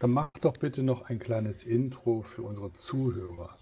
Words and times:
Dann 0.00 0.10
mach 0.10 0.30
doch 0.40 0.56
bitte 0.56 0.82
noch 0.82 1.02
ein 1.02 1.18
kleines 1.18 1.62
Intro 1.62 2.22
für 2.22 2.42
unsere 2.42 2.72
Zuhörer. 2.72 3.58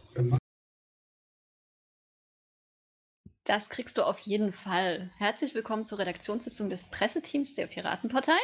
Das 3.44 3.68
kriegst 3.68 3.98
du 3.98 4.02
auf 4.02 4.18
jeden 4.20 4.52
Fall. 4.52 5.10
Herzlich 5.18 5.54
willkommen 5.54 5.84
zur 5.84 5.98
Redaktionssitzung 5.98 6.70
des 6.70 6.84
Presseteams 6.84 7.54
der 7.54 7.66
Piratenpartei. 7.66 8.38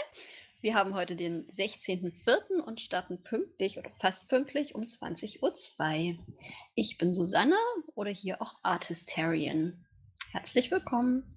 Wir 0.61 0.75
haben 0.75 0.95
heute 0.95 1.15
den 1.15 1.47
16.04. 1.49 2.61
und 2.61 2.81
starten 2.81 3.23
pünktlich 3.23 3.79
oder 3.79 3.91
fast 3.91 4.29
pünktlich 4.29 4.75
um 4.75 4.83
20.02 4.83 6.19
Uhr. 6.19 6.27
Ich 6.75 6.99
bin 6.99 7.15
Susanne 7.15 7.57
oder 7.95 8.11
hier 8.11 8.43
auch 8.43 8.59
Artistarian. 8.65 9.87
Herzlich 10.33 10.71
willkommen. 10.73 11.37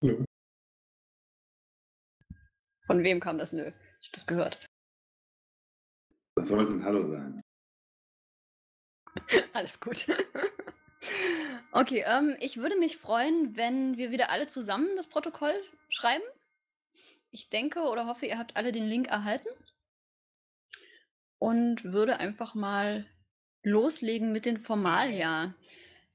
Hallo. 0.00 0.24
Von 2.86 3.02
wem 3.02 3.20
kam 3.20 3.36
das 3.36 3.52
Nö? 3.52 3.72
Ich 4.00 4.08
habe 4.08 4.14
das 4.14 4.26
gehört. 4.26 4.66
Das 6.36 6.48
sollte 6.48 6.72
ein 6.72 6.84
Hallo 6.84 7.06
sein. 7.06 7.42
Alles 9.52 9.80
gut. 9.80 10.06
okay, 11.72 12.04
ähm, 12.06 12.36
ich 12.40 12.56
würde 12.56 12.78
mich 12.78 12.96
freuen, 12.96 13.56
wenn 13.56 13.96
wir 13.96 14.10
wieder 14.10 14.30
alle 14.30 14.46
zusammen 14.46 14.88
das 14.96 15.08
Protokoll 15.08 15.54
schreiben. 15.88 16.24
Ich 17.30 17.48
denke 17.48 17.80
oder 17.80 18.06
hoffe, 18.06 18.26
ihr 18.26 18.38
habt 18.38 18.56
alle 18.56 18.72
den 18.72 18.86
Link 18.86 19.08
erhalten. 19.08 19.48
Und 21.38 21.84
würde 21.84 22.18
einfach 22.18 22.54
mal 22.54 23.06
loslegen 23.62 24.32
mit 24.32 24.46
den 24.46 24.58
Formalia. 24.58 25.54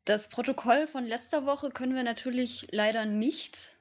Das 0.06 0.30
Protokoll 0.30 0.88
von 0.88 1.06
letzter 1.06 1.46
Woche 1.46 1.72
können 1.72 1.96
wir 1.96 2.04
natürlich 2.04 2.68
leider 2.72 3.06
nicht 3.06 3.75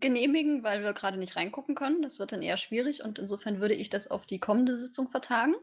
genehmigen, 0.00 0.62
weil 0.62 0.82
wir 0.82 0.92
gerade 0.92 1.18
nicht 1.18 1.36
reingucken 1.36 1.74
können. 1.74 2.02
Das 2.02 2.18
wird 2.18 2.32
dann 2.32 2.42
eher 2.42 2.56
schwierig 2.56 3.02
und 3.02 3.18
insofern 3.18 3.60
würde 3.60 3.74
ich 3.74 3.90
das 3.90 4.10
auf 4.10 4.26
die 4.26 4.40
kommende 4.40 4.76
Sitzung 4.76 5.08
vertagen. 5.08 5.54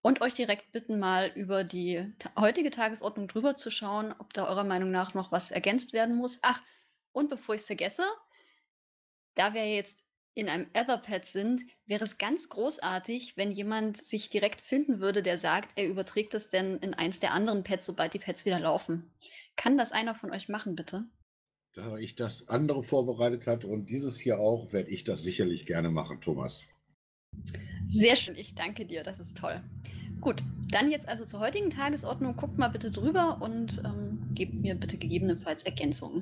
Und 0.00 0.20
euch 0.20 0.34
direkt 0.34 0.70
bitten, 0.72 0.98
mal 0.98 1.32
über 1.34 1.64
die 1.64 2.14
heutige 2.38 2.70
Tagesordnung 2.70 3.26
drüber 3.26 3.56
zu 3.56 3.70
schauen, 3.70 4.14
ob 4.18 4.32
da 4.32 4.46
eurer 4.46 4.64
Meinung 4.64 4.90
nach 4.90 5.14
noch 5.14 5.32
was 5.32 5.50
ergänzt 5.50 5.92
werden 5.92 6.16
muss. 6.16 6.38
Ach, 6.42 6.62
und 7.12 7.28
bevor 7.28 7.54
ich 7.54 7.62
es 7.62 7.66
vergesse, 7.66 8.04
da 9.34 9.54
wir 9.54 9.68
jetzt 9.68 10.04
in 10.34 10.48
einem 10.48 10.68
Etherpad 10.72 11.26
sind, 11.26 11.62
wäre 11.86 12.04
es 12.04 12.16
ganz 12.16 12.48
großartig, 12.48 13.36
wenn 13.36 13.50
jemand 13.50 13.98
sich 13.98 14.30
direkt 14.30 14.60
finden 14.60 15.00
würde, 15.00 15.20
der 15.20 15.36
sagt, 15.36 15.76
er 15.76 15.88
überträgt 15.88 16.32
das 16.32 16.48
denn 16.48 16.78
in 16.78 16.94
eins 16.94 17.18
der 17.18 17.32
anderen 17.32 17.64
Pads, 17.64 17.86
sobald 17.86 18.14
die 18.14 18.20
Pads 18.20 18.44
wieder 18.44 18.60
laufen. 18.60 19.12
Kann 19.56 19.76
das 19.76 19.90
einer 19.90 20.14
von 20.14 20.30
euch 20.30 20.48
machen, 20.48 20.76
bitte? 20.76 21.08
Da 21.74 21.96
ich 21.98 22.16
das 22.16 22.48
andere 22.48 22.82
vorbereitet 22.82 23.46
hatte 23.46 23.66
und 23.68 23.90
dieses 23.90 24.18
hier 24.18 24.40
auch, 24.40 24.72
werde 24.72 24.90
ich 24.90 25.04
das 25.04 25.22
sicherlich 25.22 25.66
gerne 25.66 25.90
machen, 25.90 26.20
Thomas. 26.20 26.66
Sehr 27.86 28.16
schön, 28.16 28.34
ich 28.36 28.54
danke 28.54 28.84
dir, 28.84 29.02
das 29.02 29.20
ist 29.20 29.36
toll. 29.36 29.62
Gut, 30.20 30.42
dann 30.70 30.90
jetzt 30.90 31.08
also 31.08 31.24
zur 31.24 31.40
heutigen 31.40 31.70
Tagesordnung. 31.70 32.36
Guckt 32.36 32.58
mal 32.58 32.68
bitte 32.68 32.90
drüber 32.90 33.38
und 33.40 33.80
ähm, 33.84 34.34
gebt 34.34 34.54
mir 34.54 34.74
bitte 34.74 34.98
gegebenenfalls 34.98 35.62
Ergänzungen. 35.62 36.20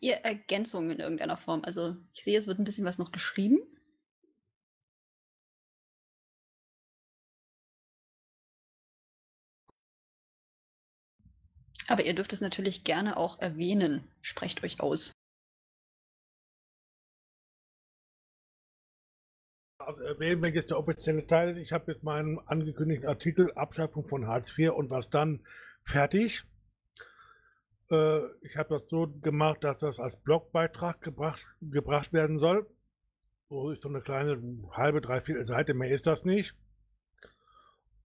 Ihr 0.00 0.14
Ergänzungen 0.16 0.90
in 0.90 1.00
irgendeiner 1.00 1.36
Form? 1.36 1.62
Also 1.64 1.96
ich 2.12 2.22
sehe, 2.22 2.38
es 2.38 2.46
wird 2.46 2.58
ein 2.58 2.64
bisschen 2.64 2.84
was 2.84 2.98
noch 2.98 3.12
geschrieben. 3.12 3.58
Aber 11.88 12.04
ihr 12.04 12.14
dürft 12.14 12.32
es 12.32 12.42
natürlich 12.42 12.84
gerne 12.84 13.16
auch 13.16 13.40
erwähnen. 13.40 14.06
Sprecht 14.20 14.62
euch 14.62 14.80
aus. 14.80 15.12
Also 19.78 20.02
erwähnen 20.02 20.54
jetzt 20.54 20.70
der 20.70 20.78
offizielle 20.78 21.26
Teil. 21.26 21.56
Ich 21.56 21.72
habe 21.72 21.90
jetzt 21.90 22.02
meinen 22.02 22.38
angekündigten 22.40 23.08
Artikel 23.08 23.52
Abschaffung 23.54 24.06
von 24.06 24.26
Hartz 24.26 24.56
IV 24.58 24.72
und 24.72 24.90
was 24.90 25.08
dann 25.08 25.46
fertig. 25.82 26.44
Äh, 27.90 28.20
ich 28.42 28.56
habe 28.56 28.74
das 28.74 28.88
so 28.88 29.08
gemacht, 29.22 29.64
dass 29.64 29.80
das 29.80 30.00
als 30.00 30.16
Blogbeitrag 30.16 31.00
gebracht, 31.00 31.46
gebracht 31.60 32.12
werden 32.12 32.38
soll. 32.38 32.66
So 33.48 33.70
ist 33.70 33.82
so 33.82 33.88
eine 33.88 34.02
kleine 34.02 34.40
halbe, 34.72 35.00
dreiviertel 35.00 35.46
Seite, 35.46 35.74
mehr 35.74 35.90
ist 35.90 36.06
das 36.06 36.24
nicht. 36.24 36.54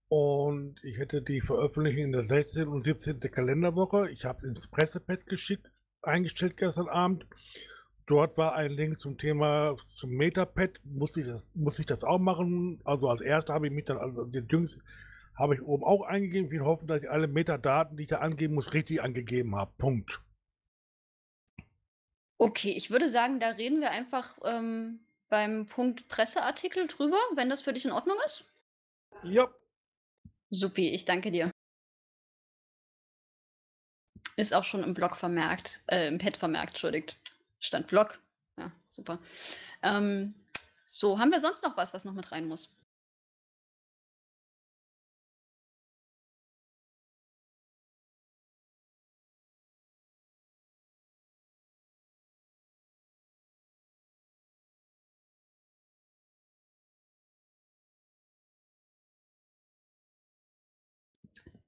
Und 0.07 0.75
ich 0.83 0.99
hätte 0.99 1.21
die 1.21 1.41
Veröffentlichung 1.41 2.03
in 2.03 2.11
der 2.11 2.23
16. 2.23 2.67
und 2.67 2.83
17. 2.83 3.19
Kalenderwoche. 3.19 4.11
Ich 4.11 4.25
habe 4.25 4.45
ins 4.47 4.67
Pressepad 4.67 5.25
geschickt, 5.25 5.69
eingestellt 6.01 6.55
gestern 6.55 6.87
Abend. 6.87 7.25
Dort 8.05 8.37
war 8.37 8.53
ein 8.53 8.71
Link 8.71 8.99
zum 8.99 9.17
Thema 9.17 9.75
zum 9.95 10.11
Metapad. 10.11 10.79
Muss 10.83 11.17
ich 11.17 11.25
das, 11.25 11.47
muss 11.55 11.79
ich 11.79 11.85
das 11.85 12.03
auch 12.03 12.19
machen? 12.19 12.79
Also 12.83 13.09
als 13.09 13.21
erster 13.21 13.53
habe 13.53 13.67
ich 13.67 13.73
mich 13.73 13.85
dann, 13.85 13.97
also 13.97 14.25
den 14.25 14.47
jüngsten, 14.47 14.83
habe 15.35 15.55
ich 15.55 15.61
oben 15.61 15.83
auch 15.83 16.03
eingegeben. 16.03 16.51
Wir 16.51 16.63
hoffen, 16.63 16.87
dass 16.87 17.01
ich 17.01 17.09
alle 17.09 17.27
Metadaten, 17.27 17.97
die 17.97 18.03
ich 18.03 18.09
da 18.09 18.19
angeben 18.19 18.53
muss, 18.53 18.73
richtig 18.73 19.01
angegeben 19.01 19.55
habe. 19.55 19.73
Punkt. 19.77 20.21
Okay, 22.37 22.71
ich 22.71 22.91
würde 22.91 23.09
sagen, 23.09 23.39
da 23.39 23.49
reden 23.49 23.79
wir 23.79 23.91
einfach 23.91 24.37
ähm, 24.43 24.99
beim 25.29 25.65
Punkt 25.65 26.07
Presseartikel 26.07 26.87
drüber, 26.87 27.17
wenn 27.35 27.49
das 27.49 27.61
für 27.61 27.73
dich 27.73 27.85
in 27.85 27.91
Ordnung 27.91 28.17
ist. 28.25 28.45
Ja. 29.23 29.49
Supi, 30.49 30.89
ich 30.89 31.05
danke 31.05 31.31
dir. 31.31 31.51
Ist 34.35 34.53
auch 34.53 34.63
schon 34.63 34.83
im 34.83 34.93
Blog 34.93 35.15
vermerkt, 35.15 35.81
äh, 35.87 36.07
im 36.07 36.17
Pad 36.17 36.37
vermerkt, 36.37 36.69
entschuldigt. 36.69 37.17
Stand 37.59 37.87
Blog. 37.87 38.19
Ja, 38.57 38.71
super. 38.89 39.19
Ähm, 39.81 40.33
so, 40.83 41.19
haben 41.19 41.31
wir 41.31 41.39
sonst 41.39 41.63
noch 41.63 41.77
was, 41.77 41.93
was 41.93 42.03
noch 42.03 42.13
mit 42.13 42.31
rein 42.31 42.47
muss? 42.47 42.69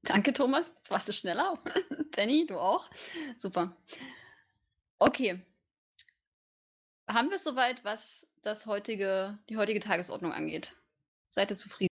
Danke, 0.05 0.33
Thomas. 0.33 0.73
Jetzt 0.77 0.91
warst 0.91 1.07
du 1.07 1.13
schneller. 1.13 1.53
Danny, 2.11 2.45
du 2.45 2.59
auch. 2.59 2.89
Super. 3.37 3.75
Okay. 4.99 5.41
Haben 7.07 7.29
wir 7.29 7.39
soweit, 7.39 7.83
was 7.83 8.27
das 8.41 8.65
heutige, 8.65 9.37
die 9.49 9.57
heutige 9.57 9.79
Tagesordnung 9.79 10.31
angeht? 10.31 10.75
Seid 11.27 11.51
ihr 11.51 11.57
zufrieden? 11.57 11.89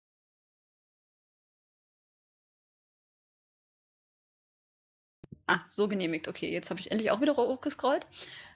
Ah, 5.46 5.60
so 5.66 5.88
genehmigt. 5.88 6.28
Okay, 6.28 6.50
jetzt 6.50 6.70
habe 6.70 6.80
ich 6.80 6.90
endlich 6.90 7.10
auch 7.10 7.20
wieder 7.20 7.36
hochgescrollt. 7.36 8.06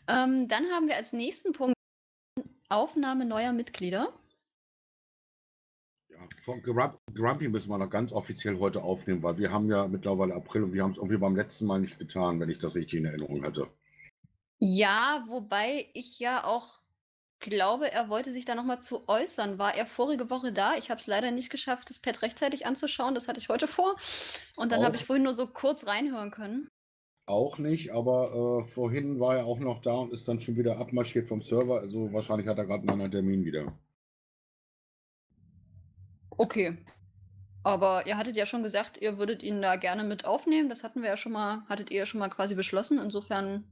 Ähm, 0.09 0.49
dann 0.49 0.71
haben 0.71 0.89
wir 0.89 0.97
als 0.97 1.13
nächsten 1.13 1.53
Punkt 1.53 1.75
Aufnahme 2.69 3.25
neuer 3.25 3.53
Mitglieder. 3.53 4.13
Ja, 6.17 6.23
von 6.45 6.63
Grump- 6.63 6.99
Grumpy 7.15 7.49
müssen 7.49 7.69
wir 7.69 7.77
noch 7.79 7.91
ganz 7.91 8.13
offiziell 8.13 8.59
heute 8.59 8.83
aufnehmen, 8.83 9.23
weil 9.23 9.37
wir 9.37 9.53
haben 9.53 9.69
ja 9.69 9.87
mittlerweile 9.87 10.35
April 10.35 10.65
und 10.65 10.73
wir 10.73 10.83
haben 10.83 10.93
es 10.93 10.97
irgendwie 10.97 11.19
beim 11.19 11.37
letzten 11.37 11.67
Mal 11.67 11.81
nicht 11.81 11.99
getan, 11.99 12.41
wenn 12.41 12.49
ich 12.49 12.59
das 12.59 12.75
richtig 12.75 13.01
in 13.01 13.05
Erinnerung 13.05 13.45
hatte. 13.45 13.69
Ja, 14.59 15.25
wobei 15.29 15.91
ich 15.93 16.19
ja 16.19 16.45
auch 16.45 16.81
glaube, 17.41 17.93
er 17.93 18.09
wollte 18.09 18.33
sich 18.33 18.47
da 18.47 18.55
noch 18.55 18.65
mal 18.65 18.81
zu 18.81 19.07
äußern. 19.09 19.59
War 19.59 19.75
er 19.75 19.85
vorige 19.85 20.31
Woche 20.31 20.53
da? 20.53 20.75
Ich 20.77 20.91
habe 20.91 20.99
es 20.99 21.07
leider 21.07 21.31
nicht 21.33 21.51
geschafft, 21.51 21.91
das 21.91 21.99
Pad 21.99 22.23
rechtzeitig 22.23 22.65
anzuschauen. 22.65 23.15
Das 23.15 23.29
hatte 23.29 23.39
ich 23.39 23.51
heute 23.51 23.69
vor. 23.69 23.97
Und 24.57 24.73
dann 24.73 24.83
habe 24.83 24.97
ich 24.97 25.05
vorhin 25.05 25.25
nur 25.25 25.35
so 25.35 25.47
kurz 25.47 25.87
reinhören 25.87 26.31
können. 26.31 26.69
Auch 27.27 27.59
nicht, 27.59 27.91
aber 27.93 28.63
äh, 28.65 28.69
vorhin 28.73 29.21
war 29.21 29.37
er 29.37 29.47
auch 29.47 29.59
noch 29.59 29.83
da 29.83 29.95
und 29.95 30.13
ist 30.13 30.29
dann 30.29 30.41
schon 30.41 30.57
wieder 30.57 30.79
abmarschiert 30.79 31.29
vom 31.29 31.43
Server. 31.43 31.81
Also 31.81 32.13
wahrscheinlich 32.13 32.47
hat 32.47 32.57
er 32.57 32.65
gerade 32.65 32.83
einen 32.83 32.91
anderen 32.91 33.11
Termin 33.11 33.45
wieder. 33.45 33.77
Okay. 36.37 36.77
Aber 37.63 38.07
ihr 38.07 38.17
hattet 38.17 38.37
ja 38.37 38.47
schon 38.47 38.63
gesagt, 38.63 38.99
ihr 38.99 39.19
würdet 39.19 39.43
ihn 39.43 39.61
da 39.61 39.77
gerne 39.77 40.05
mit 40.05 40.25
aufnehmen. 40.25 40.69
Das 40.69 40.85
hatten 40.85 41.03
wir 41.03 41.09
ja 41.09 41.17
schon 41.17 41.33
mal, 41.33 41.65
hattet 41.69 41.91
ihr 41.91 41.99
ja 41.99 42.07
schon 42.07 42.21
mal 42.21 42.29
quasi 42.29 42.55
beschlossen. 42.55 43.01
Insofern 43.01 43.65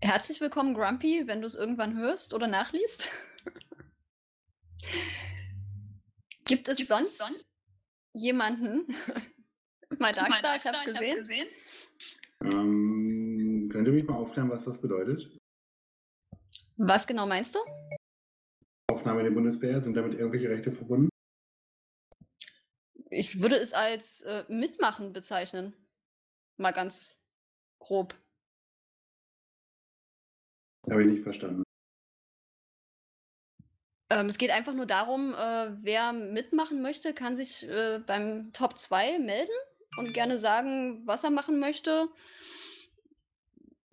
herzlich 0.00 0.40
willkommen, 0.40 0.74
Grumpy, 0.74 1.26
wenn 1.26 1.40
du 1.40 1.46
es 1.46 1.54
irgendwann 1.54 1.96
hörst 1.96 2.34
oder 2.34 2.48
nachliest. 2.48 3.12
Gibt 6.44 6.68
es 6.68 6.86
sonst, 6.88 7.46
jemanden? 8.12 8.86
My 9.98 10.12
Darkstar, 10.12 10.56
ich 10.56 10.64
hab's 10.64 10.84
gesehen. 10.84 11.46
Ähm, 12.42 13.68
könnt 13.72 13.86
ihr 13.86 13.92
mich 13.92 14.06
mal 14.06 14.16
aufklären, 14.16 14.50
was 14.50 14.64
das 14.64 14.80
bedeutet? 14.80 15.38
Was 16.76 17.06
genau 17.06 17.26
meinst 17.26 17.54
du? 17.54 17.60
In 19.24 19.30
den 19.30 19.36
Bundeswehr, 19.36 19.80
sind 19.80 19.96
damit 19.96 20.12
irgendwelche 20.12 20.50
Rechte 20.50 20.70
verbunden? 20.70 21.08
Ich 23.08 23.40
würde 23.40 23.56
es 23.56 23.72
als 23.72 24.20
äh, 24.20 24.44
Mitmachen 24.48 25.14
bezeichnen. 25.14 25.72
Mal 26.58 26.72
ganz 26.72 27.18
grob. 27.78 28.14
Habe 30.90 31.04
ich 31.04 31.08
nicht 31.08 31.22
verstanden. 31.22 31.62
Ähm, 34.10 34.26
es 34.26 34.36
geht 34.36 34.50
einfach 34.50 34.74
nur 34.74 34.84
darum, 34.84 35.32
äh, 35.32 35.72
wer 35.80 36.12
mitmachen 36.12 36.82
möchte, 36.82 37.14
kann 37.14 37.34
sich 37.34 37.66
äh, 37.66 38.00
beim 38.06 38.52
Top 38.52 38.76
2 38.76 39.20
melden 39.20 39.56
und 39.96 40.12
gerne 40.12 40.36
sagen, 40.36 41.00
was 41.06 41.24
er 41.24 41.30
machen 41.30 41.60
möchte. 41.60 42.10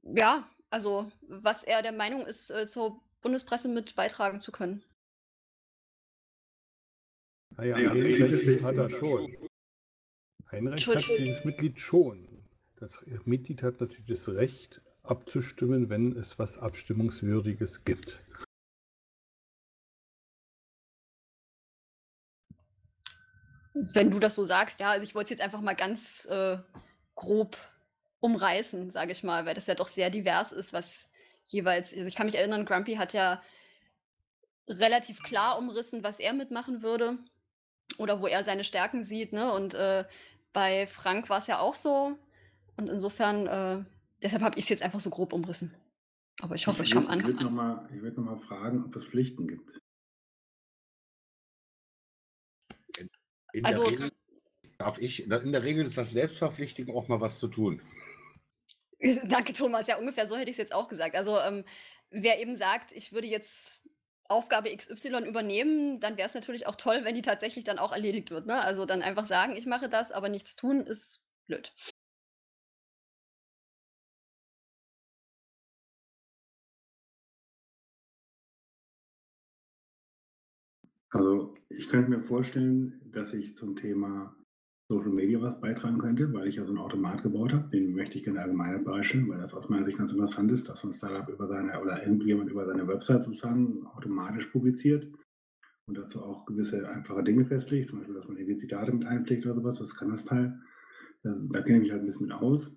Ja, 0.04 0.46
also 0.70 1.10
was 1.22 1.64
er 1.64 1.82
der 1.84 1.94
Meinung 1.94 2.26
ist, 2.26 2.50
äh, 2.50 2.68
zur 2.68 3.02
Bundespresse 3.22 3.70
mit 3.70 3.96
beitragen 3.96 4.42
zu 4.42 4.52
können. 4.52 4.84
Naja, 7.58 7.78
Ja, 7.78 7.92
ein 7.92 8.02
Mitglied 8.02 8.64
hat 8.64 8.78
er 8.78 8.90
schon. 8.90 9.36
Ein 10.48 10.68
Recht 10.68 10.88
hat 10.88 11.08
dieses 11.18 11.46
Mitglied 11.46 11.80
schon. 11.80 12.28
Das 12.76 13.04
Mitglied 13.26 13.64
hat 13.64 13.80
natürlich 13.80 14.08
das 14.08 14.28
Recht, 14.30 14.82
abzustimmen, 15.04 15.90
wenn 15.90 16.18
es 16.18 16.38
was 16.40 16.58
Abstimmungswürdiges 16.58 17.84
gibt. 17.84 18.20
Wenn 23.74 24.12
du 24.12 24.20
das 24.20 24.36
so 24.36 24.44
sagst, 24.44 24.80
ja, 24.80 24.92
also 24.92 25.04
ich 25.06 25.16
wollte 25.16 25.26
es 25.34 25.40
jetzt 25.40 25.42
einfach 25.42 25.62
mal 25.62 25.76
ganz 25.76 26.26
äh, 26.26 26.58
grob 27.16 27.58
umreißen, 28.20 28.90
sage 28.92 29.12
ich 29.12 29.24
mal, 29.24 29.46
weil 29.46 29.56
das 29.56 29.68
ja 29.68 29.76
doch 29.76 29.88
sehr 29.88 30.10
divers 30.10 30.52
ist, 30.52 30.74
was 30.74 31.10
jeweils, 31.46 31.94
also 31.94 32.08
ich 32.08 32.16
kann 32.16 32.28
mich 32.28 32.36
erinnern, 32.36 32.66
Grumpy 32.66 32.96
hat 32.96 33.14
ja 33.14 33.42
relativ 34.68 35.24
klar 35.24 35.58
umrissen, 35.58 36.04
was 36.04 36.20
er 36.20 36.34
mitmachen 36.34 36.84
würde 36.84 37.18
oder 37.98 38.22
wo 38.22 38.28
er 38.28 38.44
seine 38.44 38.64
Stärken 38.64 39.04
sieht, 39.04 39.34
ne? 39.34 39.52
Und 39.54 39.74
äh, 39.74 40.06
bei 40.54 40.88
Frank 40.88 41.30
war 41.30 41.38
es 41.40 41.48
ja 41.48 41.60
auch 41.60 41.76
so. 41.76 42.18
Und 42.78 42.90
insofern, 42.90 43.48
äh, 43.48 43.84
deshalb 44.22 44.44
habe 44.44 44.58
ich 44.58 44.66
es 44.66 44.70
jetzt 44.70 44.84
einfach 44.84 45.00
so 45.00 45.10
grob 45.10 45.34
umrissen. 45.34 45.74
Aber 46.42 46.56
ich 46.56 46.68
hoffe, 46.68 46.82
es 46.82 46.88
ich 46.88 46.94
würd- 46.96 47.04
Ich 47.04 47.10
an. 47.10 47.24
würde 47.24 47.44
nochmal 47.44 47.88
würd 47.92 48.18
noch 48.18 48.24
mal 48.26 48.38
fragen, 48.40 48.84
ob 48.86 48.96
es 48.96 49.06
Pflichten 49.06 49.48
gibt. 49.48 49.80
In 53.54 53.66
Also- 53.66 53.84
der 53.84 53.92
Regel 53.92 54.12
darf 54.78 54.98
ich, 54.98 55.24
in 55.24 55.30
der 55.30 55.64
Regel 55.64 55.86
ist 55.86 55.98
das 55.98 56.12
Selbstverpflichtung 56.12 56.90
auch 56.96 57.08
mal 57.08 57.22
was 57.22 57.38
zu 57.40 57.48
tun. 57.48 57.82
Danke, 59.26 59.54
Thomas. 59.54 59.88
Ja, 59.88 59.98
ungefähr 59.98 60.26
so 60.28 60.36
hätte 60.36 60.50
ich 60.50 60.56
es 60.56 60.58
jetzt 60.58 60.74
auch 60.74 60.88
gesagt. 60.88 61.16
Also, 61.16 61.40
ähm, 61.40 61.64
wer 62.10 62.40
eben 62.40 62.56
sagt, 62.56 62.92
ich 62.94 63.14
würde 63.14 63.28
jetzt 63.28 63.88
Aufgabe 64.32 64.76
XY 64.76 65.26
übernehmen, 65.28 66.00
dann 66.00 66.18
wäre 66.18 66.28
es 66.28 66.34
natürlich 66.34 66.68
auch 66.68 66.76
toll, 66.76 67.02
wenn 67.04 67.16
die 67.16 67.22
tatsächlich 67.22 67.64
dann 67.66 67.80
auch 67.80 67.92
erledigt 67.92 68.32
wird. 68.32 68.48
Ne? 68.48 68.62
Also 68.62 68.86
dann 68.86 69.02
einfach 69.02 69.26
sagen, 69.26 69.56
ich 69.56 69.66
mache 69.66 69.90
das, 69.90 70.12
aber 70.12 70.30
nichts 70.30 70.56
tun, 70.56 70.82
ist 70.82 71.28
blöd. 71.48 71.74
Also 81.14 81.56
ich 81.68 81.90
könnte 81.90 82.10
mir 82.10 82.24
vorstellen, 82.24 83.02
dass 83.12 83.34
ich 83.34 83.56
zum 83.56 83.76
Thema 83.76 84.34
Social 84.92 85.12
Media 85.12 85.42
was 85.42 85.58
beitragen 85.62 86.00
könnte, 86.00 86.34
weil 86.34 86.50
ich 86.50 86.58
ja 86.58 86.66
so 86.66 86.74
einen 86.74 86.82
Automat 86.82 87.24
gebaut 87.24 87.54
habe. 87.54 87.70
Den 87.70 87.96
möchte 87.96 88.18
ich 88.18 88.26
gerne 88.26 88.42
allgemein 88.42 88.84
bereichern, 88.84 89.30
weil 89.30 89.40
das 89.40 89.54
aus 89.54 89.70
meiner 89.70 89.86
Sicht 89.86 89.98
ganz 89.98 90.12
interessant 90.12 90.52
ist, 90.52 90.68
dass 90.68 90.82
so 90.82 90.90
ein 90.90 90.94
Startup 90.94 91.30
über 91.30 91.48
seine 91.48 91.80
oder 91.82 92.04
irgendjemand 92.04 92.52
über 92.52 92.66
seine 92.66 92.86
Website 92.90 93.24
sozusagen 93.24 93.86
automatisch 93.86 94.48
publiziert 94.48 95.10
und 95.88 95.98
dazu 95.98 96.22
auch 96.22 96.46
gewisse 96.46 96.90
einfache 96.90 97.24
Dinge 97.24 97.46
festlegt, 97.46 97.88
zum 97.88 98.00
Beispiel, 98.00 98.16
dass 98.16 98.28
man 98.28 98.36
irgendwie 98.36 98.58
Zitate 98.58 98.92
mit 98.92 99.08
einpflegt 99.08 99.46
oder 99.46 99.56
sowas, 99.56 99.80
das 99.80 99.96
kann 99.96 100.10
das 100.10 100.26
Teil. 100.26 100.60
Da, 101.24 101.38
da 101.40 101.62
kenne 101.62 101.78
ich 101.78 101.84
mich 101.84 101.92
halt 101.94 102.02
ein 102.02 102.08
bisschen 102.08 102.28
mit 102.28 102.36
aus. 102.36 102.70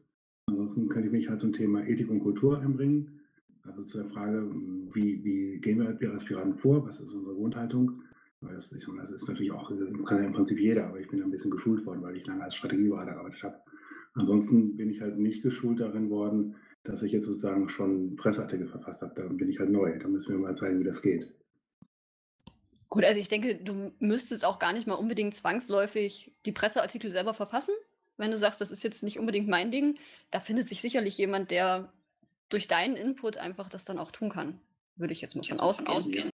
Ansonsten 0.47 0.89
könnte 0.89 1.09
ich 1.09 1.13
mich 1.13 1.29
halt 1.29 1.41
zum 1.41 1.53
Thema 1.53 1.85
Ethik 1.85 2.11
und 2.11 2.21
Kultur 2.21 2.61
einbringen. 2.61 3.23
Also 3.63 3.83
zu 3.83 3.99
der 3.99 4.07
Frage, 4.07 4.49
wie, 4.93 5.25
wie 5.25 5.59
gehen 5.61 5.81
wir 5.81 6.13
als 6.13 6.25
Piraten 6.25 6.55
vor, 6.55 6.87
was 6.87 7.01
ist 7.01 7.13
unsere 7.13 7.35
Grundhaltung? 7.35 8.03
Weil 8.45 8.57
das, 8.57 8.71
ich, 8.73 8.87
meine, 8.87 9.03
das 9.03 9.11
ist 9.11 9.29
natürlich 9.29 9.53
auch, 9.53 9.69
kann 9.69 10.19
ja 10.19 10.25
im 10.25 10.33
Prinzip 10.33 10.59
jeder, 10.59 10.87
aber 10.87 11.01
ich 11.01 11.09
bin 11.09 11.23
ein 11.23 11.31
bisschen 11.31 11.51
geschult 11.51 11.85
worden, 11.87 12.03
weil 12.03 12.17
ich 12.17 12.27
lange 12.27 12.45
als 12.45 12.55
Strategieberater 12.55 13.13
gearbeitet 13.13 13.43
habe. 13.43 13.61
Ansonsten 14.15 14.77
bin 14.77 14.91
ich 14.91 15.01
halt 15.01 15.19
nicht 15.19 15.43
geschult 15.43 15.81
darin 15.81 16.11
worden, 16.11 16.57
dass 16.85 17.03
ich 17.03 17.13
jetzt 17.13 17.27
sozusagen 17.27 17.69
schon 17.69 18.17
Presseartikel 18.17 18.69
verfasst 18.69 19.03
habe. 19.03 19.15
Da 19.17 19.27
bin 19.27 19.49
ich 19.49 19.59
halt 19.59 19.71
neu. 19.71 19.99
Da 19.99 20.07
müssen 20.07 20.33
wir 20.33 20.39
mal 20.39 20.57
zeigen, 20.57 20.79
wie 20.81 20.85
das 20.85 21.03
geht. 21.03 21.33
Gut, 22.91 23.05
also 23.05 23.19
ich 23.19 23.29
denke, 23.29 23.57
du 23.57 23.93
müsstest 23.99 24.45
auch 24.45 24.59
gar 24.59 24.73
nicht 24.73 24.87
mal 24.87 24.95
unbedingt 24.95 25.35
zwangsläufig 25.35 26.33
die 26.47 26.53
Presseartikel 26.53 27.11
selber 27.11 27.35
verfassen. 27.35 27.75
Wenn 28.17 28.31
du 28.31 28.37
sagst, 28.39 28.61
das 28.61 28.71
ist 28.71 28.85
jetzt 28.85 29.03
nicht 29.03 29.19
unbedingt 29.19 29.49
mein 29.49 29.73
Ding, 29.73 29.99
da 30.31 30.39
findet 30.39 30.69
sich 30.69 30.81
sicherlich 30.81 31.19
jemand, 31.19 31.51
der 31.51 31.93
durch 32.51 32.69
deinen 32.69 32.95
Input 32.95 33.39
einfach 33.39 33.69
das 33.69 33.85
dann 33.85 33.99
auch 33.99 34.13
tun 34.13 34.29
kann. 34.29 34.61
Würde 34.95 35.13
ich 35.13 35.21
jetzt 35.21 35.35
mal 35.35 35.43
von 35.43 35.59
außen 35.59 35.89
ausgehen. 35.89 36.31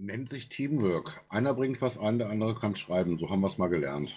Nennt 0.00 0.28
sich 0.28 0.48
Teamwork. 0.48 1.24
Einer 1.28 1.54
bringt 1.54 1.82
was 1.82 1.98
ein, 1.98 2.18
der 2.18 2.30
andere 2.30 2.54
kann 2.54 2.76
schreiben. 2.76 3.18
So 3.18 3.30
haben 3.30 3.40
wir 3.40 3.48
es 3.48 3.58
mal 3.58 3.66
gelernt. 3.66 4.14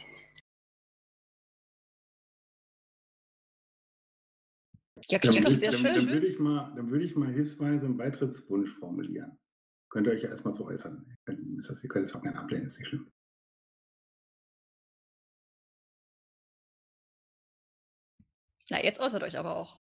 Ja, 5.07 5.17
Dann, 5.17 5.31
klingt 5.31 5.47
doch 5.47 5.53
sehr 5.53 5.71
dann, 5.71 5.83
dann, 5.83 5.95
schön. 5.95 6.09
würde 6.09 6.27
ich 6.27 6.37
mal, 6.37 6.71
dann 6.75 6.91
würde 6.91 7.03
ich 7.03 7.15
mal 7.15 7.33
hilfsweise 7.33 7.85
einen 7.85 7.97
Beitrittswunsch 7.97 8.69
formulieren. 8.77 9.39
Könnt 9.89 10.05
ihr 10.05 10.13
euch 10.13 10.21
ja 10.21 10.29
erstmal 10.29 10.53
zu 10.53 10.65
äußern. 10.65 11.17
Ist 11.57 11.69
das, 11.71 11.83
ihr 11.83 11.89
könnt 11.89 12.07
es 12.07 12.15
auch 12.15 12.21
gerne 12.21 12.37
ablehnen, 12.37 12.67
ist 12.67 12.77
nicht 12.77 12.87
schlimm. 12.87 13.11
Na, 18.69 18.83
jetzt 18.83 18.99
äußert 18.99 19.23
euch 19.23 19.37
aber 19.37 19.55
auch. 19.55 19.79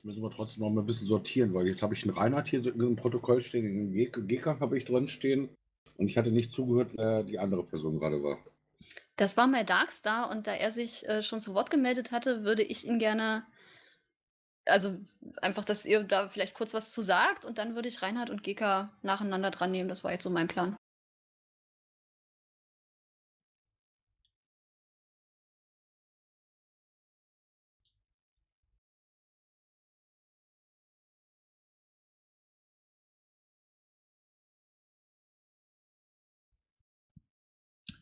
Jetzt 0.00 0.06
müssen 0.06 0.22
wir 0.22 0.30
trotzdem 0.30 0.62
noch 0.62 0.70
mal 0.70 0.80
ein 0.80 0.86
bisschen 0.86 1.06
sortieren, 1.06 1.52
weil 1.52 1.66
jetzt 1.66 1.82
habe 1.82 1.92
ich 1.92 2.04
einen 2.04 2.16
Reinhard 2.16 2.48
hier 2.48 2.64
im 2.64 2.96
Protokoll 2.96 3.42
stehen, 3.42 3.92
den 3.92 4.26
GK 4.26 4.58
habe 4.58 4.78
ich 4.78 4.86
drin 4.86 5.08
stehen 5.08 5.50
und 5.98 6.06
ich 6.06 6.16
hatte 6.16 6.30
nicht 6.30 6.52
zugehört, 6.52 6.92
wer 6.96 7.22
die 7.22 7.38
andere 7.38 7.62
Person 7.62 7.98
gerade 7.98 8.22
war. 8.22 8.38
Das 9.16 9.36
war 9.36 9.46
mal 9.46 9.62
Darkstar 9.62 10.30
und 10.30 10.46
da 10.46 10.54
er 10.54 10.72
sich 10.72 11.06
äh, 11.06 11.22
schon 11.22 11.38
zu 11.40 11.52
Wort 11.52 11.68
gemeldet 11.68 12.12
hatte, 12.12 12.44
würde 12.44 12.62
ich 12.62 12.86
ihn 12.86 12.98
gerne, 12.98 13.44
also 14.64 14.96
einfach, 15.42 15.64
dass 15.66 15.84
ihr 15.84 16.02
da 16.04 16.28
vielleicht 16.28 16.54
kurz 16.54 16.72
was 16.72 16.92
zu 16.92 17.02
sagt 17.02 17.44
und 17.44 17.58
dann 17.58 17.74
würde 17.74 17.88
ich 17.90 18.00
Reinhard 18.00 18.30
und 18.30 18.42
Geka 18.42 18.96
nacheinander 19.02 19.50
dran 19.50 19.70
nehmen. 19.70 19.90
Das 19.90 20.02
war 20.02 20.12
jetzt 20.12 20.24
so 20.24 20.30
mein 20.30 20.48
Plan. 20.48 20.76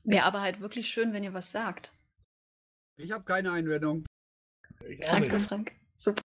Wäre 0.08 0.24
aber 0.24 0.40
halt 0.40 0.60
wirklich 0.60 0.88
schön, 0.88 1.12
wenn 1.12 1.22
ihr 1.22 1.34
was 1.34 1.50
sagt. 1.50 1.92
Ich 2.96 3.12
habe 3.12 3.24
keine 3.24 3.52
Einwendung. 3.52 4.06
Ich 4.88 5.06
auch 5.06 5.12
Danke, 5.12 5.34
nicht. 5.34 5.46
Frank. 5.46 5.72
Super. 5.94 6.22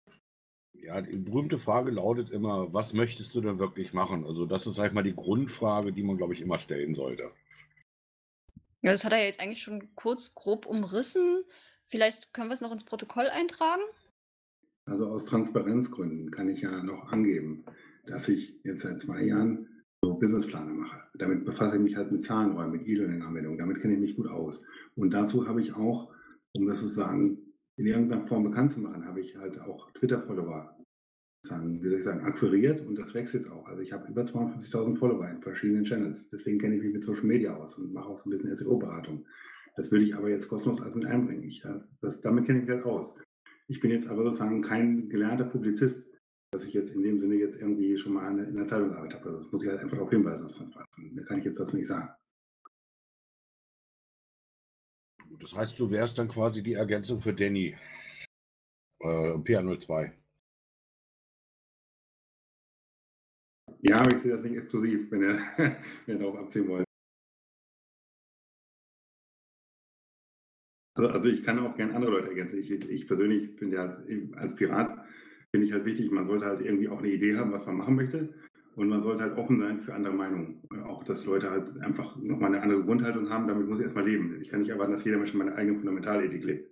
Ja, 0.75 1.01
die 1.01 1.17
berühmte 1.17 1.59
Frage 1.59 1.91
lautet 1.91 2.31
immer, 2.31 2.73
was 2.73 2.93
möchtest 2.93 3.35
du 3.35 3.41
denn 3.41 3.59
wirklich 3.59 3.93
machen? 3.93 4.25
Also 4.25 4.47
das 4.47 4.69
ist, 4.69 4.77
sag 4.77 4.89
ich 4.89 4.93
mal, 4.93 5.03
die 5.03 5.17
Grundfrage, 5.17 5.93
die 5.93 6.05
man, 6.05 6.17
glaube 6.17 6.33
ich, 6.33 6.41
immer 6.41 6.61
stellen 6.61 6.95
sollte. 6.95 7.33
Ja, 8.83 8.93
das 8.93 9.05
hat 9.05 9.13
er 9.13 9.19
ja 9.19 9.25
jetzt 9.25 9.41
eigentlich 9.41 9.63
schon 9.63 9.93
kurz 9.97 10.35
grob 10.37 10.67
umrissen. 10.67 11.43
Vielleicht 11.83 12.33
können 12.33 12.51
wir 12.51 12.55
es 12.55 12.61
noch 12.61 12.73
ins 12.73 12.85
Protokoll 12.85 13.27
eintragen. 13.27 13.83
Also 14.87 15.09
aus 15.09 15.25
Transparenzgründen 15.25 16.31
kann 16.31 16.49
ich 16.49 16.61
ja 16.61 16.83
noch 16.85 17.11
angeben, 17.11 17.65
dass 18.07 18.29
ich 18.29 18.61
jetzt 18.63 18.83
seit 18.83 19.01
zwei 19.01 19.25
Jahren 19.25 19.72
so 20.05 20.15
Businesspläne 20.15 20.73
mache. 20.73 21.01
Damit 21.15 21.45
befasse 21.45 21.77
ich 21.77 21.83
mich 21.83 21.97
halt 21.97 22.11
mit 22.11 22.25
Zahlenräumen, 22.25 22.73
mit 22.73 22.87
E-Learning-Anwendungen. 22.87 23.59
Damit 23.59 23.81
kenne 23.81 23.95
ich 23.95 24.01
mich 24.01 24.17
gut 24.17 24.29
aus. 24.29 24.63
Und 24.97 25.13
dazu 25.13 25.47
habe 25.47 25.61
ich 25.61 25.75
auch, 25.75 26.13
um 26.53 26.67
das 26.67 26.81
sozusagen 26.81 27.39
in 27.77 27.87
irgendeiner 27.87 28.27
Form 28.27 28.45
bekannt 28.45 28.73
zu 28.73 28.81
machen, 28.81 29.07
habe 29.07 29.21
ich 29.21 29.37
halt 29.37 29.61
auch 29.61 29.91
Twitter-Follower, 29.93 30.77
wie 31.45 31.89
soll 31.89 31.99
ich 31.99 32.05
sagen, 32.05 32.21
akquiriert 32.21 32.87
und 32.87 32.99
das 32.99 33.15
wächst 33.15 33.35
jetzt 33.35 33.51
auch. 33.51 33.67
Also 33.67 33.83
ich 33.83 33.93
habe 33.93 34.09
über 34.09 34.23
250.000 34.23 34.97
Follower 34.97 35.29
in 35.29 35.41
verschiedenen 35.41 35.85
Channels. 35.85 36.29
Deswegen 36.31 36.59
kenne 36.59 36.77
ich 36.77 36.83
mich 36.83 36.93
mit 36.93 37.03
Social 37.03 37.25
Media 37.25 37.57
aus 37.57 37.79
und 37.79 37.93
mache 37.93 38.09
auch 38.09 38.19
so 38.19 38.29
ein 38.29 38.33
bisschen 38.33 38.55
SEO-Beratung. 38.55 39.25
Das 39.77 39.91
würde 39.91 40.05
ich 40.05 40.15
aber 40.15 40.29
jetzt 40.29 40.49
kostenlos 40.49 40.83
als 40.83 40.95
mit 40.95 41.07
einbringen. 41.07 41.45
Ich, 41.45 41.67
das, 42.01 42.21
damit 42.21 42.47
kenne 42.47 42.61
ich 42.61 42.67
mich 42.67 42.75
halt 42.75 42.85
aus. 42.85 43.15
Ich 43.69 43.81
bin 43.81 43.91
jetzt 43.91 44.09
aber 44.09 44.25
sozusagen 44.25 44.61
kein 44.63 45.09
gelernter 45.09 45.45
Publizist, 45.45 46.05
dass 46.53 46.65
ich 46.67 46.75
jetzt 46.75 46.95
in 46.95 47.03
dem 47.03 47.19
Sinne 47.19 47.37
jetzt 47.37 47.59
irgendwie 47.59 47.97
schon 47.97 48.13
mal 48.13 48.29
eine, 48.29 48.45
in 48.45 48.55
der 48.55 48.67
Zeitung 48.67 48.91
gearbeitet 48.91 49.19
habe. 49.19 49.31
Also 49.31 49.43
Das 49.43 49.53
muss 49.53 49.63
ich 49.63 49.71
halt 49.71 49.81
einfach 49.81 49.97
darauf 49.97 50.11
hinweisen, 50.11 50.43
das 50.43 50.55
Transparenz. 50.55 50.89
Da 51.17 51.23
kann 51.23 51.39
ich 51.39 51.45
jetzt 51.47 51.59
das 51.59 51.73
nicht 51.73 51.87
sagen. 51.87 52.15
Das 55.41 55.55
heißt, 55.55 55.79
du 55.79 55.91
wärst 55.91 56.19
dann 56.19 56.29
quasi 56.29 56.63
die 56.63 56.75
Ergänzung 56.75 57.21
für 57.21 57.33
Danny. 57.33 57.75
Äh, 59.01 59.39
PA02. 59.39 60.13
Ja, 63.81 63.97
aber 63.97 64.15
ich 64.15 64.21
sehe 64.21 64.33
das 64.33 64.45
nicht 64.45 64.57
exklusiv, 64.57 65.11
wenn 65.11 65.23
er, 65.23 65.39
wenn 66.07 66.17
er 66.17 66.19
darauf 66.19 66.37
abziehen 66.37 66.69
wollte. 66.69 66.85
Also, 70.95 71.09
also 71.09 71.29
ich 71.31 71.43
kann 71.43 71.59
auch 71.61 71.75
gerne 71.75 71.95
andere 71.95 72.13
Leute 72.13 72.29
ergänzen. 72.29 72.61
Ich, 72.61 72.71
ich 72.71 73.07
persönlich 73.07 73.59
finde 73.59 73.79
halt, 73.79 74.37
als 74.37 74.55
Pirat 74.55 75.03
finde 75.53 75.67
ich 75.67 75.73
halt 75.73 75.85
wichtig, 75.85 76.11
man 76.11 76.27
sollte 76.27 76.47
halt 76.47 76.63
irgendwie 76.63 76.89
auch 76.89 76.99
eine 76.99 77.13
Idee 77.13 77.37
haben, 77.37 77.53
was 77.53 77.67
man 77.67 77.77
machen 77.77 77.95
möchte. 77.95 78.31
Und 78.75 78.89
man 78.89 79.03
sollte 79.03 79.23
halt 79.23 79.37
offen 79.37 79.61
sein 79.61 79.81
für 79.81 79.93
andere 79.93 80.15
Meinungen. 80.15 80.63
Auch, 80.87 81.05
dass 81.05 81.27
Leute 81.27 81.51
halt 81.51 81.79
einfach 81.81 82.17
nochmal 82.17 82.55
eine 82.55 82.63
andere 82.63 82.83
Grundhaltung 82.83 83.29
haben, 83.29 83.47
damit 83.47 83.69
muss 83.69 83.79
ich 83.79 83.85
erstmal 83.85 84.09
leben. 84.09 84.39
Ich 84.41 84.49
kann 84.49 84.61
nicht 84.61 84.71
erwarten, 84.71 84.93
dass 84.93 85.05
jeder 85.05 85.19
Mensch 85.19 85.35
meine 85.35 85.55
eigene 85.55 85.77
Fundamentalethik 85.77 86.43
lebt. 86.43 86.71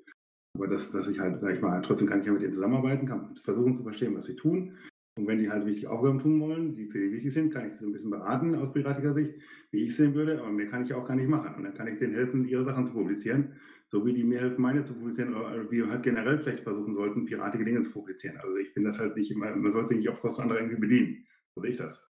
Aber 0.56 0.66
dass, 0.66 0.90
dass 0.90 1.08
ich 1.08 1.20
halt, 1.20 1.40
sag 1.40 1.54
ich 1.54 1.60
mal, 1.60 1.82
trotzdem 1.82 2.08
kann 2.08 2.20
ich 2.20 2.26
ja 2.26 2.32
mit 2.32 2.40
denen 2.40 2.52
zusammenarbeiten, 2.52 3.06
kann 3.06 3.28
versuchen 3.36 3.74
zu 3.74 3.82
verstehen, 3.82 4.16
was 4.16 4.26
sie 4.26 4.34
tun. 4.34 4.78
Und 5.18 5.26
wenn 5.26 5.38
die 5.38 5.50
halt 5.50 5.66
wichtige 5.66 5.90
Aufgaben 5.90 6.18
tun 6.18 6.40
wollen, 6.40 6.74
die 6.74 6.86
für 6.86 6.98
die 6.98 7.12
wichtig 7.12 7.34
sind, 7.34 7.52
kann 7.52 7.66
ich 7.66 7.74
sie 7.74 7.80
so 7.80 7.86
ein 7.86 7.92
bisschen 7.92 8.10
beraten 8.10 8.54
aus 8.54 8.72
piratiger 8.72 9.12
Sicht, 9.12 9.34
wie 9.70 9.84
ich 9.84 9.94
sehen 9.94 10.14
würde. 10.14 10.40
Aber 10.40 10.50
mehr 10.50 10.68
kann 10.68 10.84
ich 10.84 10.94
auch 10.94 11.06
gar 11.06 11.16
nicht 11.16 11.28
machen. 11.28 11.54
Und 11.54 11.64
dann 11.64 11.74
kann 11.74 11.88
ich 11.88 11.98
denen 11.98 12.14
helfen, 12.14 12.48
ihre 12.48 12.64
Sachen 12.64 12.86
zu 12.86 12.94
publizieren, 12.94 13.52
so 13.90 14.06
wie 14.06 14.12
die 14.12 14.22
mir 14.22 14.40
helfen, 14.40 14.62
meine 14.62 14.84
zu 14.84 14.94
publizieren, 14.94 15.34
oder 15.34 15.68
wie 15.70 15.78
wir 15.78 15.88
halt 15.88 16.04
generell 16.04 16.38
vielleicht 16.38 16.62
versuchen 16.62 16.94
sollten, 16.94 17.26
piratige 17.26 17.64
Dinge 17.64 17.82
zu 17.82 17.90
publizieren. 17.92 18.36
Also 18.36 18.56
ich 18.56 18.70
finde 18.70 18.90
das 18.90 19.00
halt 19.00 19.16
nicht 19.16 19.30
immer, 19.32 19.54
man 19.56 19.72
sollte 19.72 19.88
sich 19.88 19.98
nicht 19.98 20.08
auf 20.08 20.20
Kosten 20.20 20.42
anderer 20.42 20.60
irgendwie 20.60 20.80
bedienen. 20.80 21.26
So 21.54 21.60
sehe 21.60 21.72
ich 21.72 21.76
das. 21.76 22.08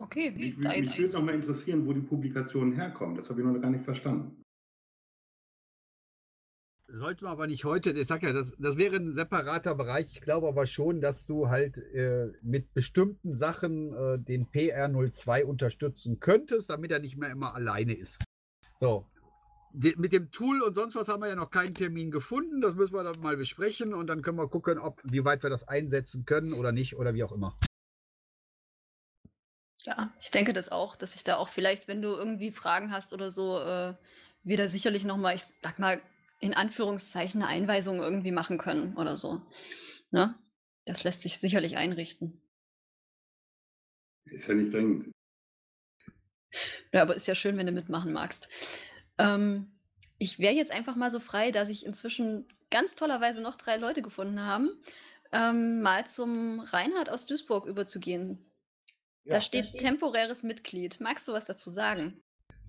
Okay, 0.00 0.32
Mich, 0.32 0.56
da 0.60 0.70
mich 0.70 0.98
würde 0.98 1.12
noch 1.14 1.22
mal 1.22 1.34
interessieren, 1.34 1.86
wo 1.86 1.92
die 1.92 2.00
Publikationen 2.00 2.72
herkommen. 2.72 3.16
Das 3.16 3.30
habe 3.30 3.40
ich 3.40 3.46
noch 3.46 3.58
gar 3.60 3.70
nicht 3.70 3.84
verstanden. 3.84 4.44
Sollten 6.94 7.24
wir 7.24 7.30
aber 7.30 7.46
nicht 7.46 7.64
heute, 7.64 7.92
ich 7.92 8.06
sag 8.06 8.22
ja, 8.22 8.34
das, 8.34 8.54
das 8.58 8.76
wäre 8.76 8.96
ein 8.96 9.10
separater 9.10 9.74
Bereich. 9.74 10.08
Ich 10.12 10.20
glaube 10.20 10.46
aber 10.46 10.66
schon, 10.66 11.00
dass 11.00 11.24
du 11.24 11.48
halt 11.48 11.78
äh, 11.78 12.30
mit 12.42 12.74
bestimmten 12.74 13.34
Sachen 13.34 13.94
äh, 13.94 14.18
den 14.18 14.46
PR02 14.48 15.44
unterstützen 15.44 16.20
könntest, 16.20 16.68
damit 16.68 16.90
er 16.90 16.98
nicht 16.98 17.16
mehr 17.16 17.30
immer 17.30 17.54
alleine 17.54 17.94
ist. 17.94 18.18
So. 18.78 19.06
Die, 19.72 19.94
mit 19.96 20.12
dem 20.12 20.30
Tool 20.32 20.60
und 20.60 20.74
sonst 20.74 20.94
was 20.94 21.08
haben 21.08 21.22
wir 21.22 21.30
ja 21.30 21.34
noch 21.34 21.50
keinen 21.50 21.72
Termin 21.72 22.10
gefunden. 22.10 22.60
Das 22.60 22.74
müssen 22.74 22.92
wir 22.92 23.02
dann 23.04 23.20
mal 23.20 23.38
besprechen 23.38 23.94
und 23.94 24.08
dann 24.08 24.20
können 24.20 24.36
wir 24.36 24.48
gucken, 24.48 24.78
ob 24.78 25.00
wie 25.02 25.24
weit 25.24 25.42
wir 25.42 25.48
das 25.48 25.66
einsetzen 25.66 26.26
können 26.26 26.52
oder 26.52 26.72
nicht 26.72 26.96
oder 26.96 27.14
wie 27.14 27.24
auch 27.24 27.32
immer. 27.32 27.58
Ja, 29.84 30.12
ich 30.20 30.30
denke 30.30 30.52
das 30.52 30.70
auch, 30.70 30.94
dass 30.94 31.14
ich 31.14 31.24
da 31.24 31.36
auch 31.36 31.48
vielleicht, 31.48 31.88
wenn 31.88 32.02
du 32.02 32.10
irgendwie 32.10 32.52
Fragen 32.52 32.90
hast 32.90 33.14
oder 33.14 33.30
so, 33.30 33.58
äh, 33.60 33.94
wir 34.44 34.68
sicherlich 34.68 35.04
nochmal, 35.04 35.36
ich 35.36 35.44
sag 35.62 35.78
mal, 35.78 36.02
in 36.42 36.54
Anführungszeichen 36.54 37.40
eine 37.40 37.50
Einweisung 37.50 38.00
irgendwie 38.00 38.32
machen 38.32 38.58
können 38.58 38.96
oder 38.96 39.16
so. 39.16 39.40
Ne? 40.10 40.34
Das 40.84 41.04
lässt 41.04 41.22
sich 41.22 41.38
sicherlich 41.38 41.76
einrichten. 41.76 42.42
Ist 44.24 44.48
ja 44.48 44.54
nicht 44.54 44.72
dringend. 44.74 45.12
Ja, 46.92 47.02
aber 47.02 47.14
ist 47.14 47.28
ja 47.28 47.34
schön, 47.34 47.56
wenn 47.56 47.66
du 47.66 47.72
mitmachen 47.72 48.12
magst. 48.12 48.48
Ähm, 49.18 49.70
ich 50.18 50.40
wäre 50.40 50.52
jetzt 50.54 50.72
einfach 50.72 50.96
mal 50.96 51.10
so 51.10 51.20
frei, 51.20 51.52
dass 51.52 51.68
ich 51.68 51.86
inzwischen 51.86 52.46
ganz 52.70 52.96
tollerweise 52.96 53.40
noch 53.40 53.56
drei 53.56 53.76
Leute 53.76 54.02
gefunden 54.02 54.40
haben, 54.40 54.68
ähm, 55.30 55.80
mal 55.80 56.06
zum 56.06 56.58
Reinhard 56.60 57.08
aus 57.08 57.24
Duisburg 57.24 57.66
überzugehen. 57.66 58.50
Da 59.26 59.34
Ja. 59.34 59.40
steht 59.40 59.78
temporäres 59.78 60.42
Mitglied. 60.42 61.00
Magst 61.00 61.28
du 61.28 61.32
was 61.32 61.44
dazu 61.44 61.70
sagen? 61.70 62.20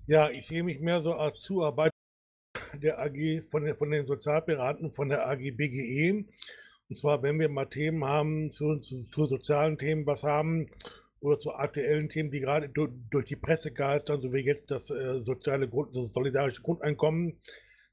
Ja, 0.06 0.30
ich 0.30 0.46
sehe 0.46 0.62
mich 0.62 0.78
mehr 0.80 1.02
so 1.02 1.14
als 1.14 1.40
Zuarbeiter 1.40 1.93
der 2.80 3.00
AG 3.00 3.42
von 3.50 3.64
den, 3.64 3.76
von 3.76 3.90
den 3.90 4.06
Sozialpiraten 4.06 4.92
von 4.92 5.08
der 5.08 5.28
AG 5.28 5.56
BGE. 5.56 6.24
Und 6.88 6.96
zwar, 6.96 7.22
wenn 7.22 7.38
wir 7.38 7.48
mal 7.48 7.66
Themen 7.66 8.04
haben 8.04 8.50
zu, 8.50 8.76
zu, 8.78 9.04
zu 9.04 9.26
sozialen 9.26 9.78
Themen, 9.78 10.06
was 10.06 10.22
haben 10.22 10.68
oder 11.20 11.38
zu 11.38 11.54
aktuellen 11.54 12.10
Themen, 12.10 12.30
die 12.30 12.40
gerade 12.40 12.68
durch, 12.68 12.90
durch 13.10 13.26
die 13.26 13.36
Presse 13.36 13.72
geistern, 13.72 14.20
so 14.20 14.32
wie 14.32 14.40
jetzt 14.40 14.70
das 14.70 14.90
äh, 14.90 15.20
soziale 15.22 15.68
Grund, 15.68 15.96
das 15.96 16.12
solidarische 16.12 16.62
Grundeinkommen, 16.62 17.40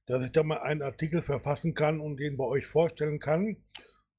dass 0.06 0.26
ich 0.26 0.34
da 0.34 0.44
mal 0.44 0.58
einen 0.58 0.82
Artikel 0.82 1.22
verfassen 1.22 1.74
kann 1.74 2.02
und 2.02 2.20
den 2.20 2.36
bei 2.36 2.44
euch 2.44 2.68
vorstellen 2.68 3.20
kann, 3.20 3.56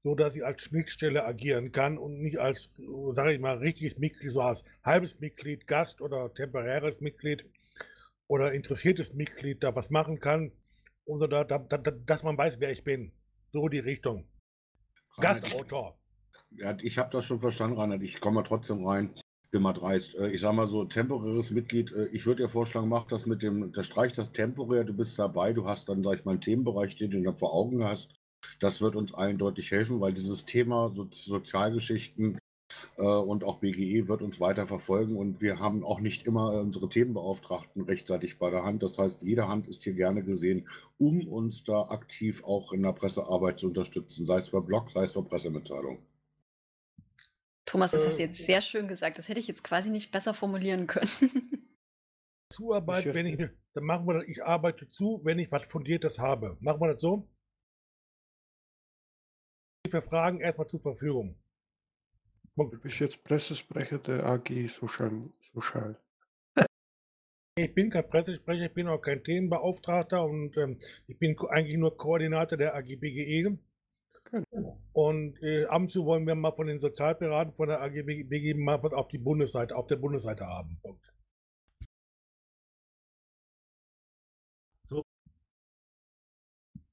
so 0.02 0.14
dass 0.14 0.34
ich 0.34 0.44
als 0.44 0.62
Schnittstelle 0.62 1.24
agieren 1.24 1.72
kann 1.72 1.98
und 1.98 2.22
nicht 2.22 2.38
als, 2.38 2.72
sage 3.14 3.34
ich 3.34 3.40
mal, 3.40 3.58
richtiges 3.58 3.98
Mitglied, 3.98 4.32
so 4.32 4.40
als 4.40 4.64
halbes 4.82 5.20
Mitglied, 5.20 5.66
Gast 5.66 6.00
oder 6.00 6.32
temporäres 6.32 7.02
Mitglied 7.02 7.44
oder 8.28 8.52
interessiertes 8.52 9.14
Mitglied 9.14 9.62
da 9.62 9.74
was 9.74 9.90
machen 9.90 10.20
kann, 10.20 10.52
oder 11.04 11.28
da, 11.28 11.44
da, 11.44 11.58
da, 11.58 11.90
dass 11.90 12.22
man 12.22 12.38
weiß, 12.38 12.60
wer 12.60 12.72
ich 12.72 12.84
bin. 12.84 13.12
So 13.52 13.68
die 13.68 13.80
Richtung. 13.80 14.28
Reinhard, 15.18 15.42
Gastautor. 15.42 15.98
Ja, 16.50 16.76
ich 16.80 16.98
habe 16.98 17.10
das 17.10 17.26
schon 17.26 17.40
verstanden, 17.40 17.78
Reinhard. 17.78 18.02
Ich 18.02 18.20
komme 18.20 18.36
mal 18.36 18.42
trotzdem 18.42 18.86
rein. 18.86 19.14
Bin 19.50 19.62
mal 19.62 19.72
dreist. 19.72 20.14
Äh, 20.14 20.30
Ich 20.30 20.40
sage 20.40 20.56
mal 20.56 20.68
so, 20.68 20.84
temporäres 20.84 21.50
Mitglied. 21.50 21.92
äh, 21.92 22.06
Ich 22.06 22.24
würde 22.24 22.44
dir 22.44 22.48
vorschlagen, 22.48 22.88
mach 22.88 23.06
das 23.06 23.26
mit 23.26 23.42
dem, 23.42 23.72
da 23.72 23.82
streich 23.82 24.12
das 24.12 24.32
temporär, 24.32 24.84
du 24.84 24.94
bist 24.94 25.18
dabei, 25.18 25.52
du 25.52 25.66
hast 25.66 25.88
dann, 25.88 26.02
sag 26.02 26.18
ich 26.18 26.24
mal, 26.24 26.32
einen 26.32 26.40
Themenbereich, 26.40 26.96
den 26.96 27.10
du 27.10 27.22
dann 27.22 27.36
vor 27.36 27.52
Augen 27.52 27.84
hast. 27.84 28.14
Das 28.60 28.80
wird 28.80 28.96
uns 28.96 29.12
allen 29.12 29.38
deutlich 29.38 29.70
helfen, 29.70 30.00
weil 30.00 30.14
dieses 30.14 30.46
Thema 30.46 30.90
so, 30.94 31.08
Sozialgeschichten 31.12 32.38
und 32.96 33.44
auch 33.44 33.58
BGE 33.58 34.08
wird 34.08 34.22
uns 34.22 34.40
weiter 34.40 34.66
verfolgen 34.66 35.16
und 35.16 35.40
wir 35.40 35.58
haben 35.58 35.84
auch 35.84 36.00
nicht 36.00 36.24
immer 36.26 36.52
unsere 36.60 36.88
Themenbeauftragten 36.88 37.82
rechtzeitig 37.84 38.38
bei 38.38 38.50
der 38.50 38.64
Hand. 38.64 38.82
Das 38.82 38.98
heißt, 38.98 39.22
jede 39.22 39.48
Hand 39.48 39.68
ist 39.68 39.82
hier 39.84 39.94
gerne 39.94 40.22
gesehen, 40.22 40.68
um 40.98 41.26
uns 41.28 41.64
da 41.64 41.82
aktiv 41.88 42.44
auch 42.44 42.72
in 42.72 42.82
der 42.82 42.92
Pressearbeit 42.92 43.58
zu 43.60 43.66
unterstützen, 43.66 44.26
sei 44.26 44.38
es 44.38 44.50
per 44.50 44.60
Blog, 44.62 44.90
sei 44.90 45.04
es 45.04 45.12
per 45.14 45.22
Pressemitteilung. 45.22 45.98
Thomas, 47.64 47.92
das 47.92 48.06
hast 48.06 48.18
du 48.18 48.22
Äh, 48.22 48.26
jetzt 48.26 48.44
sehr 48.44 48.60
schön 48.60 48.88
gesagt. 48.88 49.18
Das 49.18 49.28
hätte 49.28 49.40
ich 49.40 49.48
jetzt 49.48 49.64
quasi 49.64 49.90
nicht 49.90 50.10
besser 50.12 50.34
formulieren 50.34 50.86
können. 50.86 51.08
Zuarbeit, 52.52 53.06
Ich- 53.06 53.14
wenn 53.14 53.26
ich, 53.26 53.38
dann 53.74 53.84
machen 53.84 54.06
wir 54.06 54.14
das, 54.14 54.24
ich 54.28 54.44
arbeite 54.44 54.88
zu, 54.90 55.20
wenn 55.24 55.38
ich 55.38 55.50
was 55.50 55.62
Fundiertes 55.64 56.18
habe. 56.18 56.56
Machen 56.60 56.80
wir 56.82 56.92
das 56.92 57.00
so? 57.00 57.28
Für 59.88 60.02
Fragen 60.02 60.40
erstmal 60.40 60.66
zur 60.68 60.80
Verfügung. 60.80 61.36
Du 62.56 62.78
bist 62.80 62.98
jetzt 62.98 63.24
Pressesprecher 63.24 63.98
der 63.98 64.26
AG 64.26 64.68
Social. 64.68 65.30
Social. 65.54 65.98
Ich 67.54 67.74
bin 67.74 67.90
kein 67.90 68.08
Pressesprecher, 68.08 68.66
ich 68.66 68.74
bin 68.74 68.88
auch 68.88 69.00
kein 69.00 69.22
Themenbeauftragter 69.22 70.24
und 70.24 70.56
ähm, 70.56 70.78
ich 71.06 71.18
bin 71.18 71.36
eigentlich 71.50 71.76
nur 71.76 71.96
Koordinator 71.96 72.56
der 72.56 72.74
AG 72.74 72.96
BGE. 72.98 73.58
Genau. 74.24 74.80
Und 74.92 75.42
äh, 75.42 75.66
ab 75.66 75.82
und 75.82 75.92
zu 75.92 76.06
wollen 76.06 76.26
wir 76.26 76.34
mal 76.34 76.52
von 76.52 76.66
den 76.66 76.80
Sozialpiraten 76.80 77.54
von 77.54 77.68
der 77.68 77.82
AG 77.82 78.02
BGE 78.04 78.54
mal 78.54 78.82
was 78.82 78.92
auf 78.92 79.08
die 79.08 79.18
Bundesseite, 79.18 79.76
auf 79.76 79.86
der 79.86 79.96
Bundesseite 79.96 80.46
haben. 80.46 80.78
Punkt. 80.82 81.12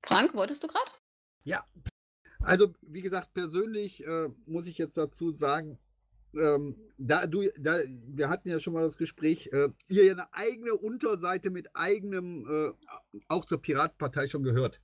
Frank, 0.03 0.33
wolltest 0.33 0.63
du 0.63 0.67
gerade? 0.67 0.91
Ja. 1.43 1.63
Also, 2.41 2.73
wie 2.81 3.01
gesagt, 3.01 3.33
persönlich 3.33 4.05
äh, 4.05 4.29
muss 4.45 4.67
ich 4.67 4.77
jetzt 4.77 4.97
dazu 4.97 5.31
sagen, 5.31 5.77
ähm, 6.33 6.75
da 6.97 7.25
du, 7.27 7.49
da, 7.57 7.79
wir 7.87 8.29
hatten 8.29 8.49
ja 8.49 8.59
schon 8.59 8.73
mal 8.73 8.83
das 8.83 8.97
Gespräch, 8.97 9.49
äh, 9.51 9.69
ihr 9.87 10.05
ja 10.05 10.13
eine 10.13 10.33
eigene 10.33 10.75
Unterseite 10.75 11.49
mit 11.49 11.75
eigenem, 11.75 12.45
äh, 12.47 13.19
auch 13.27 13.45
zur 13.45 13.61
Piratenpartei 13.61 14.27
schon 14.27 14.43
gehört. 14.43 14.79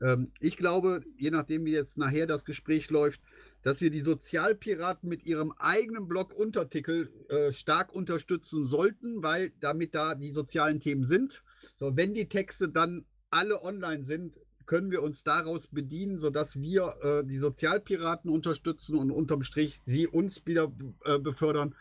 Ähm, 0.00 0.32
ich 0.40 0.56
glaube, 0.56 1.02
je 1.16 1.30
nachdem, 1.30 1.64
wie 1.64 1.72
jetzt 1.72 1.96
nachher 1.96 2.26
das 2.26 2.44
Gespräch 2.44 2.90
läuft, 2.90 3.20
dass 3.62 3.80
wir 3.80 3.90
die 3.90 4.00
Sozialpiraten 4.00 5.08
mit 5.08 5.24
ihrem 5.24 5.52
eigenen 5.52 6.08
Blog-Untertitel 6.08 7.10
äh, 7.28 7.52
stark 7.52 7.92
unterstützen 7.94 8.66
sollten, 8.66 9.22
weil 9.22 9.52
damit 9.60 9.94
da 9.94 10.14
die 10.14 10.32
sozialen 10.32 10.80
Themen 10.80 11.04
sind. 11.04 11.42
So, 11.76 11.96
wenn 11.96 12.14
die 12.14 12.28
Texte 12.28 12.68
dann 12.68 13.06
alle 13.30 13.62
online 13.62 14.04
sind, 14.04 14.38
können 14.66 14.90
wir 14.90 15.02
uns 15.02 15.24
daraus 15.24 15.66
bedienen, 15.66 16.18
sodass 16.18 16.56
wir 16.56 16.96
äh, 17.02 17.24
die 17.24 17.38
Sozialpiraten 17.38 18.30
unterstützen 18.30 18.96
und 18.96 19.10
unterm 19.10 19.42
Strich 19.42 19.80
sie 19.84 20.06
uns 20.06 20.44
wieder 20.46 20.72
äh, 21.04 21.18
befördern. 21.18 21.74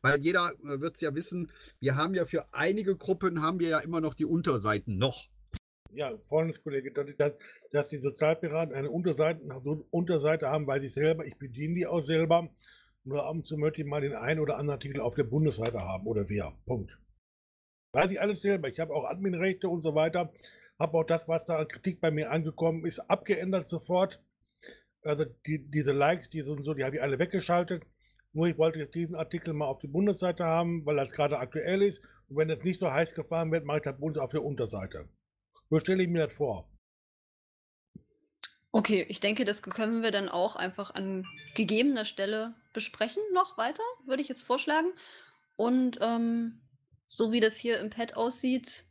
Weil 0.00 0.20
jeder 0.20 0.52
äh, 0.64 0.80
wird 0.80 0.96
es 0.96 1.00
ja 1.00 1.14
wissen, 1.14 1.50
wir 1.80 1.96
haben 1.96 2.14
ja 2.14 2.26
für 2.26 2.46
einige 2.52 2.96
Gruppen 2.96 3.42
haben 3.42 3.58
wir 3.58 3.68
ja 3.68 3.78
immer 3.80 4.00
noch 4.00 4.14
die 4.14 4.24
Unterseiten 4.24 4.98
noch. 4.98 5.28
Ja, 5.94 6.16
Freundeskollege, 6.28 6.90
dass, 6.92 7.32
dass, 7.70 7.88
die 7.90 7.98
Sozialpiraten 7.98 8.74
eine 8.74 8.90
Unterseite, 8.90 9.40
so 9.62 9.86
Unterseite 9.90 10.48
haben, 10.48 10.66
weil 10.66 10.82
ich 10.84 10.94
selber, 10.94 11.26
ich 11.26 11.36
bediene 11.36 11.74
die 11.74 11.86
auch 11.86 12.02
selber. 12.02 12.48
Nur 13.04 13.24
ab 13.24 13.32
und 13.32 13.46
zu 13.46 13.58
möchte 13.58 13.82
ich 13.82 13.86
mal 13.86 14.00
den 14.00 14.14
einen 14.14 14.40
oder 14.40 14.56
anderen 14.56 14.78
Artikel 14.78 15.00
auf 15.00 15.16
der 15.16 15.24
Bundesseite 15.24 15.80
haben 15.80 16.06
oder 16.06 16.28
wir. 16.28 16.52
Punkt. 16.64 16.96
Weiß 17.92 18.10
ich 18.10 18.20
alles 18.20 18.40
selber. 18.40 18.68
Ich 18.68 18.80
habe 18.80 18.94
auch 18.94 19.04
Adminrechte 19.04 19.68
und 19.68 19.82
so 19.82 19.94
weiter. 19.94 20.32
Habe 20.82 20.98
auch 20.98 21.04
das, 21.04 21.28
was 21.28 21.44
da 21.44 21.58
an 21.58 21.68
Kritik 21.68 22.00
bei 22.00 22.10
mir 22.10 22.32
angekommen 22.32 22.84
ist, 22.84 22.98
abgeändert 22.98 23.70
sofort. 23.70 24.20
Also 25.04 25.24
die, 25.46 25.70
diese 25.70 25.92
Likes, 25.92 26.28
die 26.28 26.42
so 26.42 26.50
und 26.50 26.64
so, 26.64 26.74
die 26.74 26.82
habe 26.82 26.96
ich 26.96 27.02
alle 27.02 27.20
weggeschaltet. 27.20 27.84
Nur 28.32 28.48
ich 28.48 28.58
wollte 28.58 28.80
jetzt 28.80 28.96
diesen 28.96 29.14
Artikel 29.14 29.54
mal 29.54 29.66
auf 29.66 29.78
die 29.78 29.86
Bundesseite 29.86 30.44
haben, 30.44 30.84
weil 30.84 30.96
das 30.96 31.12
gerade 31.12 31.38
aktuell 31.38 31.82
ist. 31.82 32.00
Und 32.28 32.36
wenn 32.36 32.50
es 32.50 32.64
nicht 32.64 32.80
so 32.80 32.90
heiß 32.90 33.14
gefahren 33.14 33.52
wird, 33.52 33.64
mache 33.64 33.76
ich 33.76 33.82
das 33.84 33.96
Bundes 33.96 34.20
auf 34.20 34.32
der 34.32 34.42
Unterseite. 34.42 35.08
So 35.70 35.78
stelle 35.78 36.02
ich 36.02 36.08
mir 36.08 36.26
das 36.26 36.32
vor. 36.32 36.68
Okay, 38.72 39.06
ich 39.08 39.20
denke, 39.20 39.44
das 39.44 39.62
können 39.62 40.02
wir 40.02 40.10
dann 40.10 40.28
auch 40.28 40.56
einfach 40.56 40.92
an 40.96 41.24
gegebener 41.54 42.04
Stelle 42.04 42.54
besprechen 42.72 43.22
noch 43.32 43.56
weiter, 43.56 43.84
würde 44.04 44.22
ich 44.22 44.28
jetzt 44.28 44.42
vorschlagen. 44.42 44.88
Und 45.54 46.00
ähm, 46.02 46.60
so 47.06 47.30
wie 47.30 47.38
das 47.38 47.54
hier 47.54 47.78
im 47.78 47.90
Pad 47.90 48.16
aussieht, 48.16 48.84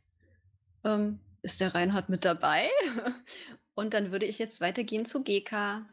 ähm, 0.84 1.20
ist 1.42 1.60
der 1.60 1.74
Reinhard 1.74 2.08
mit 2.08 2.24
dabei. 2.24 2.70
Und 3.74 3.94
dann 3.94 4.12
würde 4.12 4.26
ich 4.26 4.38
jetzt 4.38 4.60
weitergehen 4.60 5.04
zu 5.04 5.22
GK. 5.22 5.86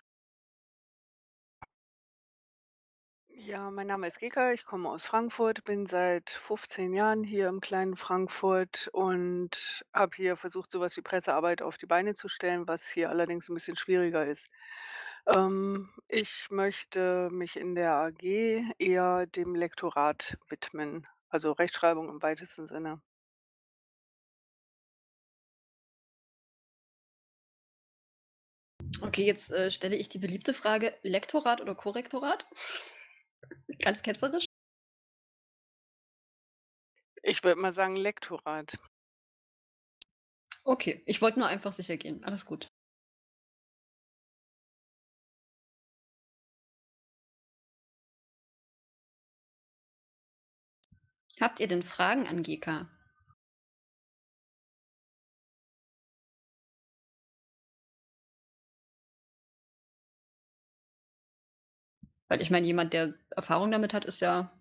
Ja, 3.49 3.71
mein 3.71 3.87
Name 3.87 4.05
ist 4.05 4.19
Geka, 4.19 4.51
ich 4.51 4.63
komme 4.63 4.89
aus 4.89 5.07
Frankfurt, 5.07 5.63
bin 5.63 5.87
seit 5.87 6.29
15 6.29 6.93
Jahren 6.93 7.23
hier 7.23 7.47
im 7.47 7.61
kleinen 7.61 7.95
Frankfurt 7.95 8.89
und 8.93 9.83
habe 9.91 10.15
hier 10.15 10.35
versucht, 10.35 10.69
sowas 10.69 10.95
wie 10.97 11.01
Pressearbeit 11.01 11.63
auf 11.63 11.77
die 11.79 11.87
Beine 11.87 12.13
zu 12.13 12.27
stellen, 12.27 12.67
was 12.67 12.87
hier 12.89 13.09
allerdings 13.09 13.49
ein 13.49 13.55
bisschen 13.55 13.77
schwieriger 13.77 14.23
ist. 14.25 14.51
Ähm, 15.25 15.89
ich 16.07 16.47
möchte 16.51 17.29
mich 17.31 17.55
in 17.55 17.75
der 17.75 17.93
AG 17.93 18.21
eher 18.77 19.25
dem 19.25 19.55
Lektorat 19.55 20.37
widmen, 20.49 21.07
also 21.29 21.51
Rechtschreibung 21.53 22.09
im 22.09 22.21
weitesten 22.21 22.67
Sinne. 22.67 23.01
Okay, 29.01 29.25
jetzt 29.25 29.51
äh, 29.51 29.71
stelle 29.71 29.95
ich 29.95 30.09
die 30.09 30.19
beliebte 30.19 30.53
Frage: 30.53 30.93
Lektorat 31.03 31.61
oder 31.61 31.75
Korrektorat? 31.75 32.45
Ganz 33.79 34.03
ketzerisch. 34.03 34.45
Ich 37.23 37.43
würde 37.43 37.61
mal 37.61 37.71
sagen 37.71 37.95
Lektorat. 37.95 38.77
Okay, 40.63 41.01
ich 41.05 41.21
wollte 41.21 41.39
nur 41.39 41.47
einfach 41.47 41.73
sicher 41.73 41.97
gehen. 41.97 42.23
Alles 42.23 42.45
gut. 42.45 42.69
Habt 51.39 51.59
ihr 51.59 51.67
denn 51.67 51.83
Fragen 51.83 52.27
an 52.27 52.43
GK? 52.43 52.87
Weil 62.29 62.41
ich 62.41 62.51
meine, 62.51 62.65
jemand, 62.65 62.93
der 62.93 63.15
Erfahrung 63.31 63.71
damit 63.71 63.93
hat, 63.93 64.05
ist 64.05 64.21
ja 64.21 64.51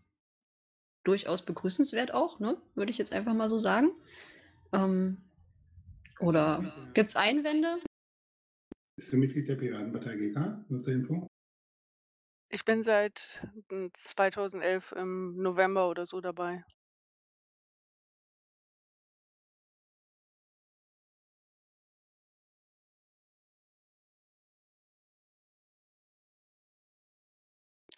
durchaus 1.04 1.44
begrüßenswert 1.44 2.12
auch, 2.12 2.40
ne? 2.40 2.60
Würde 2.74 2.90
ich 2.90 2.98
jetzt 2.98 3.12
einfach 3.12 3.34
mal 3.34 3.48
so 3.48 3.58
sagen. 3.58 3.92
Ähm, 4.72 5.18
oder 6.20 6.90
gibt 6.94 7.10
es 7.10 7.16
Einwände? 7.16 7.78
Bist 8.96 9.12
du 9.12 9.16
Mitglied 9.16 9.48
der 9.48 9.54
Piratenpartei 9.56 10.16
GK? 10.16 10.64
Nur 10.68 10.82
zur 10.82 10.92
Info. 10.92 11.28
Ich 12.50 12.64
bin 12.64 12.82
seit 12.82 13.40
2011 13.94 14.92
im 14.92 15.36
November 15.36 15.88
oder 15.88 16.06
so 16.06 16.20
dabei. 16.20 16.64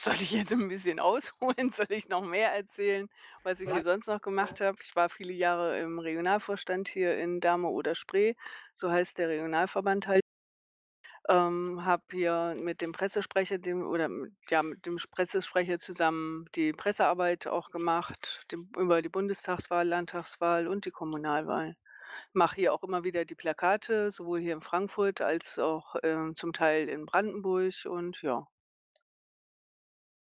Soll 0.00 0.14
ich 0.14 0.30
jetzt 0.32 0.52
ein 0.52 0.68
bisschen 0.68 0.98
ausholen? 0.98 1.70
Soll 1.72 1.86
ich 1.90 2.08
noch 2.08 2.22
mehr 2.24 2.52
erzählen, 2.54 3.08
was 3.42 3.60
ich 3.60 3.70
hier 3.70 3.82
sonst 3.82 4.06
noch 4.06 4.22
gemacht 4.22 4.60
habe? 4.60 4.78
Ich 4.82 4.96
war 4.96 5.08
viele 5.10 5.32
Jahre 5.32 5.78
im 5.78 5.98
Regionalvorstand 5.98 6.88
hier 6.88 7.18
in 7.18 7.40
Dahme 7.40 7.68
oder 7.68 7.94
Spree, 7.94 8.34
so 8.74 8.90
heißt 8.90 9.18
der 9.18 9.28
Regionalverband 9.28 10.06
halt. 10.08 10.22
Ähm, 11.28 11.84
habe 11.84 12.02
hier 12.10 12.54
mit 12.58 12.80
dem 12.80 12.92
Pressesprecher, 12.92 13.58
dem 13.58 13.86
oder 13.86 14.08
mit, 14.08 14.32
ja, 14.48 14.62
mit 14.62 14.86
dem 14.86 14.96
Pressesprecher 14.96 15.78
zusammen 15.78 16.46
die 16.54 16.72
Pressearbeit 16.72 17.46
auch 17.46 17.70
gemacht, 17.70 18.46
dem, 18.50 18.70
über 18.78 19.02
die 19.02 19.08
Bundestagswahl, 19.10 19.86
Landtagswahl 19.86 20.66
und 20.66 20.86
die 20.86 20.90
Kommunalwahl. 20.90 21.76
Mache 22.32 22.56
hier 22.56 22.74
auch 22.74 22.82
immer 22.82 23.04
wieder 23.04 23.24
die 23.26 23.34
Plakate, 23.34 24.10
sowohl 24.10 24.40
hier 24.40 24.54
in 24.54 24.62
Frankfurt 24.62 25.20
als 25.20 25.58
auch 25.58 25.96
ähm, 26.02 26.34
zum 26.36 26.52
Teil 26.52 26.88
in 26.88 27.06
Brandenburg 27.06 27.74
und 27.86 28.22
ja. 28.22 28.46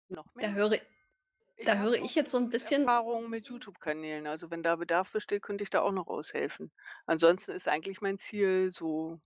Noch 0.09 0.33
Da 0.35 0.47
mehr? 0.47 0.55
höre, 0.55 0.73
Ich 0.73 1.65
da 1.65 1.75
höre 1.77 1.93
ich 1.95 2.15
jetzt 2.15 2.31
so 2.31 2.37
ein 2.37 2.49
bisschen. 2.49 2.81
Erfahrung 2.83 3.29
mit 3.29 3.47
YouTube-Kanälen. 3.47 4.27
Also 4.27 4.51
wenn 4.51 4.63
da 4.63 4.75
Bedarf 4.75 5.11
besteht, 5.11 5.41
könnte 5.43 5.63
ich 5.63 5.69
da 5.69 5.81
auch 5.81 5.91
noch 5.91 6.07
aushelfen. 6.07 6.71
Ansonsten 7.05 7.51
ist 7.51 7.67
eigentlich 7.67 8.01
mein 8.01 8.17
Ziel 8.17 8.71
so, 8.73 9.19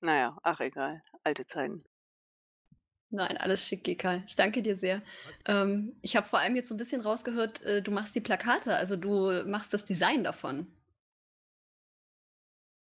naja, 0.00 0.38
ach 0.42 0.60
egal, 0.60 1.02
alte 1.24 1.46
Zeiten. 1.46 1.84
Nein, 3.10 3.36
alles 3.38 3.66
schick, 3.66 3.84
GK. 3.84 4.22
Ich 4.26 4.36
danke 4.36 4.62
dir 4.62 4.76
sehr. 4.76 5.02
Ähm, 5.46 5.96
ich 6.02 6.16
habe 6.16 6.26
vor 6.26 6.38
allem 6.40 6.56
jetzt 6.56 6.68
so 6.68 6.74
ein 6.74 6.78
bisschen 6.78 7.00
rausgehört, 7.00 7.62
äh, 7.62 7.82
du 7.82 7.90
machst 7.90 8.14
die 8.14 8.20
Plakate, 8.20 8.76
also 8.76 8.96
du 8.96 9.44
machst 9.46 9.72
das 9.74 9.84
Design 9.84 10.24
davon. 10.24 10.66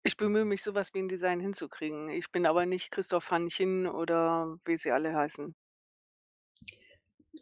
Ich 0.01 0.17
bemühe 0.17 0.43
mich, 0.43 0.63
sowas 0.63 0.91
wie 0.95 0.99
ein 0.99 1.07
Design 1.07 1.39
hinzukriegen. 1.39 2.09
Ich 2.09 2.31
bin 2.31 2.47
aber 2.47 2.65
nicht 2.65 2.89
Christoph 2.89 3.29
Hannchen 3.29 3.85
oder 3.85 4.57
wie 4.65 4.75
sie 4.75 4.91
alle 4.91 5.13
heißen. 5.15 5.55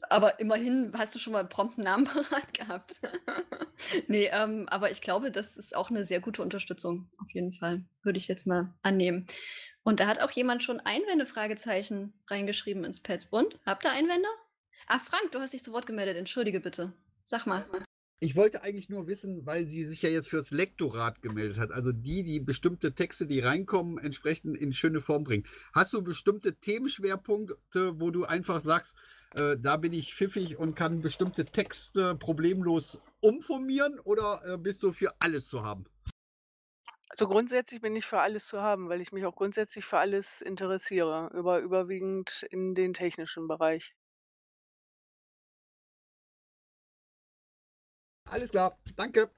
Aber 0.09 0.39
immerhin 0.39 0.91
hast 0.97 1.15
du 1.15 1.19
schon 1.19 1.33
mal 1.33 1.47
einen 1.47 1.73
Namen 1.77 2.05
parat 2.05 2.53
gehabt. 2.53 3.01
nee, 4.07 4.29
ähm, 4.31 4.67
aber 4.69 4.91
ich 4.91 5.01
glaube, 5.01 5.31
das 5.31 5.57
ist 5.57 5.75
auch 5.75 5.89
eine 5.89 6.05
sehr 6.05 6.19
gute 6.19 6.41
Unterstützung, 6.41 7.09
auf 7.19 7.31
jeden 7.31 7.53
Fall. 7.53 7.83
Würde 8.03 8.17
ich 8.17 8.27
jetzt 8.27 8.47
mal 8.47 8.73
annehmen. 8.81 9.27
Und 9.83 9.99
da 9.99 10.07
hat 10.07 10.19
auch 10.19 10.31
jemand 10.31 10.63
schon 10.63 10.79
Einwände, 10.79 11.25
Fragezeichen 11.25 12.13
reingeschrieben 12.27 12.83
ins 12.83 13.01
Pad. 13.01 13.27
Und? 13.29 13.59
Habt 13.65 13.85
ihr 13.85 13.91
Einwände? 13.91 14.27
Ah, 14.87 14.99
Frank, 14.99 15.31
du 15.31 15.39
hast 15.39 15.53
dich 15.53 15.63
zu 15.63 15.73
Wort 15.73 15.85
gemeldet. 15.85 16.17
Entschuldige 16.17 16.59
bitte. 16.59 16.93
Sag 17.23 17.45
mal. 17.45 17.65
Ich 18.19 18.35
wollte 18.35 18.63
eigentlich 18.63 18.89
nur 18.89 19.07
wissen, 19.07 19.45
weil 19.45 19.65
sie 19.65 19.83
sich 19.85 20.01
ja 20.01 20.09
jetzt 20.09 20.29
fürs 20.29 20.49
Lektorat 20.49 21.21
gemeldet 21.21 21.59
hat, 21.59 21.71
also 21.71 21.91
die, 21.91 22.23
die 22.23 22.39
bestimmte 22.39 22.95
Texte, 22.95 23.27
die 23.27 23.41
reinkommen, 23.41 23.97
entsprechend 23.97 24.57
in 24.57 24.71
schöne 24.73 25.01
Form 25.01 25.25
bringen. 25.25 25.45
Hast 25.73 25.91
du 25.91 26.01
bestimmte 26.01 26.55
Themenschwerpunkte, 26.55 27.99
wo 27.99 28.11
du 28.11 28.23
einfach 28.23 28.61
sagst, 28.61 28.95
äh, 29.35 29.57
da 29.57 29.77
bin 29.77 29.93
ich 29.93 30.15
pfiffig 30.15 30.57
und 30.57 30.75
kann 30.75 31.01
bestimmte 31.01 31.45
Texte 31.45 32.15
problemlos 32.15 32.99
umformieren 33.19 33.99
oder 33.99 34.41
äh, 34.45 34.57
bist 34.57 34.81
du 34.81 34.93
für 34.93 35.13
alles 35.19 35.47
zu 35.47 35.63
haben? 35.63 35.85
Also 37.09 37.27
grundsätzlich 37.27 37.81
bin 37.81 37.95
ich 37.95 38.05
für 38.05 38.19
alles 38.19 38.47
zu 38.47 38.61
haben, 38.61 38.89
weil 38.89 39.01
ich 39.01 39.11
mich 39.11 39.25
auch 39.25 39.35
grundsätzlich 39.35 39.85
für 39.85 39.97
alles 39.99 40.41
interessiere, 40.41 41.29
über, 41.33 41.59
überwiegend 41.59 42.45
in 42.49 42.75
den 42.75 42.93
technischen 42.93 43.47
Bereich. 43.47 43.93
Alles 48.25 48.51
klar, 48.51 48.77
danke. 48.95 49.29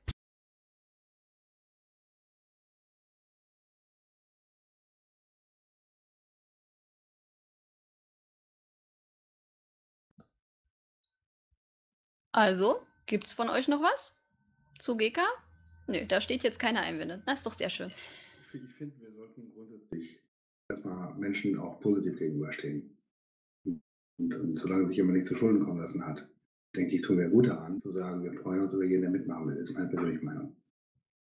Also, 12.38 12.86
gibt's 13.08 13.34
von 13.34 13.50
euch 13.50 13.68
noch 13.68 13.82
was? 13.82 14.22
Zu 14.78 14.96
GK? 14.96 15.22
Nö, 15.88 16.06
da 16.06 16.22
steht 16.22 16.44
jetzt 16.44 16.60
keine 16.60 16.82
Einwände. 16.82 17.24
Das 17.26 17.40
ist 17.40 17.48
doch 17.48 17.54
sehr 17.54 17.72
schön. 17.72 17.92
Ich, 18.42 18.48
fi- 18.52 18.62
ich 18.64 18.76
finde, 18.76 18.96
wir 19.02 19.12
sollten 19.12 19.52
grundsätzlich 19.56 20.20
erstmal 20.70 21.16
Menschen 21.16 21.58
auch 21.58 21.80
positiv 21.80 22.20
gegenüberstehen. 22.20 22.96
Und, 23.66 23.82
und 24.36 24.60
solange 24.60 24.88
sich 24.88 24.98
jemand 24.98 25.18
nicht 25.18 25.26
zu 25.26 25.36
Schulden 25.36 25.64
kommen 25.64 25.82
lassen 25.82 26.06
hat, 26.06 26.28
denke 26.76 26.96
ich, 26.96 27.02
tun 27.02 27.18
wir 27.18 27.28
gut 27.28 27.48
daran, 27.48 27.80
zu 27.80 27.92
sagen, 27.92 28.24
wir 28.24 28.40
freuen 28.40 28.62
uns 28.62 28.74
über 28.74 28.86
jeden, 28.86 29.02
der 29.02 29.10
mitmachen 29.10 29.48
will. 29.48 29.56
Das 29.56 29.72
ist 29.72 29.76
meine 29.76 29.90
persönliche 29.90 30.24
Meinung. 30.24 30.56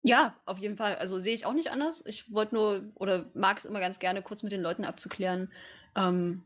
Ja, 0.02 0.34
auf 0.44 0.58
jeden 0.58 0.76
Fall. 0.76 0.96
Also 0.96 1.20
sehe 1.20 1.36
ich 1.36 1.46
auch 1.46 1.54
nicht 1.54 1.70
anders. 1.70 2.04
Ich 2.04 2.32
wollte 2.32 2.56
nur 2.56 2.82
oder 2.96 3.30
mag 3.34 3.58
es 3.58 3.64
immer 3.64 3.78
ganz 3.78 4.00
gerne, 4.00 4.22
kurz 4.22 4.42
mit 4.42 4.50
den 4.50 4.60
Leuten 4.60 4.84
abzuklären, 4.84 5.52
ähm, 5.94 6.42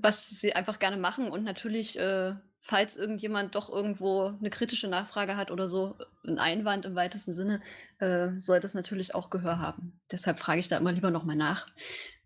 was 0.00 0.28
sie 0.28 0.52
einfach 0.52 0.78
gerne 0.78 0.96
machen. 0.96 1.28
Und 1.28 1.42
natürlich, 1.42 1.98
äh, 1.98 2.34
falls 2.64 2.96
irgendjemand 2.96 3.54
doch 3.54 3.68
irgendwo 3.68 4.32
eine 4.40 4.48
kritische 4.48 4.88
Nachfrage 4.88 5.36
hat 5.36 5.50
oder 5.50 5.68
so, 5.68 5.96
ein 6.26 6.38
Einwand 6.38 6.86
im 6.86 6.94
weitesten 6.94 7.34
Sinne, 7.34 7.60
äh, 7.98 8.30
soll 8.38 8.58
das 8.58 8.72
natürlich 8.72 9.14
auch 9.14 9.28
Gehör 9.28 9.58
haben. 9.58 9.92
Deshalb 10.10 10.38
frage 10.38 10.60
ich 10.60 10.68
da 10.68 10.78
immer 10.78 10.90
lieber 10.90 11.10
nochmal 11.10 11.36
nach. 11.36 11.68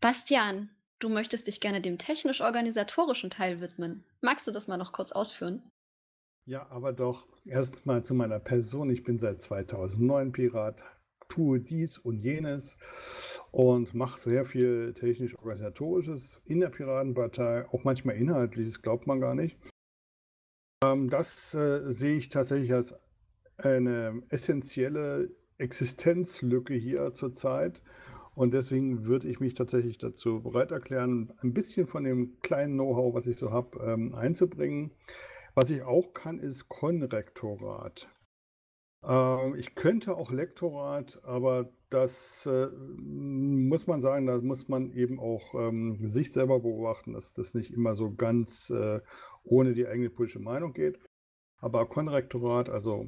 Bastian, 0.01 0.70
du 1.01 1.09
möchtest 1.09 1.48
dich 1.48 1.61
gerne 1.61 1.81
dem 1.81 1.98
technisch-organisatorischen 1.98 3.31
Teil 3.31 3.61
widmen. 3.61 4.05
Magst 4.20 4.46
du 4.46 4.53
das 4.53 4.68
mal 4.68 4.77
noch 4.77 4.92
kurz 4.92 5.11
ausführen? 5.11 5.61
Ja, 6.46 6.70
aber 6.70 6.92
doch 6.92 7.27
erstmal 7.44 8.05
zu 8.05 8.14
meiner 8.14 8.38
Person. 8.38 8.90
Ich 8.90 9.03
bin 9.03 9.18
seit 9.18 9.42
2009 9.42 10.31
Pirat, 10.31 10.77
tue 11.29 11.59
dies 11.59 11.98
und 11.98 12.20
jenes 12.20 12.77
und 13.51 13.92
mache 13.92 14.20
sehr 14.20 14.44
viel 14.44 14.94
technisch-organisatorisches 14.94 16.40
in 16.44 16.61
der 16.61 16.68
Piratenpartei, 16.68 17.66
auch 17.72 17.83
manchmal 17.83 18.14
inhaltliches, 18.14 18.83
glaubt 18.83 19.09
man 19.09 19.20
gar 19.20 19.35
nicht. 19.35 19.59
Ähm, 20.82 21.10
das 21.10 21.54
äh, 21.54 21.92
sehe 21.92 22.16
ich 22.16 22.28
tatsächlich 22.28 22.72
als 22.72 22.94
eine 23.56 24.22
essentielle 24.28 25.30
Existenzlücke 25.58 26.74
hier 26.74 27.14
zurzeit. 27.14 27.82
Und 28.34 28.54
deswegen 28.54 29.04
würde 29.04 29.26
ich 29.26 29.40
mich 29.40 29.54
tatsächlich 29.54 29.98
dazu 29.98 30.40
bereit 30.42 30.70
erklären, 30.70 31.32
ein 31.42 31.52
bisschen 31.52 31.88
von 31.88 32.04
dem 32.04 32.38
kleinen 32.40 32.74
Know-how, 32.74 33.12
was 33.14 33.26
ich 33.26 33.36
so 33.36 33.50
habe, 33.50 33.78
ähm, 33.84 34.14
einzubringen. 34.14 34.92
Was 35.54 35.70
ich 35.70 35.82
auch 35.82 36.14
kann, 36.14 36.38
ist 36.38 36.68
Konrektorat. 36.68 38.08
Ähm, 39.02 39.56
ich 39.56 39.74
könnte 39.74 40.16
auch 40.16 40.30
Lektorat, 40.30 41.20
aber 41.24 41.70
das 41.90 42.46
äh, 42.46 42.68
muss 42.68 43.88
man 43.88 44.02
sagen, 44.02 44.26
da 44.26 44.40
muss 44.40 44.68
man 44.68 44.92
eben 44.92 45.18
auch 45.18 45.54
sich 46.02 46.32
selber 46.32 46.60
beobachten, 46.60 47.14
dass 47.14 47.32
das 47.32 47.54
nicht 47.54 47.72
immer 47.72 47.96
so 47.96 48.14
ganz 48.14 48.70
äh, 48.70 49.00
ohne 49.48 49.74
die 49.74 49.87
eigene 49.87 50.11
politische 50.11 50.40
Meinung 50.40 50.72
geht. 50.72 50.98
Aber 51.61 51.87
Konrektorat, 51.88 52.68
also 52.68 53.06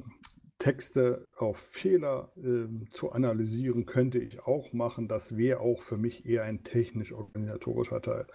Texte 0.59 1.25
auf 1.37 1.57
Fehler 1.57 2.31
äh, 2.37 2.67
zu 2.91 3.11
analysieren, 3.11 3.85
könnte 3.85 4.19
ich 4.19 4.41
auch 4.41 4.73
machen. 4.73 5.07
Das 5.07 5.37
wäre 5.37 5.59
auch 5.59 5.81
für 5.81 5.97
mich 5.97 6.25
eher 6.25 6.43
ein 6.43 6.63
technisch-organisatorischer 6.63 8.01
Teil. 8.01 8.27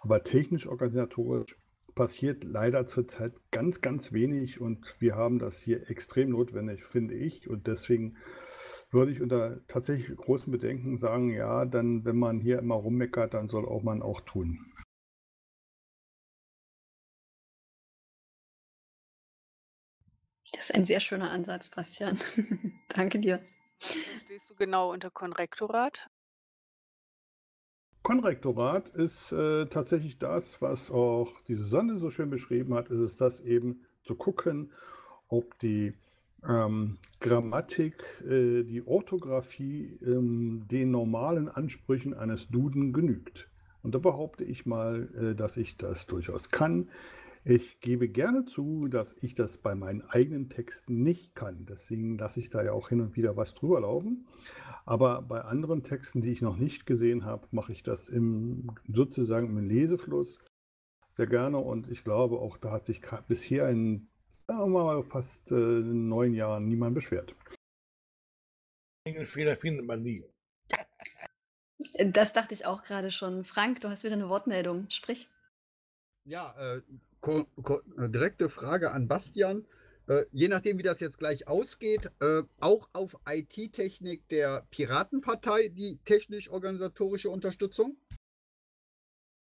Aber 0.00 0.22
technisch-organisatorisch 0.22 1.56
passiert 1.94 2.44
leider 2.44 2.86
zurzeit 2.86 3.32
ganz, 3.50 3.80
ganz 3.80 4.12
wenig 4.12 4.60
und 4.60 4.96
wir 4.98 5.14
haben 5.14 5.38
das 5.38 5.60
hier 5.60 5.88
extrem 5.90 6.30
notwendig, 6.30 6.84
finde 6.84 7.14
ich. 7.14 7.48
Und 7.48 7.66
deswegen 7.66 8.16
würde 8.90 9.12
ich 9.12 9.20
unter 9.20 9.60
tatsächlich 9.66 10.16
großen 10.16 10.52
Bedenken 10.52 10.96
sagen, 10.96 11.30
ja, 11.30 11.64
dann, 11.64 12.04
wenn 12.04 12.16
man 12.16 12.40
hier 12.40 12.58
immer 12.58 12.76
rummeckert, 12.76 13.34
dann 13.34 13.48
soll 13.48 13.64
auch 13.64 13.82
man 13.82 14.02
auch 14.02 14.20
tun. 14.20 14.72
Das 20.64 20.70
ist 20.70 20.76
ein 20.76 20.86
sehr 20.86 21.00
schöner 21.00 21.30
Ansatz, 21.30 21.68
Bastian. 21.68 22.18
Danke 22.88 23.18
dir. 23.18 23.38
Stehst 23.80 24.48
du 24.48 24.54
genau 24.54 24.94
unter 24.94 25.10
Konrektorat? 25.10 26.08
Konrektorat 28.02 28.88
ist 28.88 29.30
äh, 29.32 29.66
tatsächlich 29.66 30.18
das, 30.18 30.62
was 30.62 30.90
auch 30.90 31.42
die 31.42 31.56
Susanne 31.56 31.98
so 31.98 32.08
schön 32.08 32.30
beschrieben 32.30 32.72
hat, 32.72 32.88
ist 32.88 33.00
es 33.00 33.16
das 33.16 33.40
eben 33.40 33.84
zu 34.04 34.14
gucken, 34.14 34.72
ob 35.28 35.58
die 35.58 35.92
ähm, 36.48 36.96
Grammatik, 37.20 38.02
äh, 38.22 38.62
die 38.62 38.86
Orthographie 38.86 39.98
ähm, 40.00 40.64
den 40.70 40.90
normalen 40.90 41.50
Ansprüchen 41.50 42.14
eines 42.14 42.48
Duden 42.48 42.94
genügt. 42.94 43.50
Und 43.82 43.94
da 43.94 43.98
behaupte 43.98 44.44
ich 44.44 44.64
mal, 44.64 45.10
äh, 45.14 45.34
dass 45.34 45.58
ich 45.58 45.76
das 45.76 46.06
durchaus 46.06 46.48
kann. 46.48 46.88
Ich 47.44 47.80
gebe 47.80 48.08
gerne 48.08 48.46
zu, 48.46 48.88
dass 48.88 49.16
ich 49.20 49.34
das 49.34 49.58
bei 49.58 49.74
meinen 49.74 50.02
eigenen 50.02 50.48
Texten 50.48 51.02
nicht 51.02 51.34
kann. 51.34 51.66
Deswegen 51.66 52.16
lasse 52.16 52.40
ich 52.40 52.48
da 52.48 52.62
ja 52.62 52.72
auch 52.72 52.88
hin 52.88 53.00
und 53.00 53.16
wieder 53.16 53.36
was 53.36 53.52
drüber 53.52 53.80
laufen. 53.80 54.26
Aber 54.86 55.20
bei 55.22 55.42
anderen 55.42 55.82
Texten, 55.82 56.22
die 56.22 56.30
ich 56.30 56.40
noch 56.40 56.56
nicht 56.56 56.86
gesehen 56.86 57.24
habe, 57.24 57.46
mache 57.50 57.72
ich 57.72 57.82
das 57.82 58.08
im, 58.08 58.70
sozusagen 58.88 59.48
im 59.48 59.58
Lesefluss 59.58 60.38
sehr 61.10 61.26
gerne. 61.26 61.58
Und 61.58 61.90
ich 61.90 62.02
glaube, 62.02 62.38
auch 62.38 62.56
da 62.56 62.72
hat 62.72 62.86
sich 62.86 63.02
bisher 63.28 63.68
in 63.68 64.08
sagen 64.46 64.72
wir 64.72 64.84
mal, 64.84 65.02
fast 65.02 65.50
äh, 65.50 65.54
neun 65.54 66.34
Jahren 66.34 66.68
niemand 66.68 66.94
beschwert. 66.94 67.34
Fehler 69.24 69.56
findet 69.56 69.86
man 69.86 70.02
nie. 70.02 70.24
Das 71.98 72.32
dachte 72.32 72.54
ich 72.54 72.66
auch 72.66 72.82
gerade 72.82 73.10
schon. 73.10 73.44
Frank, 73.44 73.80
du 73.80 73.88
hast 73.88 74.04
wieder 74.04 74.14
eine 74.14 74.30
Wortmeldung. 74.30 74.88
Sprich. 74.90 75.28
Ja, 76.26 76.54
äh, 76.58 76.78
äh, 76.78 76.82
direkte 77.26 78.48
Frage 78.48 78.90
an 78.90 79.08
Bastian. 79.08 79.64
Äh, 80.06 80.24
je 80.32 80.48
nachdem, 80.48 80.78
wie 80.78 80.82
das 80.82 81.00
jetzt 81.00 81.18
gleich 81.18 81.48
ausgeht, 81.48 82.10
äh, 82.20 82.42
auch 82.60 82.88
auf 82.92 83.16
IT-Technik 83.26 84.28
der 84.28 84.66
Piratenpartei 84.70 85.68
die 85.68 85.98
technisch-organisatorische 86.04 87.30
Unterstützung? 87.30 87.96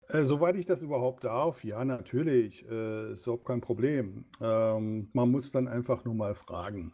Äh, 0.08 0.24
soweit 0.24 0.56
ich 0.56 0.66
das 0.66 0.82
überhaupt 0.82 1.24
darf, 1.24 1.64
ja, 1.64 1.84
natürlich, 1.84 2.68
äh, 2.68 3.12
ist 3.12 3.26
überhaupt 3.26 3.46
kein 3.46 3.60
Problem. 3.60 4.24
Ähm, 4.40 5.08
man 5.12 5.30
muss 5.30 5.50
dann 5.50 5.68
einfach 5.68 6.04
nur 6.04 6.14
mal 6.14 6.34
fragen. 6.34 6.92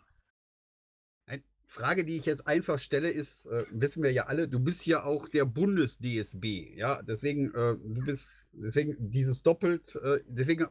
Frage, 1.66 2.04
die 2.04 2.16
ich 2.16 2.24
jetzt 2.24 2.46
einfach 2.46 2.78
stelle, 2.78 3.10
ist, 3.10 3.46
äh, 3.46 3.64
wissen 3.70 4.02
wir 4.02 4.12
ja 4.12 4.26
alle, 4.26 4.48
du 4.48 4.60
bist 4.60 4.86
ja 4.86 5.04
auch 5.04 5.28
der 5.28 5.44
Bundes-DSB, 5.44 6.74
ja, 6.76 7.02
deswegen, 7.02 7.52
äh, 7.54 7.76
du 7.76 8.04
bist, 8.04 8.46
deswegen 8.52 8.96
dieses 8.98 9.42
doppelt, 9.42 9.96
äh, 9.96 10.20
deswegen 10.26 10.68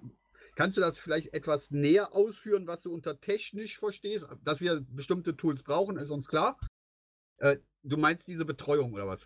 kannst 0.55 0.77
du 0.77 0.81
das 0.81 0.97
vielleicht 0.97 1.33
etwas 1.33 1.69
näher 1.69 2.13
ausführen, 2.13 2.65
was 2.65 2.81
du 2.81 2.93
unter 2.93 3.19
technisch 3.19 3.77
verstehst, 3.77 4.27
dass 4.43 4.61
wir 4.61 4.81
bestimmte 4.89 5.35
Tools 5.35 5.63
brauchen, 5.63 5.97
ist 5.97 6.09
uns 6.09 6.27
klar. 6.27 6.57
Äh, 7.37 7.57
du 7.83 7.97
meinst 7.97 8.27
diese 8.27 8.45
Betreuung 8.45 8.93
oder 8.93 9.07
was? 9.07 9.25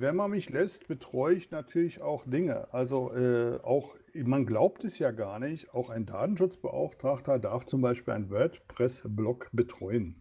Wenn 0.00 0.16
man 0.16 0.30
mich 0.30 0.50
lässt, 0.50 0.88
betreue 0.88 1.34
ich 1.34 1.50
natürlich 1.50 2.02
auch 2.02 2.24
Dinge. 2.26 2.72
Also 2.72 3.12
äh, 3.14 3.58
auch, 3.62 3.96
man 4.14 4.44
glaubt 4.44 4.84
es 4.84 4.98
ja 4.98 5.10
gar 5.10 5.38
nicht, 5.38 5.72
auch 5.72 5.90
ein 5.90 6.06
Datenschutzbeauftragter 6.06 7.38
darf 7.38 7.66
zum 7.66 7.80
Beispiel 7.80 8.14
einen 8.14 8.30
WordPress-Blog 8.30 9.48
betreuen 9.52 10.20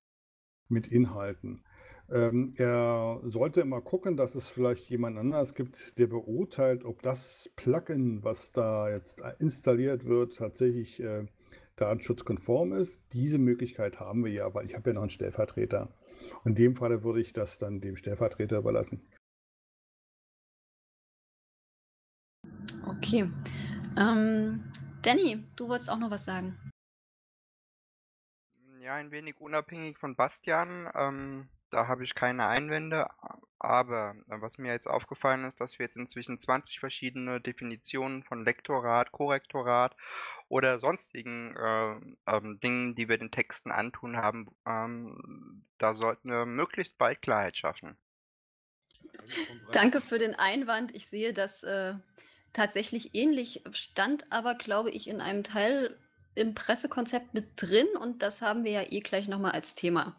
mit 0.69 0.87
Inhalten. 0.87 1.61
Ähm, 2.09 2.53
er 2.57 3.19
sollte 3.23 3.61
immer 3.61 3.81
gucken, 3.81 4.15
dass 4.15 4.35
es 4.35 4.47
vielleicht 4.47 4.89
jemand 4.89 5.17
anders 5.17 5.55
gibt, 5.55 5.97
der 5.97 6.07
beurteilt, 6.07 6.85
ob 6.85 7.01
das 7.01 7.51
Plugin, 7.55 8.23
was 8.23 8.51
da 8.51 8.89
jetzt 8.89 9.23
installiert 9.39 10.05
wird, 10.05 10.37
tatsächlich 10.37 11.01
äh, 11.01 11.25
datenschutzkonform 11.75 12.73
ist. 12.73 13.01
Diese 13.13 13.39
Möglichkeit 13.39 13.99
haben 13.99 14.23
wir 14.23 14.31
ja, 14.31 14.53
weil 14.53 14.65
ich 14.65 14.75
habe 14.75 14.91
ja 14.91 14.93
noch 14.93 15.01
einen 15.01 15.09
Stellvertreter. 15.09 15.93
In 16.45 16.55
dem 16.55 16.75
Falle 16.75 17.03
würde 17.03 17.21
ich 17.21 17.33
das 17.33 17.57
dann 17.57 17.81
dem 17.81 17.97
Stellvertreter 17.97 18.59
überlassen. 18.59 19.01
Okay. 23.05 23.29
Ähm, 23.97 24.63
Danny, 25.03 25.43
du 25.55 25.69
wolltest 25.69 25.91
auch 25.91 25.99
noch 25.99 26.09
was 26.09 26.25
sagen. 26.25 26.57
Ja, 28.79 28.95
ein 28.95 29.11
wenig 29.11 29.39
unabhängig 29.39 29.99
von 29.99 30.15
Bastian. 30.15 30.89
Ähm, 30.95 31.47
da 31.69 31.87
habe 31.87 32.03
ich 32.03 32.15
keine 32.15 32.47
Einwände. 32.47 33.07
Aber 33.59 34.15
äh, 34.27 34.41
was 34.41 34.57
mir 34.57 34.71
jetzt 34.71 34.87
aufgefallen 34.87 35.45
ist, 35.45 35.61
dass 35.61 35.77
wir 35.77 35.85
jetzt 35.85 35.97
inzwischen 35.97 36.39
20 36.39 36.79
verschiedene 36.79 37.39
Definitionen 37.39 38.23
von 38.23 38.43
Lektorat, 38.43 39.11
Korrektorat 39.11 39.95
oder 40.49 40.79
sonstigen 40.79 41.55
äh, 41.55 41.95
ähm, 42.25 42.59
Dingen, 42.59 42.95
die 42.95 43.07
wir 43.07 43.19
den 43.19 43.31
Texten 43.31 43.69
antun 43.69 44.17
haben, 44.17 44.47
ähm, 44.65 45.63
da 45.77 45.93
sollten 45.93 46.29
wir 46.29 46.47
möglichst 46.47 46.97
bald 46.97 47.21
Klarheit 47.21 47.55
schaffen. 47.55 47.97
Danke 49.71 50.01
für 50.01 50.17
den 50.17 50.33
Einwand. 50.33 50.93
Ich 50.95 51.07
sehe, 51.07 51.33
dass 51.33 51.63
äh, 51.63 51.93
tatsächlich 52.55 53.13
ähnlich, 53.13 53.61
stand 53.71 54.31
aber, 54.31 54.55
glaube 54.55 54.89
ich, 54.89 55.07
in 55.07 55.21
einem 55.21 55.43
Teil 55.43 55.97
im 56.35 56.53
Pressekonzept 56.53 57.33
mit 57.33 57.49
drin 57.57 57.87
und 57.99 58.21
das 58.21 58.41
haben 58.41 58.63
wir 58.63 58.71
ja 58.71 58.83
eh 58.89 58.99
gleich 59.01 59.27
nochmal 59.27 59.51
als 59.51 59.75
Thema. 59.75 60.15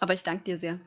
Aber 0.00 0.12
ich 0.14 0.22
danke 0.22 0.44
dir 0.44 0.58
sehr. 0.58 0.80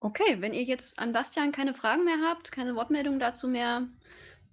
Okay, 0.00 0.40
wenn 0.40 0.52
ihr 0.52 0.64
jetzt 0.64 0.98
an 0.98 1.12
Bastian 1.12 1.50
keine 1.50 1.72
Fragen 1.72 2.04
mehr 2.04 2.18
habt, 2.28 2.52
keine 2.52 2.76
Wortmeldungen 2.76 3.18
dazu 3.18 3.48
mehr, 3.48 3.88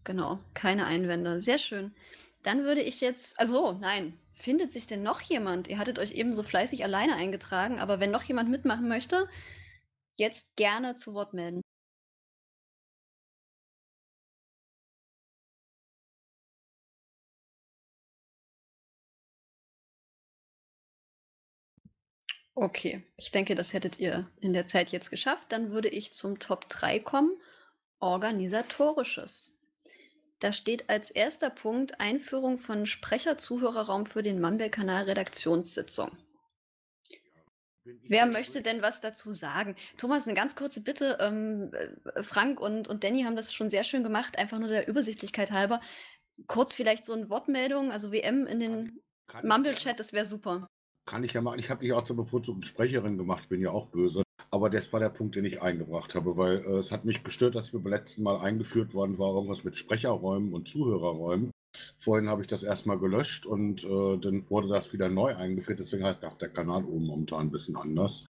genau, 0.05 0.39
keine 0.53 0.85
Einwände. 0.85 1.41
Sehr 1.41 1.57
schön. 1.57 1.93
Dann 2.43 2.63
würde 2.63 2.81
ich 2.81 3.01
jetzt, 3.01 3.39
also 3.39 3.73
nein, 3.73 4.17
findet 4.33 4.71
sich 4.71 4.87
denn 4.87 5.03
noch 5.03 5.19
jemand? 5.21 5.67
Ihr 5.67 5.77
hattet 5.77 5.99
euch 5.99 6.13
eben 6.13 6.35
so 6.35 6.41
fleißig 6.41 6.83
alleine 6.83 7.15
eingetragen, 7.15 7.79
aber 7.79 7.99
wenn 7.99 8.11
noch 8.11 8.23
jemand 8.23 8.49
mitmachen 8.49 8.87
möchte, 8.87 9.27
jetzt 10.17 10.55
gerne 10.55 10.95
zu 10.95 11.13
Wort 11.13 11.33
melden. 11.33 11.61
Okay, 22.55 23.03
ich 23.17 23.31
denke, 23.31 23.55
das 23.55 23.73
hättet 23.73 23.99
ihr 23.99 24.29
in 24.39 24.53
der 24.53 24.67
Zeit 24.67 24.91
jetzt 24.91 25.09
geschafft. 25.09 25.51
Dann 25.51 25.71
würde 25.71 25.89
ich 25.89 26.13
zum 26.13 26.39
Top 26.39 26.69
3 26.69 26.99
kommen. 26.99 27.31
Organisatorisches. 27.99 29.57
Da 30.39 30.51
steht 30.51 30.89
als 30.89 31.11
erster 31.11 31.49
Punkt 31.49 31.99
Einführung 31.99 32.57
von 32.57 32.85
Sprecher-Zuhörerraum 32.85 34.05
für 34.05 34.21
den 34.21 34.41
Mumble-Kanal 34.41 35.05
Redaktionssitzung. 35.05 36.11
Wer 37.83 38.25
möchte 38.25 38.61
denn 38.61 38.81
was 38.81 39.01
dazu 39.01 39.33
sagen? 39.33 39.75
Thomas, 39.97 40.27
eine 40.27 40.35
ganz 40.35 40.55
kurze 40.55 40.81
Bitte. 40.81 41.17
Ähm, 41.19 41.71
äh, 41.73 42.23
Frank 42.23 42.59
und, 42.59 42.87
und 42.87 43.03
Danny 43.03 43.23
haben 43.23 43.35
das 43.35 43.53
schon 43.53 43.69
sehr 43.69 43.83
schön 43.83 44.03
gemacht, 44.03 44.37
einfach 44.37 44.59
nur 44.59 44.69
der 44.69 44.87
Übersichtlichkeit 44.87 45.51
halber. 45.51 45.81
Kurz 46.47 46.73
vielleicht 46.73 47.05
so 47.05 47.13
eine 47.13 47.29
Wortmeldung, 47.29 47.91
also 47.91 48.11
WM 48.11 48.45
in 48.45 48.59
den 48.59 49.01
Mumble-Chat, 49.43 49.99
das 49.99 50.13
wäre 50.13 50.25
super. 50.25 50.67
Kann 51.05 51.23
ich 51.23 51.33
ja 51.33 51.41
machen. 51.41 51.59
Ich 51.59 51.69
habe 51.69 51.81
dich 51.81 51.93
auch 51.93 52.03
zur 52.03 52.15
bevorzugten 52.15 52.63
Sprecherin 52.63 53.17
gemacht, 53.17 53.49
bin 53.49 53.61
ja 53.61 53.71
auch 53.71 53.87
böse. 53.87 54.23
Aber 54.51 54.69
das 54.69 54.91
war 54.93 54.99
der 54.99 55.09
Punkt, 55.09 55.35
den 55.35 55.45
ich 55.45 55.61
eingebracht 55.61 56.13
habe, 56.13 56.37
weil 56.37 56.57
äh, 56.65 56.77
es 56.77 56.91
hat 56.91 57.05
mich 57.05 57.23
gestört, 57.23 57.55
dass 57.55 57.73
wir 57.73 57.79
beim 57.79 57.93
letzten 57.93 58.23
Mal 58.23 58.39
eingeführt 58.39 58.93
worden 58.93 59.17
war, 59.17 59.33
irgendwas 59.33 59.63
mit 59.63 59.77
Sprecherräumen 59.77 60.53
und 60.53 60.67
Zuhörerräumen. 60.67 61.50
Vorhin 61.97 62.29
habe 62.29 62.41
ich 62.41 62.47
das 62.47 62.63
erstmal 62.63 62.99
gelöscht 62.99 63.45
und 63.45 63.83
äh, 63.83 64.17
dann 64.17 64.49
wurde 64.49 64.67
das 64.67 64.91
wieder 64.93 65.09
neu 65.09 65.35
eingeführt. 65.35 65.79
Deswegen 65.79 66.03
heißt 66.03 66.23
auch 66.25 66.37
der 66.37 66.49
Kanal 66.49 66.83
oben 66.83 67.05
momentan 67.05 67.47
ein 67.47 67.51
bisschen 67.51 67.75
anders. 67.75 68.25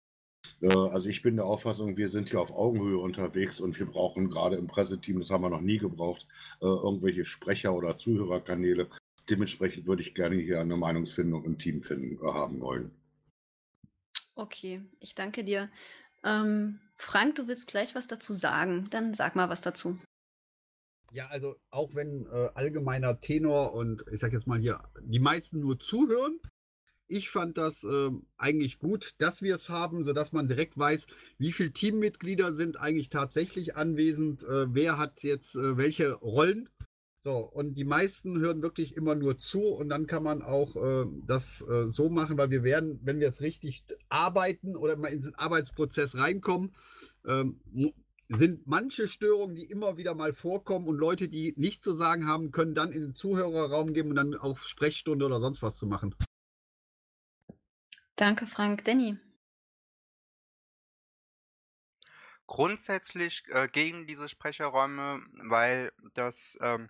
Äh, 0.60 0.68
also 0.68 1.08
ich 1.08 1.22
bin 1.22 1.36
der 1.36 1.46
Auffassung, 1.46 1.96
wir 1.96 2.08
sind 2.08 2.30
hier 2.30 2.40
auf 2.40 2.50
Augenhöhe 2.50 2.98
unterwegs 2.98 3.60
und 3.60 3.78
wir 3.78 3.86
brauchen 3.86 4.28
gerade 4.28 4.56
im 4.56 4.66
Presseteam, 4.66 5.20
das 5.20 5.30
haben 5.30 5.42
wir 5.42 5.50
noch 5.50 5.60
nie 5.60 5.78
gebraucht, 5.78 6.26
äh, 6.60 6.66
irgendwelche 6.66 7.24
Sprecher- 7.24 7.74
oder 7.74 7.96
Zuhörerkanäle. 7.96 8.90
Dementsprechend 9.28 9.86
würde 9.86 10.02
ich 10.02 10.14
gerne 10.14 10.36
hier 10.36 10.60
eine 10.60 10.76
Meinungsfindung 10.76 11.44
im 11.44 11.58
Team 11.58 11.82
finden, 11.82 12.22
äh, 12.24 12.32
haben 12.32 12.60
wollen. 12.60 12.90
Okay, 14.34 14.82
ich 15.00 15.14
danke 15.14 15.44
dir. 15.44 15.70
Ähm, 16.24 16.80
Frank, 16.96 17.36
du 17.36 17.46
willst 17.46 17.66
gleich 17.66 17.94
was 17.94 18.06
dazu 18.06 18.32
sagen. 18.32 18.88
Dann 18.90 19.14
sag 19.14 19.36
mal 19.36 19.48
was 19.48 19.60
dazu. 19.60 19.98
Ja, 21.12 21.26
also 21.26 21.56
auch 21.70 21.94
wenn 21.94 22.26
äh, 22.26 22.50
allgemeiner 22.54 23.20
Tenor 23.20 23.74
und 23.74 24.04
ich 24.12 24.20
sag 24.20 24.32
jetzt 24.32 24.46
mal 24.46 24.60
hier, 24.60 24.80
die 25.02 25.18
meisten 25.18 25.58
nur 25.58 25.78
zuhören. 25.78 26.38
Ich 27.08 27.28
fand 27.28 27.58
das 27.58 27.82
ähm, 27.82 28.26
eigentlich 28.36 28.78
gut, 28.78 29.16
dass 29.18 29.42
wir 29.42 29.56
es 29.56 29.68
haben, 29.68 30.04
sodass 30.04 30.30
man 30.30 30.46
direkt 30.46 30.78
weiß, 30.78 31.08
wie 31.38 31.50
viele 31.50 31.72
Teammitglieder 31.72 32.52
sind 32.52 32.80
eigentlich 32.80 33.08
tatsächlich 33.08 33.74
anwesend, 33.74 34.44
äh, 34.44 34.72
wer 34.72 34.96
hat 34.96 35.24
jetzt 35.24 35.56
äh, 35.56 35.76
welche 35.76 36.12
Rollen. 36.12 36.68
So, 37.22 37.38
und 37.38 37.74
die 37.74 37.84
meisten 37.84 38.38
hören 38.38 38.62
wirklich 38.62 38.96
immer 38.96 39.16
nur 39.16 39.36
zu 39.36 39.62
und 39.62 39.88
dann 39.88 40.06
kann 40.06 40.22
man 40.22 40.40
auch 40.40 40.76
äh, 40.76 41.06
das 41.26 41.60
äh, 41.68 41.88
so 41.88 42.08
machen, 42.08 42.38
weil 42.38 42.50
wir 42.50 42.62
werden, 42.62 43.00
wenn 43.02 43.18
wir 43.18 43.28
es 43.28 43.40
richtig 43.40 43.82
arbeiten 44.08 44.76
oder 44.76 44.96
mal 44.96 45.08
in 45.08 45.20
den 45.20 45.34
Arbeitsprozess 45.34 46.16
reinkommen, 46.16 46.74
ähm, 47.26 47.60
sind 48.30 48.66
manche 48.66 49.08
Störungen, 49.08 49.56
die 49.56 49.64
immer 49.64 49.96
wieder 49.96 50.14
mal 50.14 50.32
vorkommen 50.32 50.86
und 50.86 50.96
Leute, 50.96 51.28
die 51.28 51.52
nichts 51.56 51.82
zu 51.82 51.94
sagen 51.94 52.28
haben, 52.28 52.52
können 52.52 52.74
dann 52.74 52.92
in 52.92 53.02
den 53.02 53.14
Zuhörerraum 53.14 53.92
gehen 53.92 54.08
und 54.08 54.14
dann 54.14 54.34
auch 54.36 54.58
Sprechstunde 54.58 55.26
oder 55.26 55.40
sonst 55.40 55.62
was 55.62 55.76
zu 55.76 55.86
machen. 55.86 56.14
Danke, 58.14 58.46
Frank. 58.46 58.84
Danny. 58.84 59.18
Grundsätzlich 62.46 63.42
äh, 63.48 63.68
gegen 63.68 64.06
diese 64.06 64.28
Sprecherräume, 64.28 65.20
weil 65.48 65.92
das 66.14 66.56
ähm, 66.60 66.88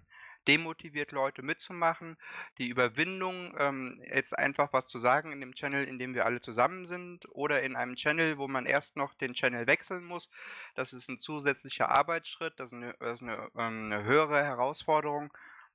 demotiviert 0.49 1.13
Leute 1.13 1.43
mitzumachen. 1.43 2.17
Die 2.59 2.69
Überwindung, 2.69 3.55
ähm, 3.59 4.03
jetzt 4.13 4.37
einfach 4.39 4.73
was 4.73 4.87
zu 4.87 4.99
sagen 4.99 5.33
in 5.33 5.41
dem 5.41 5.55
Channel, 5.55 5.85
in 5.85 5.99
dem 5.99 6.15
wir 6.15 6.27
alle 6.27 6.41
zusammen 6.41 6.87
sind, 6.87 7.27
oder 7.31 7.63
in 7.63 7.77
einem 7.77 7.97
Channel, 7.97 8.39
wo 8.39 8.49
man 8.49 8.67
erst 8.67 8.97
noch 8.97 9.15
den 9.15 9.35
Channel 9.35 9.67
wechseln 9.67 10.05
muss, 10.05 10.31
das 10.75 10.93
ist 10.93 11.09
ein 11.09 11.19
zusätzlicher 11.19 11.91
Arbeitsschritt, 11.91 12.55
das 12.59 12.73
ist 12.73 12.77
eine, 12.77 12.95
das 13.01 13.21
ist 13.21 13.29
eine, 13.29 13.51
ähm, 13.57 13.93
eine 13.93 14.05
höhere 14.05 14.43
Herausforderung. 14.45 15.33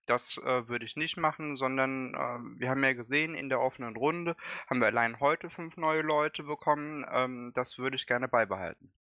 Das 0.08 0.38
äh, 0.38 0.68
würde 0.68 0.86
ich 0.86 0.96
nicht 0.96 1.18
machen, 1.18 1.58
sondern 1.58 2.14
äh, 2.14 2.60
wir 2.60 2.70
haben 2.70 2.84
ja 2.84 2.94
gesehen, 2.94 3.34
in 3.34 3.50
der 3.50 3.60
offenen 3.60 3.96
Runde 3.96 4.36
haben 4.68 4.80
wir 4.80 4.88
allein 4.88 5.20
heute 5.20 5.50
fünf 5.50 5.78
neue 5.78 6.02
Leute 6.02 6.44
bekommen. 6.44 7.06
Ähm, 7.12 7.52
das 7.56 7.78
würde 7.80 7.96
ich 7.96 8.06
gerne 8.06 8.28
beibehalten. 8.28 8.92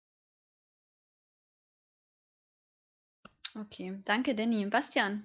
Okay, 3.55 3.99
danke, 4.05 4.35
Danny. 4.35 4.67
Bastian. 4.67 5.25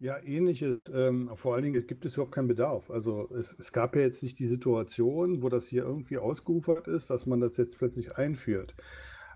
Ja, 0.00 0.16
ähnliches. 0.22 0.78
Ähm, 0.92 1.30
vor 1.34 1.54
allen 1.54 1.64
Dingen 1.64 1.86
gibt 1.86 2.04
es 2.04 2.14
überhaupt 2.14 2.34
keinen 2.34 2.46
Bedarf. 2.46 2.88
Also 2.88 3.28
es, 3.34 3.56
es 3.58 3.72
gab 3.72 3.96
ja 3.96 4.02
jetzt 4.02 4.22
nicht 4.22 4.38
die 4.38 4.46
Situation, 4.46 5.42
wo 5.42 5.48
das 5.48 5.66
hier 5.66 5.82
irgendwie 5.82 6.18
ausgeufert 6.18 6.86
ist, 6.86 7.10
dass 7.10 7.26
man 7.26 7.40
das 7.40 7.56
jetzt 7.56 7.78
plötzlich 7.78 8.16
einführt. 8.16 8.76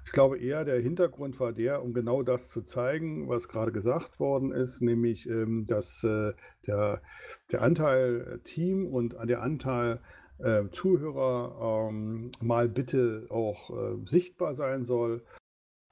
Ich 0.04 0.12
glaube 0.12 0.38
eher, 0.38 0.64
der 0.64 0.80
Hintergrund 0.80 1.40
war 1.40 1.52
der, 1.52 1.82
um 1.82 1.92
genau 1.94 2.22
das 2.22 2.48
zu 2.48 2.62
zeigen, 2.62 3.28
was 3.28 3.48
gerade 3.48 3.72
gesagt 3.72 4.20
worden 4.20 4.52
ist, 4.52 4.80
nämlich, 4.82 5.28
ähm, 5.28 5.66
dass 5.66 6.04
äh, 6.04 6.32
der, 6.66 7.02
der 7.50 7.62
Anteil 7.62 8.20
äh, 8.20 8.38
Team 8.44 8.86
und 8.86 9.16
der 9.24 9.42
Anteil 9.42 10.00
äh, 10.38 10.64
Zuhörer 10.72 11.88
ähm, 11.90 12.30
mal 12.40 12.68
bitte 12.68 13.26
auch 13.30 13.70
äh, 13.70 13.96
sichtbar 14.06 14.54
sein 14.54 14.84
soll. 14.84 15.24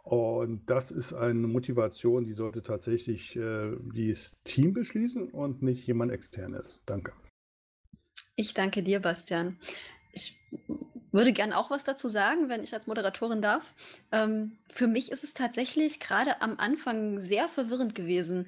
Und 0.03 0.69
das 0.71 0.91
ist 0.91 1.13
eine 1.13 1.47
Motivation, 1.47 2.25
die 2.25 2.33
sollte 2.33 2.63
tatsächlich 2.63 3.37
äh, 3.37 3.77
das 3.95 4.35
Team 4.45 4.73
beschließen 4.73 5.31
und 5.31 5.63
nicht 5.63 5.87
jemand 5.87 6.13
externes. 6.13 6.81
Danke. 6.87 7.13
Ich 8.37 8.55
danke 8.55 8.83
dir, 8.83 9.01
Bastian. 9.01 9.59
Ich 10.13 10.39
würde 11.13 11.33
gern 11.33 11.53
auch 11.53 11.71
was 11.71 11.85
dazu 11.85 12.09
sagen, 12.09 12.49
wenn 12.49 12.63
ich 12.63 12.73
als 12.73 12.87
Moderatorin 12.87 13.43
darf. 13.43 13.75
Ähm, 14.13 14.59
für 14.71 14.87
mich 14.87 15.13
ist 15.13 15.25
es 15.25 15.35
tatsächlich 15.35 16.01
gerade 16.01 16.41
am 16.41 16.59
Anfang 16.59 17.21
sehr 17.21 17.49
verwirrend 17.49 17.95
gewesen, 17.95 18.47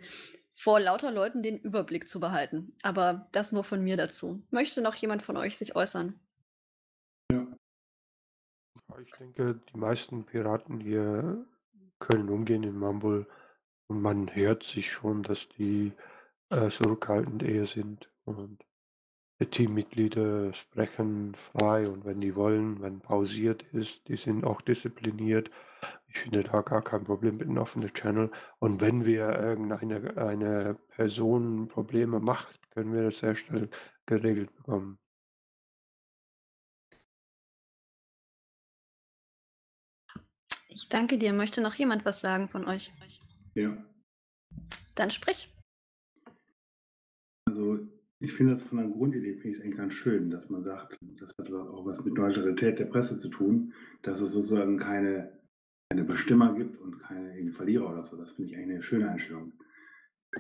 vor 0.51 0.81
lauter 0.81 1.11
Leuten 1.11 1.43
den 1.43 1.59
Überblick 1.59 2.09
zu 2.09 2.21
behalten. 2.21 2.73
Aber 2.83 3.29
das 3.33 3.53
nur 3.53 3.65
von 3.65 3.83
mir 3.83 3.97
dazu. 3.97 4.43
Möchte 4.51 4.81
noch 4.81 4.95
jemand 4.95 5.23
von 5.23 5.37
euch 5.37 5.57
sich 5.57 5.75
äußern? 5.77 6.19
Ja, 7.31 7.47
Ich 9.01 9.13
denke, 9.13 9.61
die 9.73 9.79
meisten 9.79 10.25
Piraten 10.25 10.81
hier 10.81 11.45
können 11.99 12.29
umgehen 12.29 12.63
in 12.63 12.79
Mumble 12.79 13.27
und 13.87 14.03
man 14.03 14.35
hört 14.35 14.65
sich 14.65 14.93
schon, 14.93 15.23
dass 15.23 15.49
die 15.57 15.93
äh, 16.51 16.71
zurückhaltend 16.71 17.43
eher 17.43 17.67
sind 17.67 18.11
und 18.25 18.65
die 19.41 19.47
Teammitglieder 19.47 20.53
sprechen 20.53 21.35
frei 21.51 21.89
und 21.89 22.05
wenn 22.05 22.21
die 22.21 22.37
wollen, 22.37 22.81
wenn 22.81 23.01
pausiert 23.01 23.63
ist, 23.73 24.07
die 24.07 24.17
sind 24.17 24.45
auch 24.45 24.61
diszipliniert. 24.61 25.51
Ich 26.07 26.21
finde 26.21 26.45
da 26.45 26.61
gar 26.61 26.83
kein 26.83 27.05
Problem 27.05 27.39
mit 27.39 27.49
einem 27.49 27.59
offenen 27.59 27.93
Channel. 27.93 28.31
Und 28.61 28.81
wenn 28.81 29.05
wir 29.05 29.31
irgendeine 29.31 30.17
eine 30.17 30.77
Person 30.95 31.67
Probleme 31.67 32.21
macht, 32.21 32.61
können 32.71 32.93
wir 32.95 33.03
das 33.03 33.19
sehr 33.19 33.35
schnell 33.35 33.69
geregelt 34.07 34.55
bekommen. 34.55 34.99
Ich 40.83 40.89
danke 40.89 41.17
dir. 41.17 41.33
Möchte 41.33 41.61
noch 41.61 41.75
jemand 41.75 42.05
was 42.05 42.21
sagen 42.21 42.49
von 42.49 42.67
euch? 42.67 42.91
Ja. 43.55 43.77
Dann 44.97 45.13
sprich. 45.13 45.49
Also 47.47 47.87
ich 48.19 48.33
finde 48.33 48.55
das 48.55 48.65
von 48.65 48.79
der 48.79 48.89
Grundidee 48.89 49.35
finde 49.35 49.51
ich 49.51 49.57
es 49.59 49.63
eigentlich 49.63 49.77
ganz 49.77 49.95
schön, 49.95 50.29
dass 50.29 50.51
man 50.51 50.65
sagt, 50.65 50.99
das 51.21 51.33
hat 51.39 51.53
auch 51.53 51.87
was 51.87 52.05
mit 52.05 52.15
Neutralität 52.15 52.81
der 52.81 52.87
Presse 52.87 53.17
zu 53.17 53.29
tun, 53.29 53.73
dass 54.03 54.21
es 54.21 54.33
sozusagen 54.33 54.77
keine, 54.77 55.41
keine 55.89 56.03
Bestimmer 56.03 56.53
gibt 56.53 56.77
und 56.79 56.99
keine 56.99 57.53
Verlierer 57.53 57.89
oder 57.89 58.03
so. 58.03 58.17
Das 58.17 58.33
finde 58.33 58.51
ich 58.51 58.57
eigentlich 58.57 58.75
eine 58.75 58.83
schöne 58.83 59.09
Einstellung. 59.09 59.53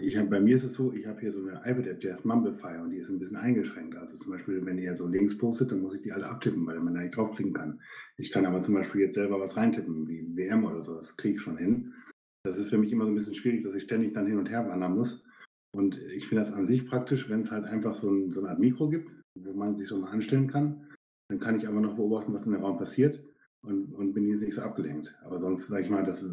Ich 0.00 0.16
hab, 0.16 0.30
bei 0.30 0.40
mir 0.40 0.56
ist 0.56 0.64
es 0.64 0.74
so, 0.74 0.92
ich 0.92 1.06
habe 1.06 1.20
hier 1.20 1.32
so 1.32 1.40
eine 1.40 1.60
iPad-App, 1.64 2.00
die 2.00 2.10
heißt 2.10 2.24
Mumblefy 2.24 2.78
und 2.82 2.90
die 2.90 2.96
ist 2.96 3.10
ein 3.10 3.18
bisschen 3.18 3.36
eingeschränkt. 3.36 3.94
Also 3.96 4.16
zum 4.16 4.32
Beispiel, 4.32 4.64
wenn 4.64 4.78
ihr 4.78 4.96
so 4.96 5.06
Links 5.06 5.36
postet, 5.36 5.70
dann 5.70 5.82
muss 5.82 5.94
ich 5.94 6.02
die 6.02 6.12
alle 6.12 6.26
abtippen, 6.26 6.66
weil 6.66 6.80
man 6.80 6.94
da 6.94 7.02
nicht 7.02 7.16
draufklicken 7.16 7.52
kann. 7.52 7.80
Ich 8.16 8.32
kann 8.32 8.46
aber 8.46 8.62
zum 8.62 8.74
Beispiel 8.74 9.02
jetzt 9.02 9.14
selber 9.14 9.38
was 9.38 9.56
reintippen, 9.56 10.08
wie 10.08 10.34
WM 10.34 10.64
oder 10.64 10.82
so, 10.82 10.96
das 10.96 11.16
kriege 11.16 11.36
ich 11.36 11.42
schon 11.42 11.58
hin. 11.58 11.92
Das 12.44 12.58
ist 12.58 12.70
für 12.70 12.78
mich 12.78 12.90
immer 12.90 13.04
so 13.04 13.10
ein 13.10 13.14
bisschen 13.14 13.34
schwierig, 13.34 13.62
dass 13.62 13.74
ich 13.74 13.84
ständig 13.84 14.14
dann 14.14 14.26
hin 14.26 14.38
und 14.38 14.50
her 14.50 14.66
wandern 14.66 14.94
muss. 14.94 15.22
Und 15.74 15.98
ich 15.98 16.26
finde 16.26 16.44
das 16.44 16.52
an 16.52 16.66
sich 16.66 16.86
praktisch, 16.86 17.28
wenn 17.28 17.42
es 17.42 17.50
halt 17.50 17.64
einfach 17.64 17.94
so, 17.94 18.10
ein, 18.10 18.32
so 18.32 18.40
eine 18.40 18.50
Art 18.50 18.58
Mikro 18.58 18.88
gibt, 18.88 19.10
wo 19.38 19.52
man 19.52 19.76
sich 19.76 19.86
so 19.86 19.98
mal 19.98 20.10
anstellen 20.10 20.48
kann. 20.48 20.88
Dann 21.28 21.38
kann 21.38 21.56
ich 21.56 21.68
aber 21.68 21.80
noch 21.80 21.96
beobachten, 21.96 22.32
was 22.32 22.46
in 22.46 22.52
dem 22.52 22.62
Raum 22.62 22.78
passiert 22.78 23.22
und, 23.62 23.94
und 23.94 24.12
bin 24.12 24.26
jetzt 24.26 24.42
nicht 24.42 24.54
so 24.54 24.62
abgelenkt. 24.62 25.16
Aber 25.22 25.40
sonst, 25.40 25.68
sage 25.68 25.84
ich 25.84 25.90
mal, 25.90 26.04
das 26.04 26.24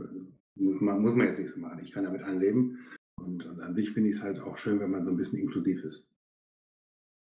muss 0.55 0.81
man, 0.81 1.01
muss 1.01 1.15
man 1.15 1.27
jetzt 1.27 1.39
nicht 1.39 1.51
so 1.51 1.59
machen. 1.59 1.79
Ich 1.83 1.91
kann 1.91 2.05
damit 2.05 2.23
anleben. 2.23 2.79
Und, 3.23 3.45
und 3.45 3.59
an 3.61 3.75
sich 3.75 3.91
finde 3.91 4.09
ich 4.09 4.17
es 4.17 4.23
halt 4.23 4.39
auch 4.39 4.57
schön, 4.57 4.79
wenn 4.79 4.91
man 4.91 5.05
so 5.05 5.11
ein 5.11 5.17
bisschen 5.17 5.39
inklusiv 5.39 5.83
ist. 5.83 6.07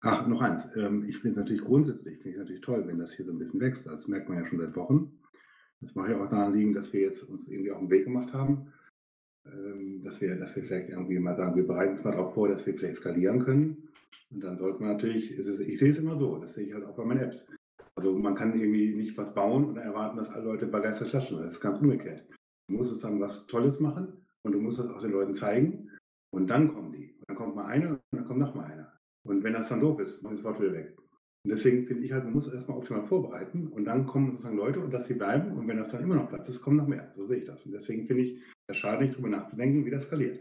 Ach, 0.02 0.26
noch 0.28 0.42
eins. 0.42 0.68
Ähm, 0.76 1.06
ich 1.08 1.20
finde 1.20 1.32
es 1.32 1.38
natürlich 1.38 1.64
grundsätzlich, 1.64 2.18
finde 2.18 2.30
ich 2.32 2.38
natürlich 2.38 2.62
toll, 2.62 2.88
wenn 2.88 2.98
das 2.98 3.14
hier 3.14 3.26
so 3.26 3.32
ein 3.32 3.40
bisschen 3.40 3.60
wächst. 3.60 3.86
Das 3.86 4.08
merkt 4.08 4.30
man 4.30 4.40
ja 4.40 4.46
schon 4.46 4.60
seit 4.60 4.76
Wochen. 4.76 5.20
Das 5.80 5.96
mache 5.96 6.12
ich 6.12 6.16
auch 6.16 6.30
daran 6.30 6.54
liegen, 6.54 6.74
dass 6.74 6.94
wir 6.94 7.02
jetzt 7.02 7.24
uns 7.24 7.48
irgendwie 7.48 7.72
auf 7.72 7.80
den 7.80 7.90
Weg 7.90 8.06
gemacht 8.06 8.34
haben 8.34 8.72
ähm, 9.46 10.04
dass 10.04 10.22
wir, 10.22 10.36
dass 10.36 10.56
wir 10.56 10.64
vielleicht 10.64 10.90
irgendwie 10.90 11.20
mal 11.20 11.36
sagen, 11.36 11.56
wir 11.56 11.66
bereiten 11.66 11.92
uns 11.92 12.04
mal 12.04 12.12
darauf 12.12 12.34
vor, 12.34 12.48
dass 12.48 12.66
wir 12.66 12.76
vielleicht 12.76 12.96
skalieren 12.96 13.44
können. 13.44 13.90
Und 14.30 14.44
dann 14.44 14.58
sollte 14.58 14.82
man 14.82 14.94
natürlich, 14.94 15.32
es 15.32 15.60
ich 15.60 15.80
sehe 15.80 15.92
es 15.92 15.98
immer 15.98 16.16
so, 16.16 16.38
das 16.38 16.54
sehe 16.54 16.68
ich 16.68 16.74
halt 16.74 16.86
auch 16.86 16.96
bei 16.96 17.04
meinen 17.04 17.22
Apps. 17.24 17.46
Also 17.96 18.18
man 18.18 18.36
kann 18.36 18.58
irgendwie 18.58 18.94
nicht 18.96 19.18
was 19.18 19.34
bauen 19.34 19.66
und 19.66 19.78
erwarten, 19.78 20.18
dass 20.18 20.30
alle 20.30 20.46
Leute 20.46 20.68
begeistert 20.68 21.10
klatschen. 21.10 21.42
Das 21.42 21.54
ist 21.54 21.60
ganz 21.60 21.80
umgekehrt. 21.80 22.24
Du 22.68 22.76
musst 22.76 22.92
sozusagen 22.92 23.20
was 23.20 23.48
Tolles 23.48 23.80
machen 23.80 24.21
und 24.44 24.52
du 24.54 24.60
musst 24.60 24.80
das 24.80 24.90
auch 24.90 25.02
den 25.02 25.12
Leuten 25.12 25.36
zeigen 25.36 25.90
und 26.34 26.48
dann 26.48 26.74
kommen 26.74 26.92
die. 26.92 27.14
Und 27.14 27.30
dann 27.30 27.36
kommt 27.36 27.56
mal 27.56 27.66
einer 27.66 27.92
und 27.92 28.02
dann 28.12 28.26
kommt 28.26 28.40
noch 28.40 28.56
mal 28.56 28.66
einer. 28.66 29.00
Und 29.24 29.44
wenn 29.44 29.54
das 29.54 29.70
dann 29.70 29.82
doof 29.82 30.00
ist, 30.00 30.22
mach 30.22 30.32
ich 30.32 30.38
das 30.38 30.46
Wort 30.46 30.60
wieder 30.60 30.74
weg. 30.74 30.98
Und 31.44 31.50
deswegen 31.50 31.88
finde 31.88 32.04
ich 32.04 32.12
halt, 32.12 32.24
man 32.24 32.34
muss 32.34 32.52
erstmal 32.52 32.78
optimal 32.78 33.04
vorbereiten 33.04 33.68
und 33.68 33.86
dann 33.86 34.06
kommen 34.06 34.32
sozusagen 34.32 34.58
Leute 34.58 34.80
und 34.80 34.94
dass 34.94 35.08
sie 35.08 35.16
bleiben 35.16 35.58
und 35.58 35.68
wenn 35.68 35.78
das 35.78 35.92
dann 35.92 36.04
immer 36.04 36.16
noch 36.16 36.30
Platz 36.30 36.48
ist, 36.50 36.62
kommen 36.62 36.78
noch 36.78 36.88
mehr. 36.88 37.12
So 37.16 37.26
sehe 37.26 37.38
ich 37.38 37.46
das. 37.46 37.66
Und 37.66 37.72
deswegen 37.72 38.06
finde 38.06 38.24
ich, 38.24 38.42
es 38.68 38.78
schadet 38.78 39.02
nicht, 39.02 39.14
darüber 39.14 39.30
nachzudenken, 39.30 39.86
wie 39.86 39.90
das 39.90 40.04
skaliert. 40.04 40.40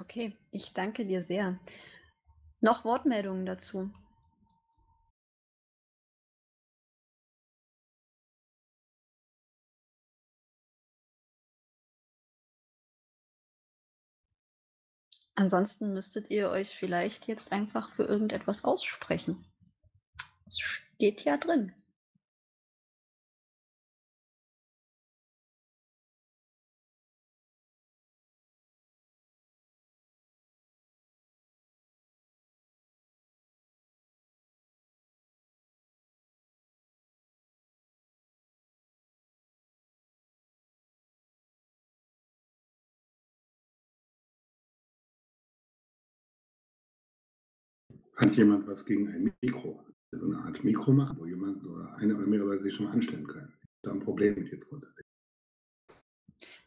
Okay, 0.00 0.36
ich 0.50 0.72
danke 0.74 1.06
dir 1.06 1.22
sehr. 1.22 1.58
Noch 2.60 2.84
Wortmeldungen 2.84 3.46
dazu? 3.46 3.90
Ansonsten 15.38 15.94
müsstet 15.94 16.30
ihr 16.30 16.50
euch 16.50 16.70
vielleicht 16.70 17.28
jetzt 17.28 17.52
einfach 17.52 17.90
für 17.90 18.02
irgendetwas 18.02 18.64
aussprechen. 18.64 19.46
Es 20.48 20.58
steht 20.58 21.22
ja 21.24 21.36
drin. 21.36 21.72
Hat 48.18 48.36
jemand 48.36 48.66
was 48.66 48.84
gegen 48.84 49.08
ein 49.08 49.32
Mikro? 49.40 49.84
So 50.10 50.26
eine 50.26 50.38
Art 50.38 50.64
Mikro 50.64 50.92
machen, 50.92 51.16
wo 51.18 51.26
jemand 51.26 51.64
oder 51.64 51.94
eine 51.98 52.16
oder 52.16 52.26
mehrere 52.26 52.60
sich 52.60 52.74
schon 52.74 52.88
anstellen 52.88 53.26
können. 53.26 53.52
Da 53.82 53.92
ein 53.92 54.00
Problem 54.00 54.34
mit 54.34 54.50
jetzt 54.50 54.68
grundsätzlich? 54.68 55.06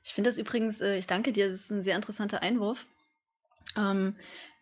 Ich 0.04 0.14
finde 0.14 0.30
das 0.30 0.38
übrigens, 0.38 0.80
äh, 0.80 0.98
ich 0.98 1.08
danke 1.08 1.34
dir, 1.34 1.48
das 1.48 1.56
ist 1.56 1.72
ein 1.72 1.84
sehr 1.84 1.96
interessanter 1.96 2.42
Einwurf, 2.42 2.88
ähm, 3.78 4.16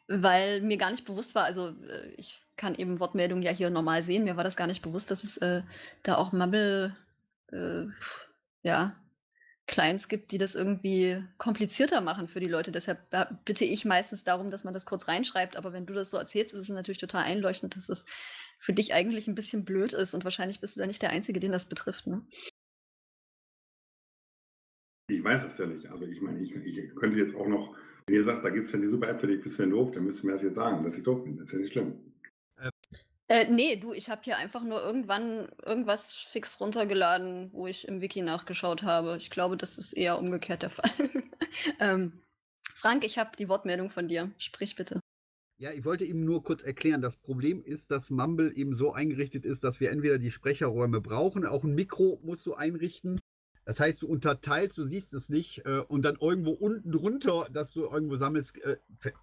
weil 0.07 0.61
mir 0.61 0.77
gar 0.77 0.89
nicht 0.89 1.05
bewusst 1.05 1.35
war, 1.35 1.43
also 1.43 1.69
äh, 1.69 2.09
ich 2.17 2.43
kann 2.57 2.75
eben 2.75 2.99
Wortmeldungen 2.99 3.43
ja 3.43 3.51
hier 3.51 3.69
normal 3.69 4.01
sehen, 4.01 4.23
mir 4.23 4.35
war 4.35 4.43
das 4.43 4.57
gar 4.57 4.67
nicht 4.67 4.81
bewusst, 4.81 5.11
dass 5.11 5.23
es 5.23 5.37
äh, 5.37 5.61
da 6.03 6.17
auch 6.17 6.31
Mumble, 6.33 6.95
ja, 8.61 8.95
Clients 9.69 10.07
gibt, 10.07 10.31
die 10.31 10.37
das 10.37 10.55
irgendwie 10.55 11.23
komplizierter 11.37 12.01
machen 12.01 12.27
für 12.27 12.39
die 12.39 12.47
Leute. 12.47 12.71
Deshalb 12.71 12.99
bitte 13.45 13.65
ich 13.65 13.85
meistens 13.85 14.23
darum, 14.23 14.49
dass 14.49 14.63
man 14.63 14.73
das 14.73 14.85
kurz 14.85 15.07
reinschreibt. 15.07 15.55
Aber 15.55 15.71
wenn 15.73 15.85
du 15.85 15.93
das 15.93 16.09
so 16.09 16.17
erzählst, 16.17 16.53
ist 16.53 16.61
es 16.61 16.69
natürlich 16.69 16.97
total 16.97 17.23
einleuchtend, 17.23 17.75
dass 17.75 17.87
es 17.87 18.05
für 18.57 18.73
dich 18.73 18.93
eigentlich 18.93 19.27
ein 19.27 19.35
bisschen 19.35 19.65
blöd 19.65 19.93
ist. 19.93 20.13
Und 20.13 20.23
wahrscheinlich 20.23 20.59
bist 20.59 20.75
du 20.75 20.81
da 20.81 20.87
nicht 20.87 21.01
der 21.01 21.11
Einzige, 21.11 21.39
den 21.39 21.51
das 21.51 21.69
betrifft. 21.69 22.07
Ne? 22.07 22.25
Ich 25.07 25.23
weiß 25.23 25.43
das 25.43 25.57
ja 25.57 25.67
nicht. 25.67 25.87
Also 25.87 26.05
ich 26.05 26.21
meine, 26.21 26.39
ich, 26.39 26.55
ich 26.55 26.95
könnte 26.95 27.17
jetzt 27.17 27.35
auch 27.35 27.47
noch, 27.47 27.75
wenn 28.07 28.15
ihr 28.15 28.23
sagt, 28.23 28.43
da 28.43 28.49
gibt 28.49 28.65
es 28.65 28.71
ja 28.71 28.79
die 28.79 28.87
super 28.87 29.07
App 29.07 29.19
für 29.19 29.27
dich, 29.27 29.41
bist 29.41 29.59
du 29.59 29.63
ja 29.63 29.69
doof, 29.69 29.91
dann 29.91 30.03
müsst 30.03 30.23
ihr 30.23 30.27
mir 30.27 30.33
das 30.33 30.41
jetzt 30.41 30.55
sagen, 30.55 30.83
dass 30.83 30.97
ich 30.97 31.03
doof 31.03 31.23
bin. 31.23 31.37
Das 31.37 31.47
ist 31.47 31.53
ja 31.53 31.59
nicht 31.59 31.73
schlimm. 31.73 32.08
Äh, 33.29 33.45
nee, 33.47 33.75
du, 33.75 33.93
ich 33.93 34.09
habe 34.09 34.21
hier 34.23 34.37
einfach 34.37 34.63
nur 34.63 34.81
irgendwann 34.81 35.49
irgendwas 35.63 36.15
fix 36.15 36.59
runtergeladen, 36.59 37.53
wo 37.53 37.67
ich 37.67 37.87
im 37.87 38.01
Wiki 38.01 38.21
nachgeschaut 38.21 38.81
habe. 38.81 39.17
Ich 39.17 39.29
glaube, 39.29 39.55
das 39.55 39.77
ist 39.77 39.93
eher 39.93 40.17
umgekehrt 40.17 40.63
der 40.63 40.69
Fall. 40.71 40.89
ähm, 41.79 42.23
Frank, 42.73 43.05
ich 43.05 43.19
habe 43.19 43.37
die 43.37 43.47
Wortmeldung 43.47 43.91
von 43.91 44.07
dir. 44.07 44.31
Sprich 44.39 44.75
bitte. 44.75 44.99
Ja, 45.59 45.71
ich 45.71 45.85
wollte 45.85 46.05
eben 46.05 46.25
nur 46.25 46.41
kurz 46.41 46.63
erklären, 46.63 47.01
das 47.01 47.17
Problem 47.17 47.61
ist, 47.63 47.91
dass 47.91 48.09
Mumble 48.09 48.51
eben 48.55 48.73
so 48.73 48.93
eingerichtet 48.93 49.45
ist, 49.45 49.63
dass 49.63 49.79
wir 49.79 49.91
entweder 49.91 50.17
die 50.17 50.31
Sprecherräume 50.31 50.99
brauchen, 50.99 51.45
auch 51.45 51.63
ein 51.63 51.75
Mikro 51.75 52.19
musst 52.23 52.45
du 52.47 52.55
einrichten. 52.55 53.19
Das 53.65 53.79
heißt, 53.79 54.01
du 54.01 54.07
unterteilst, 54.07 54.77
du 54.77 54.85
siehst 54.85 55.13
es 55.13 55.29
nicht 55.29 55.65
äh, 55.65 55.83
und 55.87 56.01
dann 56.01 56.15
irgendwo 56.19 56.51
unten 56.51 56.91
drunter, 56.91 57.45
dass 57.51 57.73
du 57.73 57.81
irgendwo 57.83 58.15
sammelst, 58.15 58.57
äh, 58.63 58.77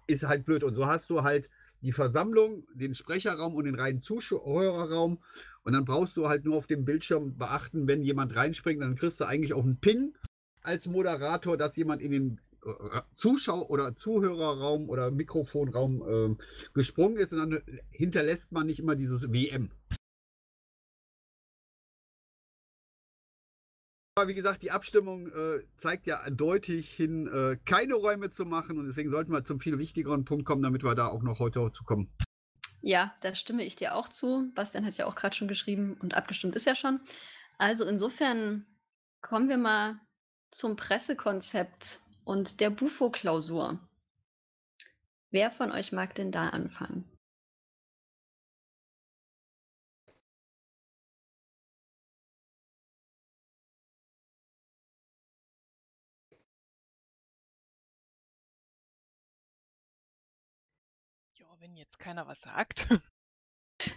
ist 0.05 0.23
halt 0.23 0.45
blöd. 0.45 0.63
Und 0.63 0.75
so 0.75 0.85
hast 0.85 1.09
du 1.09 1.23
halt 1.23 1.49
die 1.81 1.91
Versammlung, 1.91 2.65
den 2.73 2.95
Sprecherraum 2.95 3.55
und 3.55 3.65
den 3.65 3.75
reinen 3.75 4.01
Zuhörerraum. 4.01 5.19
Und 5.63 5.73
dann 5.73 5.85
brauchst 5.85 6.17
du 6.17 6.27
halt 6.27 6.45
nur 6.45 6.57
auf 6.57 6.67
dem 6.67 6.85
Bildschirm 6.85 7.37
beachten, 7.37 7.87
wenn 7.87 8.01
jemand 8.01 8.35
reinspringt, 8.35 8.81
dann 8.81 8.95
kriegst 8.95 9.19
du 9.19 9.25
eigentlich 9.25 9.53
auch 9.53 9.63
einen 9.63 9.79
Ping 9.79 10.13
als 10.61 10.85
Moderator, 10.85 11.57
dass 11.57 11.75
jemand 11.75 12.01
in 12.01 12.11
den 12.11 12.41
äh, 12.65 13.01
Zuschau- 13.15 13.67
oder 13.67 13.95
Zuhörerraum 13.95 14.89
oder 14.89 15.11
Mikrofonraum 15.11 16.01
äh, 16.01 16.43
gesprungen 16.73 17.17
ist 17.17 17.33
und 17.33 17.39
dann 17.39 17.61
hinterlässt 17.89 18.51
man 18.51 18.67
nicht 18.67 18.79
immer 18.79 18.95
dieses 18.95 19.31
WM. 19.31 19.71
Wie 24.25 24.33
gesagt, 24.33 24.63
die 24.63 24.71
Abstimmung 24.71 25.27
äh, 25.27 25.63
zeigt 25.75 26.07
ja 26.07 26.21
eindeutig 26.21 26.89
hin, 26.91 27.27
äh, 27.27 27.57
keine 27.65 27.93
Räume 27.93 28.31
zu 28.31 28.45
machen 28.45 28.79
und 28.79 28.87
deswegen 28.87 29.09
sollten 29.09 29.31
wir 29.31 29.43
zum 29.43 29.59
viel 29.59 29.77
wichtigeren 29.77 30.25
Punkt 30.25 30.45
kommen, 30.45 30.63
damit 30.63 30.83
wir 30.83 30.95
da 30.95 31.07
auch 31.07 31.21
noch 31.21 31.39
heute 31.39 31.71
zu 31.71 31.83
kommen. 31.83 32.09
Ja, 32.81 33.13
da 33.21 33.35
stimme 33.35 33.63
ich 33.63 33.75
dir 33.75 33.95
auch 33.95 34.09
zu. 34.09 34.51
Bastian 34.55 34.85
hat 34.85 34.97
ja 34.97 35.05
auch 35.05 35.15
gerade 35.15 35.35
schon 35.35 35.47
geschrieben 35.47 35.97
und 36.01 36.15
abgestimmt 36.15 36.55
ist 36.55 36.65
ja 36.65 36.75
schon. 36.75 36.99
Also 37.57 37.85
insofern 37.85 38.65
kommen 39.21 39.49
wir 39.49 39.57
mal 39.57 39.99
zum 40.51 40.75
Pressekonzept 40.75 42.01
und 42.23 42.59
der 42.59 42.69
Bufo-Klausur. 42.69 43.79
Wer 45.31 45.51
von 45.51 45.71
euch 45.71 45.91
mag 45.91 46.15
denn 46.15 46.31
da 46.31 46.49
anfangen? 46.49 47.16
Jetzt 61.77 61.99
keiner 61.99 62.27
was 62.27 62.39
sagt. 62.41 62.87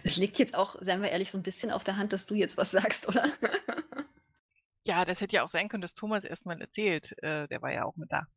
Es 0.03 0.15
liegt 0.15 0.37
jetzt 0.37 0.55
auch, 0.55 0.75
seien 0.79 1.01
wir 1.01 1.09
ehrlich, 1.09 1.31
so 1.31 1.39
ein 1.39 1.43
bisschen 1.43 1.71
auf 1.71 1.83
der 1.83 1.97
Hand, 1.97 2.13
dass 2.13 2.27
du 2.27 2.35
jetzt 2.35 2.55
was 2.57 2.71
sagst, 2.71 3.07
oder? 3.07 3.33
Ja, 4.85 5.05
das 5.05 5.21
hätte 5.21 5.35
ja 5.35 5.43
auch 5.43 5.49
sein 5.49 5.69
können, 5.69 5.81
dass 5.81 5.95
Thomas 5.95 6.23
erstmal 6.23 6.61
erzählt. 6.61 7.11
Äh, 7.23 7.47
der 7.47 7.61
war 7.61 7.71
ja 7.71 7.83
auch 7.85 7.95
mit 7.95 8.11
da. 8.11 8.27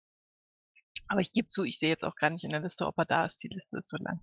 Aber 1.09 1.21
ich 1.21 1.33
gebe 1.33 1.49
zu, 1.49 1.65
ich 1.65 1.79
sehe 1.79 1.91
jetzt 1.91 2.05
auch 2.05 2.17
gar 2.17 2.31
nicht 2.31 2.45
in 2.45 2.51
der 2.51 2.61
Liste, 2.61 2.87
ob 2.87 2.97
er 2.99 3.05
da 3.05 3.27
ist. 3.27 3.43
Die 3.43 3.49
Liste 3.49 3.77
ist 3.77 3.89
so 3.89 3.99
lang. 3.99 4.23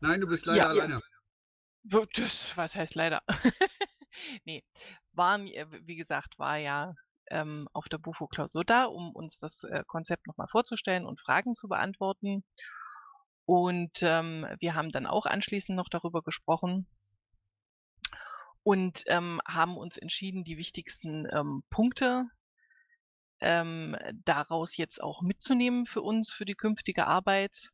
Nein, 0.00 0.20
du 0.20 0.26
bist 0.26 0.46
leider 0.46 0.58
ja, 0.58 0.68
alleine. 0.68 1.00
Ja. 1.84 2.06
Das, 2.14 2.56
was 2.56 2.74
heißt 2.74 2.96
leider? 2.96 3.22
nee, 4.44 4.64
war, 5.12 5.40
wie 5.40 5.96
gesagt, 5.96 6.38
war 6.40 6.56
ja 6.56 6.94
ähm, 7.30 7.68
auf 7.72 7.88
der 7.88 7.98
Bufo-Klausur 7.98 8.64
da, 8.64 8.84
um 8.84 9.12
uns 9.12 9.38
das 9.38 9.64
äh, 9.64 9.84
Konzept 9.86 10.26
nochmal 10.26 10.48
vorzustellen 10.48 11.06
und 11.06 11.20
Fragen 11.20 11.54
zu 11.54 11.68
beantworten. 11.68 12.44
Und 13.44 14.02
ähm, 14.02 14.46
wir 14.60 14.74
haben 14.74 14.90
dann 14.90 15.06
auch 15.06 15.26
anschließend 15.26 15.76
noch 15.76 15.88
darüber 15.88 16.22
gesprochen 16.22 16.86
und 18.62 19.02
ähm, 19.06 19.40
haben 19.46 19.76
uns 19.76 19.98
entschieden, 19.98 20.44
die 20.44 20.56
wichtigsten 20.56 21.26
ähm, 21.32 21.64
Punkte 21.68 22.26
ähm, 23.40 23.96
daraus 24.24 24.76
jetzt 24.76 25.02
auch 25.02 25.20
mitzunehmen 25.20 25.84
für 25.84 26.02
uns, 26.02 26.30
für 26.30 26.44
die 26.44 26.54
künftige 26.54 27.06
Arbeit. 27.06 27.70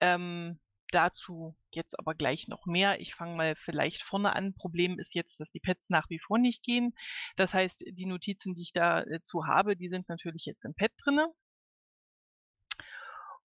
Ähm, 0.00 0.60
dazu 0.94 1.56
jetzt 1.70 1.98
aber 1.98 2.14
gleich 2.14 2.48
noch 2.48 2.66
mehr. 2.66 3.00
Ich 3.00 3.14
fange 3.14 3.36
mal 3.36 3.56
vielleicht 3.56 4.02
vorne 4.02 4.34
an. 4.34 4.54
Problem 4.54 4.98
ist 4.98 5.14
jetzt, 5.14 5.40
dass 5.40 5.50
die 5.50 5.60
Pads 5.60 5.90
nach 5.90 6.08
wie 6.10 6.18
vor 6.18 6.38
nicht 6.38 6.62
gehen. 6.62 6.94
Das 7.36 7.54
heißt, 7.54 7.84
die 7.86 8.06
Notizen, 8.06 8.54
die 8.54 8.62
ich 8.62 8.72
dazu 8.72 9.40
äh, 9.40 9.46
habe, 9.46 9.76
die 9.76 9.88
sind 9.88 10.08
natürlich 10.08 10.44
jetzt 10.44 10.64
im 10.64 10.74
Pad 10.74 10.92
drinne. 11.02 11.32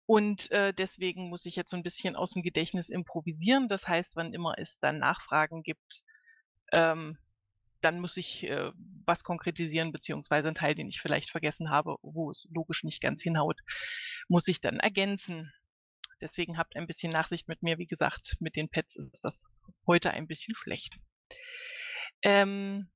Und 0.07 0.51
äh, 0.51 0.75
deswegen 0.75 1.31
muss 1.31 1.47
ich 1.47 1.57
jetzt 1.57 1.71
so 1.71 1.77
ein 1.77 1.83
bisschen 1.83 2.15
aus 2.17 2.33
dem 2.33 2.43
Gedächtnis 2.43 2.91
improvisieren. 2.91 3.69
Das 3.69 3.89
heißt, 3.89 4.17
wann 4.17 4.35
immer 4.35 4.55
es 4.59 4.79
dann 4.81 4.99
Nachfragen 4.99 5.63
gibt, 5.63 6.03
ähm, 6.75 7.19
dann 7.81 8.01
muss 8.01 8.17
ich 8.17 8.45
äh, 8.45 8.73
was 9.07 9.25
konkretisieren, 9.25 9.93
beziehungsweise 9.93 10.49
einen 10.49 10.55
Teil, 10.55 10.75
den 10.75 10.89
ich 10.89 11.01
vielleicht 11.01 11.31
vergessen 11.31 11.71
habe, 11.71 11.97
wo 12.03 12.31
es 12.31 12.49
logisch 12.53 12.83
nicht 12.85 13.03
ganz 13.03 13.23
hinhaut, 13.23 13.61
muss 14.29 14.49
ich 14.49 14.61
dann 14.61 14.81
ergänzen. 14.81 15.53
Deswegen 16.21 16.59
habt 16.59 16.77
ein 16.77 16.87
bisschen 16.87 17.11
Nachsicht 17.11 17.49
mit 17.49 17.63
mir. 17.63 17.79
Wie 17.79 17.87
gesagt, 17.87 18.37
mit 18.41 18.57
den 18.57 18.69
Pets 18.69 18.97
ist 18.97 19.25
das 19.25 19.49
heute 19.87 20.13
ein 20.13 20.27
bisschen 20.27 20.55
schlecht. 20.55 20.99
Ähm, 22.23 22.89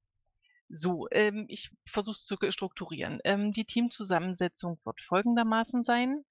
so, 0.69 1.09
ähm, 1.11 1.47
ich 1.49 1.71
versuche 1.87 2.17
es 2.17 2.25
zu 2.25 2.37
strukturieren. 2.51 3.21
Ähm, 3.25 3.53
die 3.53 3.65
Teamzusammensetzung 3.65 4.79
wird 4.85 5.01
folgendermaßen 5.01 5.83
sein. 5.83 6.25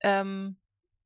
Ähm, 0.00 0.58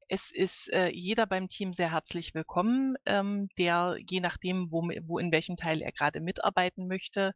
es 0.08 0.32
ist 0.32 0.72
äh, 0.72 0.88
jeder 0.88 1.26
beim 1.26 1.48
Team 1.48 1.72
sehr 1.72 1.92
herzlich 1.92 2.34
willkommen, 2.34 2.96
ähm, 3.06 3.48
der 3.58 3.96
je 4.08 4.20
nachdem, 4.20 4.72
wo, 4.72 4.82
wo 5.06 5.18
in 5.18 5.30
welchem 5.30 5.56
Teil 5.56 5.82
er 5.82 5.92
gerade 5.92 6.20
mitarbeiten 6.20 6.88
möchte, 6.88 7.32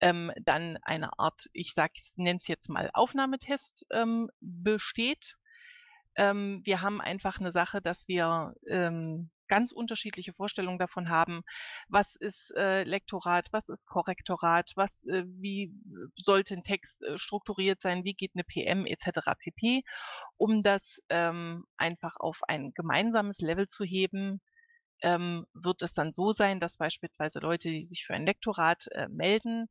ähm, 0.00 0.32
dann 0.42 0.76
eine 0.82 1.18
Art, 1.18 1.46
ich 1.52 1.74
nenne 2.16 2.38
es 2.38 2.48
jetzt 2.48 2.68
mal 2.68 2.90
Aufnahmetest 2.94 3.86
ähm, 3.92 4.28
besteht. 4.40 5.36
Ähm, 6.16 6.60
wir 6.64 6.82
haben 6.82 7.00
einfach 7.00 7.38
eine 7.38 7.52
Sache, 7.52 7.80
dass 7.80 8.08
wir 8.08 8.54
ähm, 8.68 9.30
ganz 9.50 9.72
unterschiedliche 9.72 10.32
Vorstellungen 10.32 10.78
davon 10.78 11.10
haben, 11.10 11.42
was 11.88 12.14
ist 12.16 12.52
äh, 12.56 12.84
Lektorat, 12.84 13.48
was 13.52 13.68
ist 13.68 13.86
Korrektorat, 13.86 14.70
was, 14.76 15.04
äh, 15.06 15.24
wie 15.26 15.72
sollte 16.16 16.54
ein 16.54 16.62
Text 16.62 17.02
äh, 17.02 17.18
strukturiert 17.18 17.80
sein, 17.80 18.04
wie 18.04 18.14
geht 18.14 18.32
eine 18.34 18.44
PM 18.44 18.86
etc. 18.86 19.20
pp, 19.38 19.82
um 20.36 20.62
das 20.62 21.00
ähm, 21.10 21.64
einfach 21.76 22.14
auf 22.18 22.38
ein 22.48 22.72
gemeinsames 22.74 23.40
Level 23.40 23.66
zu 23.66 23.84
heben, 23.84 24.40
ähm, 25.02 25.46
wird 25.52 25.82
es 25.82 25.94
dann 25.94 26.12
so 26.12 26.32
sein, 26.32 26.60
dass 26.60 26.76
beispielsweise 26.76 27.40
Leute, 27.40 27.70
die 27.70 27.82
sich 27.82 28.04
für 28.06 28.14
ein 28.14 28.26
Lektorat 28.26 28.86
äh, 28.92 29.08
melden, 29.08 29.68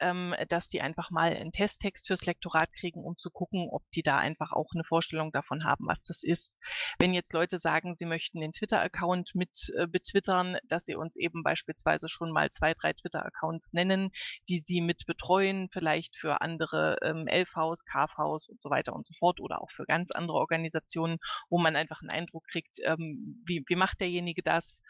ähm, 0.00 0.34
dass 0.48 0.68
die 0.68 0.80
einfach 0.80 1.10
mal 1.10 1.34
einen 1.34 1.52
Testtext 1.52 2.06
fürs 2.06 2.26
Lektorat 2.26 2.72
kriegen, 2.72 3.04
um 3.04 3.16
zu 3.16 3.30
gucken, 3.30 3.68
ob 3.70 3.82
die 3.94 4.02
da 4.02 4.18
einfach 4.18 4.52
auch 4.52 4.70
eine 4.74 4.84
Vorstellung 4.84 5.32
davon 5.32 5.64
haben, 5.64 5.86
was 5.86 6.04
das 6.04 6.22
ist. 6.22 6.58
Wenn 6.98 7.14
jetzt 7.14 7.32
Leute 7.32 7.58
sagen, 7.58 7.96
sie 7.96 8.04
möchten 8.04 8.40
den 8.40 8.52
Twitter-Account 8.52 9.34
mit 9.34 9.72
äh, 9.76 9.86
betwittern, 9.86 10.56
dass 10.64 10.84
sie 10.84 10.96
uns 10.96 11.16
eben 11.16 11.42
beispielsweise 11.42 12.08
schon 12.08 12.32
mal 12.32 12.50
zwei, 12.50 12.74
drei 12.74 12.92
Twitter-Accounts 12.92 13.72
nennen, 13.72 14.10
die 14.48 14.58
sie 14.58 14.80
mit 14.80 15.06
betreuen, 15.06 15.68
vielleicht 15.72 16.16
für 16.16 16.40
andere 16.40 16.98
ähm, 17.02 17.26
LVs, 17.28 17.84
KVs 17.84 18.48
und 18.48 18.60
so 18.60 18.70
weiter 18.70 18.94
und 18.94 19.06
so 19.06 19.14
fort 19.14 19.40
oder 19.40 19.60
auch 19.60 19.70
für 19.70 19.84
ganz 19.84 20.10
andere 20.10 20.38
Organisationen, 20.38 21.18
wo 21.48 21.58
man 21.58 21.76
einfach 21.76 22.00
einen 22.00 22.10
Eindruck 22.10 22.46
kriegt, 22.48 22.78
ähm, 22.84 23.42
wie, 23.44 23.64
wie 23.66 23.76
macht 23.76 24.00
derjenige 24.00 24.42
das? 24.42 24.80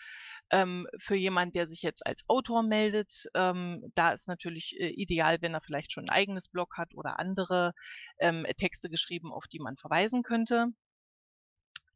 Ähm, 0.50 0.86
für 0.98 1.16
jemand, 1.16 1.54
der 1.54 1.66
sich 1.66 1.82
jetzt 1.82 2.06
als 2.06 2.22
Autor 2.28 2.62
meldet, 2.62 3.24
ähm, 3.34 3.90
da 3.94 4.12
ist 4.12 4.28
natürlich 4.28 4.76
äh, 4.78 4.88
ideal, 4.90 5.42
wenn 5.42 5.54
er 5.54 5.60
vielleicht 5.60 5.92
schon 5.92 6.04
ein 6.04 6.10
eigenes 6.10 6.48
Blog 6.48 6.76
hat 6.76 6.94
oder 6.94 7.18
andere 7.18 7.72
ähm, 8.18 8.46
Texte 8.56 8.88
geschrieben, 8.88 9.32
auf 9.32 9.46
die 9.48 9.58
man 9.58 9.76
verweisen 9.76 10.22
könnte. 10.22 10.68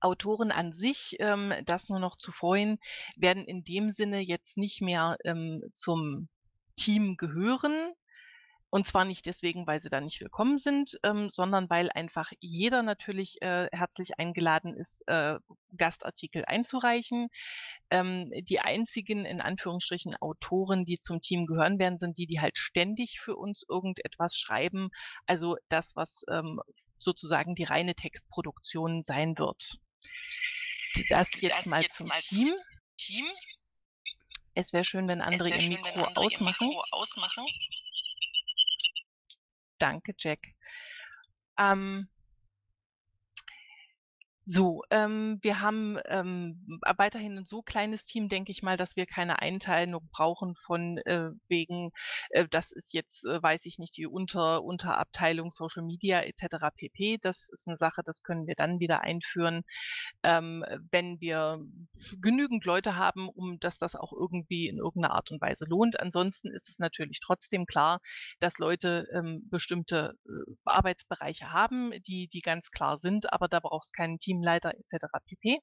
Autoren 0.01 0.51
an 0.51 0.72
sich, 0.72 1.16
ähm, 1.20 1.53
das 1.66 1.88
nur 1.88 2.01
noch 2.01 2.16
zu 2.16 2.32
freuen, 2.32 2.78
werden 3.16 3.44
in 3.44 3.64
dem 3.64 3.90
Sinne 3.92 4.20
jetzt 4.20 4.57
nicht 4.57 4.80
mehr 4.80 5.16
ähm, 5.24 5.62
zum 5.74 6.28
Team 6.76 7.16
gehören, 7.16 7.92
und 8.71 8.87
zwar 8.87 9.05
nicht 9.05 9.27
deswegen, 9.27 9.66
weil 9.66 9.81
sie 9.81 9.89
da 9.89 10.01
nicht 10.01 10.21
willkommen 10.21 10.57
sind, 10.57 10.99
ähm, 11.03 11.29
sondern 11.29 11.68
weil 11.68 11.91
einfach 11.91 12.31
jeder 12.39 12.83
natürlich 12.83 13.43
äh, 13.43 13.68
herzlich 13.73 14.18
eingeladen 14.18 14.77
ist, 14.77 15.03
äh, 15.09 15.39
Gastartikel 15.77 16.45
einzureichen. 16.45 17.29
Ähm, 17.91 18.33
die 18.43 18.61
einzigen, 18.61 19.25
in 19.25 19.41
Anführungsstrichen, 19.41 20.14
Autoren, 20.16 20.85
die 20.85 21.01
zum 21.01 21.21
Team 21.21 21.47
gehören 21.47 21.81
werden, 21.81 21.99
sind 21.99 22.16
die, 22.16 22.29
die 22.29 22.41
halt 22.41 22.57
ständig 22.59 23.18
für 23.21 23.35
uns 23.35 23.64
irgendetwas 23.68 24.37
schreiben. 24.37 24.91
Also 25.27 25.57
das, 25.68 25.97
was 25.97 26.23
ähm, 26.31 26.61
sozusagen 26.99 27.57
die 27.57 27.64
reine 27.64 27.97
Textproduktion 27.97 29.03
sein 29.03 29.37
wird. 29.37 29.79
Das 31.09 31.29
jetzt 31.41 31.59
das 31.59 31.66
mal 31.66 31.83
jetzt 31.83 31.97
zum 31.97 32.07
mal 32.07 32.18
Team. 32.21 32.55
Team. 32.97 33.27
Es 34.55 34.73
wäre 34.73 34.85
schön, 34.85 35.09
wenn 35.09 35.21
andere 35.21 35.49
ihr 35.51 35.68
Mikro, 35.68 36.05
ausmachen. 36.14 36.68
Mikro 36.68 36.83
ausmachen. 36.93 37.47
Danke, 39.81 40.14
Jack. 40.18 40.41
Ähm, 41.59 42.09
so, 44.53 44.82
ähm, 44.90 45.38
wir 45.42 45.61
haben 45.61 45.96
ähm, 46.07 46.80
weiterhin 46.96 47.38
ein 47.38 47.44
so 47.44 47.62
kleines 47.62 48.05
Team, 48.05 48.28
denke 48.28 48.51
ich 48.51 48.62
mal, 48.62 48.76
dass 48.76 48.96
wir 48.96 49.07
keine 49.07 49.40
Einteilung 49.40 50.09
brauchen 50.11 50.57
von 50.57 50.98
äh, 50.98 51.30
wegen, 51.46 51.92
äh, 52.30 52.48
das 52.51 52.72
ist 52.72 52.92
jetzt, 52.92 53.24
äh, 53.26 53.40
weiß 53.40 53.64
ich 53.66 53.78
nicht, 53.78 53.96
die 53.96 54.07
Unter 54.07 54.64
Unterabteilung 54.64 55.53
Social 55.53 55.84
Media 55.84 56.22
etc. 56.22 56.57
pp. 56.76 57.18
Das 57.22 57.48
ist 57.48 57.68
eine 57.68 57.76
Sache, 57.76 58.03
das 58.05 58.24
können 58.24 58.48
wir 58.48 58.55
dann 58.57 58.80
wieder 58.80 59.03
einführen, 59.03 59.62
ähm, 60.26 60.64
wenn 60.90 61.20
wir 61.20 61.61
genügend 62.20 62.64
Leute 62.64 62.96
haben, 62.96 63.28
um 63.28 63.61
dass 63.61 63.78
das 63.78 63.94
auch 63.94 64.12
irgendwie 64.12 64.66
in 64.68 64.78
irgendeiner 64.78 65.14
Art 65.14 65.30
und 65.30 65.40
Weise 65.40 65.64
lohnt. 65.66 66.01
Ansonsten 66.01 66.48
ist 66.51 66.68
es 66.68 66.80
natürlich 66.80 67.20
trotzdem 67.20 67.66
klar, 67.66 68.01
dass 68.40 68.59
Leute 68.59 69.07
ähm, 69.14 69.48
bestimmte 69.48 70.14
äh, 70.26 70.30
Arbeitsbereiche 70.64 71.53
haben, 71.53 71.92
die, 72.09 72.26
die 72.26 72.40
ganz 72.40 72.72
klar 72.72 72.98
sind, 72.98 73.32
aber 73.32 73.46
da 73.46 73.61
braucht 73.61 73.84
es 73.84 73.92
keinen 73.92 74.18
Team 74.18 74.39
Teamleiter 74.41 74.74
etc. 74.74 75.07
pp. 75.26 75.59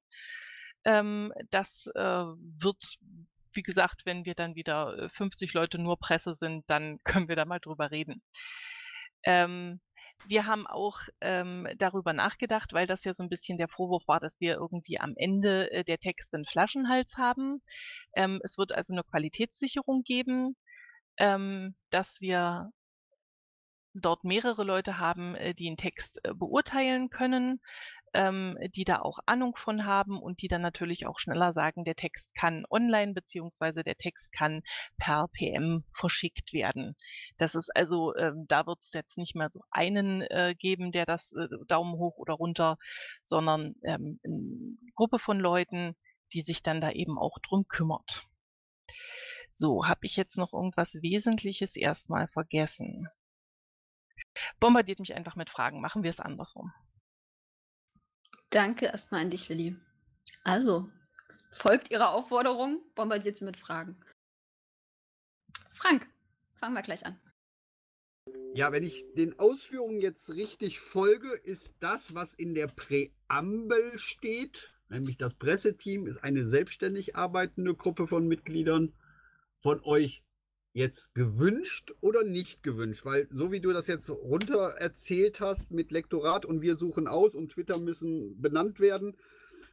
Ähm, 0.85 1.33
das 1.49 1.87
äh, 1.95 1.99
wird, 1.99 2.97
wie 3.53 3.63
gesagt, 3.63 4.05
wenn 4.05 4.25
wir 4.25 4.35
dann 4.35 4.55
wieder 4.55 5.09
50 5.13 5.53
äh, 5.53 5.57
Leute 5.57 5.79
nur 5.79 5.97
Presse 5.97 6.33
sind, 6.35 6.63
dann 6.67 6.99
können 7.03 7.27
wir 7.27 7.35
da 7.35 7.45
mal 7.45 7.59
drüber 7.59 7.91
reden. 7.91 8.21
Ähm, 9.23 9.79
wir 10.25 10.45
haben 10.45 10.65
auch 10.65 10.99
ähm, 11.21 11.67
darüber 11.77 12.11
nachgedacht, 12.11 12.73
weil 12.73 12.87
das 12.87 13.03
ja 13.03 13.13
so 13.13 13.23
ein 13.23 13.29
bisschen 13.29 13.57
der 13.57 13.67
Vorwurf 13.67 14.07
war, 14.07 14.19
dass 14.19 14.41
wir 14.41 14.55
irgendwie 14.55 14.99
am 14.99 15.13
Ende 15.15 15.71
äh, 15.71 15.83
der 15.83 15.99
Texte 15.99 16.37
einen 16.37 16.45
Flaschenhals 16.45 17.17
haben. 17.17 17.61
Ähm, 18.15 18.41
es 18.43 18.57
wird 18.57 18.73
also 18.73 18.93
eine 18.93 19.03
Qualitätssicherung 19.03 20.03
geben, 20.03 20.55
ähm, 21.17 21.75
dass 21.91 22.19
wir 22.19 22.71
dort 23.93 24.23
mehrere 24.23 24.63
Leute 24.63 24.97
haben, 24.97 25.35
äh, 25.35 25.53
die 25.53 25.67
einen 25.67 25.77
Text 25.77 26.19
äh, 26.23 26.33
beurteilen 26.33 27.09
können 27.09 27.61
ähm, 28.13 28.57
die 28.75 28.83
da 28.83 28.99
auch 28.99 29.19
Ahnung 29.25 29.55
von 29.55 29.85
haben 29.85 30.21
und 30.21 30.41
die 30.41 30.47
dann 30.47 30.61
natürlich 30.61 31.07
auch 31.07 31.19
schneller 31.19 31.53
sagen, 31.53 31.85
der 31.85 31.95
Text 31.95 32.35
kann 32.35 32.65
online 32.69 33.13
beziehungsweise 33.13 33.83
der 33.83 33.95
Text 33.95 34.31
kann 34.31 34.61
per 34.97 35.27
PM 35.29 35.83
verschickt 35.93 36.53
werden. 36.53 36.95
Das 37.37 37.55
ist 37.55 37.69
also, 37.75 38.15
ähm, 38.15 38.45
da 38.47 38.65
wird 38.65 38.79
es 38.83 38.93
jetzt 38.93 39.17
nicht 39.17 39.35
mehr 39.35 39.49
so 39.49 39.61
einen 39.71 40.21
äh, 40.21 40.55
geben, 40.57 40.91
der 40.91 41.05
das 41.05 41.33
äh, 41.33 41.47
Daumen 41.67 41.97
hoch 41.97 42.17
oder 42.17 42.33
runter, 42.33 42.77
sondern 43.23 43.75
ähm, 43.83 44.19
eine 44.23 44.77
Gruppe 44.95 45.19
von 45.19 45.39
Leuten, 45.39 45.95
die 46.33 46.41
sich 46.41 46.63
dann 46.63 46.81
da 46.81 46.91
eben 46.91 47.17
auch 47.17 47.39
drum 47.39 47.67
kümmert. 47.67 48.25
So, 49.49 49.87
habe 49.87 50.05
ich 50.05 50.15
jetzt 50.17 50.37
noch 50.37 50.53
irgendwas 50.53 50.95
Wesentliches 50.95 51.75
erstmal 51.75 52.27
vergessen? 52.27 53.07
Bombardiert 54.59 54.99
mich 54.99 55.15
einfach 55.15 55.35
mit 55.35 55.49
Fragen. 55.49 55.81
Machen 55.81 56.03
wir 56.03 56.09
es 56.09 56.19
andersrum. 56.19 56.73
Danke 58.49 58.85
erstmal 58.85 59.21
an 59.21 59.29
dich, 59.29 59.49
Willi. 59.49 59.75
Also, 60.43 60.89
folgt 61.51 61.91
Ihrer 61.91 62.11
Aufforderung, 62.11 62.81
bombardiert 62.95 63.37
sie 63.37 63.45
mit 63.45 63.57
Fragen. 63.57 63.97
Frank, 65.71 66.07
fangen 66.55 66.73
wir 66.73 66.81
gleich 66.81 67.05
an. 67.05 67.19
Ja, 68.53 68.71
wenn 68.71 68.83
ich 68.83 69.05
den 69.15 69.37
Ausführungen 69.39 70.01
jetzt 70.01 70.29
richtig 70.29 70.79
folge, 70.79 71.31
ist 71.43 71.75
das, 71.79 72.15
was 72.15 72.33
in 72.33 72.55
der 72.55 72.67
Präambel 72.67 73.97
steht, 73.99 74.73
nämlich 74.89 75.17
das 75.17 75.35
Presseteam 75.35 76.07
ist 76.07 76.23
eine 76.23 76.47
selbstständig 76.47 77.15
arbeitende 77.15 77.75
Gruppe 77.75 78.07
von 78.07 78.27
Mitgliedern, 78.27 78.93
von 79.61 79.81
euch 79.83 80.23
jetzt 80.77 81.13
gewünscht 81.15 81.93
oder 82.01 82.23
nicht 82.23 82.63
gewünscht? 82.63 83.03
Weil 83.03 83.27
so 83.31 83.51
wie 83.51 83.59
du 83.59 83.73
das 83.73 83.87
jetzt 83.87 84.09
runter 84.09 84.75
erzählt 84.77 85.39
hast 85.39 85.71
mit 85.71 85.91
Lektorat 85.91 86.45
und 86.45 86.61
wir 86.61 86.77
suchen 86.77 87.07
aus 87.07 87.33
und 87.33 87.51
Twitter 87.51 87.79
müssen 87.79 88.39
benannt 88.39 88.79
werden, 88.79 89.17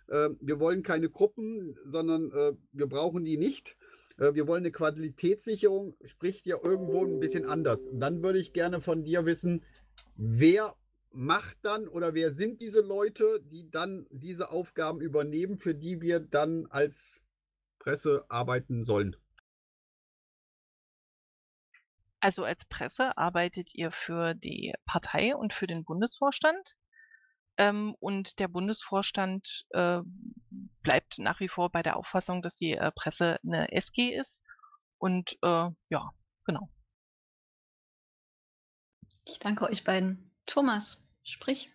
äh, 0.08 0.30
wir 0.40 0.58
wollen 0.60 0.82
keine 0.82 1.10
Gruppen, 1.10 1.76
sondern 1.84 2.32
äh, 2.32 2.52
wir 2.72 2.86
brauchen 2.86 3.24
die 3.24 3.36
nicht. 3.36 3.76
Äh, 4.18 4.34
wir 4.34 4.46
wollen 4.46 4.62
eine 4.62 4.72
Qualitätssicherung, 4.72 5.94
spricht 6.04 6.46
ja 6.46 6.56
irgendwo 6.62 7.04
ein 7.04 7.20
bisschen 7.20 7.46
anders. 7.46 7.80
Und 7.88 8.00
dann 8.00 8.22
würde 8.22 8.38
ich 8.38 8.52
gerne 8.52 8.80
von 8.80 9.04
dir 9.04 9.26
wissen, 9.26 9.62
wer 10.16 10.74
macht 11.12 11.58
dann 11.62 11.86
oder 11.86 12.14
wer 12.14 12.32
sind 12.34 12.60
diese 12.60 12.80
Leute, 12.80 13.40
die 13.50 13.70
dann 13.70 14.06
diese 14.10 14.50
Aufgaben 14.50 15.00
übernehmen, 15.00 15.58
für 15.58 15.74
die 15.74 16.00
wir 16.00 16.20
dann 16.20 16.66
als 16.66 17.22
Presse 17.78 18.24
arbeiten 18.28 18.84
sollen? 18.84 19.16
Also 22.24 22.42
als 22.44 22.64
Presse 22.64 23.18
arbeitet 23.18 23.74
ihr 23.74 23.92
für 23.92 24.32
die 24.32 24.72
Partei 24.86 25.36
und 25.36 25.52
für 25.52 25.66
den 25.66 25.84
Bundesvorstand. 25.84 26.74
Ähm, 27.58 27.94
und 28.00 28.38
der 28.38 28.48
Bundesvorstand 28.48 29.66
äh, 29.72 30.00
bleibt 30.80 31.18
nach 31.18 31.40
wie 31.40 31.48
vor 31.48 31.70
bei 31.70 31.82
der 31.82 31.98
Auffassung, 31.98 32.40
dass 32.40 32.54
die 32.54 32.72
äh, 32.72 32.90
Presse 32.92 33.38
eine 33.44 33.70
SG 33.72 34.16
ist. 34.18 34.40
Und 34.96 35.36
äh, 35.42 35.68
ja, 35.90 36.12
genau. 36.46 36.70
Ich 39.26 39.38
danke 39.38 39.68
euch 39.68 39.84
beiden. 39.84 40.34
Thomas, 40.46 41.06
sprich. 41.24 41.70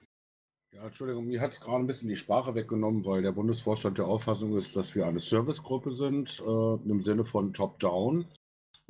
Ja, 0.71 0.87
Entschuldigung, 0.87 1.27
mir 1.27 1.41
hat 1.41 1.51
es 1.51 1.61
gerade 1.61 1.83
ein 1.83 1.87
bisschen 1.87 2.09
die 2.09 2.15
Sprache 2.15 2.55
weggenommen, 2.55 3.05
weil 3.05 3.21
der 3.21 3.33
Bundesvorstand 3.33 3.99
der 3.99 4.07
Auffassung 4.07 4.57
ist, 4.57 4.75
dass 4.75 4.95
wir 4.95 5.05
eine 5.05 5.19
Servicegruppe 5.19 5.93
sind, 5.93 6.39
äh, 6.39 6.89
im 6.89 7.03
Sinne 7.03 7.23
von 7.23 7.53
Top-Down. 7.53 8.25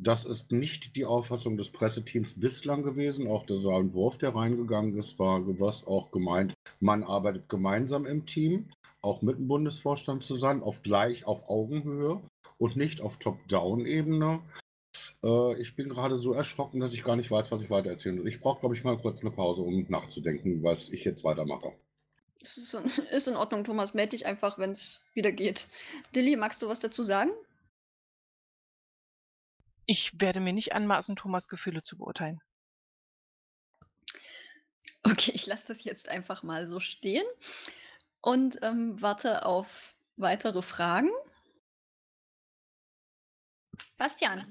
Das 0.02 0.24
ist 0.24 0.54
nicht 0.54 0.96
die 0.96 1.04
Auffassung 1.04 1.58
des 1.58 1.72
Presseteams 1.72 2.40
bislang 2.40 2.84
gewesen. 2.84 3.28
Auch 3.28 3.46
der 3.46 3.58
Entwurf, 3.58 4.18
der 4.18 4.34
reingegangen 4.34 4.98
ist, 4.98 5.20
war 5.20 5.42
was 5.60 5.86
auch 5.86 6.10
gemeint. 6.12 6.54
Man 6.80 7.04
arbeitet 7.04 7.50
gemeinsam 7.50 8.06
im 8.06 8.26
Team, 8.26 8.70
auch 9.02 9.22
mit 9.22 9.38
dem 9.38 9.50
Bundesvorstand 9.50 10.24
zusammen, 10.24 10.64
auf 10.64 10.84
gleich 10.84 11.26
auf 11.26 11.50
Augenhöhe 11.50 12.22
und 12.58 12.78
nicht 12.78 13.02
auf 13.02 13.18
Top-Down-Ebene. 13.18 14.42
Äh, 15.22 15.62
ich 15.62 15.76
bin 15.76 15.90
gerade 15.90 16.16
so 16.16 16.32
erschrocken, 16.32 16.80
dass 16.80 16.94
ich 16.94 17.04
gar 17.04 17.18
nicht 17.18 17.30
weiß, 17.30 17.52
was 17.52 17.62
ich 17.62 17.70
weiter 17.70 17.90
erzählen 17.90 18.20
will. 18.20 18.28
Ich 18.30 18.40
brauche, 18.40 18.62
glaube 18.62 18.78
ich, 18.78 18.86
mal 18.86 18.98
kurz 18.98 19.20
eine 19.20 19.32
Pause, 19.32 19.64
um 19.64 19.86
nachzudenken, 19.90 20.64
was 20.64 20.92
ich 20.92 21.04
jetzt 21.04 21.26
weitermache. 21.26 21.74
Ist 22.42 22.74
in, 22.74 22.86
ist 23.12 23.28
in 23.28 23.36
Ordnung, 23.36 23.66
Thomas. 23.66 23.94
Meld 23.94 24.14
dich 24.14 24.26
einfach, 24.26 24.58
wenn 24.58 24.72
es 24.72 25.04
wieder 25.14 25.34
geht. 25.34 25.68
Lilly, 26.14 26.38
magst 26.38 26.62
du 26.62 26.70
was 26.70 26.80
dazu 26.80 27.04
sagen? 27.04 27.32
Ich 29.92 30.22
werde 30.22 30.40
mir 30.40 30.54
nicht 30.54 30.74
anmaßen, 30.74 31.16
Thomas 31.16 31.48
Gefühle 31.48 31.82
zu 31.82 31.98
beurteilen. 31.98 32.40
Okay, 35.02 35.32
ich 35.34 35.48
lasse 35.48 35.70
das 35.70 35.84
jetzt 35.84 36.10
einfach 36.10 36.44
mal 36.44 36.68
so 36.68 36.80
stehen 36.80 37.26
und 38.22 38.60
ähm, 38.62 39.02
warte 39.02 39.48
auf 39.48 39.96
weitere 40.16 40.62
Fragen. 40.62 41.10
Bastian. 43.98 44.48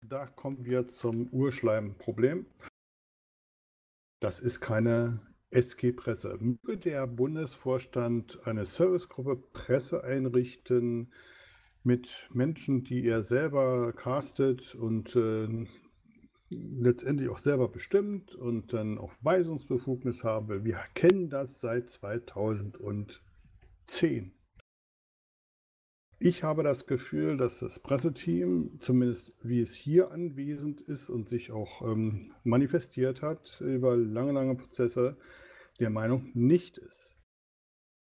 Da 0.00 0.26
kommen 0.26 0.64
wir 0.64 0.88
zum 0.88 1.28
Urschleimproblem. 1.34 2.46
Das 4.20 4.40
ist 4.40 4.62
keine 4.62 5.20
SG-Presse. 5.50 6.38
Möge 6.40 6.78
der 6.78 7.06
Bundesvorstand 7.06 8.46
eine 8.46 8.64
Servicegruppe 8.64 9.36
Presse 9.36 10.02
einrichten 10.02 11.12
mit 11.82 12.28
Menschen, 12.32 12.84
die 12.84 13.06
er 13.06 13.22
selber 13.22 13.92
castet 13.92 14.74
und 14.74 15.14
äh, 15.16 15.66
letztendlich 16.50 17.28
auch 17.28 17.38
selber 17.38 17.68
bestimmt 17.68 18.34
und 18.34 18.72
dann 18.72 18.98
auch 18.98 19.12
Weisungsbefugnis 19.20 20.24
haben 20.24 20.48
will. 20.48 20.64
Wir 20.64 20.80
kennen 20.94 21.30
das 21.30 21.60
seit 21.60 21.90
2010. 21.90 24.32
Ich 26.20 26.42
habe 26.42 26.64
das 26.64 26.86
Gefühl, 26.86 27.36
dass 27.36 27.60
das 27.60 27.78
Presseteam, 27.78 28.80
zumindest 28.80 29.32
wie 29.42 29.60
es 29.60 29.74
hier 29.74 30.10
anwesend 30.10 30.80
ist 30.80 31.10
und 31.10 31.28
sich 31.28 31.52
auch 31.52 31.82
ähm, 31.82 32.34
manifestiert 32.42 33.22
hat 33.22 33.60
über 33.60 33.96
lange, 33.96 34.32
lange 34.32 34.56
Prozesse, 34.56 35.16
der 35.78 35.90
Meinung 35.90 36.30
nicht 36.34 36.76
ist. 36.76 37.14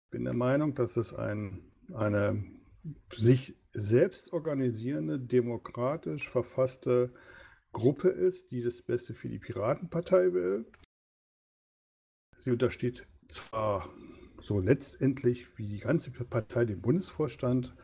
Ich 0.05 0.11
bin 0.11 0.23
der 0.23 0.33
Meinung, 0.33 0.73
dass 0.73 0.95
es 0.95 1.13
ein, 1.13 1.69
eine 1.93 2.45
sich 3.15 3.55
selbst 3.73 4.33
organisierende, 4.33 5.19
demokratisch 5.19 6.29
verfasste 6.29 7.13
Gruppe 7.71 8.09
ist, 8.09 8.51
die 8.51 8.63
das 8.63 8.81
Beste 8.81 9.13
für 9.13 9.29
die 9.29 9.39
Piratenpartei 9.39 10.33
will. 10.33 10.65
Sie 12.39 12.51
untersteht 12.51 13.07
zwar 13.29 13.89
so 14.41 14.59
letztendlich 14.59 15.57
wie 15.57 15.67
die 15.67 15.79
ganze 15.79 16.11
Partei 16.11 16.65
dem 16.65 16.81
Bundesvorstand, 16.81 17.75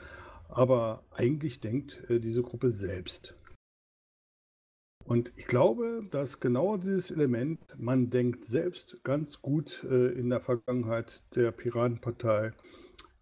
aber 0.47 1.03
eigentlich 1.11 1.59
denkt 1.59 2.09
äh, 2.09 2.19
diese 2.19 2.41
Gruppe 2.41 2.71
selbst. 2.71 3.35
Und 5.05 5.33
ich 5.35 5.45
glaube, 5.45 6.07
dass 6.09 6.39
genau 6.39 6.77
dieses 6.77 7.11
Element, 7.11 7.59
man 7.77 8.09
denkt 8.09 8.45
selbst 8.45 9.03
ganz 9.03 9.41
gut 9.41 9.83
äh, 9.83 10.13
in 10.13 10.29
der 10.29 10.39
Vergangenheit 10.39 11.23
der 11.35 11.51
Piratenpartei, 11.51 12.53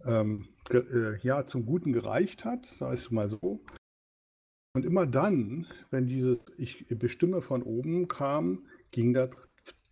ähm, 0.06 0.48
äh, 0.70 1.18
ja, 1.22 1.46
zum 1.46 1.66
Guten 1.66 1.94
gereicht 1.94 2.46
hat, 2.46 2.66
sage 2.66 2.96
ich 2.96 3.12
mal 3.12 3.28
so. 3.28 3.64
Und 4.74 4.86
immer 4.86 5.06
dann, 5.06 5.68
wenn 5.90 6.08
dieses 6.08 6.42
Ich 6.58 6.88
bestimme 6.88 7.42
von 7.42 7.64
oben 7.64 8.08
kam, 8.08 8.68
ging 8.92 9.14
das 9.14 9.32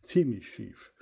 ziemlich 0.01 0.47
schief. 0.47 0.93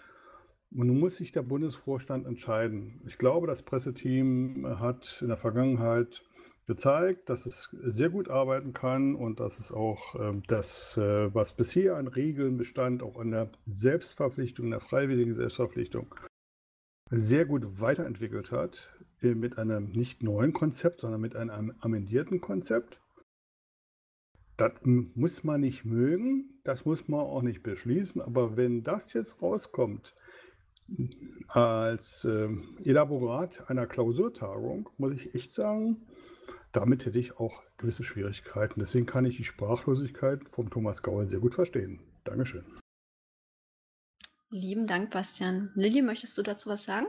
Und 0.71 0.87
nun 0.87 0.99
muss 0.99 1.15
sich 1.17 1.31
der 1.31 1.43
Bundesvorstand 1.43 2.25
entscheiden. 2.25 3.01
Ich 3.05 3.17
glaube, 3.17 3.47
das 3.47 3.61
Presseteam 3.61 4.79
hat 4.79 5.19
in 5.21 5.29
der 5.29 5.37
Vergangenheit 5.37 6.23
gezeigt, 6.65 7.29
dass 7.29 7.45
es 7.45 7.69
sehr 7.83 8.09
gut 8.09 8.29
arbeiten 8.29 8.73
kann 8.73 9.15
und 9.15 9.39
dass 9.39 9.59
es 9.59 9.71
auch 9.71 10.15
äh, 10.15 10.41
das, 10.47 10.97
äh, 10.97 11.33
was 11.33 11.53
bisher 11.53 11.95
an 11.95 12.07
Regeln 12.07 12.57
bestand, 12.57 13.01
auch 13.01 13.17
an 13.17 13.31
der 13.31 13.49
Selbstverpflichtung, 13.65 14.69
der 14.69 14.81
freiwilligen 14.81 15.33
Selbstverpflichtung, 15.33 16.13
sehr 17.09 17.45
gut 17.45 17.79
weiterentwickelt 17.79 18.51
hat 18.51 18.89
mit 19.21 19.57
einem 19.57 19.89
nicht 19.91 20.23
neuen 20.23 20.53
Konzept, 20.53 21.01
sondern 21.01 21.21
mit 21.21 21.35
einem 21.35 21.73
amendierten 21.79 22.41
Konzept. 22.41 22.99
Das 24.57 24.73
muss 24.83 25.43
man 25.43 25.61
nicht 25.61 25.85
mögen, 25.85 26.59
das 26.63 26.85
muss 26.85 27.07
man 27.07 27.19
auch 27.19 27.43
nicht 27.43 27.61
beschließen, 27.61 28.21
aber 28.21 28.57
wenn 28.57 28.81
das 28.81 29.13
jetzt 29.13 29.41
rauskommt, 29.41 30.15
als 31.47 32.23
äh, 32.25 32.49
Elaborat 32.83 33.69
einer 33.69 33.87
Klausurtagung, 33.87 34.89
muss 34.97 35.11
ich 35.11 35.35
echt 35.35 35.51
sagen, 35.51 36.07
damit 36.71 37.05
hätte 37.05 37.19
ich 37.19 37.37
auch 37.37 37.63
gewisse 37.77 38.03
Schwierigkeiten. 38.03 38.79
Deswegen 38.79 39.05
kann 39.05 39.25
ich 39.25 39.37
die 39.37 39.43
Sprachlosigkeit 39.43 40.41
vom 40.49 40.69
Thomas 40.69 41.01
Gaul 41.03 41.27
sehr 41.27 41.39
gut 41.39 41.55
verstehen. 41.55 42.01
Dankeschön. 42.23 42.65
Lieben 44.49 44.87
Dank, 44.87 45.11
Bastian. 45.11 45.71
Lilly, 45.75 46.01
möchtest 46.01 46.37
du 46.37 46.41
dazu 46.43 46.69
was 46.69 46.83
sagen? 46.83 47.07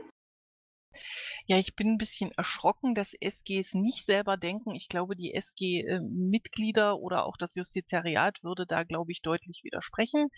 Ja, 1.49 1.57
ich 1.57 1.75
bin 1.75 1.87
ein 1.87 1.97
bisschen 1.97 2.31
erschrocken, 2.33 2.93
dass 2.93 3.15
SGs 3.19 3.73
nicht 3.73 4.05
selber 4.05 4.37
denken. 4.37 4.75
Ich 4.75 4.87
glaube, 4.87 5.15
die 5.15 5.33
SG-Mitglieder 5.33 6.91
äh, 6.91 6.93
oder 6.93 7.25
auch 7.25 7.37
das 7.37 7.55
Justiziariat 7.55 8.43
würde 8.43 8.67
da, 8.67 8.83
glaube 8.83 9.11
ich, 9.11 9.23
deutlich 9.23 9.63
widersprechen. 9.63 10.29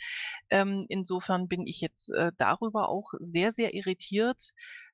Ähm, 0.49 0.86
insofern 0.88 1.49
bin 1.49 1.68
ich 1.68 1.82
jetzt 1.82 2.12
äh, 2.12 2.32
darüber 2.38 2.88
auch 2.88 3.12
sehr, 3.20 3.51
sehr 3.51 3.74
irritiert. 3.74 4.51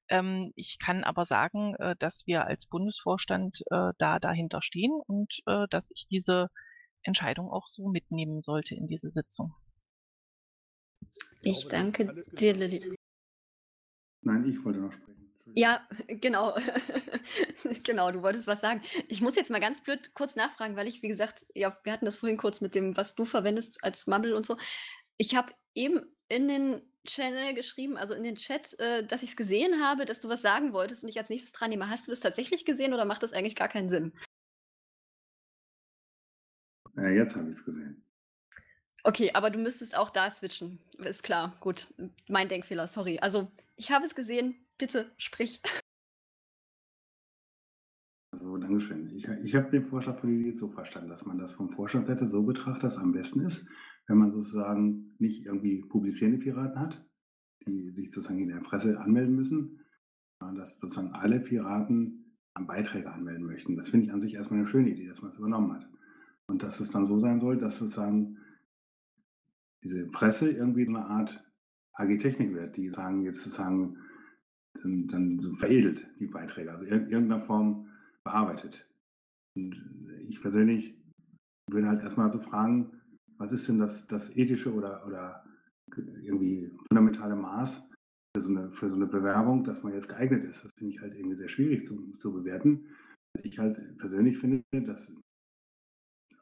Ähm, 0.09 0.53
ich 0.55 0.79
kann 0.79 1.03
aber 1.03 1.25
sagen, 1.25 1.75
äh, 1.75 1.95
dass 1.99 2.25
wir 2.25 2.47
als 2.47 2.65
Bundesvorstand 2.65 3.61
äh, 3.69 3.91
da 3.99 4.17
dahinter 4.19 4.63
stehen 4.63 4.99
und 5.05 5.43
äh, 5.45 5.67
dass 5.69 5.91
ich 5.91 6.07
diese 6.09 6.49
Entscheidung 7.03 7.51
auch 7.51 7.67
so 7.67 7.89
mitnehmen 7.89 8.41
sollte 8.41 8.73
in 8.73 8.87
diese 8.87 9.09
Sitzung. 9.09 9.53
Ich, 11.43 11.67
danke 11.67 12.23
dir, 12.31 12.55
Lilly. 12.55 12.95
Nein, 14.23 14.49
ich 14.49 14.65
wollte 14.65 14.79
noch 14.79 14.91
sprechen. 14.91 15.26
Ja, 15.55 15.87
genau. 16.07 16.55
genau, 17.83 18.11
du 18.11 18.21
wolltest 18.21 18.47
was 18.47 18.61
sagen. 18.61 18.81
Ich 19.07 19.21
muss 19.21 19.35
jetzt 19.35 19.51
mal 19.51 19.59
ganz 19.59 19.81
blöd 19.81 20.13
kurz 20.13 20.35
nachfragen, 20.35 20.75
weil 20.75 20.87
ich, 20.87 21.01
wie 21.01 21.07
gesagt, 21.07 21.45
ja, 21.53 21.77
wir 21.83 21.93
hatten 21.93 22.05
das 22.05 22.17
vorhin 22.17 22.37
kurz 22.37 22.61
mit 22.61 22.75
dem, 22.75 22.97
was 22.97 23.15
du 23.15 23.25
verwendest 23.25 23.83
als 23.83 24.07
Mumble 24.07 24.35
und 24.35 24.45
so. 24.45 24.57
Ich 25.17 25.35
habe 25.35 25.53
eben 25.73 26.01
in 26.29 26.47
den 26.47 26.81
Channel 27.05 27.53
geschrieben, 27.53 27.97
also 27.97 28.13
in 28.13 28.23
den 28.23 28.35
Chat, 28.35 28.77
äh, 28.79 29.05
dass 29.05 29.23
ich 29.23 29.29
es 29.29 29.35
gesehen 29.37 29.81
habe, 29.81 30.05
dass 30.05 30.19
du 30.19 30.29
was 30.29 30.41
sagen 30.41 30.73
wolltest 30.73 31.03
und 31.03 31.09
ich 31.09 31.17
als 31.17 31.29
nächstes 31.29 31.53
dran 31.53 31.69
nehme. 31.69 31.89
Hast 31.89 32.07
du 32.07 32.11
das 32.11 32.19
tatsächlich 32.19 32.65
gesehen 32.65 32.93
oder 32.93 33.05
macht 33.05 33.23
das 33.23 33.33
eigentlich 33.33 33.55
gar 33.55 33.69
keinen 33.69 33.89
Sinn? 33.89 34.13
Ja, 36.95 37.09
jetzt 37.09 37.35
habe 37.35 37.49
ich 37.49 37.57
es 37.57 37.63
gesehen. 37.63 38.06
Okay, 39.07 39.31
aber 39.33 39.49
du 39.49 39.57
müsstest 39.57 39.95
auch 39.95 40.09
da 40.09 40.29
switchen. 40.29 40.79
Ist 40.97 41.23
klar, 41.23 41.55
gut. 41.61 41.93
Mein 42.27 42.49
Denkfehler, 42.49 42.87
sorry. 42.87 43.19
Also, 43.19 43.49
ich 43.77 43.91
habe 43.91 44.05
es 44.05 44.15
gesehen, 44.15 44.55
Bitte, 44.77 45.09
sprich. 45.17 45.61
Also, 48.31 48.57
Dankeschön. 48.57 49.15
Ich, 49.15 49.27
ich 49.27 49.55
habe 49.55 49.71
den 49.71 49.87
Vorschlag 49.87 50.19
von 50.19 50.29
Ihnen 50.29 50.53
so 50.53 50.69
verstanden, 50.69 51.09
dass 51.09 51.25
man 51.25 51.39
das 51.39 51.53
vom 51.53 51.69
Vorstandsseite 51.69 52.29
so 52.29 52.43
betrachtet, 52.43 52.83
dass 52.83 52.97
es 52.97 53.01
am 53.01 53.11
besten 53.11 53.45
ist, 53.45 53.67
wenn 54.07 54.17
man 54.17 54.29
sozusagen 54.29 55.15
nicht 55.17 55.45
irgendwie 55.45 55.81
publizierende 55.81 56.37
Piraten 56.37 56.79
hat, 56.79 57.03
die 57.65 57.89
sich 57.91 58.11
sozusagen 58.11 58.39
in 58.39 58.49
der 58.49 58.59
Presse 58.59 58.99
anmelden 58.99 59.35
müssen, 59.35 59.79
sondern 60.39 60.57
dass 60.57 60.77
sozusagen 60.79 61.13
alle 61.13 61.39
Piraten 61.39 62.37
am 62.53 62.67
Beiträge 62.67 63.11
anmelden 63.11 63.45
möchten. 63.45 63.75
Das 63.75 63.89
finde 63.89 64.05
ich 64.05 64.13
an 64.13 64.21
sich 64.21 64.35
erstmal 64.35 64.59
eine 64.59 64.69
schöne 64.69 64.89
Idee, 64.89 65.07
dass 65.07 65.21
man 65.21 65.31
es 65.31 65.37
übernommen 65.37 65.73
hat. 65.73 65.89
Und 66.47 66.61
dass 66.61 66.79
es 66.79 66.91
dann 66.91 67.07
so 67.07 67.17
sein 67.17 67.39
soll, 67.39 67.57
dass 67.57 67.79
sozusagen 67.79 68.37
diese 69.87 70.05
Presse 70.07 70.51
irgendwie 70.51 70.85
so 70.85 70.93
eine 70.93 71.05
Art 71.05 71.43
AG 71.93 72.17
Technik 72.17 72.53
wird, 72.53 72.75
die 72.75 72.89
sagen 72.89 73.23
jetzt 73.23 73.41
sozusagen, 73.41 73.97
dann, 74.83 75.07
dann 75.07 75.39
so 75.39 75.55
veredelt, 75.55 76.07
die 76.19 76.27
Beiträge, 76.27 76.71
also 76.71 76.83
in 76.83 77.09
irgendeiner 77.09 77.41
Form 77.41 77.87
bearbeitet. 78.23 78.87
Und 79.55 79.81
ich 80.27 80.41
persönlich 80.41 80.95
würde 81.71 81.87
halt 81.87 82.01
erstmal 82.01 82.31
so 82.31 82.39
fragen, 82.39 82.91
was 83.37 83.51
ist 83.51 83.67
denn 83.67 83.79
das, 83.79 84.07
das 84.07 84.35
ethische 84.35 84.73
oder, 84.73 85.05
oder 85.07 85.43
irgendwie 86.21 86.69
fundamentale 86.87 87.35
Maß 87.35 87.81
für 88.35 88.41
so, 88.41 88.51
eine, 88.51 88.71
für 88.71 88.89
so 88.89 88.95
eine 88.95 89.07
Bewerbung, 89.07 89.63
dass 89.63 89.83
man 89.83 89.93
jetzt 89.93 90.09
geeignet 90.09 90.43
ist? 90.43 90.63
Das 90.63 90.71
finde 90.77 90.93
ich 90.93 91.01
halt 91.01 91.15
irgendwie 91.15 91.37
sehr 91.37 91.49
schwierig 91.49 91.85
zu, 91.85 92.13
zu 92.13 92.33
bewerten. 92.33 92.87
Ich 93.41 93.57
halt 93.57 93.97
persönlich 93.97 94.37
finde, 94.37 94.63
dass 94.71 95.11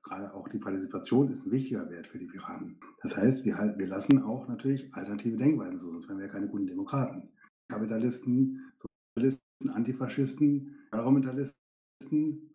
gerade 0.06 0.34
auch 0.34 0.48
die 0.48 0.60
Partizipation 0.60 1.30
ist 1.30 1.46
ein 1.46 1.52
wichtiger 1.52 1.90
Wert 1.90 2.08
für 2.08 2.18
die 2.18 2.28
Piraten. 2.28 2.80
Das 3.02 3.18
heißt, 3.18 3.44
wir, 3.44 3.58
halt, 3.58 3.78
wir 3.78 3.88
lassen 3.88 4.24
auch 4.24 4.48
natürlich 4.48 4.94
alternative 4.94 5.36
Denkweisen 5.36 5.80
so, 5.80 5.92
sonst 5.92 6.08
wären 6.08 6.20
wir 6.20 6.28
ja 6.28 6.32
keine 6.32 6.48
guten 6.48 6.68
Demokraten. 6.68 7.30
Kapitalisten, 7.68 8.72
Sozialisten, 8.78 9.70
Antifaschisten, 9.70 10.76
Environmentalisten 10.92 11.56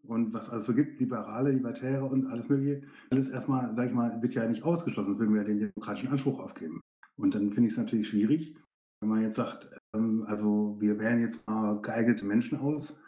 und 0.03 0.33
was 0.33 0.49
also 0.49 0.67
so 0.67 0.75
gibt, 0.75 1.01
Liberale, 1.01 1.51
Libertäre 1.51 2.05
und 2.05 2.27
alles 2.27 2.49
Mögliche. 2.49 2.83
Alles 3.11 3.31
erstmal, 3.31 3.75
sag 3.75 3.89
ich 3.89 3.95
mal, 3.95 4.23
wird 4.23 4.35
ja 4.35 4.47
nicht 4.47 4.63
ausgeschlossen, 4.63 5.19
würden 5.19 5.35
wir 5.35 5.45
den 5.45 5.59
demokratischen 5.59 6.11
Anspruch 6.11 6.39
aufgeben. 6.39 6.81
Und 7.17 7.35
dann 7.35 7.53
finde 7.53 7.69
ich 7.69 7.75
es 7.75 7.79
natürlich 7.79 8.09
schwierig, 8.09 8.57
wenn 9.01 9.09
man 9.09 9.23
jetzt 9.23 9.37
sagt, 9.37 9.71
ähm, 9.95 10.25
also 10.27 10.77
wir 10.79 10.99
wählen 10.99 11.21
jetzt 11.21 11.45
mal 11.49 11.81
geeignete 11.81 12.25
Menschen 12.25 12.59
aus, 12.59 12.99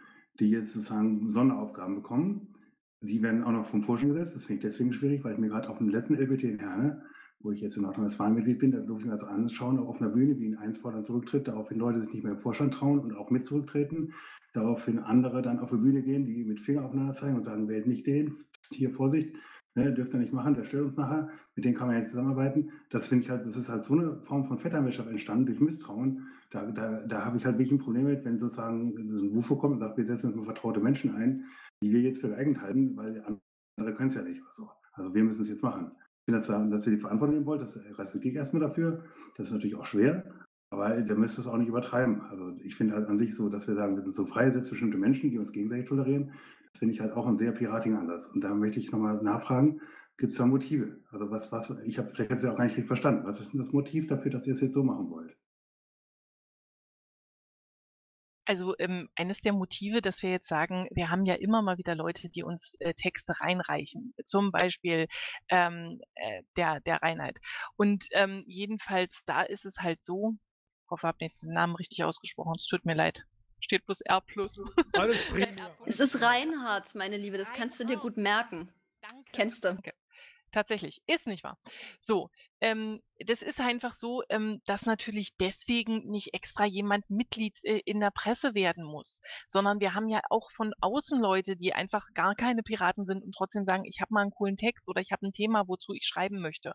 die 0.41 0.51
jetzt 0.51 0.73
sozusagen 0.73 1.31
Sonderaufgaben 1.31 1.97
bekommen. 1.97 2.52
Die 3.03 3.23
werden 3.23 3.43
auch 3.43 3.53
noch 3.53 3.67
vom 3.67 3.83
Vorstand 3.83 4.15
gesetzt. 4.15 4.37
Das 4.37 4.45
finde 4.45 4.59
ich 4.59 4.73
deswegen 4.73 4.93
schwierig, 4.93 5.25
weil 5.25 5.33
ich 5.33 5.39
mir 5.39 5.49
gerade 5.49 5.69
auf 5.69 5.79
dem 5.79 5.89
letzten 5.89 6.15
LBT 6.15 6.45
in 6.45 6.59
Herne, 6.59 7.03
wo 7.41 7.51
ich 7.51 7.61
jetzt 7.61 7.77
in 7.77 7.83
Nordrhein-Westfalen 7.83 8.35
Mitglied 8.35 8.61
bin, 8.61 8.71
da 8.71 8.79
durfte 8.79 9.03
ich 9.03 9.07
mir 9.07 9.13
also 9.15 9.27
anschauen, 9.27 9.79
auch 9.79 9.89
auf 9.89 10.01
einer 10.01 10.11
Bühne, 10.11 10.39
wie 10.39 10.49
ein 10.49 10.59
Einsfor 10.59 10.93
dann 10.93 11.05
zurücktritt, 11.05 11.49
daraufhin 11.49 11.79
Leute 11.79 12.01
sich 12.01 12.15
nicht 12.15 12.23
mehr 12.23 12.35
im 12.35 12.39
Vorstand 12.39 12.75
trauen 12.75 13.01
und 13.01 13.17
auch 13.17 13.31
mit 13.31 13.45
zurücktreten, 13.45 14.13
daraufhin 14.53 15.01
andere 15.01 15.43
dann 15.43 15.59
auf 15.59 15.71
die 15.71 15.77
Bühne 15.77 16.03
gehen, 16.03 16.25
die 16.25 16.45
mit 16.45 16.61
Finger 16.61 16.85
aufeinander 16.85 17.15
zeigen 17.15 17.37
und 17.37 17.45
sagen, 17.45 17.69
wählt 17.69 17.87
nicht 17.87 18.07
den, 18.07 18.37
hier 18.71 18.91
Vorsicht, 18.91 19.35
ne, 19.75 19.93
dürft 19.93 20.15
ihr 20.15 20.21
nicht 20.21 20.33
machen, 20.33 20.55
der 20.55 20.65
stört 20.65 20.85
uns 20.85 20.97
nachher, 20.97 21.31
mit 21.57 21.65
denen 21.65 21.75
kann 21.75 21.89
man 21.89 21.97
ja 21.97 22.01
nicht 22.01 22.11
zusammenarbeiten. 22.11 22.71
Das 22.91 23.09
finde 23.09 23.25
ich 23.25 23.31
halt, 23.31 23.47
das 23.47 23.57
ist 23.57 23.69
halt 23.69 23.85
so 23.85 23.95
eine 23.95 24.23
Form 24.23 24.45
von 24.45 24.59
Vetternwirtschaft 24.59 25.09
entstanden 25.09 25.47
durch 25.47 25.61
Misstrauen. 25.61 26.29
Da, 26.51 26.71
da, 26.71 27.01
da 27.07 27.25
habe 27.25 27.39
ich 27.39 27.45
halt 27.45 27.57
wirklich 27.59 27.73
ein 27.73 27.79
Problem 27.79 28.05
mit, 28.05 28.25
wenn 28.25 28.39
sozusagen 28.39 28.93
so 29.11 29.25
ein 29.25 29.35
Wufo 29.35 29.57
kommt 29.57 29.75
und 29.75 29.81
sagt, 29.81 29.97
wir 29.97 30.05
setzen 30.05 30.29
uns 30.29 30.37
mal 30.37 30.45
vertraute 30.45 30.81
Menschen 30.81 31.15
ein, 31.15 31.45
die 31.83 31.93
wir 31.93 32.01
jetzt 32.01 32.21
für 32.21 32.29
geeignet 32.29 32.63
halten, 32.63 32.97
weil 32.97 33.23
andere 33.77 33.95
können 33.95 34.09
es 34.09 34.15
ja 34.15 34.23
nicht 34.23 34.41
oder 34.41 34.53
so. 34.55 34.71
Also 34.93 35.15
wir 35.15 35.25
müssen 35.25 35.43
es 35.43 35.49
jetzt 35.49 35.63
machen. 35.63 35.93
Ich 36.21 36.33
finde, 36.33 36.41
dass, 36.71 36.87
ihr 36.87 36.93
die 36.93 36.99
Verantwortung 36.99 37.35
nehmen 37.35 37.47
wollt, 37.47 37.61
das 37.61 37.77
respektiere 37.77 38.31
ich 38.31 38.37
erstmal 38.37 38.63
dafür. 38.63 39.05
Das 39.37 39.49
ist 39.49 39.53
natürlich 39.53 39.75
auch 39.75 39.87
schwer, 39.87 40.25
aber 40.71 41.03
da 41.03 41.15
müsst 41.15 41.37
ihr 41.39 41.41
es 41.41 41.47
auch 41.47 41.57
nicht 41.57 41.69
übertreiben. 41.69 42.21
Also 42.23 42.53
ich 42.63 42.77
finde 42.77 42.95
halt 42.95 43.09
an 43.09 43.19
sich 43.19 43.35
so, 43.35 43.49
dass 43.49 43.67
wir 43.67 43.75
sagen, 43.75 43.97
wir 43.97 44.03
sind 44.03 44.15
so 44.15 44.25
freie, 44.25 44.53
selbstbestimmte 44.53 44.99
Menschen, 44.99 45.31
die 45.31 45.39
uns 45.39 45.53
gegenseitig 45.53 45.89
tolerieren. 45.89 46.33
Das 46.73 46.79
finde 46.79 46.95
ich 46.95 47.01
halt 47.01 47.13
auch 47.13 47.27
einen 47.27 47.39
sehr 47.39 47.53
piratigen 47.53 47.97
Ansatz. 47.97 48.29
Und 48.29 48.43
da 48.45 48.55
möchte 48.55 48.79
ich 48.79 48.93
nochmal 48.93 49.21
nachfragen, 49.23 49.81
gibt 50.17 50.33
es 50.33 50.39
da 50.39 50.47
Motive? 50.47 51.01
Also 51.11 51.31
was, 51.31 51.51
was, 51.51 51.71
ich 51.85 51.99
habe 51.99 52.11
vielleicht 52.11 52.31
jetzt 52.31 52.45
ja 52.45 52.53
auch 52.53 52.57
gar 52.57 52.65
nicht 52.65 52.77
richtig 52.77 52.87
verstanden. 52.87 53.27
Was 53.27 53.41
ist 53.41 53.53
denn 53.53 53.61
das 53.61 53.73
Motiv 53.73 54.07
dafür, 54.07 54.31
dass 54.31 54.47
ihr 54.47 54.53
es 54.53 54.61
jetzt 54.61 54.75
so 54.75 54.85
machen 54.85 55.11
wollt? 55.11 55.37
Also 58.53 58.75
ähm, 58.79 59.09
eines 59.17 59.41
der 59.41 59.55
Motive, 59.55 60.03
dass 60.03 60.23
wir 60.23 60.29
jetzt 60.29 60.47
sagen, 60.47 60.87
wir 60.91 61.09
haben 61.09 61.25
ja 61.25 61.37
immer 61.37 61.63
mal 61.63 61.79
wieder 61.79 61.95
Leute, 61.95 62.29
die 62.29 62.43
uns 62.43 62.77
äh, 62.81 62.93
Texte 62.93 63.41
reinreichen. 63.41 64.13
Zum 64.27 64.53
Beispiel 64.53 65.07
ähm, 65.49 66.03
äh, 66.17 66.43
der, 66.59 66.81
der 66.81 67.01
Reinheit. 67.01 67.39
Und 67.77 68.09
ähm, 68.11 68.45
jedenfalls, 68.47 69.23
da 69.25 69.41
ist 69.41 69.65
es 69.65 69.79
halt 69.79 70.03
so, 70.03 70.35
ich 70.85 70.91
hoffe, 70.91 71.01
ich 71.01 71.09
habe 71.09 71.19
den 71.19 71.55
Namen 71.55 71.77
richtig 71.77 72.05
ausgesprochen, 72.05 72.53
es 72.59 72.67
tut 72.67 72.85
mir 72.85 72.93
leid. 72.93 73.25
Steht 73.61 73.87
plus 73.87 74.03
R 74.03 74.21
plus. 74.21 74.61
Alles 74.93 75.25
prima. 75.31 75.71
Es 75.87 75.99
ist 75.99 76.21
Reinhard, 76.21 76.95
meine 76.95 77.17
Liebe, 77.17 77.39
das 77.39 77.55
kannst 77.55 77.81
du 77.81 77.85
dir 77.85 77.97
gut 77.97 78.19
merken. 78.19 78.71
Danke. 79.01 79.31
Kennst 79.33 79.65
du. 79.65 79.69
Danke. 79.69 79.95
Tatsächlich, 80.51 81.01
ist 81.07 81.27
nicht 81.27 81.43
wahr. 81.43 81.57
So, 82.03 82.29
ähm, 82.63 83.01
das 83.27 83.43
ist 83.43 83.61
einfach 83.61 83.95
so, 83.95 84.23
ähm, 84.29 84.61
dass 84.67 84.87
natürlich 84.87 85.37
deswegen 85.39 86.09
nicht 86.09 86.33
extra 86.33 86.65
jemand 86.65 87.09
Mitglied 87.11 87.59
äh, 87.65 87.81
in 87.85 88.01
der 88.01 88.11
Presse 88.11 88.55
werden 88.55 88.85
muss, 88.85 89.21
sondern 89.47 89.81
wir 89.81 89.95
haben 89.95 90.09
ja 90.09 90.21
auch 90.31 90.51
von 90.53 90.73
außen 90.81 91.21
Leute, 91.21 91.57
die 91.57 91.75
einfach 91.75 92.07
gar 92.15 92.35
keine 92.35 92.63
Piraten 92.63 93.05
sind 93.05 93.23
und 93.25 93.35
trotzdem 93.35 93.65
sagen, 93.65 93.85
ich 93.85 94.01
habe 94.01 94.15
mal 94.15 94.23
einen 94.23 94.31
coolen 94.31 94.57
Text 94.57 94.89
oder 94.89 95.01
ich 95.01 95.11
habe 95.13 95.27
ein 95.27 95.33
Thema, 95.33 95.67
wozu 95.67 95.93
ich 95.93 96.05
schreiben 96.05 96.41
möchte. 96.41 96.75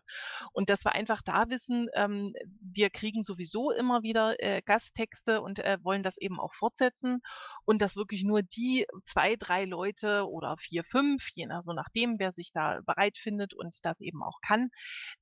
Und 0.52 0.68
dass 0.68 0.84
wir 0.84 0.92
einfach 0.92 1.22
da 1.22 1.48
wissen, 1.48 1.88
ähm, 1.94 2.34
wir 2.60 2.90
kriegen 2.90 3.22
sowieso 3.22 3.70
immer 3.70 4.02
wieder 4.02 4.36
äh, 4.42 4.62
Gasttexte 4.62 5.40
und 5.40 5.58
äh, 5.58 5.78
wollen 5.82 6.02
das 6.02 6.18
eben 6.18 6.38
auch 6.38 6.54
fortsetzen 6.54 7.20
und 7.64 7.82
dass 7.82 7.96
wirklich 7.96 8.24
nur 8.24 8.42
die 8.42 8.86
zwei, 9.04 9.36
drei 9.36 9.64
Leute 9.64 10.28
oder 10.28 10.56
vier, 10.58 10.84
fünf, 10.84 11.28
je 11.32 11.46
nach 11.46 11.62
so 11.62 11.72
nachdem, 11.72 12.18
wer 12.18 12.32
sich 12.32 12.50
da 12.52 12.80
bereit 12.86 13.18
findet 13.18 13.54
und 13.54 13.76
das 13.82 14.00
eben 14.00 14.22
auch 14.22 14.40
kann, 14.40 14.70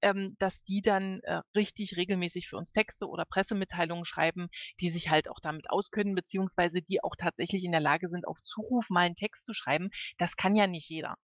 ähm, 0.03 0.37
dass 0.57 0.63
die 0.63 0.81
dann 0.81 1.21
äh, 1.25 1.43
richtig 1.55 1.97
regelmäßig 1.97 2.49
für 2.49 2.57
uns 2.57 2.73
Texte 2.73 3.07
oder 3.07 3.25
Pressemitteilungen 3.27 4.07
schreiben, 4.07 4.49
die 4.81 4.91
sich 4.91 5.11
halt 5.11 5.29
auch 5.29 5.39
damit 5.43 5.69
auskennen, 5.69 6.15
beziehungsweise 6.15 6.81
die 6.81 7.03
auch 7.05 7.15
tatsächlich 7.17 7.65
in 7.65 7.73
der 7.73 7.81
Lage 7.81 8.09
sind, 8.09 8.27
auf 8.27 8.41
Zuruf 8.41 8.89
mal 8.89 9.01
einen 9.01 9.17
Text 9.17 9.45
zu 9.45 9.53
schreiben. 9.53 9.91
Das 10.17 10.37
kann 10.37 10.57
ja 10.57 10.67
nicht 10.67 10.89
jeder 10.89 11.17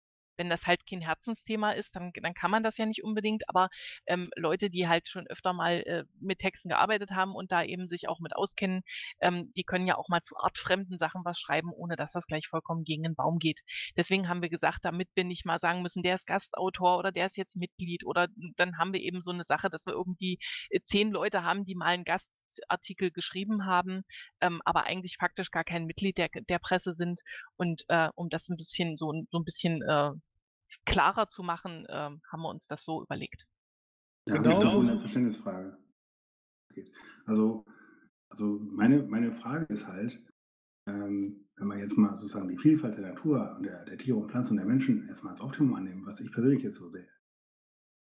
wenn 0.41 0.49
das 0.49 0.67
halt 0.67 0.87
kein 0.87 1.03
Herzensthema 1.03 1.73
ist, 1.73 1.95
dann, 1.95 2.13
dann 2.15 2.33
kann 2.33 2.51
man 2.51 2.63
das 2.63 2.79
ja 2.79 2.87
nicht 2.87 3.05
unbedingt. 3.05 3.47
Aber 3.51 3.69
ähm, 4.07 4.31
Leute, 4.37 4.71
die 4.71 4.89
halt 4.89 5.07
schon 5.07 5.27
öfter 5.27 5.53
mal 5.53 5.83
äh, 5.83 6.05
mit 6.19 6.39
Texten 6.39 6.71
gearbeitet 6.71 7.11
haben 7.11 7.35
und 7.35 7.53
da 7.53 7.63
eben 7.63 7.89
sich 7.89 8.09
auch 8.09 8.21
mit 8.21 8.35
auskennen, 8.35 8.81
ähm, 9.21 9.53
die 9.55 9.65
können 9.65 9.87
ja 9.87 9.99
auch 9.99 10.09
mal 10.09 10.23
zu 10.23 10.39
artfremden 10.39 10.97
Sachen 10.97 11.27
was 11.27 11.39
schreiben, 11.39 11.71
ohne 11.75 11.95
dass 11.95 12.13
das 12.13 12.27
gleich 12.27 12.49
vollkommen 12.49 12.85
gegen 12.85 13.03
den 13.03 13.15
Baum 13.15 13.39
geht. 13.39 13.61
Deswegen 13.99 14.31
haben 14.31 14.41
wir 14.41 14.49
gesagt, 14.49 14.79
damit 14.87 15.11
wir 15.15 15.25
nicht 15.25 15.45
mal 15.45 15.61
sagen 15.61 15.83
müssen, 15.83 16.03
der 16.03 16.15
ist 16.15 16.27
Gastautor 16.27 16.97
oder 16.97 17.13
der 17.13 17.27
ist 17.27 17.37
jetzt 17.37 17.57
Mitglied 17.57 18.07
oder 18.07 18.29
dann 18.57 18.79
haben 18.79 18.95
wir 18.95 19.01
eben 19.01 19.21
so 19.21 19.33
eine 19.33 19.45
Sache, 19.45 19.69
dass 19.69 19.85
wir 19.85 19.93
irgendwie 19.93 20.39
äh, 20.71 20.81
zehn 20.81 21.11
Leute 21.11 21.45
haben, 21.45 21.67
die 21.67 21.75
mal 21.75 21.89
einen 21.89 22.05
Gastartikel 22.05 23.11
geschrieben 23.11 23.67
haben, 23.67 24.05
ähm, 24.41 24.63
aber 24.65 24.85
eigentlich 24.85 25.19
faktisch 25.19 25.51
gar 25.51 25.65
kein 25.65 25.85
Mitglied 25.85 26.17
der, 26.17 26.31
der 26.49 26.59
Presse 26.59 26.95
sind. 26.95 27.21
Und 27.59 27.85
äh, 27.89 28.09
um 28.15 28.31
das 28.31 28.49
ein 28.49 28.57
bisschen 28.57 28.97
so, 28.97 29.13
so 29.31 29.39
ein 29.39 29.45
bisschen 29.45 29.83
äh, 29.83 30.13
klarer 30.91 31.29
zu 31.29 31.43
machen, 31.43 31.87
ähm, 31.89 32.21
haben 32.31 32.43
wir 32.43 32.51
uns 32.51 32.67
das 32.67 32.85
so 32.85 33.03
überlegt. 33.03 33.47
Ja, 34.29 34.37
genau. 34.37 34.63
Das 34.63 34.75
ist 34.75 34.81
eine 34.81 35.01
Verständnisfrage. 35.01 35.79
Also, 37.27 37.65
also 38.31 38.61
meine, 38.71 39.03
meine 39.03 39.33
Frage 39.33 39.67
ist 39.73 39.87
halt, 39.87 40.23
ähm, 40.87 41.47
wenn 41.57 41.67
man 41.67 41.79
jetzt 41.79 41.97
mal 41.97 42.19
sozusagen 42.19 42.49
die 42.49 42.59
Vielfalt 42.59 42.97
der 42.97 43.09
Natur 43.09 43.55
und 43.57 43.65
der, 43.65 43.85
der 43.85 43.99
Tiere 43.99 44.19
und 44.19 44.31
Pflanzen 44.31 44.53
und 44.53 44.59
der 44.59 44.67
Menschen 44.67 45.09
erstmal 45.09 45.33
als 45.33 45.41
Optimum 45.41 45.75
annehmen, 45.75 46.07
was 46.07 46.21
ich 46.21 46.33
persönlich 46.33 46.63
jetzt 46.63 46.77
so 46.77 46.89
sehe, 46.89 47.09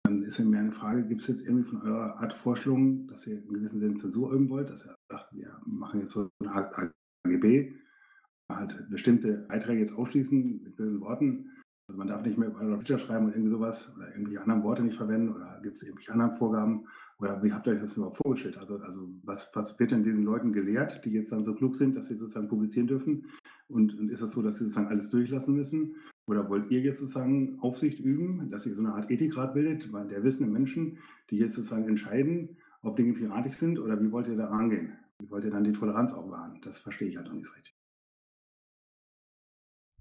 dann 0.04 0.22
ist 0.22 0.38
mir 0.38 0.58
eine 0.58 0.72
Frage, 0.72 1.06
gibt 1.06 1.20
es 1.20 1.28
jetzt 1.28 1.46
irgendwie 1.46 1.68
von 1.68 1.82
eurer 1.82 2.16
Art 2.16 2.32
Vorstellung, 2.32 3.06
dass 3.08 3.26
ihr 3.26 3.42
in 3.42 3.52
gewissem 3.52 3.80
Sinne 3.80 3.94
Zensur 3.94 4.32
üben 4.32 4.48
wollt, 4.48 4.70
dass 4.70 4.84
ihr 4.84 4.94
sagt, 5.10 5.32
wir 5.32 5.60
machen 5.66 6.00
jetzt 6.00 6.12
so 6.12 6.30
eine 6.40 6.52
Art 6.52 6.92
AGB, 7.24 7.74
halt 8.48 8.90
bestimmte 8.90 9.46
Beiträge 9.48 9.80
jetzt 9.80 9.94
ausschließen 9.94 10.62
mit 10.62 10.76
bösen 10.76 11.00
Worten, 11.00 11.50
also 11.88 11.98
man 11.98 12.08
darf 12.08 12.24
nicht 12.24 12.38
mehr 12.38 12.48
über 12.48 12.78
Feature 12.78 12.98
schreiben 12.98 13.26
und 13.26 13.32
irgendwie 13.32 13.50
sowas 13.50 13.90
oder 13.96 14.08
irgendwelche 14.08 14.40
anderen 14.40 14.62
Worte 14.62 14.82
nicht 14.82 14.96
verwenden 14.96 15.34
oder 15.34 15.60
gibt 15.62 15.76
es 15.76 15.82
irgendwelche 15.82 16.12
anderen 16.12 16.36
Vorgaben 16.36 16.86
oder 17.18 17.42
wie 17.42 17.52
habt 17.52 17.66
ihr 17.66 17.74
euch 17.74 17.80
das 17.80 17.96
überhaupt 17.96 18.16
vorgestellt? 18.16 18.58
Also, 18.58 18.78
also 18.78 19.08
was, 19.22 19.48
was 19.54 19.78
wird 19.78 19.92
denn 19.92 20.02
diesen 20.02 20.24
Leuten 20.24 20.52
gelehrt, 20.52 21.04
die 21.04 21.10
jetzt 21.10 21.30
dann 21.30 21.44
so 21.44 21.54
klug 21.54 21.76
sind, 21.76 21.94
dass 21.94 22.08
sie 22.08 22.16
sozusagen 22.16 22.48
publizieren 22.48 22.88
dürfen? 22.88 23.26
Und, 23.68 23.96
und 23.96 24.10
ist 24.10 24.22
das 24.22 24.32
so, 24.32 24.42
dass 24.42 24.58
sie 24.58 24.64
sozusagen 24.64 24.88
alles 24.88 25.08
durchlassen 25.08 25.54
müssen? 25.54 25.94
Oder 26.26 26.48
wollt 26.48 26.70
ihr 26.70 26.80
jetzt 26.80 26.98
sozusagen 26.98 27.58
Aufsicht 27.60 28.00
üben, 28.00 28.50
dass 28.50 28.66
ihr 28.66 28.74
so 28.74 28.82
eine 28.82 28.94
Art 28.94 29.10
Ethikrat 29.10 29.54
bildet, 29.54 29.88
der 30.10 30.24
wissenden 30.24 30.52
Menschen, 30.52 30.98
die 31.30 31.36
jetzt 31.36 31.54
sozusagen 31.54 31.88
entscheiden, 31.88 32.56
ob 32.82 32.96
Dinge 32.96 33.12
piratisch 33.12 33.54
sind 33.54 33.78
oder 33.78 34.00
wie 34.00 34.10
wollt 34.10 34.26
ihr 34.26 34.36
da 34.36 34.46
rangehen? 34.46 34.92
Wie 35.20 35.30
wollt 35.30 35.44
ihr 35.44 35.50
dann 35.50 35.64
die 35.64 35.72
Toleranz 35.72 36.12
auch 36.12 36.28
wahren? 36.28 36.60
Das 36.64 36.78
verstehe 36.78 37.08
ich 37.08 37.16
halt 37.16 37.28
noch 37.28 37.34
nicht 37.34 37.54
richtig. 37.54 37.74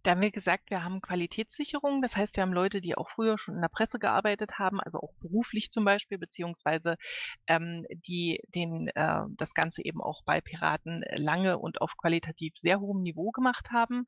Da 0.04 0.12
haben 0.12 0.22
wir 0.22 0.32
gesagt, 0.32 0.72
wir 0.72 0.84
haben 0.84 1.02
Qualitätssicherung. 1.02 2.02
Das 2.02 2.16
heißt, 2.16 2.36
wir 2.36 2.42
haben 2.42 2.54
Leute, 2.54 2.82
die 2.82 2.96
auch 2.98 3.10
früher 3.12 3.38
schon 3.38 3.56
in 3.56 3.62
der 3.62 3.70
Presse 3.70 4.00
gearbeitet 4.00 4.58
haben, 4.58 4.80
also 4.82 5.00
auch 5.00 5.14
beruflich 5.20 5.70
zum 5.70 5.86
Beispiel, 5.86 6.18
beziehungsweise 6.18 6.98
ähm, 7.46 7.86
die 7.92 8.42
den, 8.56 8.88
äh, 8.96 9.22
das 9.38 9.54
Ganze 9.54 9.86
eben 9.86 10.02
auch 10.02 10.24
bei 10.26 10.42
Piraten 10.42 11.04
lange 11.16 11.60
und 11.60 11.82
auf 11.82 11.98
qualitativ 11.98 12.56
sehr 12.58 12.80
hohem 12.80 13.04
Niveau 13.04 13.30
gemacht 13.30 13.70
haben, 13.72 14.06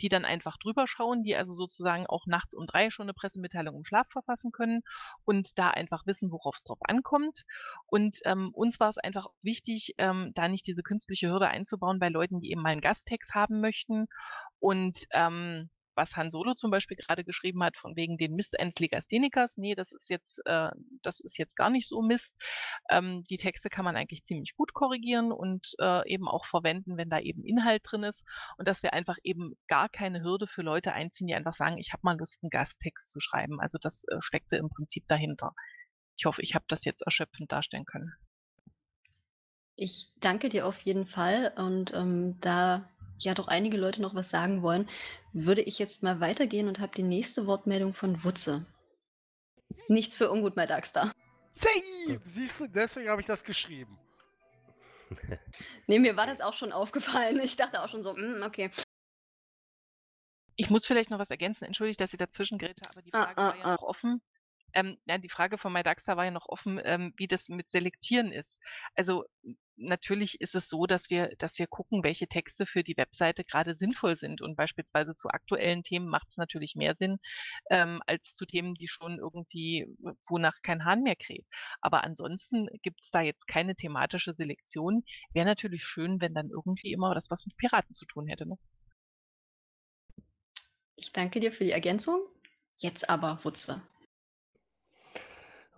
die 0.00 0.08
dann 0.08 0.24
einfach 0.24 0.56
drüber 0.58 0.86
schauen, 0.88 1.22
die 1.22 1.36
also 1.36 1.52
sozusagen 1.52 2.06
auch 2.06 2.26
nachts 2.26 2.54
um 2.54 2.66
drei 2.66 2.90
schon 2.90 3.04
eine 3.04 3.14
Pressemitteilung 3.14 3.76
im 3.76 3.84
Schlaf 3.84 4.08
verfassen 4.10 4.50
können 4.50 4.82
und 5.24 5.58
da 5.58 5.70
einfach 5.70 6.06
wissen, 6.06 6.32
worauf 6.32 6.56
es 6.56 6.64
drauf 6.64 6.78
ankommt. 6.82 7.44
Und 7.86 8.18
ähm, 8.24 8.50
uns 8.52 8.80
war 8.80 8.88
es 8.88 8.98
einfach 8.98 9.28
wichtig, 9.42 9.94
ähm, 9.98 10.32
da 10.34 10.48
nicht 10.48 10.66
diese 10.66 10.82
künstliche 10.82 11.28
Hürde 11.28 11.48
einzubauen 11.48 12.00
bei 12.00 12.08
Leuten, 12.08 12.40
die 12.40 12.50
eben 12.50 12.62
mal 12.62 12.70
einen 12.70 12.80
Gasttext 12.80 13.34
haben 13.34 13.60
möchten 13.60 14.08
und 14.60 15.06
ähm, 15.12 15.70
was 15.96 16.14
Han 16.16 16.30
Solo 16.30 16.54
zum 16.54 16.70
Beispiel 16.70 16.96
gerade 16.96 17.24
geschrieben 17.24 17.62
hat, 17.64 17.76
von 17.76 17.96
wegen 17.96 18.18
den 18.18 18.34
Mist 18.34 18.58
eines 18.60 18.78
Legasthenikers, 18.78 19.56
nee, 19.56 19.74
das 19.74 19.92
ist 19.92 20.10
jetzt, 20.10 20.40
äh, 20.44 20.68
das 21.02 21.20
ist 21.20 21.38
jetzt 21.38 21.56
gar 21.56 21.70
nicht 21.70 21.88
so 21.88 22.02
Mist. 22.02 22.34
Ähm, 22.90 23.24
die 23.30 23.38
Texte 23.38 23.70
kann 23.70 23.84
man 23.84 23.96
eigentlich 23.96 24.22
ziemlich 24.22 24.54
gut 24.56 24.74
korrigieren 24.74 25.32
und 25.32 25.74
äh, 25.80 26.06
eben 26.08 26.28
auch 26.28 26.44
verwenden, 26.44 26.96
wenn 26.96 27.08
da 27.10 27.18
eben 27.18 27.44
Inhalt 27.44 27.82
drin 27.84 28.04
ist. 28.04 28.24
Und 28.58 28.68
dass 28.68 28.82
wir 28.82 28.92
einfach 28.92 29.16
eben 29.24 29.54
gar 29.68 29.88
keine 29.88 30.22
Hürde 30.22 30.46
für 30.46 30.62
Leute 30.62 30.92
einziehen, 30.92 31.26
die 31.26 31.34
einfach 31.34 31.54
sagen, 31.54 31.78
ich 31.78 31.92
habe 31.92 32.02
mal 32.04 32.18
Lust, 32.18 32.42
einen 32.42 32.50
Gasttext 32.50 33.10
zu 33.10 33.20
schreiben. 33.20 33.60
Also 33.60 33.78
das 33.80 34.04
äh, 34.08 34.20
steckte 34.20 34.56
im 34.56 34.68
Prinzip 34.68 35.04
dahinter. 35.08 35.54
Ich 36.18 36.26
hoffe, 36.26 36.42
ich 36.42 36.54
habe 36.54 36.64
das 36.68 36.84
jetzt 36.84 37.02
erschöpfend 37.02 37.50
darstellen 37.52 37.84
können. 37.84 38.12
Ich 39.78 40.12
danke 40.20 40.48
dir 40.48 40.66
auf 40.66 40.80
jeden 40.80 41.04
Fall 41.04 41.52
und 41.56 41.92
ähm, 41.92 42.38
da 42.40 42.88
ja 43.18 43.34
doch 43.34 43.48
einige 43.48 43.76
Leute 43.76 44.02
noch 44.02 44.14
was 44.14 44.30
sagen 44.30 44.62
wollen, 44.62 44.88
würde 45.32 45.62
ich 45.62 45.78
jetzt 45.78 46.02
mal 46.02 46.20
weitergehen 46.20 46.68
und 46.68 46.80
habe 46.80 46.92
die 46.94 47.02
nächste 47.02 47.46
Wortmeldung 47.46 47.94
von 47.94 48.22
Wutze. 48.24 48.66
Nichts 49.88 50.16
für 50.16 50.30
ungut, 50.30 50.56
mein 50.56 50.68
Daxter. 50.68 51.12
Hey, 51.58 52.18
siehst 52.24 52.60
du, 52.60 52.66
deswegen 52.66 53.08
habe 53.08 53.20
ich 53.20 53.26
das 53.26 53.44
geschrieben. 53.44 53.98
nee, 55.86 55.98
mir 55.98 56.16
war 56.16 56.26
das 56.26 56.40
auch 56.40 56.52
schon 56.52 56.72
aufgefallen. 56.72 57.40
Ich 57.40 57.56
dachte 57.56 57.82
auch 57.82 57.88
schon 57.88 58.02
so, 58.02 58.14
mm, 58.14 58.42
okay. 58.42 58.70
Ich 60.56 60.70
muss 60.70 60.86
vielleicht 60.86 61.10
noch 61.10 61.18
was 61.18 61.30
ergänzen. 61.30 61.64
Entschuldigt, 61.64 62.00
dass 62.00 62.12
ich 62.12 62.18
dazwischen 62.18 62.58
geräte, 62.58 62.88
aber 62.90 63.02
die 63.02 63.12
ah, 63.12 63.24
Frage 63.24 63.38
ah, 63.38 63.46
war 63.48 63.56
ja 63.56 63.64
ah. 63.64 63.72
noch 63.72 63.82
offen. 63.82 64.22
Ähm, 64.72 64.98
ja, 65.06 65.18
die 65.18 65.30
Frage 65.30 65.58
von 65.58 65.72
MyDaxter 65.72 66.16
war 66.16 66.24
ja 66.24 66.30
noch 66.30 66.48
offen, 66.48 66.80
ähm, 66.84 67.14
wie 67.16 67.28
das 67.28 67.48
mit 67.48 67.70
Selektieren 67.70 68.32
ist. 68.32 68.58
Also 68.94 69.24
natürlich 69.76 70.40
ist 70.40 70.54
es 70.54 70.68
so, 70.68 70.86
dass 70.86 71.10
wir, 71.10 71.34
dass 71.38 71.58
wir 71.58 71.66
gucken, 71.66 72.02
welche 72.02 72.26
Texte 72.26 72.66
für 72.66 72.82
die 72.82 72.96
Webseite 72.96 73.44
gerade 73.44 73.74
sinnvoll 73.74 74.16
sind. 74.16 74.40
Und 74.40 74.56
beispielsweise 74.56 75.14
zu 75.14 75.28
aktuellen 75.28 75.82
Themen 75.82 76.08
macht 76.08 76.28
es 76.28 76.36
natürlich 76.36 76.74
mehr 76.76 76.94
Sinn, 76.94 77.18
ähm, 77.70 78.02
als 78.06 78.34
zu 78.34 78.46
Themen, 78.46 78.74
die 78.74 78.88
schon 78.88 79.18
irgendwie, 79.18 79.86
wonach 80.28 80.62
kein 80.62 80.84
Hahn 80.84 81.02
mehr 81.02 81.16
kräht. 81.16 81.46
Aber 81.80 82.04
ansonsten 82.04 82.68
gibt 82.82 83.04
es 83.04 83.10
da 83.10 83.20
jetzt 83.20 83.46
keine 83.46 83.76
thematische 83.76 84.34
Selektion. 84.34 85.04
Wäre 85.32 85.46
natürlich 85.46 85.84
schön, 85.84 86.20
wenn 86.20 86.34
dann 86.34 86.50
irgendwie 86.50 86.92
immer 86.92 87.14
das 87.14 87.30
was 87.30 87.44
mit 87.46 87.56
Piraten 87.56 87.94
zu 87.94 88.06
tun 88.06 88.26
hätte. 88.28 88.46
Ne? 88.46 88.58
Ich 90.96 91.12
danke 91.12 91.40
dir 91.40 91.52
für 91.52 91.64
die 91.64 91.72
Ergänzung. 91.72 92.20
Jetzt 92.78 93.08
aber 93.08 93.42
Wutze. 93.44 93.82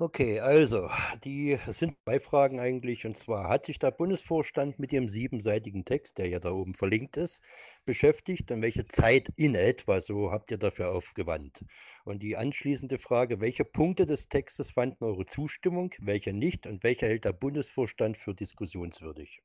Okay, 0.01 0.39
also, 0.39 0.89
die 1.25 1.59
sind 1.73 1.97
zwei 2.05 2.21
Fragen 2.21 2.61
eigentlich. 2.61 3.05
Und 3.05 3.17
zwar, 3.17 3.49
hat 3.49 3.67
sich 3.67 3.81
der 3.81 3.91
Bundesvorstand 3.91 4.79
mit 4.79 4.93
dem 4.93 5.09
siebenseitigen 5.09 5.85
Text, 5.85 6.19
der 6.19 6.29
ja 6.29 6.39
da 6.39 6.53
oben 6.53 6.75
verlinkt 6.75 7.17
ist, 7.17 7.43
beschäftigt 7.85 8.53
und 8.53 8.63
welche 8.63 8.87
Zeit 8.87 9.29
in 9.35 9.57
etwa 9.57 10.01
so 10.01 10.31
habt 10.31 10.53
ihr 10.53 10.59
dafür 10.59 10.91
aufgewandt? 10.93 11.65
Und 12.05 12.23
die 12.23 12.37
anschließende 12.37 12.99
Frage, 12.99 13.41
welche 13.41 13.65
Punkte 13.65 14.07
des 14.07 14.29
Textes 14.29 14.71
fanden 14.71 15.03
eure 15.03 15.27
Zustimmung, 15.27 15.93
welche 16.01 16.33
nicht 16.33 16.69
und 16.69 16.85
welche 16.85 17.07
hält 17.07 17.25
der 17.25 17.33
Bundesvorstand 17.33 18.17
für 18.17 18.35
diskussionswürdig? 18.35 19.43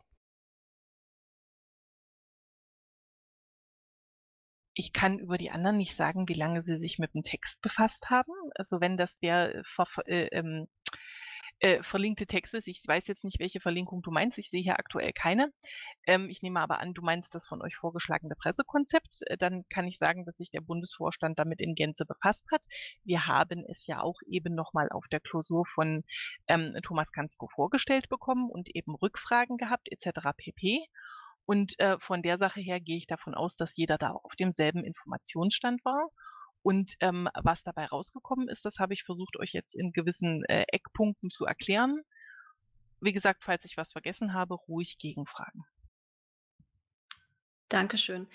Ich 4.75 4.93
kann 4.93 5.19
über 5.19 5.37
die 5.37 5.51
anderen 5.51 5.77
nicht 5.77 5.95
sagen, 5.95 6.27
wie 6.27 6.33
lange 6.33 6.61
sie 6.61 6.77
sich 6.77 6.99
mit 6.99 7.13
dem 7.13 7.23
Text 7.23 7.61
befasst 7.61 8.09
haben. 8.09 8.33
Also 8.55 8.81
wenn 8.81 8.97
das 8.97 9.17
der 9.19 9.55
äh, 9.55 9.63
äh, 10.05 10.27
ähm, 10.31 10.67
äh, 11.63 11.81
verlinkte 11.81 12.25
Text 12.25 12.53
ist, 12.53 12.67
ich 12.67 12.83
weiß 12.85 13.07
jetzt 13.07 13.23
nicht, 13.23 13.39
welche 13.39 13.61
Verlinkung 13.61 14.01
du 14.01 14.11
meinst, 14.11 14.37
ich 14.37 14.49
sehe 14.49 14.61
hier 14.61 14.79
aktuell 14.79 15.13
keine. 15.13 15.53
Ähm, 16.05 16.29
ich 16.29 16.41
nehme 16.41 16.59
aber 16.59 16.79
an, 16.79 16.93
du 16.93 17.01
meinst 17.01 17.33
das 17.35 17.47
von 17.47 17.61
euch 17.61 17.75
vorgeschlagene 17.77 18.35
Pressekonzept. 18.35 19.19
Äh, 19.27 19.37
dann 19.37 19.63
kann 19.69 19.87
ich 19.87 19.97
sagen, 19.97 20.25
dass 20.25 20.37
sich 20.37 20.51
der 20.51 20.61
Bundesvorstand 20.61 21.39
damit 21.39 21.61
in 21.61 21.75
Gänze 21.75 22.05
befasst 22.05 22.45
hat. 22.51 22.65
Wir 23.05 23.27
haben 23.27 23.63
es 23.65 23.87
ja 23.87 24.01
auch 24.01 24.19
eben 24.27 24.55
nochmal 24.55 24.89
auf 24.89 25.07
der 25.07 25.21
Klausur 25.21 25.65
von 25.65 26.03
ähm, 26.47 26.75
Thomas 26.83 27.11
Kanzko 27.11 27.47
vorgestellt 27.47 28.09
bekommen 28.09 28.49
und 28.49 28.75
eben 28.75 28.95
Rückfragen 28.95 29.57
gehabt 29.57 29.89
etc. 29.89 30.31
pp. 30.35 30.85
Und 31.45 31.77
äh, 31.79 31.97
von 31.99 32.21
der 32.21 32.37
Sache 32.37 32.61
her 32.61 32.79
gehe 32.79 32.97
ich 32.97 33.07
davon 33.07 33.35
aus, 33.35 33.55
dass 33.55 33.75
jeder 33.75 33.97
da 33.97 34.11
auf 34.11 34.35
demselben 34.35 34.83
Informationsstand 34.83 35.83
war. 35.83 36.09
Und 36.61 36.95
ähm, 37.01 37.27
was 37.35 37.63
dabei 37.63 37.85
rausgekommen 37.85 38.47
ist, 38.47 38.63
das 38.63 38.79
habe 38.79 38.93
ich 38.93 39.03
versucht, 39.03 39.37
euch 39.37 39.51
jetzt 39.51 39.75
in 39.75 39.91
gewissen 39.91 40.45
äh, 40.45 40.63
Eckpunkten 40.69 41.29
zu 41.29 41.45
erklären. 41.45 42.01
Wie 43.01 43.11
gesagt, 43.11 43.43
falls 43.43 43.65
ich 43.65 43.75
was 43.75 43.91
vergessen 43.91 44.33
habe, 44.33 44.53
ruhig 44.53 44.97
gegenfragen. 44.97 45.65
Dankeschön. 47.67 48.27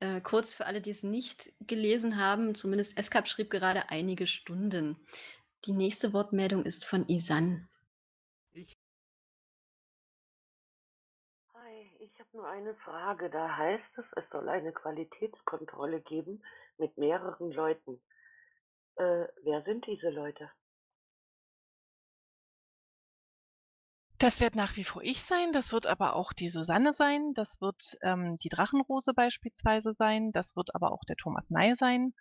Äh, 0.00 0.20
kurz 0.20 0.52
für 0.52 0.66
alle, 0.66 0.80
die 0.80 0.90
es 0.90 1.04
nicht 1.04 1.52
gelesen 1.60 2.16
haben, 2.16 2.56
zumindest 2.56 2.98
Escap 2.98 3.28
schrieb 3.28 3.50
gerade 3.50 3.88
einige 3.90 4.26
Stunden. 4.26 4.96
Die 5.64 5.72
nächste 5.72 6.12
Wortmeldung 6.12 6.64
ist 6.64 6.84
von 6.84 7.08
Isan. 7.08 7.66
Nur 12.36 12.46
eine 12.46 12.74
Frage. 12.76 13.30
Da 13.30 13.56
heißt 13.56 13.98
es, 13.98 14.04
es 14.16 14.30
soll 14.30 14.48
eine 14.48 14.72
Qualitätskontrolle 14.72 16.00
geben 16.00 16.42
mit 16.78 16.96
mehreren 16.98 17.50
Leuten. 17.50 18.00
Äh, 18.96 19.26
wer 19.42 19.62
sind 19.64 19.86
diese 19.86 20.10
Leute? 20.10 20.50
Das 24.18 24.40
wird 24.40 24.54
nach 24.54 24.76
wie 24.76 24.84
vor 24.84 25.02
ich 25.02 25.22
sein, 25.22 25.52
das 25.52 25.72
wird 25.72 25.86
aber 25.86 26.16
auch 26.16 26.32
die 26.32 26.48
Susanne 26.48 26.94
sein, 26.94 27.34
das 27.34 27.60
wird 27.60 27.98
ähm, 28.00 28.38
die 28.42 28.48
Drachenrose 28.48 29.12
beispielsweise 29.12 29.92
sein, 29.92 30.32
das 30.32 30.56
wird 30.56 30.74
aber 30.74 30.92
auch 30.92 31.04
der 31.04 31.16
Thomas 31.16 31.50
Ney 31.50 31.74
sein 31.74 32.14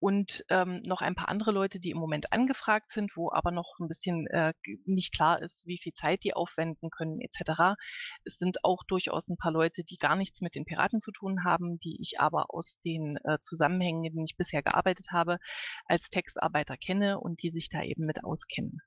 und 0.00 0.44
ähm, 0.48 0.82
noch 0.82 1.00
ein 1.00 1.14
paar 1.14 1.28
andere 1.28 1.50
Leute, 1.50 1.80
die 1.80 1.90
im 1.90 1.98
Moment 1.98 2.32
angefragt 2.32 2.92
sind, 2.92 3.16
wo 3.16 3.32
aber 3.32 3.50
noch 3.50 3.78
ein 3.80 3.88
bisschen 3.88 4.26
äh, 4.28 4.52
nicht 4.84 5.12
klar 5.12 5.42
ist, 5.42 5.66
wie 5.66 5.78
viel 5.78 5.92
Zeit 5.92 6.24
die 6.24 6.34
aufwenden 6.34 6.90
können 6.90 7.20
etc. 7.20 7.76
Es 8.24 8.38
sind 8.38 8.64
auch 8.64 8.84
durchaus 8.86 9.28
ein 9.28 9.36
paar 9.36 9.52
Leute, 9.52 9.82
die 9.84 9.98
gar 9.98 10.16
nichts 10.16 10.40
mit 10.40 10.54
den 10.54 10.64
Piraten 10.64 11.00
zu 11.00 11.10
tun 11.10 11.44
haben, 11.44 11.78
die 11.80 11.98
ich 12.00 12.20
aber 12.20 12.46
aus 12.50 12.78
den 12.84 13.16
äh, 13.24 13.38
Zusammenhängen, 13.40 14.04
in 14.04 14.12
denen 14.12 14.26
ich 14.26 14.36
bisher 14.36 14.62
gearbeitet 14.62 15.08
habe, 15.10 15.38
als 15.86 16.10
Textarbeiter 16.10 16.76
kenne 16.76 17.18
und 17.18 17.42
die 17.42 17.50
sich 17.50 17.68
da 17.68 17.82
eben 17.82 18.06
mit 18.06 18.24
auskennen. 18.24 18.80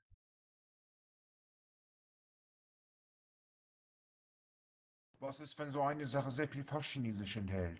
Was 5.20 5.38
ist, 5.38 5.56
wenn 5.58 5.70
so 5.70 5.82
eine 5.82 6.04
Sache 6.04 6.32
sehr 6.32 6.48
viel 6.48 6.64
Fachchinesisch 6.64 7.36
enthält? 7.36 7.78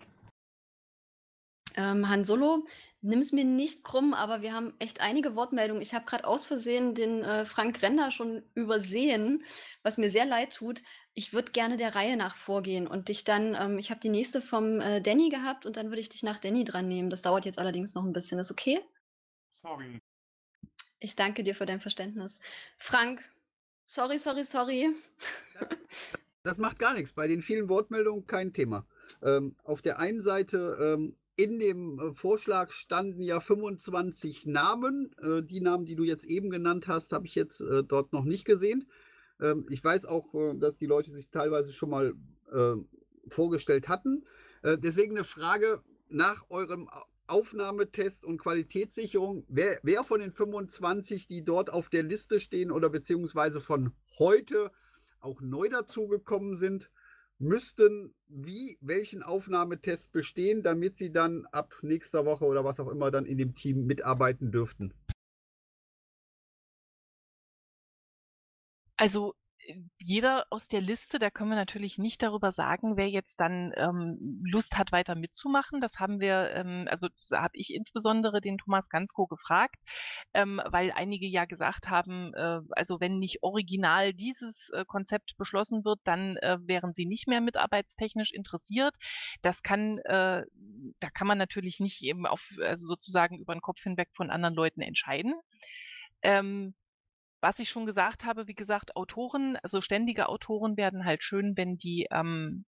Ähm, 1.75 2.09
Han 2.09 2.23
Solo, 2.23 2.65
nimm 3.03 3.19
es 3.19 3.31
mir 3.33 3.43
nicht 3.43 3.83
krumm, 3.83 4.13
aber 4.13 4.41
wir 4.41 4.53
haben 4.53 4.73
echt 4.79 5.01
einige 5.01 5.35
Wortmeldungen. 5.35 5.81
Ich 5.81 5.93
habe 5.93 6.05
gerade 6.05 6.25
aus 6.25 6.45
Versehen 6.45 6.95
den 6.95 7.23
äh, 7.23 7.45
Frank 7.45 7.81
Render 7.81 8.11
schon 8.11 8.43
übersehen, 8.55 9.43
was 9.83 9.97
mir 9.97 10.09
sehr 10.09 10.25
leid 10.25 10.55
tut. 10.55 10.81
Ich 11.13 11.33
würde 11.33 11.51
gerne 11.51 11.77
der 11.77 11.95
Reihe 11.95 12.17
nach 12.17 12.35
vorgehen 12.35 12.87
und 12.87 13.09
dich 13.09 13.23
dann, 13.23 13.55
ähm, 13.55 13.77
ich 13.77 13.91
habe 13.91 13.99
die 13.99 14.09
nächste 14.09 14.41
vom 14.41 14.79
äh, 14.79 15.01
Danny 15.01 15.29
gehabt 15.29 15.65
und 15.65 15.77
dann 15.77 15.89
würde 15.89 15.99
ich 15.99 16.09
dich 16.09 16.23
nach 16.23 16.39
Danny 16.39 16.63
dran 16.63 16.87
nehmen. 16.87 17.09
Das 17.09 17.21
dauert 17.21 17.45
jetzt 17.45 17.59
allerdings 17.59 17.93
noch 17.93 18.03
ein 18.03 18.13
bisschen. 18.13 18.39
Ist 18.39 18.51
okay? 18.51 18.79
Sorry. 19.61 19.99
Ich 20.99 21.17
danke 21.17 21.43
dir 21.43 21.53
für 21.53 21.65
dein 21.65 21.81
Verständnis. 21.81 22.39
Frank, 22.77 23.21
sorry, 23.85 24.17
sorry, 24.17 24.45
sorry. 24.45 24.95
Das, 25.59 25.67
das 26.43 26.57
macht 26.57 26.79
gar 26.79 26.93
nichts. 26.93 27.11
Bei 27.11 27.27
den 27.27 27.41
vielen 27.41 27.67
Wortmeldungen 27.67 28.25
kein 28.25 28.53
Thema. 28.53 28.87
Ähm, 29.21 29.57
auf 29.65 29.81
der 29.81 29.99
einen 29.99 30.21
Seite 30.21 30.77
ähm, 30.79 31.17
in 31.35 31.59
dem 31.59 31.99
äh, 31.99 32.13
Vorschlag 32.13 32.71
standen 32.71 33.21
ja 33.21 33.39
25 33.39 34.45
Namen. 34.45 35.15
Äh, 35.21 35.43
die 35.43 35.61
Namen, 35.61 35.85
die 35.85 35.95
du 35.95 36.03
jetzt 36.03 36.25
eben 36.25 36.49
genannt 36.49 36.87
hast, 36.87 37.11
habe 37.11 37.25
ich 37.25 37.35
jetzt 37.35 37.61
äh, 37.61 37.83
dort 37.83 38.13
noch 38.13 38.23
nicht 38.23 38.45
gesehen. 38.45 38.87
Ähm, 39.41 39.65
ich 39.69 39.83
weiß 39.83 40.05
auch, 40.05 40.33
dass 40.55 40.77
die 40.77 40.85
Leute 40.85 41.11
sich 41.11 41.29
teilweise 41.29 41.73
schon 41.73 41.89
mal 41.89 42.13
vorgestellt 43.29 43.87
hatten. 43.87 44.25
deswegen 44.63 45.15
eine 45.15 45.23
Frage 45.23 45.81
nach 46.07 46.45
eurem 46.49 46.87
Aufnahmetest 47.25 48.23
und 48.25 48.37
Qualitätssicherung. 48.37 49.43
Wer, 49.47 49.79
wer 49.81 50.03
von 50.03 50.19
den 50.19 50.31
25, 50.31 51.25
die 51.25 51.43
dort 51.43 51.73
auf 51.73 51.89
der 51.89 52.03
Liste 52.03 52.39
stehen 52.39 52.69
oder 52.69 52.91
beziehungsweise 52.91 53.59
von 53.59 53.91
heute 54.19 54.71
auch 55.19 55.41
neu 55.41 55.67
dazugekommen 55.67 56.57
sind, 56.57 56.91
müssten 57.43 58.15
wie 58.27 58.77
welchen 58.81 59.21
Aufnahmetest 59.21 60.11
bestehen, 60.11 60.63
damit 60.63 60.97
sie 60.97 61.11
dann 61.11 61.45
ab 61.51 61.73
nächster 61.81 62.25
Woche 62.25 62.45
oder 62.45 62.63
was 62.63 62.79
auch 62.79 62.89
immer 62.89 63.11
dann 63.11 63.25
in 63.25 63.37
dem 63.37 63.53
Team 63.53 63.85
mitarbeiten 63.85 64.51
dürften? 64.51 64.93
Also 68.97 69.35
jeder 69.97 70.45
aus 70.49 70.67
der 70.67 70.81
Liste, 70.81 71.19
da 71.19 71.29
können 71.29 71.49
wir 71.49 71.55
natürlich 71.55 71.97
nicht 71.97 72.21
darüber 72.21 72.51
sagen, 72.51 72.97
wer 72.97 73.09
jetzt 73.09 73.39
dann 73.39 73.73
ähm, 73.75 74.41
Lust 74.43 74.77
hat, 74.77 74.91
weiter 74.91 75.15
mitzumachen. 75.15 75.79
Das 75.79 75.99
haben 75.99 76.19
wir, 76.19 76.51
ähm, 76.51 76.87
also 76.89 77.07
habe 77.31 77.55
ich 77.55 77.73
insbesondere 77.73 78.41
den 78.41 78.57
Thomas 78.57 78.89
Gansko 78.89 79.27
gefragt, 79.27 79.75
ähm, 80.33 80.61
weil 80.65 80.91
einige 80.91 81.27
ja 81.27 81.45
gesagt 81.45 81.89
haben, 81.89 82.33
äh, 82.33 82.59
also 82.71 82.99
wenn 82.99 83.19
nicht 83.19 83.43
original 83.43 84.13
dieses 84.13 84.69
äh, 84.69 84.85
Konzept 84.85 85.35
beschlossen 85.37 85.85
wird, 85.85 85.99
dann 86.03 86.37
äh, 86.37 86.57
wären 86.61 86.93
sie 86.93 87.05
nicht 87.05 87.27
mehr 87.27 87.41
mitarbeitstechnisch 87.41 88.31
interessiert. 88.31 88.95
Das 89.41 89.63
kann, 89.63 89.99
äh, 89.99 90.43
da 90.99 91.09
kann 91.09 91.27
man 91.27 91.37
natürlich 91.37 91.79
nicht 91.79 92.01
eben 92.03 92.25
auf, 92.25 92.41
also 92.61 92.85
sozusagen 92.85 93.39
über 93.39 93.53
den 93.53 93.61
Kopf 93.61 93.81
hinweg 93.81 94.09
von 94.13 94.29
anderen 94.29 94.55
Leuten 94.55 94.81
entscheiden. 94.81 95.33
Ähm, 96.21 96.73
was 97.43 97.59
ich 97.59 97.67
schon 97.67 97.85
gesagt 97.85 98.23
habe, 98.23 98.47
wie 98.47 98.55
gesagt, 98.55 98.95
Autoren, 98.95 99.57
also 99.63 99.81
ständige 99.81 100.29
Autoren 100.29 100.77
werden 100.77 101.03
halt 101.03 101.23
schön, 101.23 101.57
wenn 101.57 101.77
die 101.77 102.07
ähm, 102.09 102.63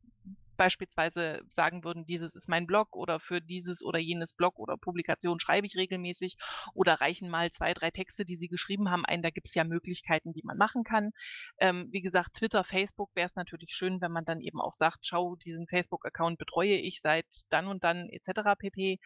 beispielsweise 0.56 1.40
sagen 1.48 1.82
würden, 1.82 2.04
dieses 2.04 2.36
ist 2.36 2.48
mein 2.48 2.68
Blog 2.68 2.94
oder 2.94 3.18
für 3.18 3.40
dieses 3.40 3.82
oder 3.82 3.98
jenes 3.98 4.32
Blog 4.32 4.60
oder 4.60 4.76
Publikation 4.76 5.40
schreibe 5.40 5.66
ich 5.66 5.74
regelmäßig 5.74 6.36
oder 6.72 7.00
reichen 7.00 7.30
mal 7.30 7.50
zwei, 7.50 7.74
drei 7.74 7.90
Texte, 7.90 8.24
die 8.24 8.36
sie 8.36 8.46
geschrieben 8.46 8.90
haben, 8.90 9.04
ein. 9.04 9.22
Da 9.22 9.30
gibt 9.30 9.48
es 9.48 9.54
ja 9.54 9.64
Möglichkeiten, 9.64 10.34
die 10.34 10.42
man 10.44 10.56
machen 10.56 10.84
kann. 10.84 11.10
Ähm, 11.58 11.88
wie 11.90 12.02
gesagt, 12.02 12.34
Twitter, 12.34 12.62
Facebook 12.62 13.10
wäre 13.16 13.26
es 13.26 13.34
natürlich 13.34 13.72
schön, 13.72 14.00
wenn 14.00 14.12
man 14.12 14.24
dann 14.24 14.40
eben 14.40 14.60
auch 14.60 14.74
sagt, 14.74 15.00
schau, 15.04 15.34
diesen 15.34 15.66
Facebook-Account 15.66 16.38
betreue 16.38 16.76
ich 16.76 17.00
seit 17.00 17.26
dann 17.48 17.66
und 17.66 17.82
dann 17.82 18.08
etc. 18.08 18.54
pp 18.56 19.00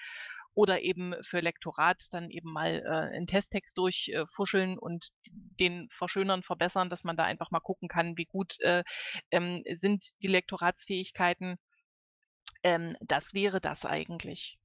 oder 0.55 0.83
eben 0.83 1.15
für 1.23 1.41
Lektorat 1.41 2.07
dann 2.13 2.31
eben 2.31 2.53
mal 2.53 2.83
äh, 2.85 3.15
einen 3.17 3.27
Testtext 3.27 3.77
durchfuscheln 3.77 4.79
und 4.79 5.09
den 5.31 5.89
verschönern, 5.91 6.43
verbessern, 6.43 6.89
dass 6.91 7.05
man 7.05 7.17
da 7.17 7.25
einfach 7.25 7.51
mal 7.51 7.61
gucken 7.61 7.89
kann, 7.89 8.17
wie 8.17 8.27
gut 8.27 8.61
äh, 8.61 8.85
ähm, 9.31 9.63
sind 9.77 10.11
die 10.23 10.29
Lektoratsfähigkeiten. 10.29 11.57
Ähm, 12.63 12.97
das 13.01 13.35
wäre 13.35 13.61
das 13.61 13.85
eigentlich. 13.85 14.59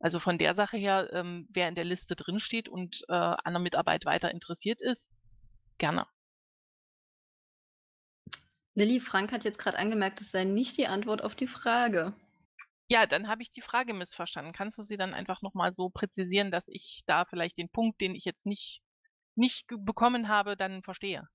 Also 0.00 0.20
von 0.20 0.36
der 0.36 0.54
Sache 0.54 0.76
her, 0.76 1.08
ähm, 1.12 1.48
wer 1.50 1.68
in 1.68 1.74
der 1.74 1.84
Liste 1.84 2.14
drinsteht 2.14 2.68
und 2.68 3.04
äh, 3.08 3.14
an 3.14 3.54
der 3.54 3.60
Mitarbeit 3.60 4.04
weiter 4.04 4.30
interessiert 4.30 4.82
ist, 4.82 5.14
gerne. 5.78 6.06
Lilly, 8.74 9.00
Frank 9.00 9.32
hat 9.32 9.44
jetzt 9.44 9.58
gerade 9.58 9.78
angemerkt, 9.78 10.20
das 10.20 10.32
sei 10.32 10.44
nicht 10.44 10.76
die 10.76 10.88
Antwort 10.88 11.22
auf 11.22 11.34
die 11.34 11.46
Frage. 11.46 12.12
Ja, 12.94 13.06
dann 13.06 13.26
habe 13.26 13.42
ich 13.42 13.50
die 13.50 13.60
Frage 13.60 13.92
missverstanden. 13.92 14.52
Kannst 14.52 14.78
du 14.78 14.82
sie 14.82 14.96
dann 14.96 15.14
einfach 15.14 15.42
nochmal 15.42 15.74
so 15.74 15.88
präzisieren, 15.88 16.52
dass 16.52 16.68
ich 16.68 17.02
da 17.06 17.24
vielleicht 17.24 17.58
den 17.58 17.68
Punkt, 17.68 18.00
den 18.00 18.14
ich 18.14 18.24
jetzt 18.24 18.46
nicht, 18.46 18.82
nicht 19.34 19.66
bekommen 19.66 20.28
habe, 20.28 20.56
dann 20.56 20.80
verstehe? 20.84 21.28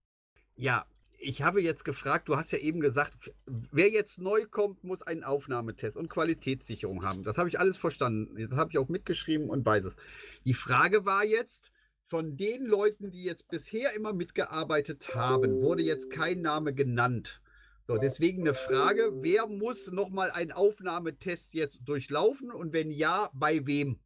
Ja, 0.55 0.85
ich 1.17 1.41
habe 1.41 1.61
jetzt 1.61 1.83
gefragt, 1.83 2.29
du 2.29 2.37
hast 2.37 2.53
ja 2.53 2.59
eben 2.59 2.79
gesagt, 2.79 3.33
wer 3.45 3.89
jetzt 3.89 4.19
neu 4.19 4.45
kommt, 4.45 4.85
muss 4.85 5.01
einen 5.01 5.25
Aufnahmetest 5.25 5.97
und 5.97 6.07
Qualitätssicherung 6.07 7.03
haben. 7.03 7.23
Das 7.23 7.37
habe 7.37 7.49
ich 7.49 7.59
alles 7.59 7.75
verstanden. 7.75 8.37
Das 8.49 8.57
habe 8.57 8.71
ich 8.71 8.77
auch 8.77 8.87
mitgeschrieben 8.87 9.49
und 9.49 9.65
weiß 9.65 9.83
es. 9.83 9.97
Die 10.45 10.53
Frage 10.53 11.03
war 11.03 11.25
jetzt, 11.25 11.73
von 12.05 12.37
den 12.37 12.63
Leuten, 12.63 13.11
die 13.11 13.25
jetzt 13.25 13.49
bisher 13.49 13.93
immer 13.97 14.13
mitgearbeitet 14.13 15.13
haben, 15.13 15.61
wurde 15.61 15.83
jetzt 15.83 16.09
kein 16.09 16.41
Name 16.41 16.73
genannt. 16.73 17.41
So, 17.89 17.97
deswegen 17.97 18.41
eine 18.41 18.53
Frage, 18.53 19.09
wer 19.23 19.47
muss 19.47 19.87
nochmal 19.87 20.29
einen 20.29 20.51
Aufnahmetest 20.51 21.55
jetzt 21.55 21.79
durchlaufen 21.85 22.51
und 22.51 22.71
wenn 22.71 22.91
ja, 22.91 23.31
bei 23.33 23.65
wem? 23.65 23.99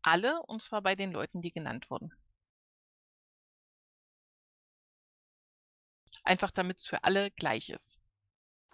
Alle, 0.00 0.40
und 0.44 0.62
zwar 0.62 0.80
bei 0.80 0.94
den 0.94 1.12
Leuten, 1.12 1.42
die 1.42 1.52
genannt 1.52 1.90
wurden. 1.90 2.10
Einfach 6.24 6.52
damit 6.52 6.78
es 6.78 6.86
für 6.86 7.04
alle 7.04 7.30
gleich 7.32 7.68
ist. 7.68 7.98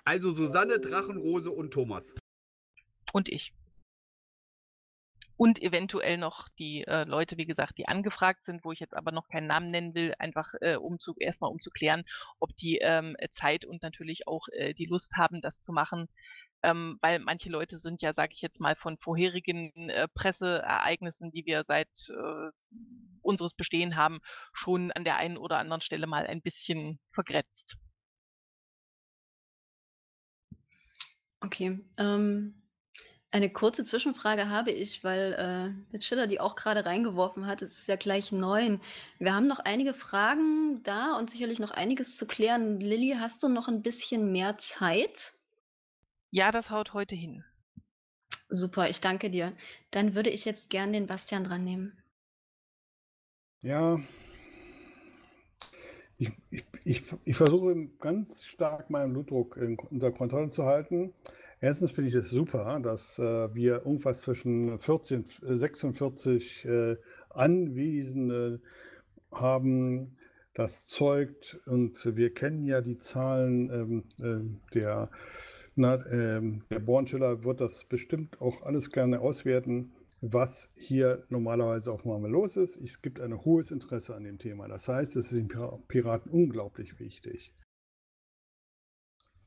Also 0.05 0.33
Susanne, 0.33 0.79
Drachenrose 0.79 1.51
und 1.51 1.72
Thomas. 1.72 2.14
Und 3.12 3.29
ich. 3.29 3.53
Und 5.39 5.62
eventuell 5.62 6.18
noch 6.18 6.49
die 6.59 6.84
äh, 6.84 7.05
Leute, 7.05 7.36
wie 7.36 7.47
gesagt, 7.47 7.78
die 7.78 7.86
angefragt 7.86 8.45
sind, 8.45 8.64
wo 8.64 8.72
ich 8.72 8.80
jetzt 8.80 8.97
aber 8.97 9.12
noch 9.12 9.28
keinen 9.28 9.47
Namen 9.47 9.70
nennen 9.70 9.95
will, 9.95 10.12
einfach 10.18 10.53
äh, 10.61 10.74
um 10.74 10.99
zu, 10.99 11.14
erstmal 11.16 11.51
um 11.53 11.61
zu 11.61 11.70
klären, 11.70 12.03
ob 12.41 12.57
die 12.57 12.78
ähm, 12.78 13.16
Zeit 13.30 13.64
und 13.64 13.80
natürlich 13.80 14.26
auch 14.26 14.49
äh, 14.51 14.74
die 14.74 14.86
Lust 14.86 15.12
haben, 15.16 15.41
das 15.41 15.61
zu 15.61 15.72
machen. 15.72 16.09
Ähm, 16.64 16.99
weil 17.03 17.20
manche 17.20 17.51
Leute 17.51 17.78
sind 17.78 18.03
ja, 18.03 18.12
sage 18.12 18.32
ich 18.32 18.43
jetzt 18.43 18.59
mal, 18.59 18.74
von 18.74 18.99
vorherigen 18.99 19.70
äh, 19.91 20.09
Presseereignissen, 20.09 21.30
die 21.30 21.47
wir 21.47 21.62
seit 21.62 21.89
äh, 22.09 22.51
unseres 23.22 23.55
Bestehen 23.55 23.95
haben, 23.95 24.18
schon 24.53 24.91
an 24.91 25.05
der 25.05 25.18
einen 25.18 25.39
oder 25.39 25.59
anderen 25.59 25.82
Stelle 25.82 26.09
mal 26.09 26.26
ein 26.26 26.43
bisschen 26.43 26.99
vergrätzt. 27.12 27.76
Okay, 31.41 31.78
ähm, 31.97 32.58
eine 33.31 33.51
kurze 33.51 33.85
Zwischenfrage 33.85 34.49
habe 34.49 34.70
ich, 34.70 35.05
weil 35.05 35.33
äh, 35.35 35.93
der 35.93 36.01
Chiller 36.01 36.26
die 36.26 36.41
auch 36.41 36.57
gerade 36.57 36.87
reingeworfen 36.87 37.47
hat. 37.47 37.62
Es 37.62 37.79
ist 37.79 37.89
ja 37.89 37.97
gleich 37.97 38.33
neun. 38.33 38.81
Wir 39.18 39.35
haben 39.35 39.47
noch 39.47 39.59
einige 39.59 39.93
Fragen 39.93 40.83
da 40.83 41.16
und 41.16 41.31
sicherlich 41.31 41.59
noch 41.59 41.70
einiges 41.70 42.16
zu 42.16 42.26
klären. 42.26 42.81
Lilly, 42.81 43.16
hast 43.18 43.43
du 43.43 43.49
noch 43.49 43.68
ein 43.68 43.83
bisschen 43.83 44.33
mehr 44.33 44.57
Zeit? 44.59 45.35
Ja, 46.31 46.53
das 46.53 46.70
haut 46.70 46.95
heute 46.95 47.14
hin. 47.14 47.45
Super, 48.49 48.89
ich 48.89 49.01
danke 49.01 49.31
dir. 49.31 49.53
Dann 49.91 50.14
würde 50.14 50.31
ich 50.31 50.47
jetzt 50.47 50.70
gern 50.70 50.93
den 50.93 51.07
Bastian 51.07 51.45
dran 51.45 51.64
nehmen. 51.64 51.93
Ja, 53.61 54.01
ich, 56.18 56.33
ich, 56.51 56.64
ich, 56.85 57.05
ich 57.24 57.37
versuche 57.37 57.89
ganz 58.01 58.45
stark 58.45 58.91
meinen 58.91 59.12
Blutdruck 59.12 59.57
in, 59.57 59.79
unter 59.79 60.11
Kontrolle 60.11 60.51
zu 60.51 60.64
halten. 60.64 61.14
Erstens 61.61 61.91
finde 61.91 62.09
ich 62.09 62.15
es 62.15 62.31
super, 62.31 62.81
dass 62.81 63.19
äh, 63.19 63.55
wir 63.55 63.79
irgendwas 63.79 64.21
zwischen 64.21 64.79
14, 64.79 65.25
äh, 65.47 65.57
46 65.57 66.65
äh, 66.65 66.97
Anwesende 67.31 68.61
haben. 69.33 70.17
Das 70.55 70.87
zeugt, 70.87 71.61
und 71.67 72.17
wir 72.17 72.35
kennen 72.35 72.65
ja 72.65 72.81
die 72.81 72.99
Zahlen 72.99 73.71
ähm, 73.71 74.05
äh, 74.21 74.75
der, 74.75 75.11
na, 75.77 76.05
ähm, 76.11 76.65
der 76.71 76.81
Bornschiller, 76.81 77.45
wird 77.45 77.61
das 77.61 77.85
bestimmt 77.85 78.41
auch 78.41 78.63
alles 78.63 78.91
gerne 78.91 79.21
auswerten 79.21 79.93
was 80.21 80.71
hier 80.75 81.25
normalerweise 81.29 81.93
auf 81.93 82.05
einmal 82.05 82.31
los 82.31 82.57
ist. 82.57 82.77
Es 82.77 83.03
gibt 83.03 83.21
ein 83.21 83.45
hohes 83.45 83.71
Interesse 83.71 84.15
an 84.15 84.25
dem 84.25 84.39
Thema. 84.39 84.69
Das 84.69 84.89
heißt, 84.89 85.17
es 85.17 85.33
ist 85.33 85.35
den 85.35 85.49
Piraten 85.87 86.31
unglaublich 86.31 86.99
wichtig. 86.99 87.53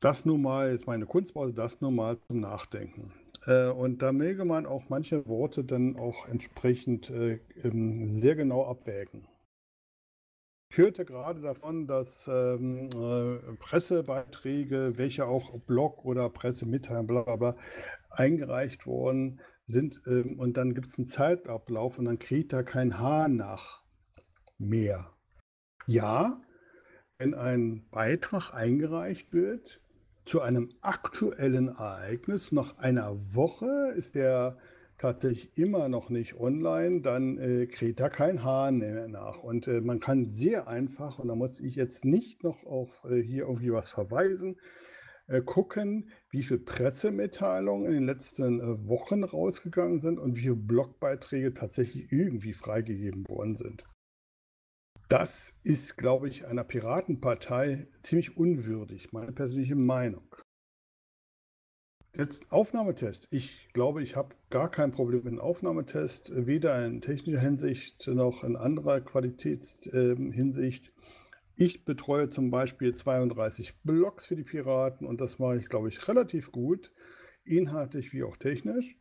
Das 0.02 0.24
nun 0.24 0.42
mal 0.42 0.72
ist 0.72 0.88
meine 0.88 1.06
Kunstpause, 1.06 1.54
das 1.54 1.80
nun 1.80 1.94
mal 1.94 2.18
zum 2.26 2.40
Nachdenken. 2.40 3.12
Äh, 3.46 3.68
und 3.68 4.02
da 4.02 4.12
möge 4.12 4.44
man 4.44 4.66
auch 4.66 4.88
manche 4.88 5.28
Worte 5.28 5.62
dann 5.62 5.96
auch 5.96 6.26
entsprechend 6.26 7.08
äh, 7.10 7.38
sehr 7.62 8.34
genau 8.34 8.66
abwägen. 8.66 9.28
Ich 10.70 10.78
hörte 10.78 11.04
gerade 11.04 11.40
davon, 11.40 11.86
dass 11.86 12.26
ähm, 12.26 12.90
äh, 12.92 13.54
Pressebeiträge, 13.60 14.94
welche 14.96 15.26
auch 15.26 15.56
Blog 15.60 16.04
oder 16.04 16.28
Pressemitteilungen, 16.30 17.06
bla 17.06 17.36
bla 17.36 17.56
eingereicht 18.10 18.86
wurden, 18.86 19.40
sind 19.66 20.02
ähm, 20.08 20.36
und 20.40 20.56
dann 20.56 20.74
gibt 20.74 20.88
es 20.88 20.98
einen 20.98 21.06
Zeitablauf 21.06 22.00
und 22.00 22.06
dann 22.06 22.18
kriegt 22.18 22.52
da 22.52 22.64
kein 22.64 22.98
Haar 22.98 23.28
nach 23.28 23.84
mehr. 24.58 25.12
Ja, 25.86 26.40
wenn 27.18 27.34
ein 27.34 27.88
Beitrag 27.90 28.52
eingereicht 28.52 29.32
wird 29.32 29.81
zu 30.24 30.40
einem 30.40 30.70
aktuellen 30.80 31.68
Ereignis, 31.68 32.52
nach 32.52 32.78
einer 32.78 33.16
Woche 33.34 33.92
ist 33.96 34.14
der 34.14 34.56
tatsächlich 34.98 35.56
immer 35.58 35.88
noch 35.88 36.10
nicht 36.10 36.38
online, 36.38 37.00
dann 37.00 37.36
äh, 37.38 37.66
kriegt 37.66 37.98
da 37.98 38.08
kein 38.08 38.44
Hahn 38.44 38.78
mehr 38.78 39.08
nach. 39.08 39.38
Und 39.38 39.66
äh, 39.66 39.80
man 39.80 39.98
kann 39.98 40.30
sehr 40.30 40.68
einfach, 40.68 41.18
und 41.18 41.28
da 41.28 41.34
muss 41.34 41.60
ich 41.60 41.74
jetzt 41.74 42.04
nicht 42.04 42.44
noch 42.44 42.64
auf 42.66 43.04
äh, 43.04 43.20
hier 43.20 43.44
irgendwie 43.44 43.72
was 43.72 43.88
verweisen, 43.88 44.60
äh, 45.26 45.40
gucken, 45.40 46.10
wie 46.30 46.42
viele 46.42 46.60
Pressemitteilungen 46.60 47.86
in 47.86 47.92
den 47.92 48.06
letzten 48.06 48.60
äh, 48.60 48.86
Wochen 48.86 49.24
rausgegangen 49.24 50.00
sind 50.00 50.20
und 50.20 50.36
wie 50.36 50.42
viele 50.42 50.56
Blogbeiträge 50.56 51.52
tatsächlich 51.52 52.12
irgendwie 52.12 52.52
freigegeben 52.52 53.26
worden 53.28 53.56
sind. 53.56 53.84
Das 55.12 55.52
ist, 55.62 55.98
glaube 55.98 56.26
ich, 56.26 56.46
einer 56.46 56.64
Piratenpartei 56.64 57.86
ziemlich 58.00 58.38
unwürdig, 58.38 59.12
meine 59.12 59.30
persönliche 59.30 59.76
Meinung. 59.76 60.24
Jetzt 62.16 62.50
Aufnahmetest. 62.50 63.28
Ich 63.30 63.68
glaube, 63.74 64.02
ich 64.02 64.16
habe 64.16 64.34
gar 64.48 64.70
kein 64.70 64.90
Problem 64.90 65.24
mit 65.24 65.34
dem 65.34 65.38
Aufnahmetest, 65.38 66.32
weder 66.34 66.82
in 66.86 67.02
technischer 67.02 67.40
Hinsicht 67.40 68.06
noch 68.06 68.42
in 68.42 68.56
anderer 68.56 69.02
Qualitätshinsicht. 69.02 70.88
Äh, 70.88 70.92
ich 71.56 71.84
betreue 71.84 72.30
zum 72.30 72.50
Beispiel 72.50 72.94
32 72.94 73.82
Blogs 73.82 74.24
für 74.24 74.36
die 74.36 74.44
Piraten 74.44 75.06
und 75.06 75.20
das 75.20 75.38
mache 75.38 75.58
ich, 75.58 75.68
glaube 75.68 75.90
ich, 75.90 76.08
relativ 76.08 76.52
gut, 76.52 76.90
inhaltlich 77.44 78.14
wie 78.14 78.22
auch 78.22 78.38
technisch. 78.38 78.96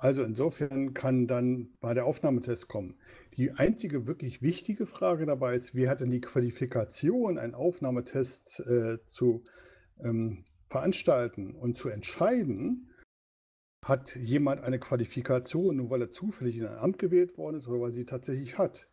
Also 0.00 0.24
insofern 0.24 0.94
kann 0.94 1.26
dann 1.26 1.68
bei 1.80 1.92
der 1.92 2.06
Aufnahmetest 2.06 2.68
kommen. 2.68 2.94
Die 3.36 3.52
einzige 3.52 4.06
wirklich 4.06 4.40
wichtige 4.40 4.86
Frage 4.86 5.26
dabei 5.26 5.54
ist, 5.54 5.74
wer 5.74 5.90
hat 5.90 6.00
denn 6.00 6.08
die 6.08 6.22
Qualifikation, 6.22 7.36
einen 7.36 7.54
Aufnahmetest 7.54 8.60
äh, 8.60 8.96
zu 9.08 9.44
ähm, 10.02 10.46
veranstalten 10.70 11.54
und 11.54 11.76
zu 11.76 11.90
entscheiden? 11.90 12.88
Hat 13.84 14.16
jemand 14.16 14.62
eine 14.62 14.78
Qualifikation, 14.78 15.76
nur 15.76 15.90
weil 15.90 16.00
er 16.00 16.10
zufällig 16.10 16.56
in 16.56 16.66
ein 16.66 16.78
Amt 16.78 16.98
gewählt 16.98 17.36
worden 17.36 17.58
ist 17.58 17.68
oder 17.68 17.82
weil 17.82 17.92
sie 17.92 18.06
tatsächlich 18.06 18.56
hat? 18.56 18.88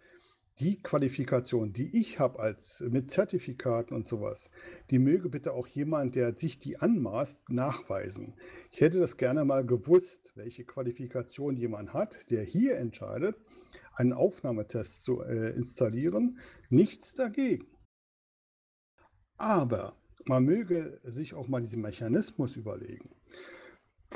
Die 0.59 0.81
Qualifikation, 0.81 1.71
die 1.73 1.99
ich 1.99 2.19
habe 2.19 2.39
als 2.39 2.81
mit 2.81 3.11
Zertifikaten 3.11 3.95
und 3.95 4.07
sowas, 4.07 4.49
die 4.89 4.99
möge 4.99 5.29
bitte 5.29 5.53
auch 5.53 5.67
jemand, 5.67 6.15
der 6.15 6.35
sich 6.35 6.59
die 6.59 6.77
anmaßt, 6.77 7.49
nachweisen. 7.49 8.33
Ich 8.71 8.81
hätte 8.81 8.99
das 8.99 9.17
gerne 9.17 9.45
mal 9.45 9.65
gewusst, 9.65 10.31
welche 10.35 10.65
Qualifikation 10.65 11.55
jemand 11.55 11.93
hat, 11.93 12.29
der 12.31 12.43
hier 12.43 12.77
entscheidet, 12.77 13.35
einen 13.93 14.13
Aufnahmetest 14.13 15.03
zu 15.03 15.21
äh, 15.21 15.51
installieren. 15.51 16.39
Nichts 16.69 17.13
dagegen. 17.13 17.67
Aber 19.37 19.95
man 20.25 20.43
möge 20.43 20.99
sich 21.03 21.35
auch 21.35 21.47
mal 21.47 21.61
diesen 21.61 21.81
Mechanismus 21.81 22.55
überlegen. 22.55 23.16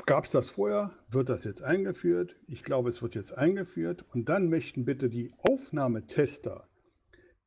Gab 0.06 0.24
es 0.24 0.30
das 0.32 0.48
vorher? 0.48 0.92
Wird 1.10 1.28
das 1.28 1.44
jetzt 1.44 1.62
eingeführt? 1.62 2.36
Ich 2.46 2.62
glaube, 2.62 2.88
es 2.88 3.02
wird 3.02 3.14
jetzt 3.14 3.36
eingeführt. 3.36 4.04
Und 4.12 4.28
dann 4.28 4.48
möchten 4.48 4.84
bitte 4.84 5.08
die 5.08 5.32
Aufnahmetester 5.38 6.68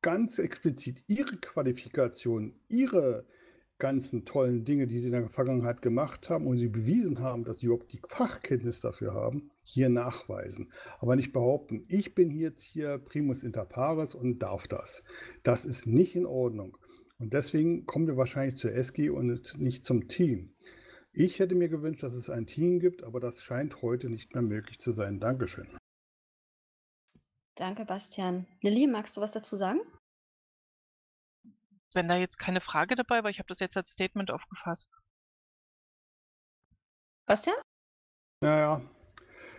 ganz 0.00 0.38
explizit 0.38 1.02
ihre 1.08 1.36
Qualifikation, 1.36 2.54
ihre 2.68 3.26
ganzen 3.78 4.24
tollen 4.24 4.64
Dinge, 4.64 4.86
die 4.86 5.00
sie 5.00 5.08
in 5.08 5.12
der 5.12 5.28
Vergangenheit 5.28 5.82
gemacht 5.82 6.30
haben 6.30 6.46
und 6.46 6.58
sie 6.58 6.68
bewiesen 6.68 7.18
haben, 7.18 7.44
dass 7.44 7.58
sie 7.58 7.66
überhaupt 7.66 7.92
die 7.92 8.00
Fachkenntnis 8.08 8.80
dafür 8.80 9.12
haben, 9.12 9.50
hier 9.62 9.88
nachweisen. 9.88 10.70
Aber 11.00 11.16
nicht 11.16 11.32
behaupten, 11.32 11.84
ich 11.88 12.14
bin 12.14 12.30
jetzt 12.30 12.62
hier 12.62 12.98
Primus 12.98 13.42
inter 13.42 13.64
pares 13.64 14.14
und 14.14 14.38
darf 14.38 14.66
das. 14.68 15.02
Das 15.42 15.66
ist 15.66 15.86
nicht 15.86 16.14
in 16.14 16.24
Ordnung. 16.24 16.78
Und 17.18 17.32
deswegen 17.34 17.86
kommen 17.86 18.06
wir 18.06 18.16
wahrscheinlich 18.16 18.56
zur 18.56 18.72
SG 18.72 19.10
und 19.10 19.58
nicht 19.58 19.84
zum 19.84 20.08
Team. 20.08 20.52
Ich 21.18 21.38
hätte 21.38 21.54
mir 21.54 21.68
gewünscht, 21.68 22.02
dass 22.02 22.14
es 22.14 22.28
ein 22.28 22.46
Team 22.46 22.78
gibt, 22.78 23.02
aber 23.02 23.20
das 23.20 23.42
scheint 23.42 23.80
heute 23.80 24.10
nicht 24.10 24.34
mehr 24.34 24.42
möglich 24.42 24.78
zu 24.78 24.92
sein. 24.92 25.18
Dankeschön. 25.18 25.66
Danke, 27.54 27.86
Bastian. 27.86 28.46
Lilly, 28.60 28.86
magst 28.86 29.16
du 29.16 29.22
was 29.22 29.32
dazu 29.32 29.56
sagen? 29.56 29.80
wenn 31.96 32.08
da 32.08 32.16
jetzt 32.16 32.38
keine 32.38 32.60
Frage 32.60 32.94
dabei 32.94 33.24
war, 33.24 33.30
ich 33.30 33.38
habe 33.38 33.48
das 33.48 33.58
jetzt 33.58 33.76
als 33.76 33.90
Statement 33.90 34.30
aufgefasst. 34.30 34.94
Bastian? 37.24 37.56
Naja, 38.42 38.82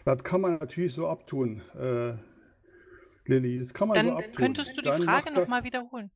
das 0.06 0.24
kann 0.24 0.42
man 0.42 0.60
natürlich 0.60 0.94
so 0.94 1.08
abtun, 1.10 1.62
äh, 1.76 2.16
Lilly. 3.26 3.60
Das 3.60 3.74
kann 3.74 3.90
man 3.90 3.96
so 3.96 4.04
Dann 4.04 4.18
abtun. 4.18 4.36
könntest 4.36 4.78
du 4.78 4.82
die 4.82 4.88
Dann 4.88 5.02
Frage 5.02 5.32
nochmal 5.32 5.64
wiederholen. 5.64 6.12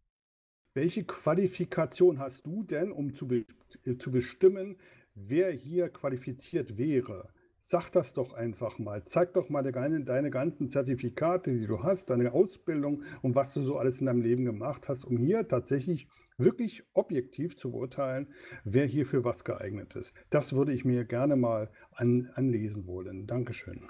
Welche 0.74 1.04
Qualifikation 1.04 2.20
hast 2.20 2.46
du 2.46 2.64
denn, 2.64 2.94
um 2.94 3.14
zu, 3.16 3.28
be 3.28 3.46
äh, 3.84 3.98
zu 3.98 4.12
bestimmen, 4.12 4.78
wer 5.16 5.52
hier 5.52 5.90
qualifiziert 5.90 6.78
wäre? 6.78 7.30
Sag 7.64 7.92
das 7.92 8.14
doch 8.14 8.34
einfach 8.34 8.80
mal. 8.80 9.06
Zeig 9.06 9.34
doch 9.34 9.50
mal 9.50 9.62
deine, 9.62 10.04
deine 10.04 10.32
ganzen 10.32 10.70
Zertifikate, 10.70 11.58
die 11.58 11.68
du 11.68 11.84
hast, 11.84 12.10
deine 12.10 12.34
Ausbildung 12.34 13.04
und 13.22 13.36
was 13.36 13.54
du 13.54 13.62
so 13.62 13.78
alles 13.78 14.00
in 14.00 14.08
deinem 14.08 14.22
Leben 14.22 14.46
gemacht 14.46 14.90
hast, 14.90 15.06
um 15.06 15.18
hier 15.18 15.48
tatsächlich 15.48 16.08
wirklich 16.38 16.84
objektiv 16.94 17.58
zu 17.58 17.72
beurteilen, 17.72 18.34
wer 18.64 18.86
hier 18.86 19.06
für 19.06 19.24
was 19.24 19.44
geeignet 19.44 19.96
ist. 19.96 20.14
Das 20.32 20.54
würde 20.54 20.74
ich 20.74 20.86
mir 20.86 21.06
gerne 21.06 21.36
mal 21.36 21.70
an, 21.92 22.32
anlesen 22.34 22.88
wollen. 22.88 23.28
Dankeschön. 23.28 23.88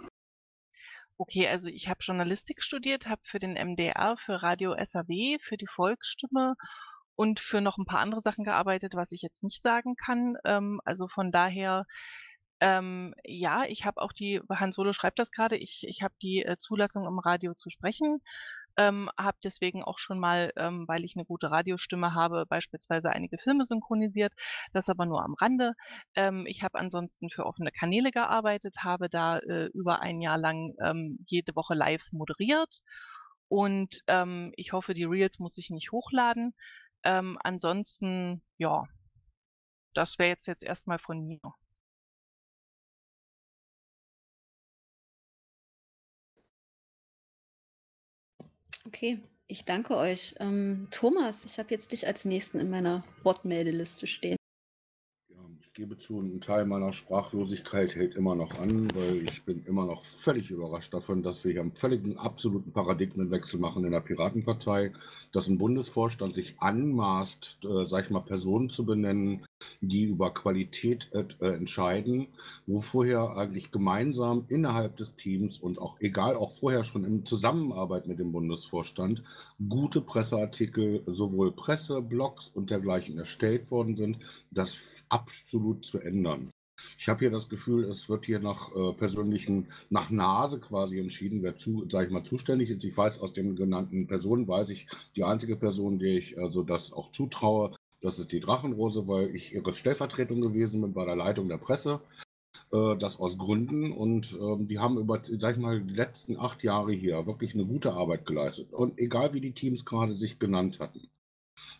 Okay, 1.18 1.48
also 1.48 1.68
ich 1.70 1.88
habe 1.88 2.00
Journalistik 2.02 2.64
studiert, 2.64 3.08
habe 3.08 3.22
für 3.24 3.40
den 3.40 3.54
MDR, 3.54 4.18
für 4.18 4.42
Radio 4.42 4.74
SAW, 4.74 5.38
für 5.40 5.56
die 5.56 5.68
Volksstimme 5.68 6.56
und 7.22 7.40
für 7.40 7.62
noch 7.62 7.78
ein 7.78 7.86
paar 7.86 8.00
andere 8.00 8.22
Sachen 8.22 8.44
gearbeitet, 8.44 8.96
was 8.96 9.12
ich 9.12 9.22
jetzt 9.22 9.44
nicht 9.44 9.62
sagen 9.62 9.96
kann. 9.96 10.38
Ähm, 10.44 10.82
also 10.86 11.08
von 11.08 11.32
daher, 11.32 11.86
ähm, 12.62 13.14
ja, 13.24 13.66
ich 13.66 13.86
habe 13.86 14.02
auch 14.02 14.12
die, 14.12 14.42
Han 14.50 14.72
Solo 14.72 14.92
schreibt 14.92 15.20
das 15.20 15.30
gerade, 15.30 15.56
ich, 15.56 15.86
ich 15.88 16.02
habe 16.02 16.16
die 16.24 16.44
äh, 16.44 16.58
Zulassung 16.58 17.06
im 17.06 17.20
Radio 17.20 17.54
zu 17.54 17.70
sprechen, 17.70 18.22
ähm, 18.76 19.12
habe 19.20 19.38
deswegen 19.44 19.84
auch 19.84 20.00
schon 20.00 20.18
mal, 20.20 20.52
ähm, 20.56 20.88
weil 20.88 21.04
ich 21.06 21.16
eine 21.16 21.26
gute 21.26 21.52
Radiostimme 21.52 22.16
habe, 22.16 22.48
beispielsweise 22.48 23.12
einige 23.12 23.38
Filme 23.38 23.66
synchronisiert, 23.66 24.34
das 24.74 24.90
aber 24.90 25.06
nur 25.06 25.24
am 25.24 25.36
Rande. 25.36 25.74
Ähm, 26.16 26.48
ich 26.48 26.64
habe 26.64 26.80
ansonsten 26.80 27.30
für 27.30 27.46
offene 27.46 27.72
Kanäle 27.72 28.10
gearbeitet, 28.10 28.78
habe 28.80 29.10
da 29.10 29.38
äh, 29.38 29.66
über 29.76 30.02
ein 30.02 30.22
Jahr 30.22 30.40
lang 30.40 30.74
ähm, 30.84 31.20
jede 31.28 31.56
Woche 31.56 31.76
live 31.76 32.08
moderiert 32.12 32.82
und 33.52 34.02
ähm, 34.08 34.54
ich 34.56 34.72
hoffe, 34.72 34.94
die 34.94 35.04
Reels 35.04 35.38
muss 35.38 35.58
ich 35.58 35.72
nicht 35.72 35.92
hochladen. 35.92 36.54
Ähm, 37.04 37.38
ansonsten, 37.44 38.42
ja, 38.58 38.88
das 39.94 40.20
wäre 40.20 40.30
jetzt 40.30 40.48
jetzt 40.48 40.64
erstmal 40.64 41.00
von 41.00 41.26
mir. 41.26 41.40
Okay, 48.86 49.20
ich 49.48 49.66
danke 49.66 49.96
euch. 49.98 50.36
Ähm, 50.40 50.88
Thomas, 50.92 51.46
ich 51.46 51.58
habe 51.60 51.70
jetzt 51.72 51.92
dich 51.92 52.08
als 52.08 52.26
Nächsten 52.26 52.60
in 52.60 52.70
meiner 52.70 53.04
Wortmeldeliste 53.24 54.08
stehen. 54.08 54.38
Ich 55.74 55.76
gebe 55.76 55.98
zu, 55.98 56.20
ein 56.20 56.42
Teil 56.42 56.66
meiner 56.66 56.92
Sprachlosigkeit 56.92 57.96
hält 57.96 58.16
immer 58.16 58.36
noch 58.36 58.60
an, 58.60 58.94
weil 58.94 59.24
ich 59.24 59.46
bin 59.46 59.64
immer 59.64 59.86
noch 59.86 60.04
völlig 60.04 60.52
überrascht 60.52 60.94
davon, 60.94 61.24
dass 61.24 61.46
wir 61.46 61.54
hier 61.54 61.62
einen 61.62 61.72
völligen, 61.72 62.18
absoluten 62.18 62.74
Paradigmenwechsel 62.74 63.58
machen 63.58 63.86
in 63.86 63.94
der 63.94 64.02
Piratenpartei, 64.02 64.92
dass 65.32 65.48
ein 65.48 65.58
Bundesvorstand 65.58 66.36
sich 66.36 66.60
anmaßt, 66.60 67.60
äh, 67.64 67.86
sag 67.86 68.04
ich 68.04 68.10
mal, 68.12 68.20
Personen 68.20 68.70
zu 68.70 68.86
benennen, 68.86 69.46
die 69.82 70.04
über 70.04 70.34
Qualität 70.34 71.10
äh, 71.14 71.26
äh, 71.40 71.56
entscheiden, 71.56 72.28
wo 72.68 72.82
vorher 72.82 73.38
eigentlich 73.38 73.72
gemeinsam 73.72 74.46
innerhalb 74.50 74.98
des 74.98 75.16
Teams 75.16 75.58
und 75.60 75.80
auch 75.80 76.00
egal, 76.00 76.36
auch 76.36 76.56
vorher 76.56 76.84
schon 76.84 77.06
in 77.06 77.26
Zusammenarbeit 77.26 78.08
mit 78.08 78.20
dem 78.20 78.32
Bundesvorstand 78.32 79.24
gute 79.70 80.02
Presseartikel, 80.02 81.04
sowohl 81.08 81.52
Presse, 81.52 82.02
Blogs 82.02 82.50
und 82.54 82.70
dergleichen 82.70 83.18
erstellt 83.18 83.72
worden 83.72 83.96
sind, 83.96 84.18
das 84.52 84.80
absolut 85.10 85.86
zu 85.86 86.00
ändern. 86.00 86.52
Ich 86.98 87.08
habe 87.08 87.20
hier 87.20 87.32
das 87.32 87.50
Gefühl, 87.50 87.86
es 87.86 88.10
wird 88.10 88.26
hier 88.26 88.40
nach 88.40 88.76
äh, 88.76 88.94
persönlichen, 88.94 89.68
nach 89.90 90.10
Nase 90.10 90.60
quasi 90.60 91.00
entschieden, 91.00 91.44
wer 91.44 91.58
zu, 91.58 91.88
sage 91.90 92.08
ich 92.08 92.12
mal, 92.12 92.24
zuständig 92.24 92.70
ist. 92.70 92.84
Ich 92.84 92.96
weiß 92.96 93.20
aus 93.20 93.34
den 93.34 93.56
genannten 93.56 94.08
Personen, 94.08 94.48
weiß 94.48 94.70
ich, 94.70 94.88
die 95.16 95.24
einzige 95.24 95.56
Person, 95.56 96.00
der 96.00 96.18
ich 96.18 96.38
also 96.40 96.64
das 96.64 96.94
auch 96.94 97.12
zutraue, 97.12 97.72
das 98.02 98.20
ist 98.20 98.32
die 98.32 98.40
Drachenrose, 98.40 99.08
weil 99.08 99.36
ich 99.36 99.54
ihre 99.54 99.74
Stellvertretung 99.74 100.42
gewesen 100.42 100.82
bin 100.82 100.94
bei 100.94 101.06
der 101.06 101.16
Leitung 101.16 101.48
der 101.48 101.58
Presse. 101.58 102.02
Äh, 102.72 102.98
das 102.98 103.20
aus 103.20 103.38
Gründen 103.38 103.92
und 103.92 104.38
ähm, 104.40 104.68
die 104.68 104.80
haben 104.80 104.98
über, 104.98 105.22
sag 105.38 105.56
ich 105.56 105.62
mal, 105.62 105.82
die 105.82 105.94
letzten 105.94 106.38
acht 106.38 106.64
Jahre 106.64 106.94
hier 106.94 107.26
wirklich 107.26 107.54
eine 107.54 107.66
gute 107.66 107.94
Arbeit 107.94 108.26
geleistet. 108.26 108.74
Und 108.74 108.98
egal 108.98 109.34
wie 109.34 109.42
die 109.42 109.54
Teams 109.54 109.86
gerade 109.86 110.14
sich 110.14 110.40
genannt 110.40 110.80
hatten. 110.80 111.10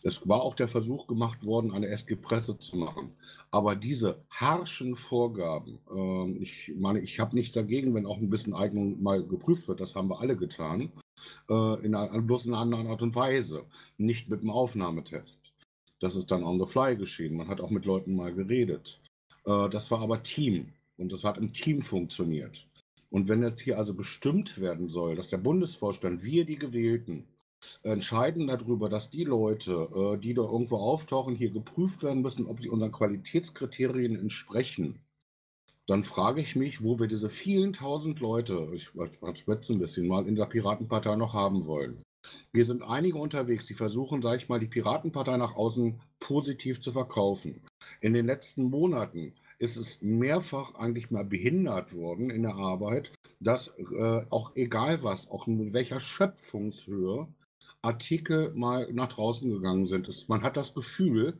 Es 0.02 0.28
war 0.28 0.42
auch 0.42 0.54
der 0.54 0.68
Versuch 0.68 1.06
gemacht 1.06 1.44
worden, 1.44 1.72
eine 1.72 1.88
SG 1.88 2.14
Presse 2.14 2.58
zu 2.58 2.76
machen. 2.76 3.14
Aber 3.50 3.74
diese 3.74 4.22
harschen 4.30 4.96
Vorgaben, 4.96 5.78
ähm, 5.90 6.38
ich 6.40 6.72
meine, 6.76 7.00
ich 7.00 7.18
habe 7.20 7.34
nichts 7.34 7.54
dagegen, 7.54 7.94
wenn 7.94 8.06
auch 8.06 8.18
ein 8.18 8.30
bisschen 8.30 8.54
Eignung 8.54 9.02
mal 9.02 9.22
geprüft 9.24 9.68
wird, 9.68 9.80
das 9.80 9.96
haben 9.96 10.08
wir 10.08 10.20
alle 10.20 10.36
getan, 10.36 10.92
äh, 11.48 11.84
in 11.84 11.94
einer, 11.94 12.20
bloß 12.22 12.46
in 12.46 12.52
einer 12.52 12.62
anderen 12.62 12.86
Art 12.86 13.02
und 13.02 13.14
Weise, 13.14 13.64
nicht 13.96 14.28
mit 14.28 14.42
dem 14.42 14.50
Aufnahmetest. 14.50 15.51
Das 16.02 16.16
ist 16.16 16.32
dann 16.32 16.42
on 16.42 16.58
the 16.58 16.66
fly 16.66 16.96
geschehen. 16.96 17.36
Man 17.36 17.46
hat 17.46 17.60
auch 17.60 17.70
mit 17.70 17.84
Leuten 17.84 18.16
mal 18.16 18.34
geredet. 18.34 18.98
Äh, 19.46 19.68
das 19.70 19.88
war 19.92 20.00
aber 20.00 20.24
Team 20.24 20.72
und 20.98 21.12
das 21.12 21.22
hat 21.22 21.38
im 21.38 21.52
Team 21.52 21.82
funktioniert. 21.82 22.66
Und 23.10 23.28
wenn 23.28 23.42
jetzt 23.42 23.60
hier 23.60 23.78
also 23.78 23.94
bestimmt 23.94 24.60
werden 24.60 24.88
soll, 24.88 25.14
dass 25.14 25.28
der 25.28 25.38
Bundesvorstand, 25.38 26.24
wir 26.24 26.44
die 26.44 26.58
Gewählten, 26.58 27.28
entscheiden 27.84 28.48
darüber, 28.48 28.88
dass 28.88 29.10
die 29.10 29.22
Leute, 29.22 29.88
äh, 29.94 30.18
die 30.18 30.34
da 30.34 30.42
irgendwo 30.42 30.78
auftauchen, 30.78 31.36
hier 31.36 31.50
geprüft 31.50 32.02
werden 32.02 32.22
müssen, 32.22 32.46
ob 32.48 32.60
sie 32.60 32.68
unseren 32.68 32.90
Qualitätskriterien 32.90 34.16
entsprechen, 34.16 34.98
dann 35.86 36.02
frage 36.02 36.40
ich 36.40 36.56
mich, 36.56 36.82
wo 36.82 36.98
wir 36.98 37.06
diese 37.06 37.30
vielen 37.30 37.74
tausend 37.74 38.18
Leute, 38.18 38.72
ich 38.74 38.88
schwätze 38.88 39.72
ein 39.72 39.78
bisschen 39.78 40.08
mal, 40.08 40.26
in 40.26 40.34
der 40.34 40.46
Piratenpartei 40.46 41.14
noch 41.14 41.34
haben 41.34 41.66
wollen. 41.66 42.02
Wir 42.52 42.64
sind 42.64 42.82
einige 42.82 43.18
unterwegs, 43.18 43.66
die 43.66 43.74
versuchen, 43.74 44.22
sage 44.22 44.36
ich 44.36 44.48
mal, 44.48 44.60
die 44.60 44.66
Piratenpartei 44.66 45.36
nach 45.36 45.54
außen 45.54 46.00
positiv 46.20 46.80
zu 46.80 46.92
verkaufen. 46.92 47.60
In 48.00 48.14
den 48.14 48.26
letzten 48.26 48.64
Monaten 48.64 49.34
ist 49.58 49.76
es 49.76 50.02
mehrfach 50.02 50.74
eigentlich 50.74 51.10
mal 51.10 51.24
behindert 51.24 51.94
worden 51.94 52.30
in 52.30 52.42
der 52.42 52.56
Arbeit, 52.56 53.12
dass 53.40 53.68
äh, 53.78 54.22
auch 54.30 54.56
egal 54.56 55.02
was, 55.02 55.30
auch 55.30 55.46
mit 55.46 55.72
welcher 55.72 56.00
Schöpfungshöhe 56.00 57.28
Artikel 57.80 58.52
mal 58.54 58.92
nach 58.92 59.08
draußen 59.08 59.50
gegangen 59.50 59.86
sind. 59.86 60.08
Es, 60.08 60.28
man 60.28 60.42
hat 60.42 60.56
das 60.56 60.74
Gefühl, 60.74 61.38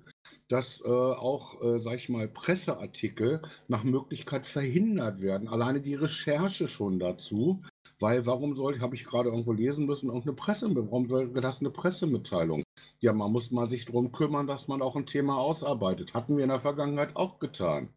dass 0.48 0.82
äh, 0.84 0.88
auch, 0.88 1.62
äh, 1.62 1.80
sag 1.80 1.96
ich 1.96 2.08
mal, 2.08 2.28
Presseartikel 2.28 3.42
nach 3.68 3.84
Möglichkeit 3.84 4.46
verhindert 4.46 5.20
werden. 5.20 5.48
Alleine 5.48 5.80
die 5.80 5.94
Recherche 5.94 6.68
schon 6.68 6.98
dazu. 6.98 7.62
Weil 8.02 8.26
warum 8.26 8.56
soll, 8.56 8.80
habe 8.80 8.96
ich 8.96 9.04
gerade 9.04 9.28
irgendwo 9.28 9.52
lesen 9.52 9.86
müssen, 9.86 10.10
auch 10.10 10.24
eine 10.24 10.32
Presse, 10.32 10.74
warum 10.74 11.06
soll 11.06 11.28
das 11.34 11.60
eine 11.60 11.70
Pressemitteilung? 11.70 12.64
Ja, 12.98 13.12
man 13.12 13.30
muss 13.30 13.52
mal 13.52 13.70
sich 13.70 13.84
darum 13.84 14.10
kümmern, 14.10 14.48
dass 14.48 14.66
man 14.66 14.82
auch 14.82 14.96
ein 14.96 15.06
Thema 15.06 15.38
ausarbeitet. 15.38 16.12
Hatten 16.12 16.36
wir 16.36 16.42
in 16.42 16.48
der 16.50 16.60
Vergangenheit 16.60 17.14
auch 17.14 17.38
getan. 17.38 17.94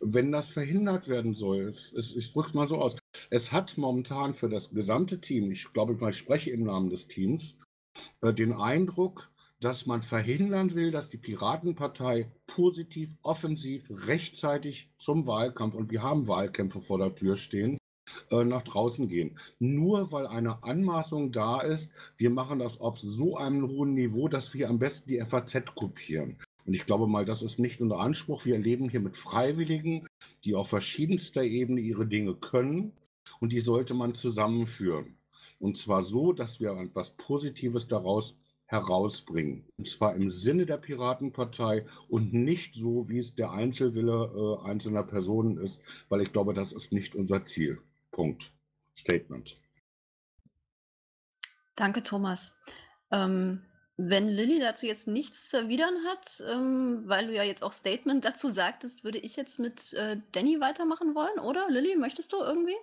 Wenn 0.00 0.32
das 0.32 0.50
verhindert 0.50 1.06
werden 1.06 1.34
soll, 1.34 1.68
es, 1.68 1.92
es, 1.92 2.16
ich 2.16 2.32
drücke 2.32 2.48
es 2.48 2.54
mal 2.54 2.68
so 2.68 2.78
aus, 2.78 2.96
es 3.30 3.52
hat 3.52 3.78
momentan 3.78 4.34
für 4.34 4.48
das 4.48 4.70
gesamte 4.70 5.20
Team, 5.20 5.52
ich 5.52 5.72
glaube, 5.72 5.96
ich 6.10 6.18
spreche 6.18 6.50
im 6.50 6.64
Namen 6.64 6.90
des 6.90 7.06
Teams, 7.06 7.56
äh, 8.22 8.34
den 8.34 8.52
Eindruck, 8.52 9.30
dass 9.60 9.86
man 9.86 10.02
verhindern 10.02 10.74
will, 10.74 10.90
dass 10.90 11.10
die 11.10 11.16
Piratenpartei 11.16 12.32
positiv, 12.48 13.16
offensiv, 13.22 13.88
rechtzeitig 13.88 14.90
zum 14.98 15.28
Wahlkampf, 15.28 15.76
und 15.76 15.92
wir 15.92 16.02
haben 16.02 16.26
Wahlkämpfe 16.26 16.80
vor 16.80 16.98
der 16.98 17.14
Tür 17.14 17.36
stehen, 17.36 17.77
äh, 18.30 18.44
nach 18.44 18.62
draußen 18.62 19.08
gehen. 19.08 19.38
Nur 19.58 20.12
weil 20.12 20.26
eine 20.26 20.62
Anmaßung 20.62 21.32
da 21.32 21.60
ist, 21.60 21.90
wir 22.16 22.30
machen 22.30 22.58
das 22.58 22.80
auf 22.80 23.00
so 23.00 23.36
einem 23.36 23.68
hohen 23.68 23.94
Niveau, 23.94 24.28
dass 24.28 24.54
wir 24.54 24.68
am 24.68 24.78
besten 24.78 25.08
die 25.10 25.20
FAZ 25.20 25.74
kopieren. 25.74 26.36
Und 26.66 26.74
ich 26.74 26.84
glaube 26.84 27.06
mal, 27.06 27.24
das 27.24 27.42
ist 27.42 27.58
nicht 27.58 27.80
unser 27.80 27.98
Anspruch. 27.98 28.44
Wir 28.44 28.58
leben 28.58 28.90
hier 28.90 29.00
mit 29.00 29.16
Freiwilligen, 29.16 30.06
die 30.44 30.54
auf 30.54 30.68
verschiedenster 30.68 31.42
Ebene 31.42 31.80
ihre 31.80 32.06
Dinge 32.06 32.34
können 32.34 32.92
und 33.40 33.52
die 33.52 33.60
sollte 33.60 33.94
man 33.94 34.14
zusammenführen. 34.14 35.16
Und 35.58 35.78
zwar 35.78 36.04
so, 36.04 36.32
dass 36.32 36.60
wir 36.60 36.72
etwas 36.76 37.12
Positives 37.16 37.88
daraus 37.88 38.36
herausbringen. 38.66 39.64
Und 39.78 39.88
zwar 39.88 40.14
im 40.14 40.30
Sinne 40.30 40.66
der 40.66 40.76
Piratenpartei 40.76 41.86
und 42.08 42.34
nicht 42.34 42.74
so, 42.74 43.08
wie 43.08 43.18
es 43.18 43.34
der 43.34 43.50
Einzelwille 43.50 44.30
äh, 44.62 44.68
einzelner 44.68 45.04
Personen 45.04 45.56
ist, 45.56 45.80
weil 46.10 46.20
ich 46.20 46.32
glaube, 46.32 46.52
das 46.52 46.72
ist 46.72 46.92
nicht 46.92 47.14
unser 47.14 47.46
Ziel. 47.46 47.80
Punkt. 48.18 48.52
Statement. 48.96 49.56
Danke, 51.76 52.02
Thomas. 52.02 52.58
Ähm, 53.12 53.64
wenn 53.96 54.26
Lilly 54.26 54.58
dazu 54.58 54.86
jetzt 54.86 55.06
nichts 55.06 55.48
zu 55.48 55.58
erwidern 55.58 55.94
hat, 56.04 56.42
ähm, 56.48 57.04
weil 57.06 57.28
du 57.28 57.34
ja 57.36 57.44
jetzt 57.44 57.62
auch 57.62 57.70
Statement 57.70 58.24
dazu 58.24 58.48
sagtest, 58.48 59.04
würde 59.04 59.18
ich 59.18 59.36
jetzt 59.36 59.60
mit 59.60 59.92
äh, 59.92 60.20
Danny 60.32 60.58
weitermachen 60.58 61.14
wollen, 61.14 61.38
oder? 61.38 61.70
Lilly, 61.70 61.94
möchtest 61.94 62.32
du 62.32 62.38
irgendwie? 62.38 62.74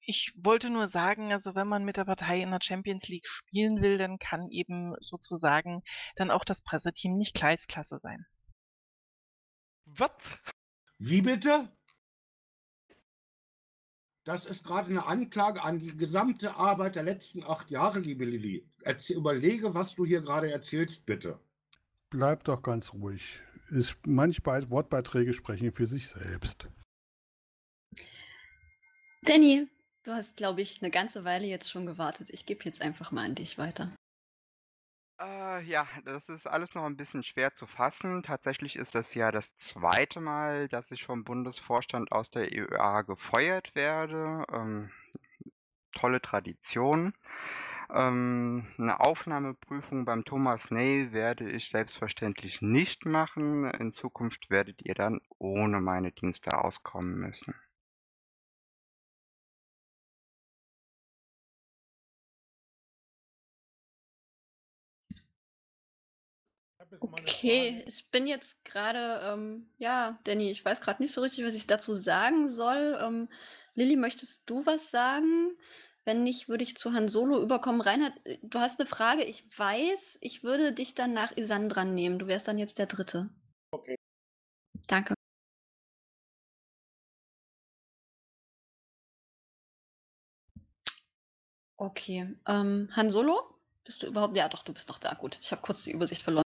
Ich 0.00 0.34
wollte 0.42 0.68
nur 0.68 0.88
sagen, 0.88 1.32
also 1.32 1.54
wenn 1.54 1.68
man 1.68 1.84
mit 1.84 1.96
der 1.96 2.06
Partei 2.06 2.42
in 2.42 2.50
der 2.50 2.58
Champions 2.60 3.06
League 3.06 3.28
spielen 3.28 3.82
will, 3.82 3.98
dann 3.98 4.18
kann 4.18 4.50
eben 4.50 4.96
sozusagen 5.00 5.84
dann 6.16 6.32
auch 6.32 6.44
das 6.44 6.60
Presseteam 6.62 7.16
nicht 7.16 7.36
Kreisklasse 7.36 8.00
sein. 8.00 8.26
Was? 9.84 10.40
Wie 10.98 11.22
bitte? 11.22 11.70
Das 14.28 14.44
ist 14.44 14.62
gerade 14.62 14.90
eine 14.90 15.06
Anklage 15.06 15.62
an 15.62 15.78
die 15.78 15.96
gesamte 15.96 16.54
Arbeit 16.54 16.96
der 16.96 17.02
letzten 17.02 17.42
acht 17.44 17.70
Jahre, 17.70 17.98
liebe 17.98 18.26
Lilly. 18.26 18.62
Erzähl, 18.82 19.16
überlege, 19.16 19.74
was 19.74 19.94
du 19.94 20.04
hier 20.04 20.20
gerade 20.20 20.52
erzählst, 20.52 21.06
bitte. 21.06 21.40
Bleib 22.10 22.44
doch 22.44 22.62
ganz 22.62 22.92
ruhig. 22.92 23.40
Ist, 23.70 23.96
manche 24.06 24.42
Be 24.42 24.66
Wortbeiträge 24.68 25.32
sprechen 25.32 25.72
für 25.72 25.86
sich 25.86 26.08
selbst. 26.08 26.68
Danny, 29.22 29.66
du 30.04 30.12
hast, 30.12 30.36
glaube 30.36 30.60
ich, 30.60 30.82
eine 30.82 30.90
ganze 30.90 31.24
Weile 31.24 31.46
jetzt 31.46 31.70
schon 31.70 31.86
gewartet. 31.86 32.28
Ich 32.28 32.44
gebe 32.44 32.66
jetzt 32.66 32.82
einfach 32.82 33.10
mal 33.10 33.24
an 33.24 33.34
dich 33.34 33.56
weiter. 33.56 33.96
Äh, 35.20 35.62
ja, 35.64 35.86
das 36.04 36.28
ist 36.28 36.46
alles 36.46 36.74
noch 36.74 36.84
ein 36.84 36.96
bisschen 36.96 37.22
schwer 37.24 37.52
zu 37.52 37.66
fassen. 37.66 38.22
Tatsächlich 38.22 38.76
ist 38.76 38.94
das 38.94 39.14
ja 39.14 39.32
das 39.32 39.56
zweite 39.56 40.20
Mal, 40.20 40.68
dass 40.68 40.90
ich 40.90 41.04
vom 41.04 41.24
Bundesvorstand 41.24 42.12
aus 42.12 42.30
der 42.30 42.48
EUA 42.52 43.02
gefeuert 43.02 43.74
werde. 43.74 44.44
Ähm, 44.52 44.90
tolle 45.92 46.20
Tradition. 46.20 47.14
Ähm, 47.90 48.68
eine 48.78 49.00
Aufnahmeprüfung 49.00 50.04
beim 50.04 50.24
Thomas 50.24 50.70
Ney 50.70 51.12
werde 51.12 51.50
ich 51.50 51.68
selbstverständlich 51.70 52.62
nicht 52.62 53.06
machen. 53.06 53.64
In 53.70 53.92
Zukunft 53.92 54.50
werdet 54.50 54.82
ihr 54.82 54.94
dann 54.94 55.20
ohne 55.38 55.80
meine 55.80 56.12
Dienste 56.12 56.62
auskommen 56.62 57.16
müssen. 57.16 57.54
Okay, 67.00 67.84
ich 67.86 68.10
bin 68.10 68.26
jetzt 68.26 68.64
gerade, 68.64 69.20
ähm, 69.24 69.68
ja, 69.78 70.18
Danny, 70.24 70.50
ich 70.50 70.64
weiß 70.64 70.80
gerade 70.80 71.02
nicht 71.02 71.12
so 71.12 71.20
richtig, 71.20 71.44
was 71.44 71.54
ich 71.54 71.66
dazu 71.66 71.94
sagen 71.94 72.48
soll. 72.48 72.98
Ähm, 73.00 73.28
Lilly, 73.74 73.96
möchtest 73.96 74.48
du 74.50 74.66
was 74.66 74.90
sagen? 74.90 75.56
Wenn 76.04 76.22
nicht, 76.22 76.48
würde 76.48 76.64
ich 76.64 76.76
zu 76.76 76.92
Han 76.94 77.06
Solo 77.06 77.40
überkommen. 77.42 77.80
Reinhard, 77.80 78.14
äh, 78.24 78.38
du 78.42 78.58
hast 78.58 78.80
eine 78.80 78.88
Frage. 78.88 79.24
Ich 79.24 79.44
weiß, 79.58 80.18
ich 80.20 80.42
würde 80.42 80.72
dich 80.72 80.94
dann 80.94 81.12
nach 81.12 81.36
Isan 81.36 81.68
dran 81.68 81.94
nehmen. 81.94 82.18
Du 82.18 82.26
wärst 82.26 82.48
dann 82.48 82.58
jetzt 82.58 82.78
der 82.78 82.86
Dritte. 82.86 83.28
Okay. 83.70 83.96
Danke. 84.88 85.14
Okay. 91.76 92.34
Ähm, 92.46 92.88
Han 92.96 93.10
Solo? 93.10 93.54
Bist 93.84 94.02
du 94.02 94.06
überhaupt? 94.06 94.36
Ja, 94.36 94.48
doch, 94.48 94.64
du 94.64 94.72
bist 94.72 94.88
noch 94.88 94.98
da. 94.98 95.14
Gut, 95.14 95.38
ich 95.40 95.52
habe 95.52 95.62
kurz 95.62 95.84
die 95.84 95.92
Übersicht 95.92 96.22
verloren. 96.22 96.47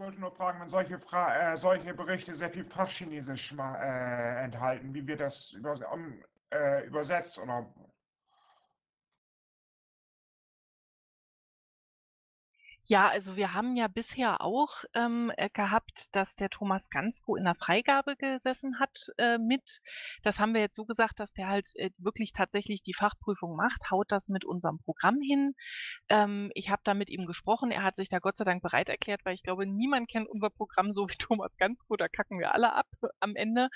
Ich 0.00 0.06
wollte 0.06 0.20
nur 0.22 0.32
fragen, 0.32 0.58
wenn 0.62 0.68
solche, 0.70 0.98
Fra 0.98 1.52
äh, 1.52 1.58
solche 1.58 1.92
Berichte 1.92 2.34
sehr 2.34 2.48
viel 2.48 2.64
Fachchinesisch 2.64 3.52
äh, 3.52 4.44
enthalten, 4.44 4.94
wie 4.94 5.06
wird 5.06 5.20
das 5.20 5.52
über 5.52 5.74
um, 5.92 6.24
äh, 6.54 6.86
übersetzt 6.86 7.38
oder 7.38 7.70
Ja, 12.90 13.08
also 13.08 13.36
wir 13.36 13.54
haben 13.54 13.76
ja 13.76 13.86
bisher 13.86 14.40
auch 14.40 14.82
ähm, 14.94 15.30
äh, 15.36 15.48
gehabt, 15.48 16.08
dass 16.16 16.34
der 16.34 16.50
Thomas 16.50 16.90
Gansko 16.90 17.36
in 17.36 17.44
der 17.44 17.54
Freigabe 17.54 18.16
gesessen 18.16 18.80
hat 18.80 19.12
äh, 19.16 19.38
mit. 19.38 19.80
Das 20.24 20.40
haben 20.40 20.54
wir 20.54 20.60
jetzt 20.60 20.74
so 20.74 20.84
gesagt, 20.84 21.20
dass 21.20 21.32
der 21.32 21.46
halt 21.46 21.68
äh, 21.76 21.90
wirklich 21.98 22.32
tatsächlich 22.32 22.82
die 22.82 22.92
Fachprüfung 22.92 23.54
macht, 23.54 23.92
haut 23.92 24.10
das 24.10 24.28
mit 24.28 24.44
unserem 24.44 24.80
Programm 24.80 25.20
hin. 25.20 25.54
Ähm, 26.08 26.50
ich 26.54 26.70
habe 26.70 26.82
da 26.82 26.94
mit 26.94 27.10
ihm 27.10 27.26
gesprochen, 27.26 27.70
er 27.70 27.84
hat 27.84 27.94
sich 27.94 28.08
da 28.08 28.18
Gott 28.18 28.36
sei 28.36 28.42
Dank 28.42 28.60
bereit 28.60 28.88
erklärt, 28.88 29.20
weil 29.24 29.34
ich 29.34 29.44
glaube, 29.44 29.66
niemand 29.66 30.10
kennt 30.10 30.28
unser 30.28 30.50
Programm 30.50 30.92
so 30.92 31.08
wie 31.08 31.14
Thomas 31.18 31.56
Gansko, 31.58 31.96
da 31.96 32.08
kacken 32.08 32.40
wir 32.40 32.54
alle 32.54 32.72
ab 32.72 32.88
am 33.20 33.36
Ende. 33.36 33.68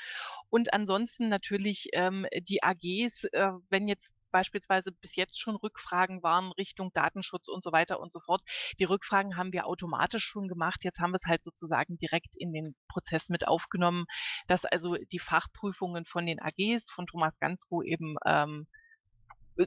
Und 0.50 0.74
ansonsten 0.74 1.28
natürlich 1.28 1.90
ähm, 1.92 2.26
die 2.48 2.64
AGs, 2.64 3.26
äh, 3.30 3.52
wenn 3.70 3.86
jetzt 3.86 4.12
beispielsweise 4.34 4.90
bis 4.90 5.14
jetzt 5.14 5.40
schon 5.40 5.54
Rückfragen 5.54 6.24
waren 6.24 6.50
Richtung 6.50 6.90
Datenschutz 6.92 7.46
und 7.46 7.62
so 7.62 7.70
weiter 7.70 8.00
und 8.00 8.12
so 8.12 8.18
fort. 8.18 8.42
Die 8.80 8.84
Rückfragen 8.84 9.36
haben 9.36 9.52
wir 9.52 9.66
automatisch 9.66 10.24
schon 10.24 10.48
gemacht. 10.48 10.82
Jetzt 10.82 10.98
haben 10.98 11.12
wir 11.12 11.18
es 11.22 11.26
halt 11.26 11.44
sozusagen 11.44 11.96
direkt 11.98 12.34
in 12.36 12.52
den 12.52 12.74
Prozess 12.88 13.28
mit 13.28 13.46
aufgenommen, 13.46 14.06
dass 14.48 14.64
also 14.64 14.96
die 15.12 15.20
Fachprüfungen 15.20 16.04
von 16.04 16.26
den 16.26 16.40
AGs, 16.40 16.90
von 16.90 17.06
Thomas 17.06 17.38
Gansko 17.38 17.82
eben 17.82 18.16
ähm, 18.26 18.66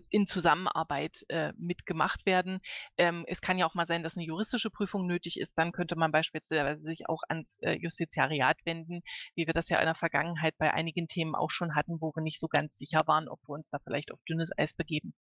in 0.10 0.28
Zusammenarbeit 0.28 1.26
äh, 1.30 1.54
mitgemacht 1.58 2.26
werden. 2.26 2.60
Ähm, 2.98 3.26
es 3.28 3.42
kann 3.42 3.58
ja 3.58 3.66
auch 3.66 3.76
mal 3.76 3.88
sein, 3.88 4.04
dass 4.04 4.18
eine 4.18 4.26
juristische 4.26 4.70
Prüfung 4.70 5.06
nötig 5.08 5.40
ist. 5.40 5.58
Dann 5.58 5.72
könnte 5.72 5.96
man 5.96 6.12
beispielsweise 6.12 6.82
sich 6.82 7.10
auch 7.10 7.24
ans 7.30 7.60
äh, 7.62 7.74
Justiziariat 7.74 8.58
wenden, 8.66 9.02
wie 9.36 9.48
wir 9.48 9.54
das 9.54 9.70
ja 9.70 9.80
in 9.80 9.86
der 9.86 9.96
Vergangenheit 9.96 10.56
bei 10.58 10.74
einigen 10.74 11.08
Themen 11.08 11.36
auch 11.36 11.52
schon 11.52 11.76
hatten, 11.76 12.02
wo 12.02 12.12
wir 12.16 12.22
nicht 12.22 12.40
so 12.40 12.48
ganz 12.48 12.78
sicher 12.78 13.00
waren, 13.06 13.28
ob 13.28 13.40
wir 13.48 13.54
uns 13.54 13.70
da 13.70 13.80
vielleicht 13.84 14.12
auf 14.12 14.20
dünnes 14.30 14.50
Eis 14.58 14.74
begeben. 14.74 15.14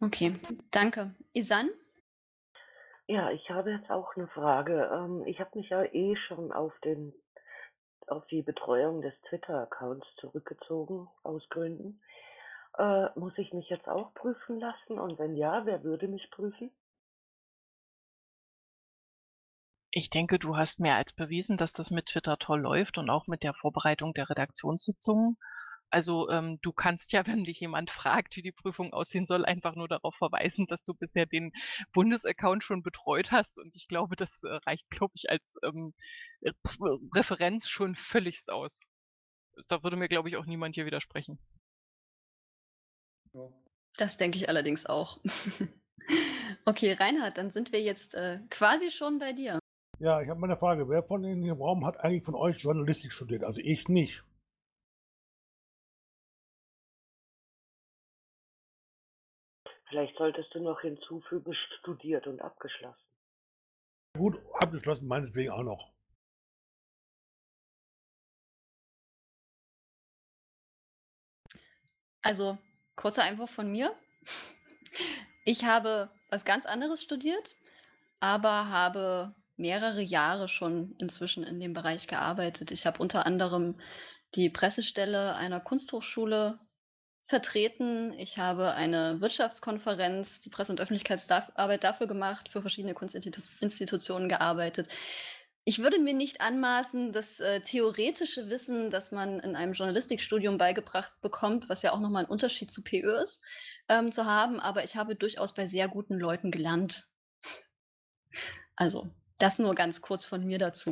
Okay, 0.00 0.38
danke. 0.70 1.14
Isan? 1.32 1.70
Ja, 3.08 3.30
ich 3.30 3.48
habe 3.48 3.70
jetzt 3.72 3.90
auch 3.90 4.14
eine 4.16 4.28
Frage. 4.28 4.90
Ähm, 4.92 5.24
ich 5.26 5.40
habe 5.40 5.58
mich 5.58 5.70
ja 5.70 5.82
eh 5.82 6.14
schon 6.26 6.52
auf 6.52 6.72
den 6.84 7.14
auf 8.10 8.26
die 8.26 8.42
Betreuung 8.42 9.02
des 9.02 9.14
Twitter-Accounts 9.28 10.06
zurückgezogen 10.16 11.08
aus 11.22 11.48
Gründen. 11.48 12.00
Äh, 12.76 13.08
muss 13.18 13.36
ich 13.38 13.52
mich 13.52 13.68
jetzt 13.68 13.88
auch 13.88 14.14
prüfen 14.14 14.60
lassen? 14.60 14.98
Und 14.98 15.18
wenn 15.18 15.34
ja, 15.34 15.66
wer 15.66 15.82
würde 15.82 16.08
mich 16.08 16.30
prüfen? 16.30 16.70
Ich 19.90 20.10
denke, 20.10 20.38
du 20.38 20.56
hast 20.56 20.80
mehr 20.80 20.96
als 20.96 21.12
bewiesen, 21.12 21.56
dass 21.56 21.72
das 21.72 21.90
mit 21.90 22.06
Twitter 22.06 22.38
toll 22.38 22.60
läuft 22.60 22.98
und 22.98 23.10
auch 23.10 23.26
mit 23.26 23.42
der 23.42 23.54
Vorbereitung 23.54 24.12
der 24.14 24.30
Redaktionssitzungen. 24.30 25.38
Also 25.90 26.28
ähm, 26.30 26.58
du 26.62 26.72
kannst 26.72 27.12
ja, 27.12 27.26
wenn 27.26 27.44
dich 27.44 27.60
jemand 27.60 27.90
fragt, 27.90 28.36
wie 28.36 28.42
die 28.42 28.52
Prüfung 28.52 28.92
aussehen 28.92 29.26
soll, 29.26 29.44
einfach 29.44 29.74
nur 29.74 29.88
darauf 29.88 30.14
verweisen, 30.16 30.66
dass 30.66 30.82
du 30.82 30.94
bisher 30.94 31.26
den 31.26 31.52
Bundesaccount 31.92 32.62
schon 32.62 32.82
betreut 32.82 33.30
hast. 33.30 33.58
Und 33.58 33.74
ich 33.74 33.88
glaube, 33.88 34.16
das 34.16 34.42
äh, 34.44 34.54
reicht, 34.66 34.90
glaube 34.90 35.12
ich, 35.16 35.30
als 35.30 35.56
ähm, 35.64 35.94
äh, 36.40 36.52
Referenz 37.14 37.68
schon 37.68 37.94
völligst 37.96 38.50
aus. 38.50 38.80
Da 39.68 39.82
würde 39.82 39.96
mir, 39.96 40.08
glaube 40.08 40.28
ich, 40.28 40.36
auch 40.36 40.46
niemand 40.46 40.74
hier 40.76 40.86
widersprechen. 40.86 41.38
Das 43.96 44.16
denke 44.16 44.38
ich 44.38 44.48
allerdings 44.48 44.86
auch. 44.86 45.18
okay, 46.64 46.92
Reinhard, 46.92 47.36
dann 47.36 47.50
sind 47.50 47.72
wir 47.72 47.82
jetzt 47.82 48.14
äh, 48.14 48.38
quasi 48.50 48.90
schon 48.90 49.18
bei 49.18 49.32
dir. 49.32 49.58
Ja, 49.98 50.20
ich 50.22 50.28
habe 50.28 50.38
mal 50.38 50.48
eine 50.48 50.56
Frage. 50.56 50.88
Wer 50.88 51.02
von 51.02 51.24
in 51.24 51.42
dem 51.42 51.60
Raum 51.60 51.84
hat 51.84 51.98
eigentlich 51.98 52.22
von 52.22 52.36
euch 52.36 52.58
Journalistik 52.58 53.12
studiert? 53.12 53.42
Also 53.42 53.60
ich 53.64 53.88
nicht. 53.88 54.22
Vielleicht 59.88 60.16
solltest 60.18 60.54
du 60.54 60.60
noch 60.60 60.80
hinzufügen, 60.80 61.54
studiert 61.80 62.26
und 62.26 62.40
abgeschlossen. 62.40 63.02
Gut, 64.16 64.38
abgeschlossen 64.54 65.08
meinetwegen 65.08 65.50
auch 65.50 65.62
noch. 65.62 65.92
Also, 72.22 72.58
kurzer 72.96 73.22
Einwurf 73.22 73.50
von 73.50 73.70
mir. 73.70 73.94
Ich 75.44 75.64
habe 75.64 76.10
was 76.28 76.44
ganz 76.44 76.66
anderes 76.66 77.02
studiert, 77.02 77.56
aber 78.20 78.68
habe 78.68 79.34
mehrere 79.56 80.02
Jahre 80.02 80.48
schon 80.48 80.94
inzwischen 80.98 81.42
in 81.42 81.58
dem 81.58 81.72
Bereich 81.72 82.06
gearbeitet. 82.06 82.70
Ich 82.70 82.84
habe 82.84 83.00
unter 83.00 83.24
anderem 83.24 83.80
die 84.34 84.50
Pressestelle 84.50 85.36
einer 85.36 85.60
Kunsthochschule 85.60 86.58
vertreten. 87.28 88.14
Ich 88.18 88.38
habe 88.38 88.72
eine 88.72 89.20
Wirtschaftskonferenz, 89.20 90.40
die 90.40 90.48
Presse- 90.48 90.72
und 90.72 90.80
Öffentlichkeitsarbeit 90.80 91.84
dafür 91.84 92.06
gemacht, 92.06 92.48
für 92.48 92.62
verschiedene 92.62 92.94
Kunstinstitutionen 92.94 94.28
gearbeitet. 94.28 94.88
Ich 95.64 95.80
würde 95.80 95.98
mir 95.98 96.14
nicht 96.14 96.40
anmaßen, 96.40 97.12
das 97.12 97.40
äh, 97.40 97.60
theoretische 97.60 98.48
Wissen, 98.48 98.90
das 98.90 99.12
man 99.12 99.40
in 99.40 99.54
einem 99.54 99.74
Journalistikstudium 99.74 100.56
beigebracht 100.56 101.12
bekommt, 101.20 101.68
was 101.68 101.82
ja 101.82 101.92
auch 101.92 102.00
nochmal 102.00 102.24
ein 102.24 102.30
Unterschied 102.30 102.70
zu 102.70 102.82
PÖ 102.82 103.20
ist, 103.22 103.42
ähm, 103.90 104.10
zu 104.10 104.24
haben, 104.24 104.60
aber 104.60 104.84
ich 104.84 104.96
habe 104.96 105.14
durchaus 105.14 105.52
bei 105.52 105.66
sehr 105.66 105.88
guten 105.88 106.18
Leuten 106.18 106.50
gelernt. 106.50 107.06
Also, 108.76 109.10
das 109.38 109.58
nur 109.58 109.74
ganz 109.74 110.00
kurz 110.00 110.24
von 110.24 110.46
mir 110.46 110.58
dazu. 110.58 110.90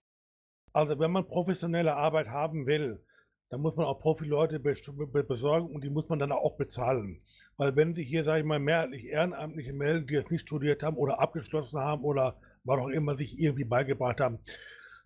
Also 0.75 0.99
wenn 0.99 1.11
man 1.11 1.27
professionelle 1.27 1.97
Arbeit 1.97 2.29
haben 2.29 2.67
will, 2.67 3.06
dann 3.49 3.61
muss 3.61 3.77
man 3.77 3.87
auch 3.87 4.01
Profileute 4.01 4.59
besorgen 4.59 5.75
und 5.75 5.85
die 5.85 5.91
muss 5.91 6.09
man 6.09 6.19
dann 6.19 6.33
auch 6.33 6.57
bezahlen. 6.57 7.23
Weil 7.57 7.77
wenn 7.77 7.95
sich 7.95 8.09
hier, 8.09 8.25
sage 8.25 8.41
ich 8.41 8.45
mal, 8.47 8.59
mehrheitlich 8.59 9.05
Ehrenamtliche 9.05 9.73
melden, 9.73 10.07
die 10.07 10.17
es 10.17 10.31
nicht 10.31 10.43
studiert 10.43 10.83
haben 10.83 10.97
oder 10.97 11.21
abgeschlossen 11.21 11.79
haben 11.81 12.05
oder 12.05 12.37
was 12.65 12.79
auch 12.81 12.89
immer 12.89 13.15
sich 13.15 13.39
irgendwie 13.39 13.65
beigebracht 13.65 14.21
haben, 14.21 14.41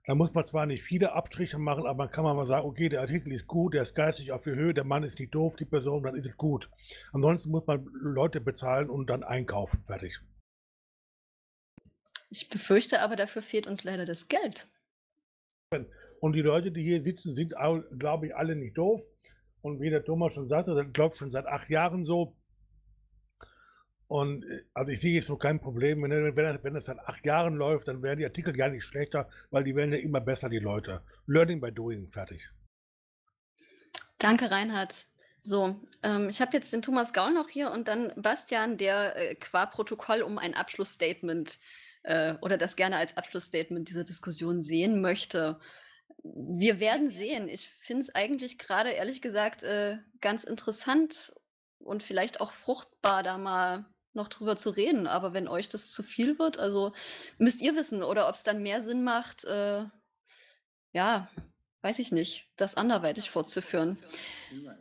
Da 0.06 0.14
muss 0.14 0.32
man 0.32 0.44
zwar 0.44 0.66
nicht 0.66 0.82
viele 0.82 1.12
Abstriche 1.12 1.58
machen, 1.58 1.86
aber 1.86 2.04
man 2.04 2.10
kann 2.10 2.24
mal 2.24 2.46
sagen, 2.46 2.66
okay, 2.66 2.88
der 2.88 3.02
Artikel 3.02 3.32
ist 3.32 3.46
gut, 3.46 3.74
der 3.74 3.82
ist 3.82 3.94
geistig 3.94 4.32
auf 4.32 4.42
der 4.42 4.54
Höhe, 4.54 4.74
der 4.74 4.84
Mann 4.84 5.04
ist 5.04 5.20
nicht 5.20 5.34
doof, 5.34 5.56
die 5.56 5.66
Person, 5.66 6.02
dann 6.02 6.16
ist 6.16 6.26
es 6.26 6.36
gut. 6.36 6.70
Ansonsten 7.12 7.50
muss 7.50 7.66
man 7.66 7.84
Leute 7.92 8.40
bezahlen 8.40 8.88
und 8.90 9.08
dann 9.08 9.22
einkaufen. 9.22 9.84
Fertig. 9.84 10.18
Ich 12.30 12.48
befürchte 12.48 13.02
aber, 13.02 13.14
dafür 13.16 13.42
fehlt 13.42 13.66
uns 13.66 13.84
leider 13.84 14.04
das 14.04 14.28
Geld. 14.28 14.68
Und 16.20 16.34
die 16.34 16.42
Leute, 16.42 16.70
die 16.70 16.82
hier 16.82 17.02
sitzen, 17.02 17.34
sind, 17.34 17.54
glaube 17.98 18.26
ich, 18.26 18.36
alle 18.36 18.54
nicht 18.54 18.76
doof. 18.76 19.02
Und 19.62 19.80
wie 19.80 19.90
der 19.90 20.04
Thomas 20.04 20.34
schon 20.34 20.48
sagte, 20.48 20.74
das 20.74 20.86
läuft 20.96 21.18
schon 21.18 21.30
seit 21.30 21.46
acht 21.46 21.68
Jahren 21.68 22.04
so. 22.04 22.36
Und 24.06 24.44
äh, 24.44 24.64
also 24.74 24.90
ich 24.90 25.00
sehe 25.00 25.14
jetzt 25.14 25.28
noch 25.28 25.38
kein 25.38 25.60
Problem. 25.60 26.02
Wenn, 26.02 26.10
wenn, 26.10 26.44
das, 26.44 26.64
wenn 26.64 26.74
das 26.74 26.86
seit 26.86 26.98
acht 26.98 27.24
Jahren 27.24 27.54
läuft, 27.54 27.88
dann 27.88 28.02
werden 28.02 28.18
die 28.18 28.24
Artikel 28.24 28.52
gar 28.52 28.68
nicht 28.68 28.84
schlechter, 28.84 29.28
weil 29.50 29.64
die 29.64 29.74
werden 29.74 29.92
ja 29.92 29.98
immer 29.98 30.20
besser, 30.20 30.48
die 30.48 30.58
Leute. 30.58 31.02
Learning 31.26 31.60
by 31.60 31.72
doing, 31.72 32.08
fertig. 32.08 32.50
Danke, 34.18 34.50
Reinhard. 34.50 35.06
So, 35.42 35.80
ähm, 36.02 36.28
ich 36.28 36.40
habe 36.42 36.52
jetzt 36.52 36.72
den 36.72 36.82
Thomas 36.82 37.12
Gaul 37.14 37.32
noch 37.32 37.48
hier 37.48 37.70
und 37.70 37.88
dann 37.88 38.12
Bastian, 38.16 38.76
der 38.76 39.16
äh, 39.16 39.34
qua 39.36 39.64
Protokoll 39.66 40.22
um 40.22 40.38
ein 40.38 40.54
Abschlussstatement 40.54 41.58
äh, 42.02 42.34
oder 42.42 42.58
das 42.58 42.76
gerne 42.76 42.96
als 42.96 43.16
Abschlussstatement 43.16 43.88
dieser 43.88 44.04
Diskussion 44.04 44.62
sehen 44.62 45.00
möchte. 45.00 45.58
Wir 46.22 46.80
werden 46.80 47.10
sehen. 47.10 47.48
Ich 47.48 47.68
finde 47.68 48.02
es 48.02 48.14
eigentlich 48.14 48.58
gerade, 48.58 48.90
ehrlich 48.90 49.22
gesagt, 49.22 49.62
äh, 49.62 49.98
ganz 50.20 50.44
interessant 50.44 51.32
und 51.78 52.02
vielleicht 52.02 52.40
auch 52.40 52.52
fruchtbar, 52.52 53.22
da 53.22 53.38
mal 53.38 53.86
noch 54.12 54.28
drüber 54.28 54.56
zu 54.56 54.70
reden. 54.70 55.06
Aber 55.06 55.32
wenn 55.32 55.48
euch 55.48 55.68
das 55.68 55.90
zu 55.90 56.02
viel 56.02 56.38
wird, 56.38 56.58
also 56.58 56.92
müsst 57.38 57.60
ihr 57.60 57.74
wissen, 57.74 58.02
oder 58.02 58.28
ob 58.28 58.34
es 58.34 58.42
dann 58.42 58.62
mehr 58.62 58.82
Sinn 58.82 59.02
macht, 59.02 59.44
äh, 59.44 59.84
ja, 60.92 61.30
weiß 61.82 61.98
ich 61.98 62.12
nicht, 62.12 62.50
das 62.56 62.74
anderweitig 62.74 63.30
fortzuführen. 63.30 63.98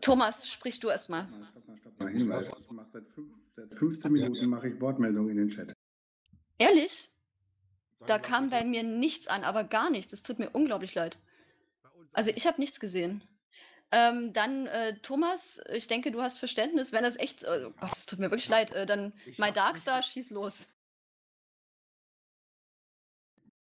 Thomas, 0.02 0.50
sprich 0.50 0.80
du 0.80 0.90
erstmal. 0.90 1.28
Hinweis. 2.00 2.48
Ich 2.60 2.72
mache 2.72 2.88
seit, 2.92 3.08
fünf, 3.10 3.34
seit 3.56 3.74
15 3.74 4.12
Minuten 4.12 4.48
mache 4.48 4.70
ich 4.70 4.82
Wortmeldungen 4.82 5.32
in 5.32 5.38
den 5.38 5.50
Chat. 5.50 5.74
Ehrlich? 6.58 7.10
Da 8.06 8.18
kam 8.18 8.50
bei 8.50 8.64
mir 8.64 8.84
nichts 8.84 9.28
an, 9.28 9.44
aber 9.44 9.64
gar 9.66 9.90
nichts. 9.90 10.14
Es 10.14 10.24
tut 10.24 10.40
mir 10.40 10.50
unglaublich 10.52 10.96
leid. 10.96 11.20
Also 12.14 12.32
ich 12.36 12.48
habe 12.48 12.60
nichts 12.60 12.80
gesehen. 12.80 13.24
Ähm, 13.92 14.34
dann 14.34 14.68
äh, 14.68 15.00
Thomas, 15.02 15.62
ich 15.74 15.88
denke, 15.88 16.12
du 16.12 16.22
hast 16.22 16.38
Verständnis, 16.38 16.94
wenn 16.94 17.04
das 17.04 17.18
echt. 17.18 17.44
Äh, 17.44 17.66
oh 17.68 17.74
Gott, 17.80 17.96
es 17.96 18.06
tut 18.06 18.20
mir 18.20 18.30
wirklich 18.30 18.50
leid. 18.50 18.72
Äh, 18.72 18.86
dann 18.86 19.14
My 19.38 19.52
Darkstar, 19.52 20.04
schieß 20.04 20.30
los. 20.32 20.68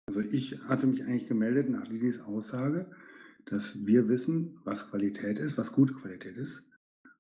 Also 0.09 0.21
ich 0.21 0.59
hatte 0.69 0.87
mich 0.87 1.03
eigentlich 1.03 1.29
gemeldet 1.29 1.69
nach 1.69 1.87
Lidis 1.87 2.21
Aussage, 2.21 2.91
dass 3.47 3.75
wir 3.87 4.09
wissen, 4.09 4.59
was 4.65 4.89
Qualität 4.89 5.39
ist, 5.39 5.59
was 5.59 5.73
gute 5.73 5.95
Qualität 5.95 6.37
ist 6.37 6.63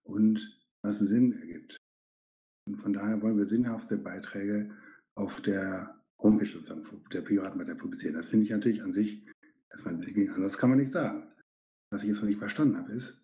und 0.02 0.40
was 0.82 0.98
Sinn 0.98 1.38
ergibt. 1.38 1.76
Und 2.66 2.76
von 2.76 2.92
daher 2.92 3.20
wollen 3.22 3.38
wir 3.38 3.46
sinnhafte 3.46 3.96
Beiträge 3.96 4.74
auf 5.14 5.40
der 5.42 6.02
Homepage 6.18 6.48
sozusagen 6.48 6.84
der 7.12 7.22
Piratenpartei 7.22 7.74
publizieren. 7.74 8.14
Das 8.14 8.26
finde 8.26 8.44
ich 8.44 8.50
natürlich 8.50 8.82
an 8.82 8.92
sich, 8.92 9.24
anders 9.70 10.58
kann 10.58 10.70
man 10.70 10.78
nicht 10.78 10.92
sagen. 10.92 11.32
Was 11.90 12.02
ich 12.02 12.08
jetzt 12.08 12.20
noch 12.20 12.28
nicht 12.28 12.38
verstanden 12.38 12.76
habe, 12.76 12.92
ist, 12.92 13.20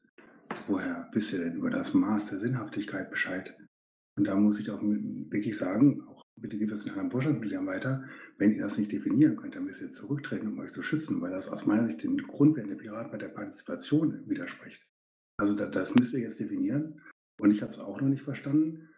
woher 0.66 1.09
wisst 1.12 1.33
ihr 1.33 1.39
denn 1.39 1.55
über 1.55 1.71
das 1.71 1.95
Maß 1.95 2.31
der 2.31 2.39
Sinnhaftigkeit 2.39 3.11
Bescheid? 3.11 3.57
Und 4.16 4.27
da 4.27 4.37
muss 4.37 4.61
ich 4.61 4.71
auch 4.71 4.81
wirklich 4.83 5.57
sagen, 5.57 6.03
auch 6.09 6.23
bitte 6.37 6.57
gebt 6.57 6.73
das 6.73 6.85
den 6.85 6.91
anderen 6.93 7.11
Vorstandsmitgliedern 7.11 7.66
weiter, 7.66 8.05
wenn 8.39 8.53
ihr 8.53 8.62
das 8.62 8.79
nicht 8.79 8.93
definieren 8.93 9.37
könnt, 9.37 9.57
dann 9.57 9.65
müsst 9.65 9.83
ihr 9.83 9.91
zurücktreten, 9.91 10.49
um 10.49 10.59
euch 10.59 10.73
zu 10.73 10.83
schützen, 10.83 11.21
weil 11.21 11.31
das 11.31 11.49
aus 11.49 11.66
meiner 11.66 11.87
Sicht 11.87 12.03
den 12.03 12.19
Grundwerten 12.19 12.71
der 12.71 12.77
Piraten 12.77 13.11
bei 13.11 13.19
der 13.19 13.29
Partizipation 13.29 14.29
widerspricht. 14.29 14.87
Also 15.37 15.55
das 15.55 15.95
müsst 15.95 16.15
ihr 16.15 16.21
jetzt 16.21 16.41
definieren. 16.41 17.01
Und 17.41 17.51
ich 17.51 17.62
habe 17.62 17.73
es 17.73 17.79
auch 17.79 18.01
noch 18.01 18.09
nicht 18.09 18.23
verstanden, 18.23 18.89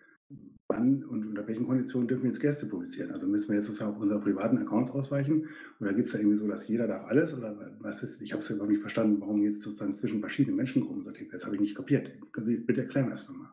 wann 0.68 1.05
und 1.05 1.26
unter 1.26 1.47
welchen 1.47 1.66
Konditionen 1.66 2.09
dürfen 2.09 2.24
wir 2.24 2.30
jetzt 2.30 2.40
Gäste 2.40 2.66
publizieren? 2.66 3.12
Also 3.12 3.26
müssen 3.26 3.48
wir 3.48 3.56
jetzt 3.56 3.66
sozusagen 3.66 3.94
auf 3.94 4.01
unsere 4.01 4.20
privaten 4.20 4.59
Accounts 4.59 4.90
ausweichen? 4.90 5.48
Oder 5.80 5.94
gibt 5.94 6.06
es 6.06 6.12
da 6.12 6.18
irgendwie 6.18 6.38
so, 6.38 6.47
dass 6.48 6.66
jeder 6.68 6.86
darf 6.86 7.06
alles? 7.06 7.34
Oder 7.34 7.76
was 7.80 8.02
ist, 8.02 8.20
ich 8.20 8.32
habe 8.32 8.43
es 8.43 8.51
überhaupt 8.51 8.70
nicht 8.70 8.80
verstanden, 8.80 9.20
warum 9.20 9.43
jetzt 9.43 9.62
sozusagen 9.62 9.93
zwischen 9.93 10.20
verschiedenen 10.20 10.56
Menschengruppen 10.56 11.02
sortiert 11.02 11.32
wird. 11.32 11.40
Das 11.40 11.47
habe 11.47 11.56
ich 11.56 11.60
nicht 11.60 11.76
kapiert. 11.76 12.10
Bitte 12.32 12.82
erklären 12.82 13.09
wir 13.09 13.14
es 13.14 13.28
nochmal. 13.28 13.52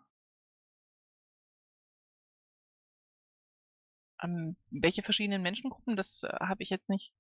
Ähm, 4.24 4.56
welche 4.72 5.04
verschiedenen 5.04 5.42
Menschengruppen? 5.42 5.96
Das 5.96 6.24
äh, 6.24 6.28
habe 6.28 6.64
ich 6.64 6.70
jetzt 6.70 6.90
nicht. 6.90 7.14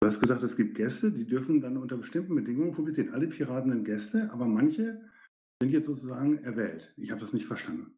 Du 0.00 0.06
hast 0.08 0.20
gesagt, 0.20 0.42
es 0.42 0.56
gibt 0.56 0.76
Gäste, 0.76 1.12
die 1.12 1.26
dürfen 1.26 1.60
dann 1.60 1.76
unter 1.76 1.96
bestimmten 1.96 2.34
Bedingungen 2.34 2.72
publizieren. 2.72 3.12
Alle 3.12 3.26
Piraten 3.26 3.70
sind 3.70 3.84
Gäste, 3.84 4.30
aber 4.32 4.46
manche 4.46 5.02
sind 5.60 5.72
jetzt 5.72 5.86
sozusagen 5.86 6.38
erwählt. 6.38 6.92
Ich 6.96 7.10
habe 7.10 7.20
das 7.20 7.32
nicht 7.32 7.46
verstanden. 7.46 7.97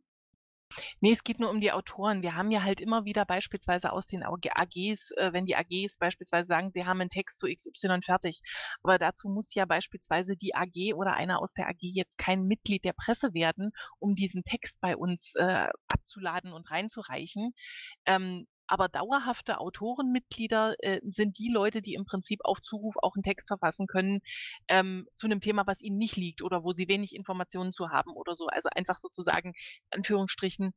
Nee, 1.01 1.12
es 1.12 1.24
geht 1.24 1.40
nur 1.40 1.51
um 1.51 1.60
die 1.60 1.72
Autoren. 1.72 2.22
Wir 2.22 2.34
haben 2.34 2.51
ja 2.51 2.62
halt 2.62 2.80
immer 2.80 3.05
wieder 3.05 3.24
beispielsweise 3.24 3.92
aus 3.92 4.06
den 4.06 4.22
AGs, 4.22 5.10
äh, 5.16 5.32
wenn 5.32 5.47
die 5.47 5.56
AGs 5.56 5.97
beispielsweise 5.98 6.47
sagen, 6.47 6.70
sie 6.70 6.86
haben 6.86 7.01
einen 7.01 7.10
Text 7.10 7.38
zu 7.38 7.47
XY 7.47 8.01
fertig. 8.05 8.40
Aber 8.82 8.98
dazu 8.98 9.28
muss 9.28 9.55
ja 9.55 9.64
beispielsweise 9.64 10.36
die 10.36 10.55
AG 10.55 10.94
oder 10.94 11.14
einer 11.14 11.40
aus 11.40 11.52
der 11.55 11.68
AG 11.68 11.80
jetzt 11.80 12.18
kein 12.18 12.44
Mitglied 12.44 12.84
der 12.84 12.92
Presse 12.92 13.34
werden, 13.34 13.72
um 13.98 14.14
diesen 14.14 14.44
Text 14.44 14.80
bei 14.80 14.97
uns 14.97 15.34
äh, 15.36 15.68
abzuladen 15.88 16.52
und 16.52 16.70
reinzureichen. 16.70 17.52
Ähm, 18.06 18.47
aber 18.70 18.88
dauerhafte 18.88 19.59
Autorenmitglieder 19.59 20.76
äh, 20.78 21.01
sind 21.02 21.38
die 21.38 21.51
Leute, 21.51 21.82
die 21.82 21.94
im 21.94 22.05
Prinzip 22.05 22.40
auf 22.44 22.62
Zuruf 22.62 22.94
auch 23.02 23.16
einen 23.16 23.24
Text 23.24 23.48
verfassen 23.48 23.88
können 23.88 24.20
ähm, 24.68 25.09
zu 25.16 25.26
einem 25.26 25.40
Thema, 25.40 25.66
was 25.66 25.82
ihnen 25.82 25.98
nicht 25.98 26.16
liegt 26.16 26.40
oder 26.40 26.62
wo 26.62 26.72
sie 26.72 26.86
wenig 26.86 27.16
Informationen 27.16 27.72
zu 27.72 27.90
haben 27.90 28.12
oder 28.12 28.36
so. 28.36 28.47
Also 28.47 28.68
einfach 28.72 28.98
sozusagen, 28.98 29.55
Anführungsstrichen, 29.90 30.72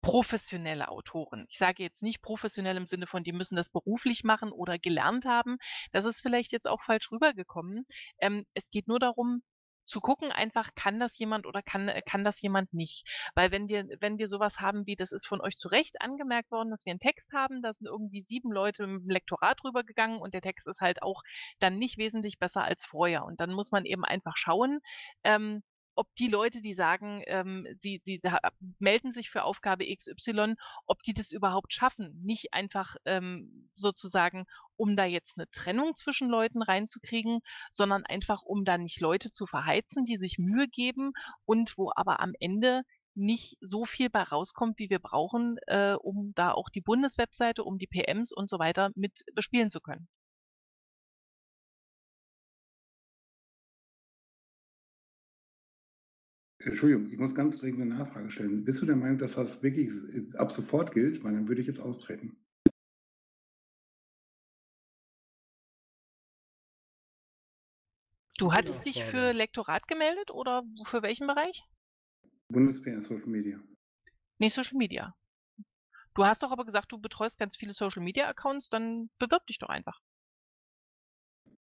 professionelle 0.00 0.88
Autoren. 0.88 1.44
Ich 1.50 1.58
sage 1.58 1.82
jetzt 1.82 2.02
nicht 2.02 2.22
professionell 2.22 2.78
im 2.78 2.86
Sinne 2.86 3.06
von, 3.06 3.24
die 3.24 3.32
müssen 3.32 3.56
das 3.56 3.68
beruflich 3.68 4.24
machen 4.24 4.50
oder 4.50 4.78
gelernt 4.78 5.26
haben. 5.26 5.58
Das 5.92 6.06
ist 6.06 6.22
vielleicht 6.22 6.50
jetzt 6.52 6.66
auch 6.66 6.82
falsch 6.82 7.12
rübergekommen. 7.12 7.84
Ähm, 8.20 8.46
es 8.54 8.70
geht 8.70 8.88
nur 8.88 9.00
darum, 9.00 9.42
zu 9.88 10.00
gucken 10.00 10.30
einfach, 10.30 10.74
kann 10.74 11.00
das 11.00 11.18
jemand 11.18 11.46
oder 11.46 11.62
kann, 11.62 11.88
äh, 11.88 12.02
kann 12.02 12.22
das 12.22 12.40
jemand 12.42 12.72
nicht. 12.74 13.06
Weil 13.34 13.50
wenn 13.50 13.68
wir, 13.68 13.88
wenn 14.00 14.18
wir 14.18 14.28
sowas 14.28 14.60
haben 14.60 14.86
wie, 14.86 14.96
das 14.96 15.12
ist 15.12 15.26
von 15.26 15.40
euch 15.40 15.58
zu 15.58 15.68
Recht 15.68 16.00
angemerkt 16.00 16.50
worden, 16.50 16.70
dass 16.70 16.84
wir 16.84 16.90
einen 16.90 17.00
Text 17.00 17.32
haben, 17.32 17.62
da 17.62 17.72
sind 17.72 17.86
irgendwie 17.86 18.20
sieben 18.20 18.52
Leute 18.52 18.84
im 18.84 19.08
Lektorat 19.08 19.64
rübergegangen 19.64 20.20
und 20.20 20.34
der 20.34 20.42
Text 20.42 20.68
ist 20.68 20.80
halt 20.80 21.02
auch 21.02 21.22
dann 21.58 21.78
nicht 21.78 21.98
wesentlich 21.98 22.38
besser 22.38 22.62
als 22.62 22.84
vorher. 22.84 23.24
Und 23.24 23.40
dann 23.40 23.52
muss 23.52 23.72
man 23.72 23.84
eben 23.86 24.04
einfach 24.04 24.36
schauen, 24.36 24.80
ähm, 25.24 25.62
ob 25.98 26.14
die 26.14 26.28
Leute, 26.28 26.62
die 26.62 26.74
sagen, 26.74 27.22
ähm, 27.26 27.66
sie, 27.76 27.98
sie 28.00 28.20
melden 28.78 29.10
sich 29.10 29.30
für 29.30 29.42
Aufgabe 29.42 29.84
XY, 29.84 30.54
ob 30.86 31.02
die 31.02 31.12
das 31.12 31.32
überhaupt 31.32 31.72
schaffen. 31.72 32.20
Nicht 32.22 32.54
einfach 32.54 32.94
ähm, 33.04 33.68
sozusagen, 33.74 34.46
um 34.76 34.94
da 34.94 35.04
jetzt 35.04 35.36
eine 35.36 35.50
Trennung 35.50 35.96
zwischen 35.96 36.28
Leuten 36.28 36.62
reinzukriegen, 36.62 37.40
sondern 37.72 38.06
einfach, 38.06 38.42
um 38.42 38.64
da 38.64 38.78
nicht 38.78 39.00
Leute 39.00 39.32
zu 39.32 39.46
verheizen, 39.46 40.04
die 40.04 40.16
sich 40.16 40.38
Mühe 40.38 40.68
geben 40.68 41.14
und 41.44 41.76
wo 41.76 41.90
aber 41.96 42.20
am 42.20 42.32
Ende 42.38 42.82
nicht 43.16 43.58
so 43.60 43.84
viel 43.84 44.08
bei 44.08 44.22
rauskommt, 44.22 44.78
wie 44.78 44.90
wir 44.90 45.00
brauchen, 45.00 45.56
äh, 45.66 45.94
um 46.00 46.32
da 46.36 46.52
auch 46.52 46.68
die 46.68 46.80
Bundeswebseite, 46.80 47.64
um 47.64 47.78
die 47.78 47.88
PMs 47.88 48.32
und 48.32 48.48
so 48.48 48.60
weiter 48.60 48.90
mit 48.94 49.24
bespielen 49.34 49.70
zu 49.70 49.80
können. 49.80 50.06
Entschuldigung, 56.60 57.10
ich 57.10 57.18
muss 57.18 57.34
ganz 57.34 57.58
dringend 57.58 57.82
eine 57.82 57.94
Nachfrage 57.94 58.30
stellen. 58.30 58.64
Bist 58.64 58.82
du 58.82 58.86
der 58.86 58.96
Meinung, 58.96 59.18
dass 59.18 59.34
das 59.34 59.62
wirklich 59.62 59.92
ab 60.36 60.50
sofort 60.50 60.92
gilt? 60.92 61.22
Weil 61.22 61.34
dann 61.34 61.46
würde 61.46 61.60
ich 61.60 61.68
jetzt 61.68 61.80
austreten. 61.80 62.36
Du 68.38 68.52
hattest 68.52 68.84
dich 68.84 69.04
für 69.04 69.32
Lektorat 69.32 69.88
gemeldet 69.88 70.30
oder 70.30 70.62
für 70.84 71.02
welchen 71.02 71.26
Bereich? 71.26 71.64
Bundeswehr 72.48 73.02
Social 73.02 73.26
Media. 73.26 73.60
Nee, 74.38 74.48
Social 74.48 74.78
Media. 74.78 75.14
Du 76.14 76.24
hast 76.24 76.42
doch 76.42 76.50
aber 76.50 76.64
gesagt, 76.64 76.90
du 76.90 76.98
betreust 76.98 77.38
ganz 77.38 77.56
viele 77.56 77.72
Social 77.72 78.02
Media 78.02 78.28
Accounts, 78.28 78.68
dann 78.68 79.10
bewirb 79.18 79.46
dich 79.46 79.58
doch 79.58 79.68
einfach. 79.68 80.00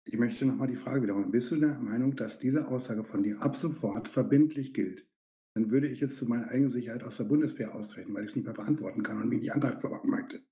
Ich 0.07 0.19
möchte 0.19 0.45
nochmal 0.45 0.67
die 0.67 0.75
Frage 0.75 1.01
wiederholen. 1.01 1.31
Bist 1.31 1.49
du 1.51 1.55
der 1.55 1.79
Meinung, 1.79 2.15
dass 2.15 2.37
diese 2.37 2.67
Aussage 2.67 3.03
von 3.03 3.23
dir 3.23 3.41
ab 3.41 3.55
sofort 3.55 4.07
verbindlich 4.07 4.73
gilt? 4.73 5.07
Dann 5.55 5.71
würde 5.71 5.87
ich 5.87 5.99
jetzt 5.99 6.17
zu 6.17 6.27
meiner 6.27 6.49
eigenen 6.49 6.69
Sicherheit 6.69 7.03
aus 7.03 7.17
der 7.17 7.23
Bundeswehr 7.23 7.73
austreten, 7.73 8.13
weil 8.13 8.23
ich 8.23 8.29
es 8.29 8.35
nicht 8.35 8.45
mehr 8.45 8.53
verantworten 8.53 9.01
kann 9.01 9.19
und 9.19 9.29
mich 9.29 9.41
nicht 9.41 9.53
angreifbar 9.53 10.05
möchte. 10.05 10.43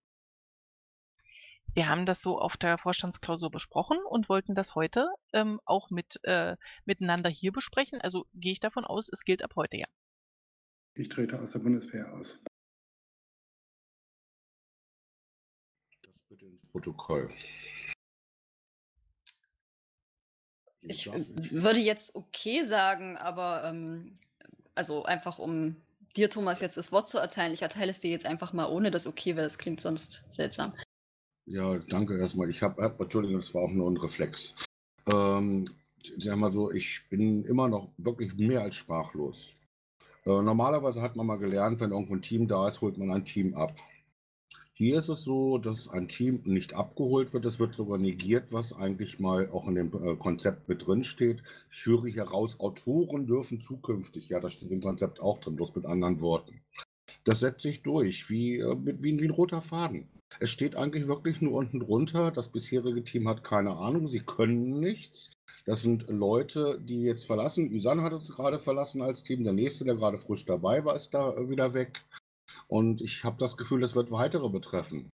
Wir 1.75 1.87
haben 1.87 2.05
das 2.05 2.21
so 2.21 2.39
auf 2.39 2.57
der 2.57 2.77
Vorstandsklausur 2.77 3.51
besprochen 3.51 3.97
und 4.09 4.29
wollten 4.29 4.55
das 4.55 4.75
heute 4.75 5.07
ähm, 5.33 5.59
auch 5.65 5.89
mit, 5.91 6.19
äh, 6.23 6.55
miteinander 6.85 7.29
hier 7.29 7.51
besprechen. 7.51 7.99
Also 8.01 8.25
gehe 8.33 8.53
ich 8.53 8.59
davon 8.59 8.85
aus, 8.85 9.09
es 9.11 9.21
gilt 9.21 9.43
ab 9.43 9.53
heute 9.55 9.77
ja. 9.77 9.87
Ich 10.95 11.09
trete 11.09 11.39
aus 11.39 11.51
der 11.51 11.59
Bundeswehr 11.59 12.13
aus. 12.13 12.39
Das 16.01 16.13
bitte 16.29 16.45
ins 16.45 16.65
Protokoll. 16.67 17.29
Ich 20.83 21.07
äh, 21.07 21.25
würde 21.51 21.79
jetzt 21.79 22.15
okay 22.15 22.63
sagen, 22.63 23.17
aber 23.17 23.63
ähm, 23.65 24.13
also 24.75 25.03
einfach 25.03 25.39
um 25.39 25.75
dir, 26.15 26.29
Thomas, 26.29 26.61
jetzt 26.61 26.77
das 26.77 26.91
Wort 26.91 27.07
zu 27.07 27.17
erteilen. 27.17 27.53
Ich 27.53 27.61
erteile 27.61 27.91
es 27.91 27.99
dir 27.99 28.11
jetzt 28.11 28.25
einfach 28.25 28.53
mal 28.53 28.67
ohne 28.67 28.91
das 28.91 29.07
okay, 29.07 29.35
weil 29.35 29.43
das 29.43 29.57
klingt 29.57 29.81
sonst 29.81 30.23
seltsam. 30.29 30.73
Ja, 31.45 31.77
danke 31.77 32.17
erstmal. 32.17 32.49
Ich 32.49 32.61
habe, 32.61 32.81
hab, 32.81 32.99
Entschuldigung, 32.99 33.41
das 33.41 33.53
war 33.53 33.63
auch 33.63 33.71
nur 33.71 33.89
ein 33.89 33.97
Reflex. 33.97 34.55
Ähm, 35.11 35.65
ich 36.01 36.23
sag 36.23 36.37
mal 36.37 36.51
so, 36.51 36.71
ich 36.71 37.01
bin 37.09 37.43
immer 37.45 37.67
noch 37.67 37.89
wirklich 37.97 38.35
mehr 38.35 38.61
als 38.61 38.75
sprachlos. 38.75 39.51
Äh, 40.25 40.41
normalerweise 40.41 41.01
hat 41.01 41.15
man 41.15 41.27
mal 41.27 41.37
gelernt, 41.37 41.79
wenn 41.79 41.91
irgendwo 41.91 42.15
ein 42.15 42.21
Team 42.21 42.47
da 42.47 42.67
ist, 42.67 42.81
holt 42.81 42.97
man 42.97 43.11
ein 43.11 43.25
Team 43.25 43.55
ab. 43.55 43.75
Hier 44.75 44.97
ist 44.97 45.07
es 45.07 45.23
so, 45.23 45.59
dass 45.59 45.87
ein 45.87 46.07
Team 46.07 46.41
nicht 46.45 46.73
abgeholt 46.73 47.31
wird, 47.31 47.45
es 47.45 47.59
wird 47.59 47.75
sogar 47.75 47.99
negiert, 47.99 48.45
was 48.49 48.73
eigentlich 48.73 49.19
mal 49.19 49.47
auch 49.51 49.67
in 49.67 49.75
dem 49.75 49.93
äh, 49.93 50.15
Konzept 50.15 50.67
mit 50.67 50.87
drin 50.87 51.03
steht. 51.03 51.43
Ich 51.71 51.85
höre 51.85 52.07
hier 52.07 52.23
raus, 52.23 52.59
Autoren 52.59 53.27
dürfen 53.27 53.61
zukünftig, 53.61 54.29
ja, 54.29 54.39
das 54.39 54.53
steht 54.53 54.71
im 54.71 54.81
Konzept 54.81 55.19
auch 55.19 55.39
drin, 55.39 55.57
bloß 55.57 55.75
mit 55.75 55.85
anderen 55.85 56.21
Worten. 56.21 56.61
Das 57.23 57.41
setzt 57.41 57.61
sich 57.61 57.83
durch, 57.83 58.31
wie, 58.31 58.57
äh, 58.57 58.75
wie, 58.79 59.19
wie 59.19 59.27
ein 59.27 59.29
roter 59.29 59.61
Faden. 59.61 60.09
Es 60.39 60.49
steht 60.49 60.75
eigentlich 60.75 61.07
wirklich 61.07 61.39
nur 61.39 61.53
unten 61.53 61.79
drunter, 61.79 62.31
das 62.31 62.49
bisherige 62.49 63.03
Team 63.03 63.27
hat 63.27 63.43
keine 63.43 63.77
Ahnung, 63.77 64.07
sie 64.07 64.21
können 64.21 64.79
nichts. 64.79 65.33
Das 65.65 65.83
sind 65.83 66.09
Leute, 66.09 66.81
die 66.81 67.03
jetzt 67.03 67.25
verlassen. 67.25 67.71
Isan 67.71 68.01
hat 68.01 68.11
uns 68.11 68.35
gerade 68.35 68.57
verlassen 68.57 69.03
als 69.03 69.23
Team. 69.23 69.43
Der 69.43 69.53
nächste, 69.53 69.85
der 69.85 69.95
gerade 69.95 70.17
frisch 70.17 70.45
dabei 70.45 70.83
war, 70.83 70.95
ist 70.95 71.13
da 71.13 71.31
äh, 71.33 71.47
wieder 71.47 71.75
weg. 71.75 72.01
Und 72.73 73.01
ich 73.01 73.23
habe 73.23 73.37
das 73.37 73.55
Gefühl, 73.55 73.81
das 73.81 73.93
wird 73.93 74.09
weitere 74.09 74.49
betreffen. 74.49 75.11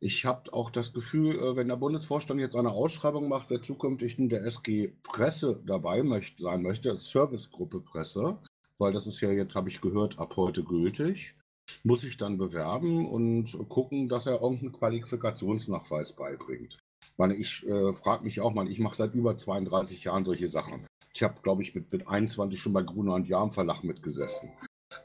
Ich 0.00 0.24
habe 0.24 0.52
auch 0.52 0.70
das 0.70 0.92
Gefühl, 0.92 1.36
äh, 1.38 1.54
wenn 1.54 1.68
der 1.68 1.76
Bundesvorstand 1.76 2.40
jetzt 2.40 2.56
eine 2.56 2.72
Ausschreibung 2.72 3.28
macht, 3.28 3.48
wer 3.48 3.62
zukünftig 3.62 4.18
in 4.18 4.28
der 4.28 4.44
SG 4.44 4.88
Presse 5.04 5.62
dabei 5.64 6.02
möchte, 6.02 6.42
sein 6.42 6.62
möchte, 6.62 6.98
Servicegruppe 6.98 7.78
Presse, 7.78 8.38
weil 8.78 8.92
das 8.92 9.06
ist 9.06 9.20
ja 9.20 9.30
jetzt, 9.30 9.54
habe 9.54 9.68
ich 9.68 9.80
gehört, 9.80 10.18
ab 10.18 10.34
heute 10.34 10.64
gültig, 10.64 11.36
muss 11.84 12.02
ich 12.02 12.16
dann 12.16 12.38
bewerben 12.38 13.08
und 13.08 13.56
gucken, 13.68 14.08
dass 14.08 14.26
er 14.26 14.42
irgendeinen 14.42 14.72
Qualifikationsnachweis 14.72 16.12
beibringt. 16.12 16.76
Ich 17.04 17.18
meine, 17.18 17.36
ich 17.36 17.64
äh, 17.68 17.92
frage 17.92 18.24
mich 18.24 18.40
auch 18.40 18.52
mal, 18.52 18.68
ich 18.68 18.80
mache 18.80 18.96
seit 18.96 19.14
über 19.14 19.38
32 19.38 20.02
Jahren 20.02 20.24
solche 20.24 20.48
Sachen. 20.48 20.84
Ich 21.14 21.22
habe, 21.22 21.40
glaube 21.40 21.62
ich, 21.62 21.72
mit, 21.72 21.92
mit 21.92 22.08
21 22.08 22.58
schon 22.58 22.72
bei 22.72 22.82
Gruner 22.82 23.14
und 23.14 23.28
Jahr 23.28 23.44
im 23.44 23.52
Verlag 23.52 23.84
mitgesessen. 23.84 24.50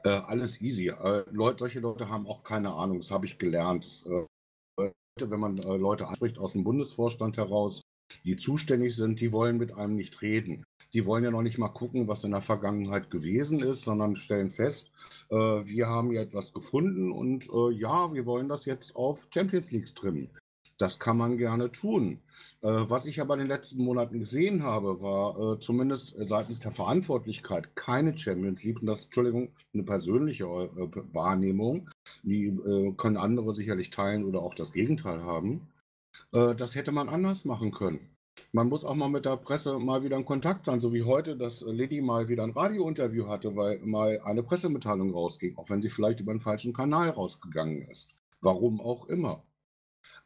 Äh, 0.04 0.10
alles 0.10 0.62
easy. 0.62 0.90
Äh, 0.90 1.24
Leute, 1.32 1.60
solche 1.60 1.80
Leute 1.80 2.10
haben 2.10 2.28
auch 2.28 2.44
keine 2.44 2.74
Ahnung, 2.74 3.00
das 3.00 3.12
habe 3.12 3.26
ich 3.26 3.38
gelernt. 3.38 3.86
Das, 3.86 4.06
äh, 4.06 4.92
wenn 5.20 5.40
man 5.40 5.58
äh, 5.58 5.78
Leute 5.78 6.08
anspricht 6.08 6.40
aus 6.40 6.54
dem 6.54 6.64
Bundesvorstand 6.64 7.38
heraus, 7.38 7.82
die 8.24 8.38
zuständig 8.38 8.96
sind, 8.96 9.20
die 9.20 9.32
wollen 9.32 9.58
mit 9.58 9.74
einem 9.74 9.96
nicht 9.96 10.22
reden. 10.22 10.64
Die 10.94 11.06
wollen 11.06 11.24
ja 11.24 11.32
noch 11.32 11.42
nicht 11.42 11.58
mal 11.58 11.70
gucken, 11.70 12.08
was 12.08 12.24
in 12.24 12.32
der 12.32 12.42
Vergangenheit 12.42 13.10
gewesen 13.10 13.62
ist, 13.62 13.84
sondern 13.84 14.18
stellen 14.18 14.52
fest, 14.52 14.92
äh, 15.30 15.36
wir 15.36 15.88
haben 15.88 16.12
hier 16.12 16.22
etwas 16.22 16.52
gefunden 16.52 17.12
und 17.12 17.48
äh, 17.50 17.72
ja, 17.72 18.14
wir 18.14 18.26
wollen 18.26 18.50
das 18.50 18.66
jetzt 18.66 18.96
auf 18.96 19.28
Champions 19.34 19.72
League 19.72 19.96
trimmen. 19.96 20.30
Das 20.78 21.00
kann 21.00 21.18
man 21.18 21.38
gerne 21.38 21.72
tun. 21.72 22.20
Äh, 22.62 22.68
was 22.68 23.06
ich 23.06 23.20
aber 23.22 23.34
in 23.34 23.42
den 23.42 23.48
letzten 23.48 23.84
Monaten 23.84 24.20
gesehen 24.20 24.64
habe, 24.64 25.02
war 25.02 25.56
äh, 25.56 25.60
zumindest 25.60 26.16
seitens 26.28 26.60
der 26.60 26.72
Verantwortlichkeit 26.72 27.76
keine 27.76 28.18
Champions 28.18 28.64
League. 28.64 28.82
Und 28.82 28.88
das, 28.88 29.06
Entschuldigung, 29.06 29.50
eine 29.74 29.84
persönliche 29.84 30.46
äh, 30.46 31.14
Wahrnehmung. 31.14 31.90
Die 32.24 32.48
äh, 32.48 32.94
können 32.94 33.18
andere 33.18 33.56
sicherlich 33.56 33.90
teilen 33.90 34.26
oder 34.26 34.42
auch 34.42 34.56
das 34.56 34.74
Gegenteil 34.74 35.24
haben. 35.24 35.68
Äh, 36.34 36.56
das 36.56 36.76
hätte 36.76 36.92
man 36.92 37.10
anders 37.10 37.46
machen 37.46 37.72
können. 37.72 38.12
Man 38.54 38.70
muss 38.70 38.86
auch 38.86 38.96
mal 38.96 39.10
mit 39.10 39.26
der 39.26 39.38
Presse 39.38 39.80
mal 39.80 40.04
wieder 40.04 40.18
in 40.18 40.26
Kontakt 40.26 40.66
sein, 40.66 40.82
so 40.82 40.94
wie 40.94 41.04
heute, 41.04 41.36
dass 41.36 41.62
Lady 41.62 42.02
mal 42.02 42.28
wieder 42.28 42.44
ein 42.44 42.52
Radiointerview 42.52 43.28
hatte, 43.28 43.56
weil 43.56 43.80
mal 43.80 44.20
eine 44.24 44.44
Pressemitteilung 44.44 45.12
rausging, 45.12 45.58
auch 45.58 45.70
wenn 45.70 45.82
sie 45.82 45.90
vielleicht 45.90 46.20
über 46.22 46.32
einen 46.32 46.42
falschen 46.42 46.74
Kanal 46.74 47.10
rausgegangen 47.10 47.88
ist. 47.90 48.10
Warum 48.42 48.82
auch 48.82 49.08
immer. 49.08 49.44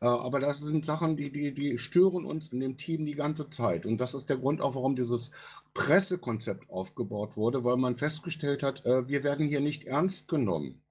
Äh, 0.02 0.08
Aber 0.08 0.40
das 0.40 0.60
sind 0.60 0.86
Sachen, 0.86 1.18
die, 1.18 1.32
die, 1.32 1.54
die 1.54 1.78
stören 1.78 2.26
uns 2.26 2.50
in 2.50 2.60
dem 2.60 2.78
Team 2.78 3.06
die 3.06 3.16
ganze 3.16 3.50
Zeit. 3.50 3.86
Und 3.86 3.98
das 3.98 4.14
ist 4.14 4.30
der 4.30 4.38
Grund 4.38 4.62
auch, 4.62 4.76
warum 4.76 4.96
dieses 4.96 5.32
Pressekonzept 5.74 6.70
aufgebaut 6.70 7.36
wurde, 7.38 7.64
weil 7.64 7.78
man 7.78 7.98
festgestellt 7.98 8.64
hat, 8.64 8.86
äh, 8.86 9.08
wir 9.08 9.24
werden 9.24 9.48
hier 9.48 9.62
nicht 9.62 9.86
ernst 9.86 10.28
genommen. 10.28 10.82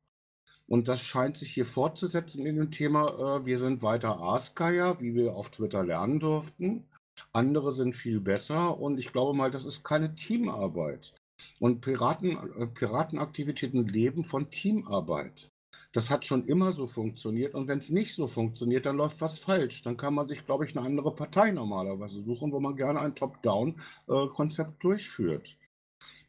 Und 0.66 0.88
das 0.88 1.00
scheint 1.02 1.36
sich 1.36 1.52
hier 1.52 1.66
fortzusetzen 1.66 2.46
in 2.46 2.56
dem 2.56 2.70
Thema, 2.70 3.38
äh, 3.40 3.46
wir 3.46 3.58
sind 3.58 3.82
weiter 3.82 4.20
Askeier, 4.20 5.00
wie 5.00 5.14
wir 5.14 5.34
auf 5.34 5.50
Twitter 5.50 5.84
lernen 5.84 6.20
durften. 6.20 6.88
Andere 7.32 7.72
sind 7.72 7.94
viel 7.94 8.20
besser 8.20 8.78
und 8.78 8.98
ich 8.98 9.12
glaube 9.12 9.36
mal, 9.36 9.50
das 9.50 9.66
ist 9.66 9.84
keine 9.84 10.14
Teamarbeit. 10.14 11.14
Und 11.60 11.80
Piraten, 11.80 12.74
Piratenaktivitäten 12.74 13.86
leben 13.88 14.24
von 14.24 14.50
Teamarbeit. 14.50 15.50
Das 15.94 16.10
hat 16.10 16.26
schon 16.26 16.44
immer 16.46 16.72
so 16.74 16.86
funktioniert 16.86 17.54
und 17.54 17.68
wenn 17.68 17.78
es 17.78 17.88
nicht 17.88 18.14
so 18.14 18.26
funktioniert, 18.26 18.84
dann 18.84 18.96
läuft 18.96 19.20
was 19.22 19.38
falsch. 19.38 19.82
Dann 19.82 19.96
kann 19.96 20.12
man 20.14 20.28
sich, 20.28 20.44
glaube 20.44 20.66
ich, 20.66 20.76
eine 20.76 20.86
andere 20.86 21.14
Partei 21.14 21.52
normalerweise 21.52 22.22
suchen, 22.22 22.52
wo 22.52 22.60
man 22.60 22.76
gerne 22.76 23.00
ein 23.00 23.14
Top-Down-Konzept 23.14 24.82
durchführt. 24.84 25.56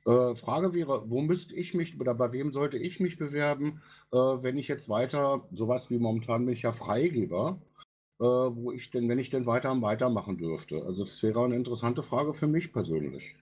Äh, 0.05 0.35
Frage 0.35 0.73
wäre, 0.73 1.09
wo 1.09 1.21
müsste 1.21 1.55
ich 1.55 1.73
mich 1.73 1.99
oder 1.99 2.13
bei 2.15 2.31
wem 2.31 2.53
sollte 2.53 2.77
ich 2.77 2.99
mich 2.99 3.17
bewerben, 3.17 3.81
äh, 4.11 4.17
wenn 4.17 4.57
ich 4.57 4.67
jetzt 4.67 4.89
weiter, 4.89 5.47
sowas 5.53 5.89
wie 5.89 5.99
momentan 5.99 6.45
bin 6.45 6.53
ich 6.53 6.63
ja 6.63 6.73
Freigeber, 6.73 7.59
äh, 8.19 8.23
wo 8.25 8.71
ich 8.71 8.91
denn, 8.91 9.09
wenn 9.09 9.19
ich 9.19 9.31
denn 9.31 9.45
weiter 9.47 9.81
weitermachen 9.81 10.37
dürfte? 10.37 10.83
Also 10.85 11.05
das 11.05 11.23
wäre 11.23 11.45
eine 11.45 11.55
interessante 11.55 12.03
Frage 12.03 12.33
für 12.33 12.47
mich 12.47 12.73
persönlich. 12.73 13.35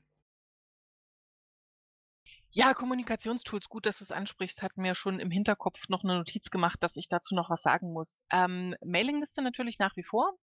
Ja, 2.55 2.75
Kommunikationstools, 2.75 3.67
gut, 3.67 3.87
dass 3.87 3.97
du 3.97 4.03
es 4.03 4.11
ansprichst, 4.11 4.61
hat 4.61 4.77
mir 4.77 4.93
schon 4.93 5.19
im 5.19 5.31
Hinterkopf 5.31 5.89
noch 5.89 6.03
eine 6.03 6.17
Notiz 6.17 6.51
gemacht, 6.51 6.83
dass 6.83 6.95
ich 6.97 7.07
dazu 7.09 7.33
noch 7.33 7.49
was 7.49 7.63
sagen 7.63 7.91
muss. 7.93 8.23
Ähm, 8.31 8.75
Mailingliste 8.85 9.41
natürlich 9.41 9.79
nach 9.79 9.95
wie 9.95 10.03
vor. 10.03 10.33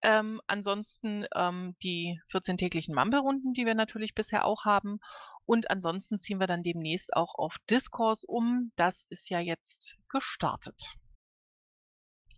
Ähm, 0.00 0.40
ansonsten 0.46 1.26
ähm, 1.34 1.76
die 1.82 2.18
14-täglichen 2.32 2.94
Mumble-Runden, 2.94 3.52
die 3.52 3.66
wir 3.66 3.74
natürlich 3.74 4.14
bisher 4.14 4.46
auch 4.46 4.64
haben. 4.64 5.00
Und 5.44 5.70
ansonsten 5.70 6.18
ziehen 6.18 6.40
wir 6.40 6.46
dann 6.46 6.62
demnächst 6.62 7.14
auch 7.14 7.34
auf 7.34 7.56
Discourse 7.68 8.26
um. 8.26 8.72
Das 8.76 9.04
ist 9.10 9.28
ja 9.28 9.40
jetzt 9.40 9.96
gestartet. 10.08 10.94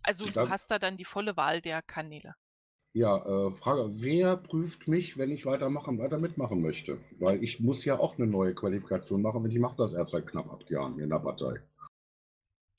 Also 0.03 0.25
du 0.25 0.31
Dann- 0.33 0.49
hast 0.49 0.69
da 0.69 0.79
dann 0.79 0.97
die 0.97 1.05
volle 1.05 1.37
Wahl 1.37 1.61
der 1.61 1.81
Kanäle. 1.81 2.35
Ja, 2.97 3.17
äh, 3.27 3.51
Frage, 3.51 3.91
wer 4.01 4.37
prüft 4.37 4.87
mich, 4.87 5.19
wenn 5.19 5.29
ich 5.29 5.45
weitermachen, 5.45 5.99
weiter 5.99 6.17
mitmachen 6.17 6.63
möchte? 6.63 6.97
Weil 7.19 7.43
ich 7.43 7.59
muss 7.59 7.85
ja 7.85 7.99
auch 7.99 8.17
eine 8.17 8.25
neue 8.25 8.55
Qualifikation 8.55 9.21
machen 9.21 9.43
und 9.43 9.51
ich 9.51 9.59
mache 9.59 9.77
das 9.77 9.93
erst 9.93 10.13
seit 10.13 10.25
knapp 10.25 10.51
acht 10.51 10.67
Jahren 10.71 10.97
in 10.97 11.11
der 11.11 11.19
Partei. 11.19 11.61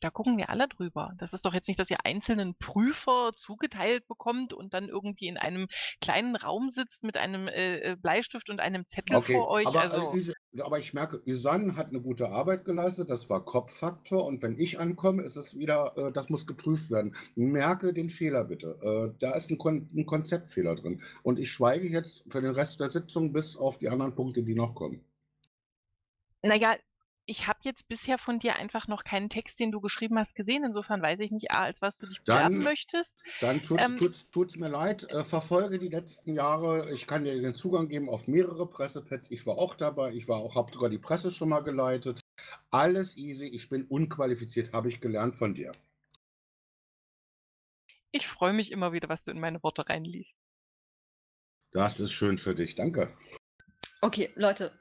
Da 0.00 0.10
gucken 0.10 0.36
wir 0.36 0.48
alle 0.48 0.68
drüber. 0.68 1.12
Das 1.18 1.32
ist 1.32 1.44
doch 1.44 1.54
jetzt 1.54 1.66
nicht, 1.66 1.80
dass 1.80 1.90
ihr 1.90 2.04
einzelnen 2.04 2.54
Prüfer 2.56 3.32
zugeteilt 3.34 4.06
bekommt 4.06 4.52
und 4.52 4.72
dann 4.74 4.88
irgendwie 4.88 5.26
in 5.26 5.36
einem 5.36 5.66
kleinen 6.00 6.36
Raum 6.36 6.70
sitzt 6.70 7.02
mit 7.02 7.16
einem 7.16 7.48
äh, 7.48 7.78
äh, 7.92 7.96
Bleistift 7.96 8.48
und 8.48 8.60
einem 8.60 8.86
Zettel 8.86 9.16
Okay, 9.16 9.32
vor 9.32 9.48
euch. 9.48 9.66
aber, 9.66 9.80
also, 9.80 10.12
äh, 10.12 10.18
Is- 10.18 10.32
aber 10.60 10.78
ich 10.78 10.94
merke, 10.94 11.20
Isan 11.24 11.76
hat 11.76 11.88
eine 11.88 12.00
gute 12.00 12.28
Arbeit 12.30 12.64
geleistet, 12.64 13.10
das 13.10 13.28
war 13.28 13.44
Kopffaktor 13.44 14.24
und 14.24 14.40
wenn 14.42 14.58
ich 14.58 14.78
ankomme, 14.78 15.22
ist 15.22 15.36
es 15.36 15.56
wieder, 15.58 15.92
äh, 15.96 16.12
das 16.12 16.28
muss 16.28 16.46
geprüft 16.46 16.90
werden. 16.90 17.14
Merke 17.34 17.92
den 17.92 18.08
Fehler 18.10 18.44
bitte. 18.44 18.78
Äh, 18.82 19.18
da 19.20 19.32
ist 19.32 19.50
ein, 19.50 19.58
Kon 19.58 19.88
ein 19.94 20.06
Konzeptfehler 20.06 20.76
drin 20.76 21.02
und 21.24 21.38
ich 21.40 21.50
schweige 21.50 21.88
jetzt 21.88 22.24
für 22.28 22.40
den 22.40 22.52
Rest 22.54 22.78
der 22.80 22.90
Sitzung 22.90 23.32
bis 23.32 23.56
auf 23.56 23.78
die 23.78 23.88
anderen 23.88 24.14
Punkte, 24.14 24.42
die 24.44 24.54
noch 24.54 24.74
kommen. 24.74 25.04
naja, 26.42 26.76
ich 27.28 27.46
habe 27.46 27.58
jetzt 27.62 27.86
bisher 27.88 28.16
von 28.16 28.38
dir 28.38 28.56
einfach 28.56 28.88
noch 28.88 29.04
keinen 29.04 29.28
Text, 29.28 29.60
den 29.60 29.70
du 29.70 29.82
geschrieben 29.82 30.18
hast, 30.18 30.34
gesehen. 30.34 30.64
Insofern 30.64 31.02
weiß 31.02 31.20
ich 31.20 31.30
nicht, 31.30 31.50
A, 31.50 31.64
als 31.64 31.82
was 31.82 31.98
du 31.98 32.06
dich 32.06 32.22
bewerben 32.22 32.54
Dann, 32.54 32.64
möchtest. 32.64 33.18
dann 33.42 33.62
tut's, 33.62 33.84
Ähm, 33.84 33.98
tut's, 33.98 34.30
tut's 34.30 34.56
mir 34.56 34.70
leid. 34.70 35.04
Äh, 35.10 35.24
verfolge 35.24 35.78
die 35.78 35.90
letzten 35.90 36.32
Jahre. 36.32 36.90
Ich 36.94 37.06
kann 37.06 37.24
dir 37.24 37.38
den 37.38 37.54
Zugang 37.54 37.88
geben 37.88 38.08
auf 38.08 38.28
mehrere 38.28 38.66
Pressepads. 38.66 39.30
Ich 39.30 39.46
war 39.46 39.58
auch 39.58 39.74
dabei. 39.74 40.12
Ich 40.14 40.26
war 40.26 40.38
auch, 40.38 40.56
habe 40.56 40.72
sogar 40.72 40.88
die 40.88 40.98
Presse 40.98 41.30
schon 41.30 41.50
mal 41.50 41.60
geleitet. 41.60 42.18
Alles 42.70 43.18
easy. 43.18 43.46
Ich 43.46 43.68
bin 43.68 43.84
unqualifiziert, 43.84 44.72
habe 44.72 44.88
ich 44.88 45.02
gelernt 45.02 45.36
von 45.36 45.54
dir. 45.54 45.72
Ich 48.10 48.26
freue 48.26 48.54
mich 48.54 48.72
immer 48.72 48.92
wieder, 48.94 49.10
was 49.10 49.22
du 49.22 49.32
in 49.32 49.40
meine 49.40 49.62
Worte 49.62 49.86
reinliest. 49.86 50.38
Das 51.72 52.00
ist 52.00 52.12
schön 52.12 52.38
für 52.38 52.54
dich. 52.54 52.74
Danke. 52.74 53.14
Okay, 54.00 54.30
Leute, 54.34 54.72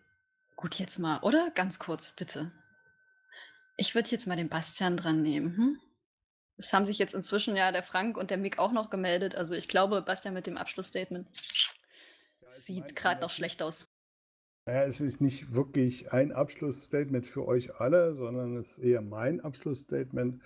gut 0.57 0.75
jetzt 0.75 0.97
mal, 0.99 1.19
oder? 1.19 1.51
Ganz 1.55 1.79
kurz, 1.79 2.11
bitte. 2.11 2.51
Ich 3.77 3.95
würde 3.95 4.09
jetzt 4.09 4.27
mal 4.27 4.35
den 4.35 4.49
Bastian 4.49 4.97
dran 4.97 5.21
nehmen. 5.21 5.55
Hm? 5.55 5.79
Es 6.57 6.73
haben 6.73 6.85
sich 6.85 6.97
jetzt 6.97 7.13
inzwischen 7.13 7.55
ja 7.55 7.71
der 7.71 7.83
Frank 7.83 8.17
und 8.17 8.31
der 8.31 8.37
Mick 8.37 8.59
auch 8.59 8.71
noch 8.71 8.89
gemeldet. 8.89 9.35
Also 9.35 9.53
ich 9.53 9.69
glaube, 9.69 10.01
Bastian 10.01 10.33
mit 10.33 10.47
dem 10.47 10.57
Abschlussstatement 10.57 11.27
sieht 12.57 12.95
gerade 12.95 13.21
noch 13.21 13.29
schlecht 13.29 13.61
aus. 13.61 13.85
Naja, 14.65 14.83
es 14.83 14.99
ist 14.99 15.21
nicht 15.21 15.53
wirklich 15.53 16.11
ein 16.11 16.33
Abschlussstatement 16.33 17.25
für 17.25 17.47
euch 17.47 17.75
alle, 17.75 18.15
sondern 18.15 18.57
es 18.57 18.71
ist 18.71 18.79
eher 18.79 19.01
mein 19.01 19.39
Abschlussstatement. 19.39 20.41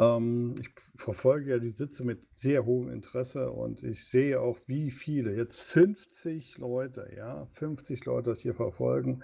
Ähm, 0.00 0.54
ich 0.58 0.70
verfolge 0.96 1.50
ja 1.50 1.58
die 1.58 1.70
Sitze 1.70 2.04
mit 2.04 2.20
sehr 2.34 2.64
hohem 2.64 2.88
Interesse 2.90 3.50
und 3.52 3.82
ich 3.82 4.08
sehe 4.08 4.40
auch, 4.40 4.58
wie 4.66 4.90
viele, 4.90 5.36
jetzt 5.36 5.60
50 5.60 6.56
Leute, 6.56 7.10
ja, 7.16 7.46
50 7.52 8.06
Leute 8.06 8.30
das 8.30 8.40
hier 8.40 8.54
verfolgen. 8.54 9.22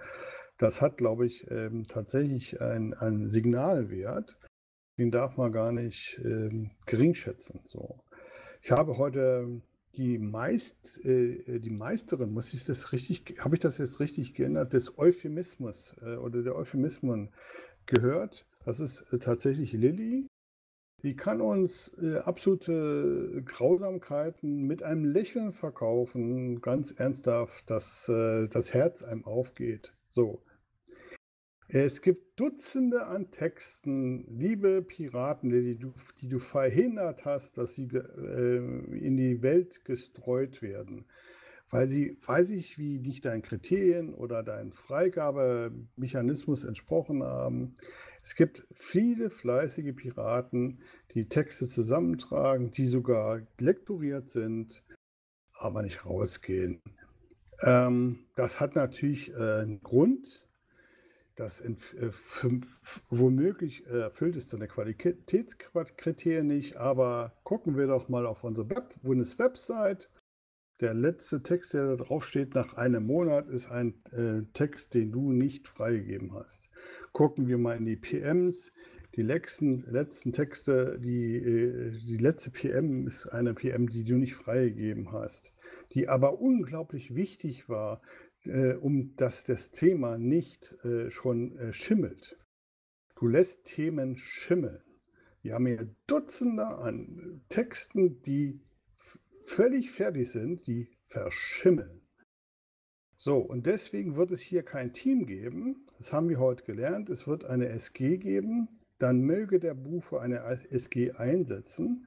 Das 0.59 0.81
hat, 0.83 0.99
glaube 0.99 1.27
ich, 1.27 1.51
ähm, 1.51 1.87
tatsächlich 1.89 2.61
einen 2.61 3.29
Signalwert, 3.29 4.39
den 4.99 5.11
darf 5.11 5.37
man 5.37 5.53
gar 5.53 5.73
nicht 5.73 6.21
ähm, 6.25 6.71
geringschätzen. 6.87 7.61
So. 7.65 8.01
Ich 8.63 8.71
habe 8.71 8.99
heute 8.99 9.63
die, 9.97 10.19
Meist, 10.19 11.03
äh, 11.05 11.61
die 11.61 11.71
Meisterin, 11.71 12.33
muss 12.33 12.53
ich 12.53 12.65
das 12.65 12.93
richtig, 12.93 13.37
habe 13.39 13.57
ich 13.57 13.61
das 13.61 13.79
jetzt 13.79 14.01
richtig 14.01 14.35
geändert, 14.35 14.73
des 14.73 14.99
Euphemismus 14.99 15.95
äh, 16.03 16.17
oder 16.17 16.43
der 16.43 16.55
Euphemismen 16.55 17.31
gehört. 17.87 18.47
Das 18.65 18.81
ist 18.81 19.03
äh, 19.13 19.19
tatsächlich 19.19 19.73
Lilly. 19.73 20.27
Die 21.07 21.15
kann 21.15 21.41
uns 21.41 21.97
äh, 22.03 22.17
absolute 22.17 23.41
Grausamkeiten 23.45 24.63
mit 24.67 24.83
einem 24.83 25.05
Lächeln 25.05 25.53
verkaufen, 25.53 26.61
ganz 26.61 26.91
ernsthaft, 26.91 27.71
dass 27.71 28.09
äh, 28.09 28.49
das 28.49 28.75
Herz 28.75 29.05
einem 29.05 29.25
aufgeht. 29.25 29.95
So. 30.11 30.43
Es 31.69 32.03
gibt 32.03 32.41
Dutzende 32.41 33.07
an 33.07 33.31
Texten, 33.31 34.27
liebe 34.37 34.83
Piraten, 34.83 35.49
die 35.49 35.79
du, 35.79 35.93
die 36.21 36.29
du 36.29 36.41
verhindert 36.41 37.25
hast, 37.25 37.57
dass 37.57 37.75
sie 37.75 37.85
äh, 37.85 38.57
in 38.99 39.17
die 39.17 39.43
Welt 39.43 39.85
gestreut 39.85 40.61
werden, 40.61 41.05
weil 41.71 41.87
sie, 41.87 42.19
weiß 42.27 42.51
ich, 42.51 42.79
wie 42.79 42.99
nicht 42.99 43.27
deinen 43.27 43.43
Kriterien 43.43 44.13
oder 44.13 44.43
deinen 44.43 44.73
Freigabemechanismus 44.73 46.65
entsprochen 46.65 47.23
haben. 47.23 47.77
Es 48.27 48.35
gibt 48.35 48.67
viele 48.75 49.31
fleißige 49.31 49.95
Piraten, 49.95 50.81
die 51.13 51.29
Texte 51.29 51.69
zusammentragen, 51.69 52.73
die 52.73 52.89
sogar 52.89 53.47
lektoriert 53.61 54.31
sind, 54.31 54.83
aber 55.53 55.83
nicht 55.83 56.05
rausgehen. 56.05 56.83
Ähm, 57.61 58.27
das 58.35 58.59
hat 58.59 58.75
natürlich 58.75 59.31
äh, 59.31 59.61
einen 59.61 59.81
Grund 59.81 60.45
das 61.37 61.61
in, 61.61 61.77
äh, 62.01 62.11
womöglich 63.11 63.87
äh, 63.87 64.01
erfüllt 64.01 64.35
es 64.35 64.49
deine 64.49 64.67
Qualitätskriterien 64.67 66.49
nicht, 66.49 66.79
aber 66.79 67.33
gucken 67.45 67.77
wir 67.77 67.87
doch 67.87 68.09
mal 68.09 68.27
auf 68.27 68.43
unsere 68.43 68.69
Web 68.71 68.93
Bundeswebsite. 69.03 70.09
Der 70.81 70.95
letzte 70.95 71.45
Text, 71.45 71.75
der 71.75 71.87
da 71.87 71.97
drauf 71.97 72.25
steht, 72.25 72.55
nach 72.55 72.75
einem 72.75 73.07
Monat, 73.07 73.47
ist 73.47 73.71
ein 73.71 74.03
äh, 74.11 74.43
Text, 74.53 74.95
den 74.95 75.13
du 75.13 75.31
nicht 75.31 75.69
freigegeben 75.69 76.35
hast. 76.35 76.69
Gucken 77.17 77.49
wir 77.49 77.57
mal 77.57 77.79
in 77.79 77.87
die 77.87 77.97
PMs. 77.97 78.75
Die 79.15 79.23
letzten, 79.23 79.81
letzten 79.91 80.33
Texte, 80.33 80.99
die, 81.01 81.37
äh, 81.37 81.93
die 81.93 82.19
letzte 82.19 82.51
PM 82.51 83.07
ist 83.07 83.25
eine 83.25 83.55
PM, 83.55 83.89
die 83.89 84.05
du 84.05 84.17
nicht 84.17 84.35
freigegeben 84.35 85.13
hast, 85.13 85.55
die 85.93 86.11
aber 86.11 86.43
unglaublich 86.43 87.15
wichtig 87.15 87.71
war 87.71 88.03
äh, 88.45 88.75
um 88.75 89.17
dass 89.17 89.45
das 89.45 89.71
Thema 89.71 90.19
nicht 90.19 90.75
äh, 90.85 91.11
schon 91.11 91.57
äh, 91.57 91.73
schimmelt. 91.73 92.37
Du 93.19 93.29
lässt 93.29 93.65
Themen 93.65 94.19
schimmeln. 94.19 94.83
Wir 95.41 95.55
haben 95.55 95.67
hier 95.69 95.89
Dutzende 96.07 96.67
an 96.67 97.41
Texten, 97.49 98.21
die 98.25 98.61
völlig 99.47 99.91
fertig 99.91 100.31
sind, 100.31 100.67
die 100.67 100.91
verschimmeln. 101.07 102.03
So, 103.17 103.39
und 103.39 103.65
deswegen 103.65 104.17
wird 104.17 104.33
es 104.33 104.43
hier 104.43 104.63
kein 104.63 104.93
Team 104.93 105.25
geben. 105.25 105.86
Das 105.99 106.13
haben 106.13 106.29
wir 106.29 106.39
heute 106.39 106.65
gelernt. 106.65 107.09
Es 107.09 107.27
wird 107.27 107.45
eine 107.45 107.69
SG 107.69 108.19
geben. 108.19 108.69
Dann 108.99 109.21
möge 109.21 109.59
der 109.59 109.75
Buche 109.75 110.21
eine 110.21 110.41
SG 110.71 111.13
einsetzen. 111.13 112.07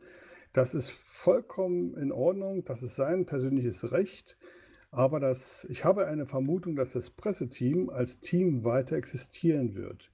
Das 0.53 0.75
ist 0.75 0.89
vollkommen 0.91 1.95
in 1.95 2.11
Ordnung. 2.11 2.63
Das 2.65 2.83
ist 2.83 2.95
sein 2.95 3.25
persönliches 3.25 3.91
Recht. 3.91 4.37
Aber 4.91 5.19
das, 5.19 5.65
ich 5.69 5.85
habe 5.85 6.07
eine 6.07 6.25
Vermutung, 6.25 6.75
dass 6.75 6.91
das 6.91 7.11
Presseteam 7.11 7.89
als 7.89 8.19
Team 8.19 8.63
weiter 8.63 8.95
existieren 8.95 9.75
wird. 9.75 10.11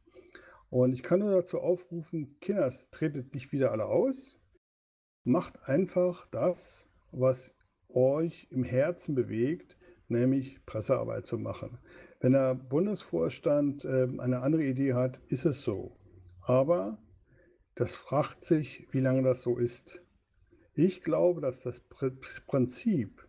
Und 0.70 0.94
ich 0.94 1.04
kann 1.04 1.20
nur 1.20 1.32
dazu 1.32 1.60
aufrufen, 1.60 2.38
Kinders, 2.42 2.90
tretet 2.92 3.34
nicht 3.34 3.52
wieder 3.54 3.72
alle 3.72 3.86
aus. 3.86 4.38
Macht 5.24 5.68
einfach 5.68 6.28
das, 6.32 6.88
was 7.12 7.54
euch 7.88 8.48
im 8.52 8.64
Herzen 8.64 9.16
bewegt, 9.16 9.78
nämlich 10.10 10.66
Pressearbeit 10.66 11.26
zu 11.26 11.38
machen. 11.38 11.78
Wenn 12.26 12.32
der 12.32 12.56
Bundesvorstand 12.56 13.86
äh, 13.86 14.08
eine 14.18 14.42
andere 14.42 14.64
Idee 14.64 14.96
hat, 14.96 15.22
ist 15.28 15.46
es 15.46 15.62
so. 15.62 15.96
Aber 16.42 16.98
das 17.76 17.94
fragt 17.94 18.44
sich, 18.44 18.88
wie 18.90 19.00
lange 19.00 19.22
das 19.22 19.44
so 19.44 19.60
ist. 19.60 20.04
Ich 20.74 21.04
glaube, 21.04 21.40
dass 21.40 21.62
das 21.62 21.82
Prinzip 22.48 23.28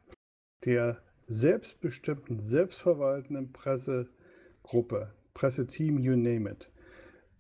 der 0.65 1.03
selbstbestimmten, 1.27 2.41
selbstverwaltenden 2.41 3.53
Pressegruppe, 3.53 5.13
Presseteam, 5.35 5.99
you 5.99 6.17
name 6.17 6.51
it, 6.51 6.73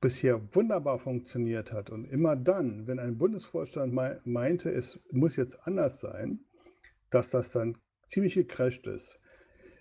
bisher 0.02 0.54
wunderbar 0.54 0.98
funktioniert 0.98 1.72
hat. 1.72 1.88
Und 1.88 2.04
immer 2.04 2.36
dann, 2.36 2.86
wenn 2.86 2.98
ein 2.98 3.16
Bundesvorstand 3.16 3.94
meinte, 4.26 4.70
es 4.70 5.00
muss 5.10 5.36
jetzt 5.36 5.66
anders 5.66 6.00
sein, 6.00 6.40
dass 7.08 7.30
das 7.30 7.50
dann 7.50 7.78
ziemlich 8.08 8.34
gecrasht 8.34 8.86
ist. 8.86 9.18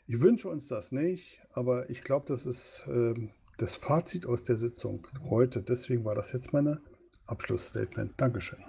Ich 0.07 0.21
wünsche 0.21 0.49
uns 0.49 0.67
das 0.67 0.91
nicht, 0.91 1.39
aber 1.53 1.89
ich 1.89 2.01
glaube, 2.01 2.27
das 2.27 2.45
ist 2.45 2.85
äh, 2.87 3.13
das 3.57 3.75
Fazit 3.75 4.25
aus 4.25 4.43
der 4.43 4.57
Sitzung 4.57 5.07
heute. 5.29 5.61
Deswegen 5.61 6.05
war 6.05 6.15
das 6.15 6.31
jetzt 6.31 6.53
meine 6.53 6.81
Abschlussstatement. 7.25 8.13
Dankeschön. 8.17 8.63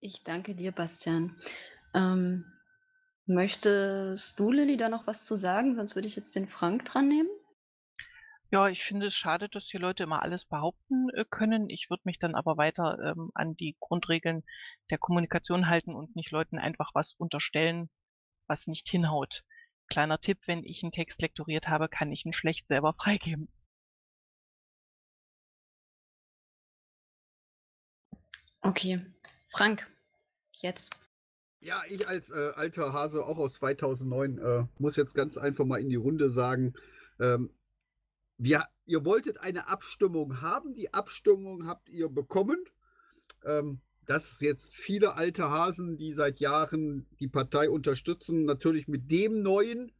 Ich 0.00 0.24
danke 0.24 0.54
dir, 0.54 0.72
Bastian. 0.72 1.36
Ähm, 1.94 2.44
Möchtest 3.26 4.38
du, 4.38 4.52
Lilly, 4.52 4.76
da 4.76 4.88
noch 4.88 5.08
was 5.08 5.24
zu 5.24 5.36
sagen? 5.36 5.74
Sonst 5.74 5.96
würde 5.96 6.06
ich 6.06 6.14
jetzt 6.14 6.36
den 6.36 6.46
Frank 6.46 6.84
dran 6.84 7.08
nehmen. 7.08 7.28
Ja, 8.52 8.68
ich 8.68 8.84
finde 8.84 9.06
es 9.06 9.14
schade, 9.14 9.48
dass 9.48 9.66
die 9.66 9.78
Leute 9.78 10.04
immer 10.04 10.22
alles 10.22 10.44
behaupten 10.44 11.08
äh, 11.12 11.24
können. 11.28 11.68
Ich 11.68 11.90
würde 11.90 12.02
mich 12.04 12.20
dann 12.20 12.36
aber 12.36 12.56
weiter 12.56 12.96
ähm, 13.02 13.32
an 13.34 13.56
die 13.56 13.76
Grundregeln 13.80 14.44
der 14.90 14.98
Kommunikation 14.98 15.66
halten 15.66 15.96
und 15.96 16.14
nicht 16.14 16.30
Leuten 16.30 16.58
einfach 16.58 16.92
was 16.94 17.14
unterstellen, 17.14 17.90
was 18.48 18.66
nicht 18.66 18.88
hinhaut. 18.88 19.44
Kleiner 19.88 20.20
Tipp, 20.20 20.38
wenn 20.46 20.64
ich 20.64 20.82
einen 20.82 20.92
Text 20.92 21.22
lektoriert 21.22 21.68
habe, 21.68 21.88
kann 21.88 22.10
ich 22.12 22.24
ihn 22.26 22.32
schlecht 22.32 22.66
selber 22.66 22.94
freigeben. 22.98 23.48
Okay. 28.60 29.00
Frank, 29.48 29.86
jetzt. 30.54 30.98
Ja, 31.60 31.82
ich 31.88 32.06
als 32.06 32.28
äh, 32.30 32.52
alter 32.54 32.92
Hase, 32.92 33.24
auch 33.24 33.38
aus 33.38 33.54
2009, 33.54 34.38
äh, 34.38 34.64
muss 34.78 34.96
jetzt 34.96 35.14
ganz 35.14 35.36
einfach 35.36 35.64
mal 35.64 35.80
in 35.80 35.88
die 35.88 35.96
Runde 35.96 36.30
sagen, 36.30 36.74
ähm, 37.20 37.50
wir, 38.38 38.66
ihr 38.84 39.04
wolltet 39.04 39.38
eine 39.38 39.68
Abstimmung 39.68 40.40
haben, 40.42 40.74
die 40.74 40.92
Abstimmung 40.92 41.66
habt 41.66 41.88
ihr 41.88 42.08
bekommen. 42.08 42.62
Ähm, 43.44 43.80
dass 44.06 44.40
jetzt 44.40 44.74
viele 44.74 45.14
alte 45.14 45.50
Hasen, 45.50 45.96
die 45.96 46.12
seit 46.12 46.40
Jahren 46.40 47.06
die 47.20 47.28
Partei 47.28 47.68
unterstützen, 47.68 48.44
natürlich 48.44 48.88
mit 48.88 49.10
dem 49.10 49.42
neuen 49.42 49.92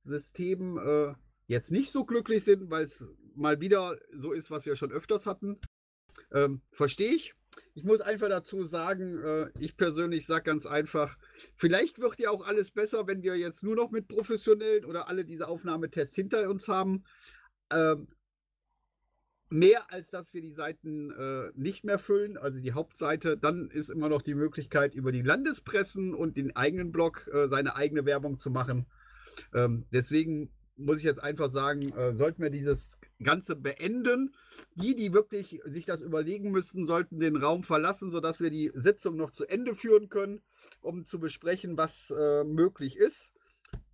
System 0.00 0.78
äh, 0.78 1.14
jetzt 1.46 1.70
nicht 1.70 1.92
so 1.92 2.04
glücklich 2.04 2.44
sind, 2.44 2.70
weil 2.70 2.84
es 2.84 3.04
mal 3.34 3.60
wieder 3.60 3.98
so 4.12 4.32
ist, 4.32 4.50
was 4.50 4.66
wir 4.66 4.76
schon 4.76 4.92
öfters 4.92 5.26
hatten. 5.26 5.58
Ähm, 6.32 6.60
Verstehe 6.70 7.14
ich. 7.14 7.34
Ich 7.74 7.84
muss 7.84 8.00
einfach 8.00 8.28
dazu 8.28 8.64
sagen, 8.64 9.20
äh, 9.22 9.50
ich 9.58 9.76
persönlich 9.76 10.26
sage 10.26 10.44
ganz 10.44 10.66
einfach, 10.66 11.16
vielleicht 11.56 11.98
wird 12.00 12.18
ja 12.20 12.30
auch 12.30 12.46
alles 12.46 12.70
besser, 12.70 13.06
wenn 13.06 13.22
wir 13.22 13.36
jetzt 13.36 13.62
nur 13.62 13.76
noch 13.76 13.90
mit 13.90 14.08
professionellen 14.08 14.84
oder 14.84 15.08
alle 15.08 15.24
diese 15.24 15.48
Aufnahmetests 15.48 16.14
hinter 16.14 16.48
uns 16.48 16.68
haben. 16.68 17.04
Ähm, 17.72 18.08
mehr 19.54 19.92
als 19.92 20.10
dass 20.10 20.34
wir 20.34 20.40
die 20.40 20.50
Seiten 20.50 21.12
äh, 21.12 21.52
nicht 21.54 21.84
mehr 21.84 22.00
füllen, 22.00 22.36
also 22.36 22.58
die 22.58 22.72
Hauptseite, 22.72 23.38
dann 23.38 23.70
ist 23.70 23.88
immer 23.88 24.08
noch 24.08 24.20
die 24.20 24.34
Möglichkeit, 24.34 24.96
über 24.96 25.12
die 25.12 25.22
Landespressen 25.22 26.12
und 26.12 26.36
den 26.36 26.56
eigenen 26.56 26.90
Blog 26.90 27.30
äh, 27.32 27.46
seine 27.46 27.76
eigene 27.76 28.04
Werbung 28.04 28.40
zu 28.40 28.50
machen. 28.50 28.86
Ähm, 29.54 29.86
deswegen 29.92 30.50
muss 30.76 30.98
ich 30.98 31.04
jetzt 31.04 31.22
einfach 31.22 31.52
sagen, 31.52 31.92
äh, 31.92 32.14
sollten 32.16 32.42
wir 32.42 32.50
dieses 32.50 32.90
Ganze 33.22 33.54
beenden. 33.54 34.34
Die, 34.74 34.96
die 34.96 35.12
wirklich 35.12 35.60
sich 35.66 35.86
das 35.86 36.00
überlegen 36.00 36.50
müssten, 36.50 36.84
sollten 36.84 37.20
den 37.20 37.36
Raum 37.36 37.62
verlassen, 37.62 38.10
sodass 38.10 38.40
wir 38.40 38.50
die 38.50 38.72
Sitzung 38.74 39.14
noch 39.16 39.30
zu 39.30 39.46
Ende 39.46 39.76
führen 39.76 40.08
können, 40.08 40.42
um 40.80 41.06
zu 41.06 41.20
besprechen, 41.20 41.76
was 41.76 42.10
äh, 42.10 42.42
möglich 42.42 42.96
ist 42.96 43.33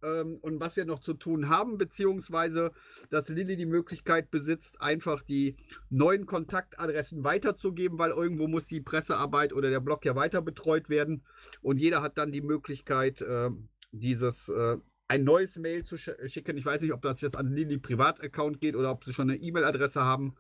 ähm, 0.03 0.39
und 0.41 0.61
was 0.61 0.77
wir 0.77 0.85
noch 0.85 1.01
zu 1.01 1.15
tun 1.15 1.49
haben, 1.49 1.79
beziehungsweise 1.79 2.73
dass 3.11 3.29
Lilly 3.29 3.57
die 3.57 3.67
Möglichkeit 3.67 4.31
besitzt, 4.31 4.81
einfach 4.81 5.23
die 5.23 5.57
neuen 5.89 6.27
Kontaktadressen 6.27 7.25
weiterzugeben, 7.25 7.99
weil 7.99 8.11
irgendwo 8.11 8.47
muss 8.47 8.67
die 8.67 8.81
Pressearbeit 8.81 9.53
oder 9.53 9.71
der 9.71 9.81
Blog 9.81 10.05
ja 10.05 10.17
weiter 10.17 10.43
betreut 10.43 10.89
werden 10.89 11.23
und 11.63 11.79
jeder 11.79 12.03
hat 12.03 12.19
dann 12.19 12.33
die 12.33 12.43
Möglichkeit, 12.43 13.21
äh, 13.21 13.51
dieses 13.93 14.49
äh, 14.49 14.77
ein 15.11 15.25
neues 15.25 15.57
Mail 15.57 15.85
zu 15.85 15.97
sch 15.97 16.11
schicken. 16.27 16.57
Ich 16.57 16.65
weiß 16.65 16.83
nicht, 16.83 16.93
ob 16.93 17.03
das 17.03 17.21
jetzt 17.21 17.37
an 17.37 17.49
Lilly 17.49 17.79
Privataccount 17.79 18.61
geht 18.61 18.77
oder 18.77 18.93
ob 18.93 19.05
sie 19.05 19.13
schon 19.13 19.29
eine 19.29 19.41
E-Mail-Adresse 19.41 20.03
haben. 20.05 20.37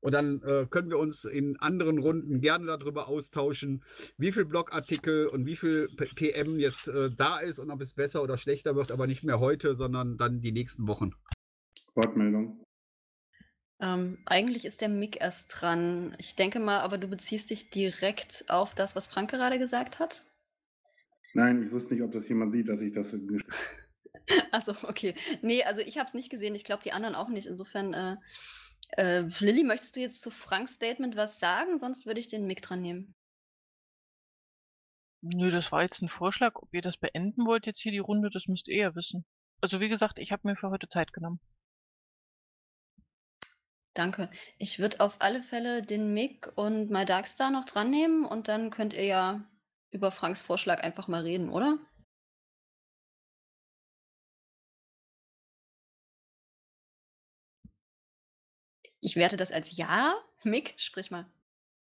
Und 0.00 0.12
dann 0.12 0.42
äh, 0.42 0.66
können 0.70 0.90
wir 0.90 0.98
uns 0.98 1.24
in 1.24 1.58
anderen 1.58 1.98
Runden 1.98 2.40
gerne 2.40 2.66
darüber 2.66 3.08
austauschen, 3.08 3.82
wie 4.16 4.30
viel 4.30 4.44
Blogartikel 4.44 5.26
und 5.26 5.44
wie 5.46 5.56
viel 5.56 5.88
P 5.96 6.06
PM 6.14 6.58
jetzt 6.58 6.88
äh, 6.88 7.10
da 7.10 7.38
ist 7.38 7.58
und 7.58 7.70
ob 7.70 7.80
es 7.80 7.94
besser 7.94 8.22
oder 8.22 8.36
schlechter 8.36 8.76
wird, 8.76 8.92
aber 8.92 9.06
nicht 9.06 9.24
mehr 9.24 9.40
heute, 9.40 9.74
sondern 9.76 10.16
dann 10.16 10.40
die 10.40 10.52
nächsten 10.52 10.86
Wochen. 10.86 11.14
Wortmeldung. 11.94 12.64
Ähm, 13.80 14.18
eigentlich 14.26 14.64
ist 14.64 14.80
der 14.80 14.88
Mick 14.88 15.20
erst 15.20 15.60
dran. 15.60 16.16
Ich 16.18 16.34
denke 16.36 16.58
mal, 16.58 16.80
aber 16.80 16.98
du 16.98 17.08
beziehst 17.08 17.50
dich 17.50 17.70
direkt 17.70 18.44
auf 18.48 18.74
das, 18.74 18.96
was 18.96 19.06
Frank 19.06 19.30
gerade 19.30 19.58
gesagt 19.58 19.98
hat? 19.98 20.24
Nein, 21.34 21.62
ich 21.64 21.72
wusste 21.72 21.94
nicht, 21.94 22.02
ob 22.02 22.12
das 22.12 22.28
jemand 22.28 22.52
sieht, 22.52 22.68
dass 22.68 22.80
ich 22.80 22.92
das. 22.92 23.14
Achso, 24.50 24.72
okay. 24.82 25.14
Nee, 25.42 25.62
also 25.62 25.80
ich 25.80 25.98
habe 25.98 26.06
es 26.06 26.14
nicht 26.14 26.30
gesehen. 26.30 26.54
Ich 26.54 26.64
glaube, 26.64 26.82
die 26.82 26.92
anderen 26.92 27.14
auch 27.14 27.28
nicht. 27.28 27.46
Insofern, 27.46 27.94
äh, 27.94 28.16
äh, 28.96 29.20
Lilly, 29.40 29.64
möchtest 29.64 29.96
du 29.96 30.00
jetzt 30.00 30.20
zu 30.20 30.30
Franks 30.30 30.74
Statement 30.74 31.16
was 31.16 31.38
sagen? 31.38 31.78
Sonst 31.78 32.06
würde 32.06 32.20
ich 32.20 32.28
den 32.28 32.46
Mick 32.46 32.62
dran 32.62 32.80
nehmen. 32.80 33.14
Nö, 35.20 35.50
das 35.50 35.72
war 35.72 35.82
jetzt 35.82 36.00
ein 36.00 36.08
Vorschlag. 36.08 36.54
Ob 36.56 36.72
ihr 36.72 36.82
das 36.82 36.96
beenden 36.96 37.44
wollt, 37.44 37.66
jetzt 37.66 37.80
hier 37.80 37.92
die 37.92 37.98
Runde, 37.98 38.30
das 38.32 38.46
müsst 38.46 38.68
ihr 38.68 38.76
ja 38.76 38.94
wissen. 38.94 39.24
Also 39.60 39.80
wie 39.80 39.88
gesagt, 39.88 40.18
ich 40.18 40.30
habe 40.30 40.46
mir 40.46 40.56
für 40.56 40.70
heute 40.70 40.88
Zeit 40.88 41.12
genommen. 41.12 41.40
Danke. 43.94 44.30
Ich 44.58 44.78
würde 44.78 45.00
auf 45.00 45.20
alle 45.20 45.42
Fälle 45.42 45.82
den 45.82 46.14
Mick 46.14 46.52
und 46.54 46.88
My 46.88 47.04
Darkstar 47.04 47.50
noch 47.50 47.64
dran 47.64 47.90
nehmen 47.90 48.24
und 48.24 48.46
dann 48.46 48.70
könnt 48.70 48.94
ihr 48.94 49.04
ja 49.04 49.44
über 49.90 50.12
Franks 50.12 50.40
Vorschlag 50.40 50.80
einfach 50.84 51.08
mal 51.08 51.22
reden, 51.22 51.50
oder? 51.50 51.78
Ich 59.00 59.16
werte 59.16 59.36
das 59.36 59.52
als 59.52 59.76
Ja. 59.76 60.16
Mick, 60.44 60.74
sprich 60.76 61.10
mal. 61.10 61.26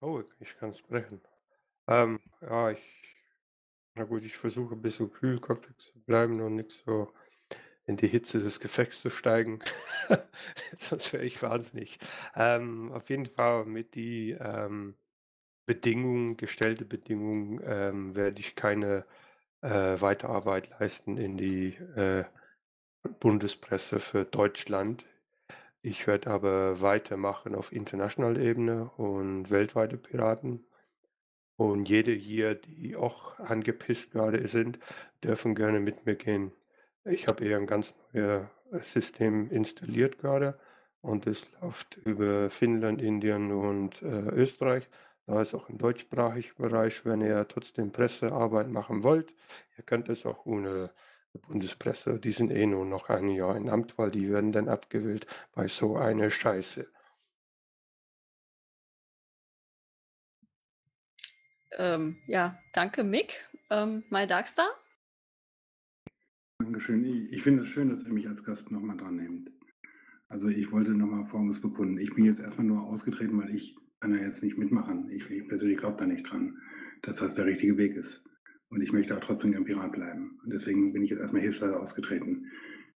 Oh, 0.01 0.23
ich 0.39 0.55
kann 0.57 0.73
sprechen. 0.73 1.21
Ähm, 1.87 2.19
ja, 2.41 2.71
ich, 2.71 2.81
na 3.95 4.03
gut, 4.03 4.23
ich 4.23 4.37
versuche 4.37 4.75
ein 4.75 4.81
bisschen 4.81 5.11
kühlköpfig 5.11 5.77
zu 5.77 5.99
bleiben 6.01 6.39
und 6.41 6.55
nicht 6.55 6.71
so 6.85 7.11
in 7.85 7.97
die 7.97 8.07
Hitze 8.07 8.39
des 8.39 8.59
Gefechts 8.59 9.01
zu 9.01 9.09
steigen. 9.09 9.59
Sonst 10.77 11.13
wäre 11.13 11.23
ich 11.25 11.41
wahnsinnig. 11.41 11.99
Ähm, 12.35 12.91
auf 12.91 13.09
jeden 13.09 13.25
Fall 13.27 13.65
mit 13.65 13.95
die 13.95 14.31
ähm, 14.31 14.95
Bedingungen, 15.65 16.37
gestellte 16.37 16.85
Bedingungen, 16.85 17.61
ähm, 17.63 18.15
werde 18.15 18.39
ich 18.39 18.55
keine 18.55 19.05
äh, 19.61 19.99
Weiterarbeit 20.01 20.69
leisten 20.79 21.17
in 21.17 21.37
die 21.37 21.75
äh, 21.95 22.25
Bundespresse 23.19 23.99
für 23.99 24.25
Deutschland. 24.25 25.05
Ich 25.81 26.07
werde 26.07 26.29
aber 26.29 26.81
weitermachen 26.81 27.55
auf 27.55 27.71
internationaler 27.71 28.39
Ebene 28.39 28.89
und 28.97 29.49
weltweite 29.49 29.97
Piraten. 29.97 30.65
Und 31.55 31.89
jede 31.89 32.11
hier, 32.11 32.55
die 32.55 32.95
auch 32.95 33.39
angepisst 33.39 34.11
gerade 34.11 34.47
sind, 34.47 34.79
dürfen 35.23 35.55
gerne 35.55 35.79
mit 35.79 36.05
mir 36.05 36.15
gehen. 36.15 36.51
Ich 37.05 37.27
habe 37.27 37.45
eher 37.45 37.57
ein 37.57 37.67
ganz 37.67 37.93
neues 38.13 38.47
System 38.91 39.49
installiert 39.49 40.19
gerade 40.19 40.59
und 41.01 41.25
es 41.25 41.41
läuft 41.61 41.97
über 41.97 42.49
Finnland, 42.49 43.01
Indien 43.01 43.51
und 43.51 44.01
äh, 44.01 44.29
Österreich. 44.31 44.87
Da 45.25 45.41
ist 45.41 45.53
auch 45.53 45.69
im 45.69 45.77
deutschsprachigen 45.77 46.55
Bereich, 46.57 47.05
wenn 47.05 47.21
ihr 47.21 47.47
trotzdem 47.47 47.91
Pressearbeit 47.91 48.69
machen 48.69 49.03
wollt, 49.03 49.33
ihr 49.77 49.83
könnt 49.83 50.09
es 50.09 50.25
auch 50.25 50.45
ohne 50.45 50.91
Bundespresse, 51.37 52.19
die 52.19 52.31
sind 52.31 52.51
eh 52.51 52.65
nur 52.65 52.85
noch 52.85 53.09
ein 53.09 53.29
Jahr 53.29 53.55
in 53.55 53.69
Amt, 53.69 53.97
weil 53.97 54.11
die 54.11 54.29
werden 54.29 54.51
dann 54.51 54.67
abgewählt 54.67 55.27
bei 55.53 55.67
so 55.67 55.95
einer 55.95 56.29
Scheiße. 56.29 56.87
Ähm, 61.77 62.17
ja, 62.27 62.59
danke 62.73 63.03
Mick. 63.03 63.45
Ähm, 63.69 64.03
My 64.09 64.25
Darkstar? 64.25 64.69
Dankeschön. 66.59 67.05
Ich, 67.05 67.33
ich 67.33 67.43
finde 67.43 67.63
es 67.63 67.69
schön, 67.69 67.89
dass 67.89 68.03
ihr 68.03 68.11
mich 68.11 68.27
als 68.27 68.43
Gast 68.43 68.71
nochmal 68.71 68.97
dran 68.97 69.15
nehmt. 69.15 69.51
Also 70.27 70.49
ich 70.49 70.71
wollte 70.71 70.91
nochmal 70.91 71.25
Folgendes 71.25 71.61
bekunden. 71.61 71.97
Ich 71.99 72.13
bin 72.13 72.25
jetzt 72.25 72.39
erstmal 72.39 72.67
nur 72.67 72.83
ausgetreten, 72.83 73.37
weil 73.37 73.53
ich 73.53 73.77
kann 73.99 74.11
da 74.11 74.17
jetzt 74.17 74.43
nicht 74.43 74.57
mitmachen. 74.57 75.09
Ich, 75.09 75.29
ich 75.29 75.47
persönlich 75.47 75.77
glaube 75.77 75.97
da 75.97 76.05
nicht 76.05 76.29
dran, 76.29 76.57
dass 77.03 77.17
das 77.17 77.35
der 77.35 77.45
richtige 77.45 77.77
Weg 77.77 77.95
ist. 77.95 78.23
Und 78.69 78.81
ich 78.81 78.91
möchte 78.91 79.15
auch 79.15 79.21
trotzdem 79.21 79.51
gern 79.51 79.65
Pirat 79.65 79.91
bleiben. 79.91 80.39
Und 80.43 80.53
deswegen 80.53 80.93
bin 80.93 81.03
ich 81.03 81.09
jetzt 81.09 81.21
erstmal 81.21 81.41
hilfsweise 81.41 81.79
ausgetreten. 81.79 82.47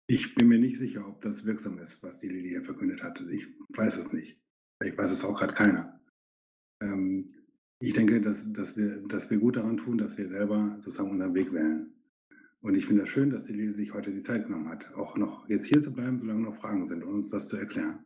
Ich 0.06 0.34
bin 0.34 0.48
mir 0.48 0.58
nicht 0.58 0.78
sicher, 0.78 1.06
ob 1.08 1.22
das 1.22 1.44
wirksam 1.44 1.78
ist, 1.78 2.02
was 2.02 2.18
die 2.18 2.28
Lili 2.28 2.50
hier 2.50 2.62
verkündet 2.62 3.02
hat. 3.02 3.22
Ich 3.30 3.46
weiß 3.70 3.96
es 3.96 4.12
nicht. 4.12 4.38
Ich 4.84 4.96
weiß 4.98 5.12
es 5.12 5.24
auch 5.24 5.38
gerade 5.38 5.54
keiner. 5.54 6.00
Ähm, 6.82 7.28
ich 7.78 7.94
denke, 7.94 8.20
dass, 8.20 8.52
dass, 8.52 8.76
wir, 8.76 9.02
dass 9.08 9.30
wir 9.30 9.38
gut 9.38 9.56
daran 9.56 9.76
tun, 9.76 9.98
dass 9.98 10.16
wir 10.18 10.28
selber 10.28 10.76
sozusagen 10.80 11.10
unseren 11.10 11.34
Weg 11.34 11.52
wählen. 11.52 11.92
Und 12.60 12.76
ich 12.76 12.86
finde 12.86 13.02
es 13.02 13.06
das 13.06 13.14
schön, 13.14 13.30
dass 13.30 13.46
die 13.46 13.54
Lili 13.54 13.74
sich 13.74 13.92
heute 13.92 14.12
die 14.12 14.22
Zeit 14.22 14.46
genommen 14.46 14.68
hat, 14.68 14.94
auch 14.94 15.16
noch 15.16 15.48
jetzt 15.48 15.66
hier 15.66 15.82
zu 15.82 15.92
bleiben, 15.92 16.18
solange 16.18 16.42
noch 16.42 16.54
Fragen 16.54 16.86
sind 16.86 17.02
und 17.02 17.14
uns 17.14 17.30
das 17.30 17.48
zu 17.48 17.56
erklären. 17.56 18.04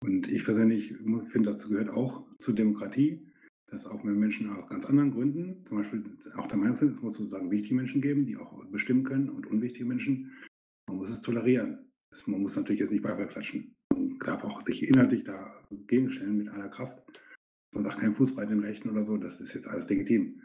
Und 0.00 0.30
ich 0.30 0.44
persönlich 0.44 0.94
finde, 1.28 1.50
das 1.50 1.68
gehört 1.68 1.90
auch 1.90 2.24
zur 2.38 2.54
Demokratie, 2.54 3.25
dass 3.68 3.86
auch 3.86 4.04
Menschen 4.04 4.50
aus 4.50 4.68
ganz 4.68 4.86
anderen 4.86 5.10
Gründen, 5.10 5.64
zum 5.66 5.78
Beispiel 5.78 6.04
auch 6.36 6.46
der 6.46 6.56
Meinung 6.56 6.76
sind, 6.76 6.92
es 6.92 7.02
muss 7.02 7.16
sozusagen 7.16 7.50
wichtige 7.50 7.74
Menschen 7.74 8.00
geben, 8.00 8.26
die 8.26 8.36
auch 8.36 8.64
bestimmen 8.66 9.04
können 9.04 9.28
und 9.28 9.46
unwichtige 9.46 9.84
Menschen, 9.84 10.32
man 10.88 10.98
muss 10.98 11.10
es 11.10 11.22
tolerieren. 11.22 11.90
Man 12.26 12.40
muss 12.40 12.56
natürlich 12.56 12.80
jetzt 12.80 12.92
nicht 12.92 13.02
Beifall. 13.02 13.28
Man 13.92 14.18
darf 14.20 14.44
auch 14.44 14.64
sich 14.64 14.88
inhaltlich 14.88 15.24
dagegen 15.24 16.10
stellen 16.10 16.38
mit 16.38 16.48
aller 16.48 16.68
Kraft. 16.68 17.02
Man 17.74 17.84
sagt 17.84 17.98
kein 17.98 18.14
Fußbreit 18.14 18.50
in 18.50 18.60
Rechten 18.60 18.88
oder 18.90 19.04
so, 19.04 19.16
das 19.16 19.40
ist 19.40 19.54
jetzt 19.54 19.66
alles 19.66 19.88
legitim. 19.88 20.40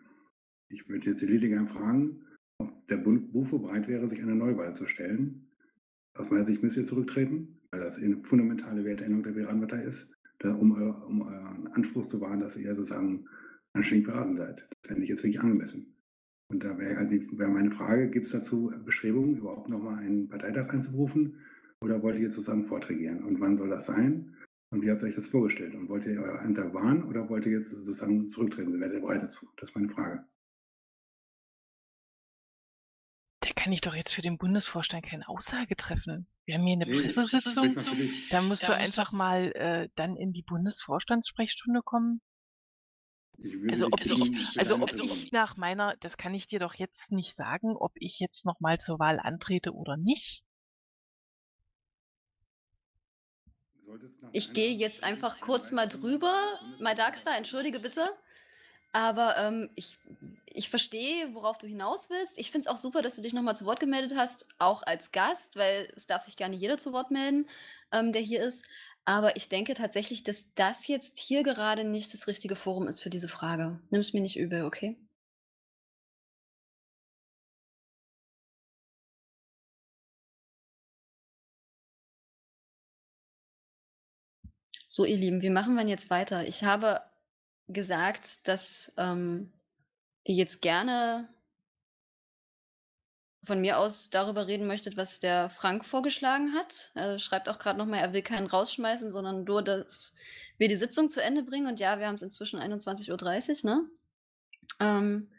Ich 0.69 0.89
würde 0.89 1.11
jetzt 1.11 1.21
die 1.21 1.27
Lili 1.27 1.49
gerne 1.49 1.67
fragen, 1.67 2.25
ob 2.57 2.87
der 2.87 2.97
Bund 2.97 3.31
Bufo 3.31 3.59
bereit 3.59 3.87
wäre, 3.87 4.09
sich 4.09 4.21
einer 4.21 4.35
Neuwahl 4.35 4.75
zu 4.75 4.87
stellen. 4.87 5.47
Aus 6.17 6.29
meiner 6.29 6.45
Sicht 6.45 6.61
müsst 6.63 6.75
ihr 6.75 6.85
zurücktreten, 6.85 7.59
weil 7.71 7.81
das 7.81 7.97
eine 7.97 8.21
fundamentale 8.23 8.83
Wertänderung 8.83 9.23
der 9.23 9.31
Piratenpartei 9.31 9.83
ist 9.83 10.09
um, 10.45 10.71
um 10.71 11.21
euren 11.21 11.67
Anspruch 11.67 12.07
zu 12.07 12.19
wahren, 12.21 12.39
dass 12.39 12.55
ihr 12.55 12.75
sozusagen 12.75 13.25
anständig 13.73 14.07
beraten 14.07 14.37
seid. 14.37 14.67
Das 14.69 14.89
fände 14.89 15.03
ich 15.03 15.09
jetzt 15.09 15.23
wirklich 15.23 15.41
angemessen. 15.41 15.95
Und 16.49 16.63
da 16.63 16.77
wäre 16.77 16.97
halt 16.97 17.11
wär 17.11 17.47
meine 17.47 17.71
Frage, 17.71 18.09
gibt 18.09 18.25
es 18.25 18.33
dazu 18.33 18.71
Bestrebungen, 18.83 19.37
überhaupt 19.37 19.69
nochmal 19.69 19.99
einen 19.99 20.27
Parteitag 20.27 20.73
einzuberufen? 20.73 21.37
Oder 21.81 22.03
wollt 22.03 22.17
ihr 22.17 22.23
jetzt 22.23 22.35
sozusagen 22.35 22.65
fortregieren? 22.65 23.23
Und 23.23 23.39
wann 23.39 23.57
soll 23.57 23.69
das 23.69 23.85
sein? 23.85 24.35
Und 24.71 24.83
wie 24.83 24.91
habt 24.91 25.01
ihr 25.01 25.07
euch 25.07 25.15
das 25.15 25.27
vorgestellt? 25.27 25.75
Und 25.75 25.89
wollt 25.89 26.05
ihr 26.05 26.21
eure 26.21 26.39
Ämter 26.39 26.73
wahren 26.73 27.03
oder 27.03 27.29
wollt 27.29 27.45
ihr 27.45 27.59
jetzt 27.59 27.71
sozusagen 27.71 28.29
zurücktreten? 28.29 28.79
Werdet 28.79 28.97
ihr 28.97 29.01
bereit 29.01 29.23
dazu? 29.23 29.47
Das 29.57 29.69
ist 29.69 29.75
meine 29.75 29.89
Frage. 29.89 30.25
Kann 33.61 33.73
ich 33.73 33.81
doch 33.81 33.93
jetzt 33.93 34.11
für 34.11 34.23
den 34.23 34.39
Bundesvorstand 34.39 35.05
keine 35.05 35.29
Aussage 35.29 35.75
treffen. 35.75 36.25
Wir 36.45 36.55
haben 36.55 36.65
hier 36.65 36.77
eine 36.77 36.87
Nee, 36.87 37.01
Pressesitzung. 37.01 37.75
Da 38.31 38.41
musst 38.41 38.67
du 38.67 38.73
einfach 38.73 39.11
mal 39.11 39.51
äh, 39.51 39.89
dann 39.95 40.15
in 40.15 40.33
die 40.33 40.41
Bundesvorstandssprechstunde 40.41 41.83
kommen. 41.83 42.21
Also 43.69 43.87
mich 43.89 43.93
ob 43.93 44.01
ich, 44.01 44.59
also 44.59 44.75
ob 44.81 44.93
ich 44.93 45.31
nach 45.31 45.57
meiner, 45.57 45.95
das 45.97 46.17
kann 46.17 46.33
ich 46.33 46.47
dir 46.47 46.57
doch 46.59 46.73
jetzt 46.73 47.11
nicht 47.11 47.35
sagen, 47.35 47.75
ob 47.75 47.91
ich 47.95 48.19
jetzt 48.19 48.45
nochmal 48.45 48.79
zur 48.79 48.97
Wahl 48.97 49.19
antrete 49.19 49.73
oder 49.73 49.95
nicht. 49.95 50.43
Ich 54.31 54.53
gehe 54.53 54.71
jetzt 54.71 55.03
einfach 55.03 55.39
kurz 55.39 55.71
mal 55.71 55.87
drüber. 55.87 56.59
My 56.79 56.95
Darkstar, 56.95 57.37
entschuldige 57.37 57.79
bitte. 57.79 58.09
Aber 58.93 59.37
ähm, 59.37 59.69
ich, 59.75 59.97
ich 60.45 60.69
verstehe, 60.69 61.33
worauf 61.33 61.57
du 61.57 61.65
hinaus 61.67 62.09
willst. 62.09 62.37
Ich 62.37 62.51
finde 62.51 62.67
es 62.67 62.73
auch 62.73 62.77
super, 62.77 63.01
dass 63.01 63.15
du 63.15 63.21
dich 63.21 63.33
nochmal 63.33 63.55
zu 63.55 63.65
Wort 63.65 63.79
gemeldet 63.79 64.17
hast, 64.17 64.45
auch 64.59 64.83
als 64.83 65.11
Gast, 65.11 65.55
weil 65.55 65.89
es 65.95 66.07
darf 66.07 66.23
sich 66.23 66.37
nicht 66.37 66.61
jeder 66.61 66.77
zu 66.77 66.91
Wort 66.91 67.09
melden, 67.11 67.47
ähm, 67.93 68.11
der 68.11 68.21
hier 68.21 68.41
ist. 68.43 68.65
Aber 69.05 69.35
ich 69.37 69.49
denke 69.49 69.73
tatsächlich, 69.75 70.23
dass 70.23 70.45
das 70.55 70.87
jetzt 70.87 71.17
hier 71.19 71.43
gerade 71.43 71.83
nicht 71.85 72.13
das 72.13 72.27
richtige 72.27 72.55
Forum 72.55 72.87
ist 72.87 73.01
für 73.01 73.09
diese 73.09 73.29
Frage. 73.29 73.79
Nimm 73.89 74.01
es 74.01 74.13
mir 74.13 74.21
nicht 74.21 74.37
übel, 74.37 74.63
okay? 74.65 74.97
So, 84.87 85.05
ihr 85.05 85.17
Lieben, 85.17 85.41
wie 85.41 85.49
machen 85.49 85.75
wir 85.75 85.87
jetzt 85.87 86.09
weiter? 86.09 86.45
Ich 86.45 86.63
habe 86.63 87.01
gesagt, 87.71 88.47
dass 88.47 88.93
ähm, 88.97 89.51
ihr 90.23 90.35
jetzt 90.35 90.61
gerne 90.61 91.29
von 93.43 93.59
mir 93.59 93.79
aus 93.79 94.09
darüber 94.09 94.47
reden 94.47 94.67
möchtet, 94.67 94.97
was 94.97 95.19
der 95.19 95.49
Frank 95.49 95.83
vorgeschlagen 95.85 96.53
hat. 96.53 96.91
Er 96.93 97.17
schreibt 97.17 97.49
auch 97.49 97.57
gerade 97.57 97.79
nochmal, 97.79 97.99
er 97.99 98.13
will 98.13 98.21
keinen 98.21 98.47
rausschmeißen, 98.47 99.09
sondern 99.09 99.43
nur, 99.45 99.63
dass 99.63 100.13
wir 100.57 100.67
die 100.67 100.75
Sitzung 100.75 101.09
zu 101.09 101.23
Ende 101.23 101.43
bringen. 101.43 101.67
Und 101.67 101.79
ja, 101.79 101.97
wir 101.99 102.07
haben 102.07 102.15
es 102.15 102.21
inzwischen 102.21 102.59
21.30 102.59 103.63
Uhr, 103.63 103.71
ne? 103.71 103.89
Ähm, 104.79 105.31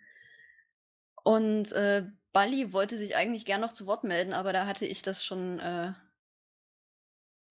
und 1.22 1.70
äh, 1.72 2.06
Bali 2.32 2.72
wollte 2.72 2.96
sich 2.96 3.14
eigentlich 3.14 3.44
gern 3.44 3.60
noch 3.60 3.72
zu 3.72 3.86
Wort 3.86 4.02
melden, 4.02 4.32
aber 4.32 4.52
da 4.52 4.66
hatte 4.66 4.86
ich 4.86 5.02
das 5.02 5.24
schon 5.24 5.60
äh, 5.60 5.92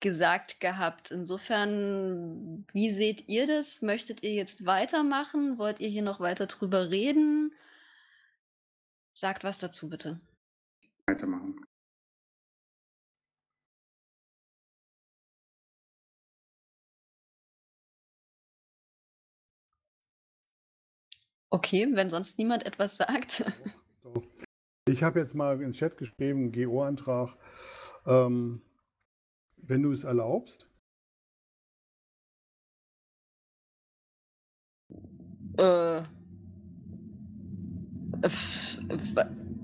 gesagt 0.01 0.59
gehabt. 0.59 1.11
Insofern, 1.11 2.65
wie 2.73 2.91
seht 2.91 3.29
ihr 3.29 3.47
das? 3.47 3.81
Möchtet 3.81 4.23
ihr 4.23 4.33
jetzt 4.33 4.65
weitermachen? 4.65 5.57
Wollt 5.57 5.79
ihr 5.79 5.89
hier 5.89 6.01
noch 6.01 6.19
weiter 6.19 6.47
drüber 6.47 6.89
reden? 6.89 7.53
Sagt 9.13 9.43
was 9.43 9.59
dazu, 9.59 9.89
bitte. 9.89 10.19
Weitermachen. 11.05 11.65
Okay, 21.53 21.87
wenn 21.91 22.09
sonst 22.09 22.39
niemand 22.39 22.65
etwas 22.65 22.95
sagt. 22.95 23.43
Ich 24.87 25.03
habe 25.03 25.19
jetzt 25.19 25.35
mal 25.35 25.55
in 25.55 25.59
den 25.59 25.73
Chat 25.73 25.97
geschrieben, 25.97 26.51
GO-Antrag. 26.51 27.37
Ähm, 28.05 28.61
wenn 29.71 29.83
du 29.83 29.93
es 29.93 30.03
erlaubst. 30.03 30.67
Äh. 35.57 36.01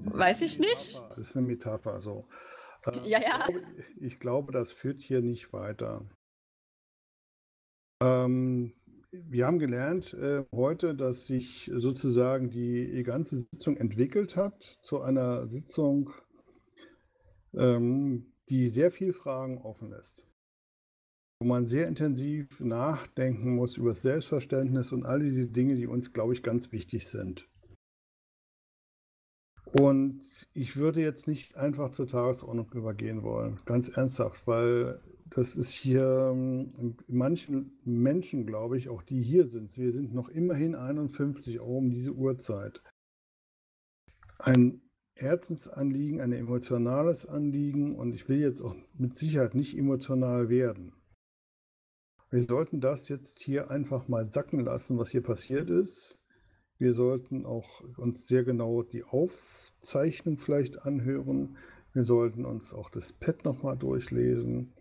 Weiß 0.05 0.41
ich 0.43 0.59
nicht. 0.59 0.95
Das 1.09 1.17
ist 1.17 1.35
eine 1.35 1.45
Metapher. 1.45 1.99
So. 2.01 2.25
Äh, 2.85 3.09
Ja, 3.09 3.17
ich 3.19 3.25
ja. 3.25 3.45
glaube, 3.45 3.65
ich 3.99 4.19
glaube, 4.19 4.51
das 4.53 4.71
führt 4.71 5.01
hier 5.01 5.21
nicht 5.21 5.51
weiter. 5.51 6.09
Ähm, 8.01 8.73
wir 9.11 9.45
haben 9.45 9.59
gelernt 9.59 10.13
äh, 10.13 10.45
heute, 10.53 10.95
dass 10.95 11.25
sich 11.25 11.69
sozusagen 11.75 12.49
die 12.49 13.03
ganze 13.03 13.39
Sitzung 13.39 13.75
entwickelt 13.75 14.37
hat 14.37 14.77
zu 14.83 15.01
einer 15.01 15.47
Sitzung, 15.47 16.13
ähm, 17.53 18.31
die 18.49 18.69
sehr 18.69 18.91
viele 18.91 19.13
Fragen 19.13 19.57
offen 19.59 19.89
lässt. 19.89 20.25
Wo 21.39 21.47
man 21.47 21.65
sehr 21.65 21.87
intensiv 21.87 22.59
nachdenken 22.59 23.55
muss 23.55 23.77
über 23.77 23.89
das 23.89 24.01
Selbstverständnis 24.01 24.91
und 24.91 25.05
all 25.05 25.19
diese 25.19 25.45
Dinge, 25.47 25.75
die 25.75 25.87
uns, 25.87 26.13
glaube 26.13 26.33
ich, 26.33 26.41
ganz 26.41 26.71
wichtig 26.71 27.07
sind. 27.07 27.47
Und 29.73 30.21
ich 30.53 30.77
würde 30.77 31.01
jetzt 31.01 31.27
nicht 31.27 31.55
einfach 31.55 31.91
zur 31.91 32.07
Tagesordnung 32.07 32.71
übergehen 32.73 33.21
wollen, 33.21 33.59
ganz 33.65 33.89
ernsthaft, 33.89 34.47
weil 34.47 35.01
das 35.29 35.55
ist 35.55 35.71
hier 35.71 36.31
ähm, 36.31 36.95
manchen 37.07 37.77
Menschen, 37.83 38.45
glaube 38.45 38.77
ich, 38.77 38.89
auch 38.89 39.03
die 39.03 39.21
hier 39.21 39.47
sind, 39.47 39.77
wir 39.77 39.91
sind 39.91 40.13
noch 40.13 40.29
immerhin 40.29 40.73
51 40.73 41.59
auch 41.59 41.67
um 41.77 41.89
diese 41.89 42.13
Uhrzeit. 42.13 42.81
Ein 44.39 44.81
Herzensanliegen, 45.17 46.21
ein 46.21 46.31
emotionales 46.31 47.25
Anliegen 47.25 47.95
und 47.95 48.13
ich 48.13 48.29
will 48.29 48.39
jetzt 48.39 48.61
auch 48.61 48.75
mit 48.93 49.15
Sicherheit 49.15 49.55
nicht 49.55 49.77
emotional 49.77 50.49
werden. 50.49 50.93
Wir 52.29 52.43
sollten 52.43 52.81
das 52.81 53.07
jetzt 53.07 53.39
hier 53.39 53.71
einfach 53.71 54.07
mal 54.07 54.31
sacken 54.31 54.59
lassen, 54.59 54.97
was 54.97 55.09
hier 55.09 55.23
passiert 55.23 55.69
ist. 55.69 56.19
Wir 56.77 56.93
sollten 56.93 57.45
auch 57.45 57.83
uns 57.97 58.27
sehr 58.27 58.43
genau 58.43 58.83
die 58.83 59.03
Aufzeichnung 59.03 60.37
vielleicht 60.37 60.83
anhören. 60.83 61.57
Wir 61.93 62.03
sollten 62.03 62.45
uns 62.45 62.73
auch 62.73 62.89
das 62.89 63.13
Pad 63.13 63.45
nochmal 63.45 63.77
durchlesen. 63.77 64.73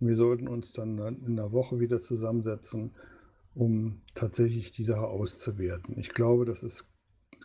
Wir 0.00 0.16
sollten 0.16 0.48
uns 0.48 0.72
dann 0.72 0.98
in 1.24 1.36
der 1.36 1.52
Woche 1.52 1.78
wieder 1.78 2.00
zusammensetzen, 2.00 2.96
um 3.54 4.02
tatsächlich 4.14 4.72
die 4.72 4.82
Sache 4.82 5.06
auszuwerten. 5.06 5.98
Ich 5.98 6.10
glaube, 6.10 6.44
das 6.44 6.62
ist 6.62 6.84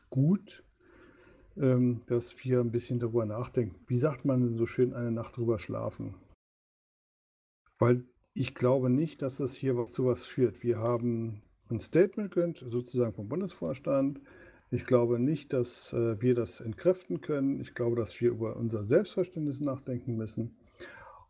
gut, 0.10 0.64
ähm, 1.58 2.02
dass 2.08 2.36
wir 2.44 2.60
ein 2.60 2.72
bisschen 2.72 3.00
darüber 3.00 3.26
nachdenken. 3.26 3.76
Wie 3.88 3.98
sagt 3.98 4.26
man 4.26 4.42
denn 4.42 4.58
so 4.58 4.66
schön, 4.66 4.94
eine 4.94 5.12
Nacht 5.12 5.38
drüber 5.38 5.60
schlafen? 5.60 6.16
Weil 7.78 8.04
ich 8.34 8.56
glaube 8.56 8.90
nicht, 8.90 9.22
dass 9.22 9.40
es 9.40 9.54
hier 9.54 9.86
zu 9.86 10.06
was 10.06 10.24
führt. 10.24 10.64
Wir 10.64 10.78
haben 10.78 11.42
ein 11.70 11.80
Statement 11.80 12.32
gehört, 12.32 12.64
sozusagen 12.68 13.14
vom 13.14 13.30
Bundesvorstand. 13.30 14.20
Ich 14.72 14.86
glaube 14.86 15.20
nicht, 15.20 15.52
dass 15.54 15.94
äh, 15.94 16.22
wir 16.22 16.36
das 16.36 16.60
entkräften 16.60 17.22
können. 17.22 17.60
Ich 17.60 17.74
glaube, 17.74 17.96
dass 17.96 18.20
wir 18.22 18.30
über 18.30 18.56
unser 18.56 18.84
Selbstverständnis 18.84 19.62
nachdenken 19.62 20.16
müssen. 20.16 20.58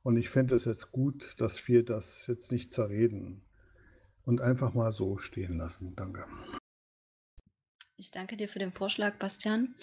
Und 0.03 0.17
ich 0.17 0.29
fände 0.29 0.55
es 0.55 0.65
jetzt 0.65 0.91
gut, 0.91 1.35
dass 1.39 1.67
wir 1.67 1.83
das 1.83 2.27
jetzt 2.27 2.51
nicht 2.51 2.71
zerreden 2.71 3.41
und 4.25 4.41
einfach 4.41 4.73
mal 4.73 4.91
so 4.91 5.17
stehen 5.17 5.57
lassen. 5.57 5.95
Danke. 5.95 6.25
Ich 7.99 8.11
danke 8.11 8.37
dir 8.37 8.47
für 8.47 8.59
den 8.59 8.71
Vorschlag, 8.71 9.17
Bastian. 9.17 9.75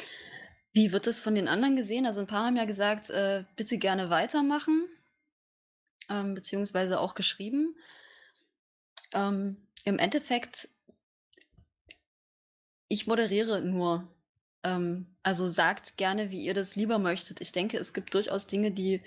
Wie 0.72 0.90
wird 0.90 1.06
es 1.06 1.20
von 1.20 1.34
den 1.34 1.48
anderen 1.48 1.76
gesehen? 1.76 2.06
Also 2.06 2.20
ein 2.20 2.26
paar 2.26 2.46
haben 2.46 2.56
ja 2.56 2.64
gesagt, 2.64 3.10
äh, 3.10 3.44
bitte 3.56 3.76
gerne 3.76 4.08
weitermachen, 4.08 4.88
ähm, 6.08 6.34
beziehungsweise 6.34 6.98
auch 6.98 7.14
geschrieben. 7.14 7.76
Ähm, 9.12 9.68
Im 9.84 9.98
Endeffekt, 9.98 10.70
ich 12.88 13.06
moderiere 13.06 13.60
nur. 13.60 14.08
Ähm, 14.62 15.14
also 15.22 15.46
sagt 15.46 15.98
gerne, 15.98 16.30
wie 16.30 16.40
ihr 16.40 16.54
das 16.54 16.74
lieber 16.74 16.98
möchtet. 16.98 17.42
Ich 17.42 17.52
denke, 17.52 17.76
es 17.76 17.92
gibt 17.92 18.14
durchaus 18.14 18.46
Dinge, 18.46 18.70
die 18.70 19.02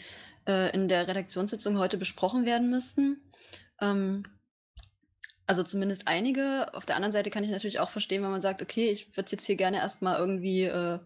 äh, 0.47 0.71
in 0.71 0.87
der 0.87 1.07
Redaktionssitzung 1.07 1.79
heute 1.79 1.97
besprochen 1.97 2.45
werden 2.45 2.69
müssten. 2.69 3.19
Ähm, 3.81 4.21
also 5.49 5.63
zumindest 5.63 6.07
einige. 6.07 6.67
Auf 6.75 6.85
der 6.85 6.95
anderen 6.95 7.11
Seite 7.11 7.31
kann 7.31 7.43
ich 7.43 7.49
natürlich 7.49 7.79
auch 7.79 7.89
verstehen, 7.89 8.21
wenn 8.21 8.29
man 8.29 8.41
sagt, 8.41 8.61
okay, 8.61 8.91
ich 8.91 9.17
würde 9.17 9.31
jetzt 9.31 9.45
hier 9.45 9.55
gerne 9.55 9.77
erstmal 9.77 10.19
irgendwie 10.19 10.65
äh, 10.65 10.99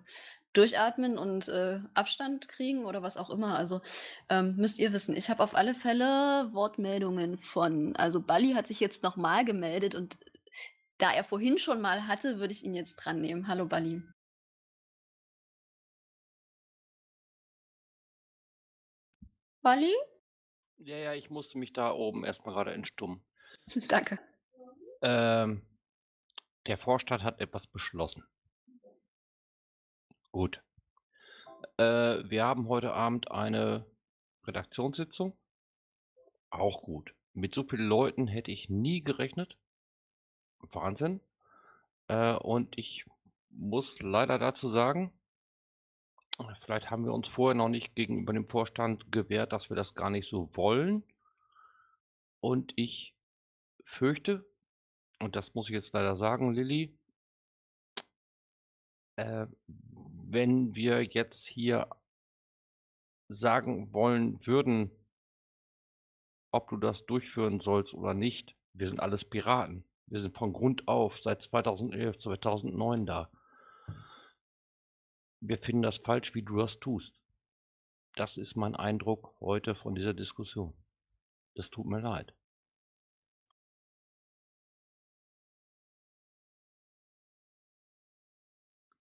durchatmen 0.51 1.17
und 1.17 1.47
äh, 1.47 1.79
Abstand 1.93 2.49
kriegen 2.49 2.85
oder 2.85 3.01
was 3.01 3.15
auch 3.15 3.29
immer. 3.29 3.57
Also 3.57 3.81
ähm, 4.29 4.57
müsst 4.57 4.79
ihr 4.79 4.91
wissen, 4.91 5.15
ich 5.15 5.29
habe 5.29 5.41
auf 5.41 5.55
alle 5.55 5.73
Fälle 5.73 6.49
Wortmeldungen 6.53 7.37
von, 7.37 7.95
also 7.95 8.21
Bali 8.21 8.51
hat 8.53 8.67
sich 8.67 8.81
jetzt 8.81 9.01
nochmal 9.01 9.45
gemeldet 9.45 9.95
und 9.95 10.17
da 10.97 11.13
er 11.13 11.23
vorhin 11.23 11.57
schon 11.57 11.79
mal 11.79 12.07
hatte, 12.07 12.39
würde 12.39 12.53
ich 12.53 12.65
ihn 12.65 12.73
jetzt 12.73 12.95
dran 12.97 13.21
nehmen. 13.21 13.47
Hallo 13.47 13.65
Bali. 13.65 14.03
Bali? 19.61 19.93
Ja, 20.79 20.97
ja, 20.97 21.13
ich 21.13 21.29
musste 21.29 21.57
mich 21.57 21.71
da 21.71 21.93
oben 21.93 22.25
erstmal 22.25 22.53
gerade 22.53 22.73
entstummen. 22.73 23.23
Danke. 23.87 24.19
Ähm, 25.03 25.61
der 26.65 26.77
Vorstand 26.77 27.23
hat 27.23 27.41
etwas 27.41 27.67
beschlossen. 27.67 28.23
Gut. 30.31 30.63
Äh, 31.77 31.83
wir 32.29 32.45
haben 32.45 32.69
heute 32.69 32.93
Abend 32.93 33.29
eine 33.29 33.85
Redaktionssitzung. 34.47 35.37
Auch 36.49 36.83
gut. 36.83 37.13
Mit 37.33 37.53
so 37.53 37.63
vielen 37.63 37.87
Leuten 37.87 38.27
hätte 38.27 38.51
ich 38.51 38.69
nie 38.69 39.03
gerechnet. 39.03 39.57
Wahnsinn. 40.59 41.19
Äh, 42.07 42.35
und 42.35 42.77
ich 42.77 43.05
muss 43.49 43.99
leider 43.99 44.39
dazu 44.39 44.69
sagen, 44.71 45.11
vielleicht 46.63 46.89
haben 46.89 47.03
wir 47.03 47.13
uns 47.13 47.27
vorher 47.27 47.55
noch 47.55 47.67
nicht 47.67 47.93
gegenüber 47.93 48.31
dem 48.31 48.47
Vorstand 48.47 49.11
gewährt, 49.11 49.51
dass 49.51 49.69
wir 49.69 49.75
das 49.75 49.95
gar 49.95 50.09
nicht 50.09 50.29
so 50.29 50.49
wollen. 50.55 51.03
Und 52.39 52.71
ich 52.77 53.13
fürchte, 53.83 54.45
und 55.23 55.35
das 55.35 55.53
muss 55.53 55.69
ich 55.69 55.73
jetzt 55.73 55.93
leider 55.93 56.17
sagen, 56.17 56.53
Lilly, 56.53 56.97
äh, 59.15 59.47
wenn 59.67 60.75
wir 60.75 61.03
jetzt 61.03 61.45
hier 61.47 61.87
sagen 63.29 63.93
wollen 63.93 64.45
würden, 64.45 64.91
ob 66.51 66.69
du 66.69 66.77
das 66.77 67.05
durchführen 67.05 67.59
sollst 67.59 67.93
oder 67.93 68.13
nicht, 68.13 68.55
wir 68.73 68.87
sind 68.87 68.99
alles 68.99 69.25
Piraten. 69.25 69.85
Wir 70.07 70.21
sind 70.21 70.37
von 70.37 70.53
Grund 70.53 70.87
auf 70.87 71.17
seit 71.21 71.41
2011, 71.41 72.19
2009 72.19 73.05
da. 73.05 73.31
Wir 75.39 75.57
finden 75.57 75.81
das 75.81 75.97
falsch, 75.97 76.35
wie 76.35 76.43
du 76.43 76.57
das 76.57 76.79
tust. 76.79 77.13
Das 78.15 78.37
ist 78.37 78.55
mein 78.55 78.75
Eindruck 78.75 79.35
heute 79.39 79.73
von 79.75 79.95
dieser 79.95 80.13
Diskussion. 80.13 80.73
Das 81.55 81.69
tut 81.69 81.85
mir 81.85 81.99
leid. 81.99 82.33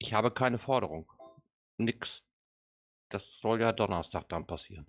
Ich 0.03 0.13
habe 0.13 0.33
keine 0.33 0.59
Forderung. 0.59 1.09
Nix. 1.79 2.23
Das 3.09 3.23
soll 3.41 3.61
ja 3.61 3.73
Donnerstag 3.73 4.29
dann 4.29 4.49
passieren. 4.49 4.87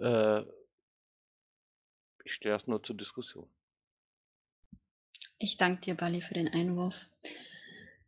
Äh, 0.00 0.42
ich 2.24 2.34
stelle 2.34 2.56
das 2.56 2.68
nur 2.68 2.80
zur 2.84 2.96
Diskussion. 2.96 3.50
Ich 5.38 5.56
danke 5.56 5.80
dir, 5.80 5.96
Bali, 5.96 6.20
für 6.20 6.34
den 6.34 6.46
Einwurf. 6.46 7.08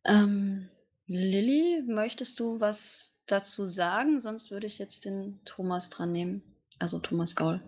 Ähm, 0.04 0.70
Lilly, 1.06 1.82
möchtest 1.84 2.38
du 2.38 2.60
was 2.60 3.18
dazu 3.26 3.66
sagen? 3.66 4.20
Sonst 4.20 4.52
würde 4.52 4.68
ich 4.68 4.78
jetzt 4.78 5.06
den 5.06 5.44
Thomas 5.44 5.90
dran 5.90 6.12
nehmen. 6.12 6.42
Also 6.78 7.00
Thomas 7.00 7.34
Gaul. 7.34 7.60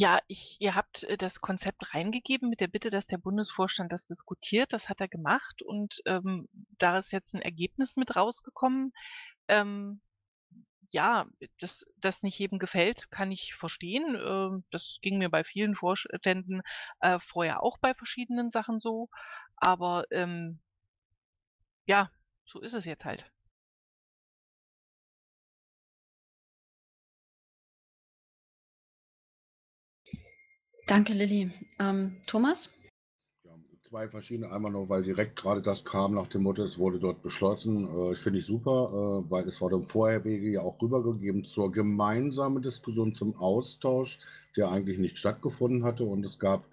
Ja, 0.00 0.20
ich, 0.28 0.58
ihr 0.60 0.76
habt 0.76 1.02
äh, 1.04 1.16
das 1.16 1.40
Konzept 1.40 1.92
reingegeben 1.92 2.48
mit 2.48 2.60
der 2.60 2.68
Bitte, 2.68 2.88
dass 2.88 3.08
der 3.08 3.18
Bundesvorstand 3.18 3.90
das 3.92 4.04
diskutiert. 4.04 4.72
Das 4.72 4.88
hat 4.88 5.00
er 5.00 5.08
gemacht 5.08 5.60
und 5.62 6.00
ähm, 6.06 6.48
da 6.78 6.98
ist 7.00 7.10
jetzt 7.10 7.34
ein 7.34 7.42
Ergebnis 7.42 7.96
mit 7.96 8.14
rausgekommen. 8.14 8.92
Ähm, 9.48 10.00
ja, 10.90 11.26
dass 11.60 11.84
das 11.96 12.22
nicht 12.22 12.38
jedem 12.38 12.60
gefällt, 12.60 13.10
kann 13.10 13.32
ich 13.32 13.54
verstehen. 13.54 14.14
Ähm, 14.14 14.64
das 14.70 14.98
ging 15.02 15.18
mir 15.18 15.30
bei 15.30 15.42
vielen 15.42 15.74
Vorständen 15.74 16.62
äh, 17.00 17.18
vorher 17.18 17.64
auch 17.64 17.76
bei 17.78 17.92
verschiedenen 17.92 18.50
Sachen 18.50 18.78
so. 18.78 19.08
Aber 19.56 20.04
ähm, 20.12 20.60
ja, 21.86 22.10
so 22.46 22.60
ist 22.60 22.74
es 22.74 22.84
jetzt 22.84 23.04
halt. 23.04 23.28
Danke, 30.88 31.12
Lilly. 31.12 31.50
Ähm, 31.78 32.16
Thomas? 32.26 32.72
Zwei 33.82 34.08
verschiedene, 34.08 34.50
einmal 34.50 34.72
noch, 34.72 34.88
weil 34.88 35.02
direkt 35.02 35.36
gerade 35.36 35.60
das 35.60 35.84
kam 35.84 36.14
nach 36.14 36.28
dem 36.28 36.42
Motto, 36.42 36.62
es 36.62 36.78
wurde 36.78 36.98
dort 36.98 37.22
beschlossen. 37.22 37.88
Äh, 37.88 38.12
ich 38.14 38.18
finde 38.18 38.38
ich 38.38 38.46
super, 38.46 39.22
äh, 39.26 39.30
weil 39.30 39.46
es 39.46 39.60
wurde 39.60 39.76
im 39.76 39.84
Vorherwege 39.84 40.50
ja 40.50 40.62
auch 40.62 40.80
rübergegeben 40.80 41.44
zur 41.44 41.70
gemeinsamen 41.72 42.62
Diskussion, 42.62 43.14
zum 43.14 43.36
Austausch, 43.36 44.18
der 44.56 44.70
eigentlich 44.70 44.98
nicht 44.98 45.18
stattgefunden 45.18 45.84
hatte. 45.84 46.04
Und 46.04 46.24
es 46.24 46.38
gab 46.38 46.64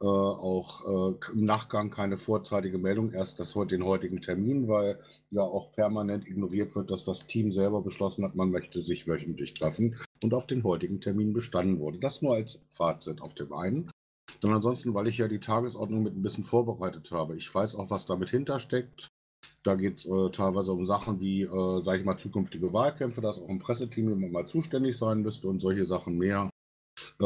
äh, 0.00 0.06
auch 0.06 1.14
äh, 1.14 1.32
im 1.32 1.44
Nachgang 1.44 1.90
keine 1.90 2.18
vorzeitige 2.18 2.78
Meldung, 2.78 3.12
erst 3.12 3.40
das, 3.40 3.54
den 3.54 3.84
heutigen 3.84 4.20
Termin, 4.20 4.68
weil 4.68 4.98
ja 5.30 5.42
auch 5.42 5.72
permanent 5.72 6.26
ignoriert 6.26 6.74
wird, 6.74 6.90
dass 6.90 7.04
das 7.04 7.26
Team 7.26 7.52
selber 7.52 7.80
beschlossen 7.80 8.24
hat, 8.24 8.34
man 8.34 8.50
möchte 8.50 8.82
sich 8.82 9.06
wöchentlich 9.06 9.54
treffen 9.54 9.96
und 10.22 10.34
auf 10.34 10.46
den 10.46 10.64
heutigen 10.64 11.00
Termin 11.00 11.32
bestanden 11.32 11.78
wurde. 11.78 11.98
Das 11.98 12.20
nur 12.20 12.34
als 12.34 12.60
Fazit 12.70 13.20
auf 13.22 13.34
dem 13.34 13.52
einen. 13.52 13.90
Und 14.42 14.52
ansonsten, 14.52 14.92
weil 14.94 15.08
ich 15.08 15.18
ja 15.18 15.28
die 15.28 15.40
Tagesordnung 15.40 16.02
mit 16.02 16.14
ein 16.14 16.22
bisschen 16.22 16.44
vorbereitet 16.44 17.10
habe. 17.10 17.36
Ich 17.36 17.52
weiß 17.54 17.74
auch, 17.76 17.90
was 17.90 18.06
damit 18.06 18.30
hintersteckt. 18.30 19.08
Da 19.62 19.74
geht 19.74 19.98
es 19.98 20.06
äh, 20.06 20.30
teilweise 20.30 20.72
um 20.72 20.84
Sachen 20.84 21.20
wie, 21.20 21.42
äh, 21.42 21.82
sage 21.82 22.00
ich 22.00 22.04
mal, 22.04 22.18
zukünftige 22.18 22.72
Wahlkämpfe, 22.72 23.20
dass 23.20 23.40
auch 23.40 23.48
ein 23.48 23.58
Presseteam 23.60 24.12
immer 24.12 24.28
mal 24.28 24.46
zuständig 24.46 24.98
sein 24.98 25.22
müsste 25.22 25.48
und 25.48 25.60
solche 25.60 25.86
Sachen 25.86 26.18
mehr. 26.18 26.50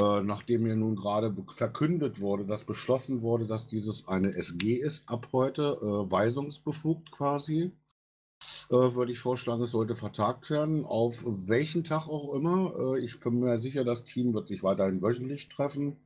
Äh, 0.01 0.22
nachdem 0.22 0.62
mir 0.62 0.76
nun 0.76 0.97
gerade 0.97 1.34
verkündet 1.55 2.20
wurde, 2.20 2.44
dass 2.44 2.64
beschlossen 2.64 3.22
wurde, 3.22 3.47
dass 3.47 3.66
dieses 3.66 4.09
eine 4.09 4.34
SG 4.34 4.74
ist 4.74 5.09
ab 5.09 5.28
heute, 5.32 5.78
äh, 5.80 6.10
weisungsbefugt 6.10 7.10
quasi, 7.12 7.72
äh, 8.70 8.74
würde 8.94 9.12
ich 9.12 9.18
vorschlagen, 9.18 9.62
es 9.62 9.72
sollte 9.72 9.94
vertagt 9.94 10.51
werden, 10.51 10.84
auf 10.84 11.22
welchen 11.24 11.84
Tag 11.84 12.09
auch 12.09 12.34
immer. 12.34 12.97
Äh, 12.97 13.05
ich 13.05 13.20
bin 13.20 13.40
mir 13.40 13.60
sicher, 13.60 13.84
das 13.84 14.05
Team 14.05 14.32
wird 14.34 14.48
sich 14.48 14.62
weiterhin 14.62 15.02
wöchentlich 15.02 15.48
treffen. 15.48 15.97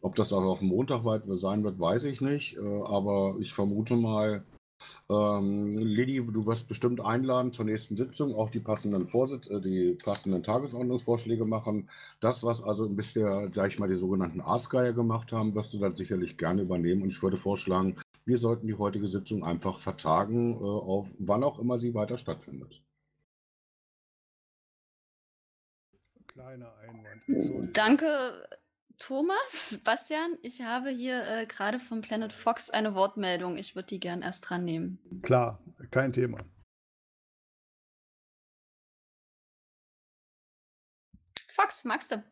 Ob 0.00 0.14
das 0.16 0.32
aber 0.32 0.46
auf 0.46 0.62
Montag 0.62 1.04
weit 1.04 1.24
sein 1.26 1.64
wird, 1.64 1.78
weiß 1.78 2.04
ich 2.04 2.20
nicht. 2.20 2.56
Äh, 2.56 2.60
aber 2.60 3.36
ich 3.40 3.52
vermute 3.52 3.96
mal, 3.96 4.44
ähm, 5.08 5.78
Lilly, 5.78 6.24
du 6.24 6.46
wirst 6.46 6.68
bestimmt 6.68 7.00
einladen 7.00 7.52
zur 7.52 7.64
nächsten 7.64 7.96
Sitzung, 7.96 8.34
auch 8.34 8.50
die 8.50 8.60
passenden 8.60 9.06
Vorsitz 9.06 9.48
äh, 9.48 9.60
die 9.60 9.98
passenden 10.02 10.42
Tagesordnungsvorschläge 10.42 11.44
machen. 11.44 11.88
Das, 12.20 12.42
was 12.42 12.62
also 12.62 12.88
bisher, 12.88 13.50
sag 13.54 13.70
ich 13.70 13.78
mal, 13.78 13.88
die 13.88 13.96
sogenannten 13.96 14.40
Aasgeier 14.40 14.92
gemacht 14.92 15.32
haben, 15.32 15.54
wirst 15.54 15.74
du 15.74 15.78
dann 15.78 15.96
sicherlich 15.96 16.38
gerne 16.38 16.62
übernehmen. 16.62 17.02
Und 17.02 17.10
ich 17.10 17.22
würde 17.22 17.36
vorschlagen, 17.36 17.96
wir 18.24 18.38
sollten 18.38 18.66
die 18.66 18.74
heutige 18.74 19.08
Sitzung 19.08 19.44
einfach 19.44 19.80
vertagen, 19.80 20.54
äh, 20.54 20.64
auf 20.64 21.06
wann 21.18 21.44
auch 21.44 21.58
immer 21.58 21.78
sie 21.78 21.94
weiter 21.94 22.18
stattfindet. 22.18 22.82
Kleiner 26.28 26.72
Einwand. 26.78 27.76
Danke, 27.76 28.06
Thomas. 29.00 29.80
Bastian, 29.82 30.38
ich 30.42 30.62
habe 30.62 30.90
hier 30.90 31.26
äh, 31.26 31.46
gerade 31.46 31.80
von 31.80 32.02
Planet 32.02 32.32
Fox 32.32 32.70
eine 32.70 32.94
Wortmeldung. 32.94 33.56
Ich 33.56 33.74
würde 33.74 33.88
die 33.88 33.98
gern 33.98 34.22
erst 34.22 34.48
dran 34.48 34.64
nehmen. 34.64 34.98
Klar, 35.22 35.58
kein 35.90 36.12
Thema. 36.12 36.38
Fox, 41.48 41.84
magst 41.84 42.12
du? 42.12 42.22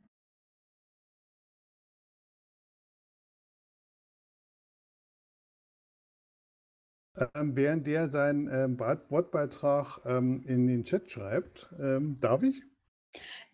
Ähm, 7.35 7.57
während 7.57 7.87
der 7.87 8.09
seinen 8.11 8.47
ähm, 8.49 8.79
Wortbeitrag 8.79 10.01
ähm, 10.05 10.45
in 10.47 10.67
den 10.67 10.85
Chat 10.85 11.11
schreibt, 11.11 11.69
ähm, 11.81 12.21
darf 12.21 12.43
ich? 12.43 12.63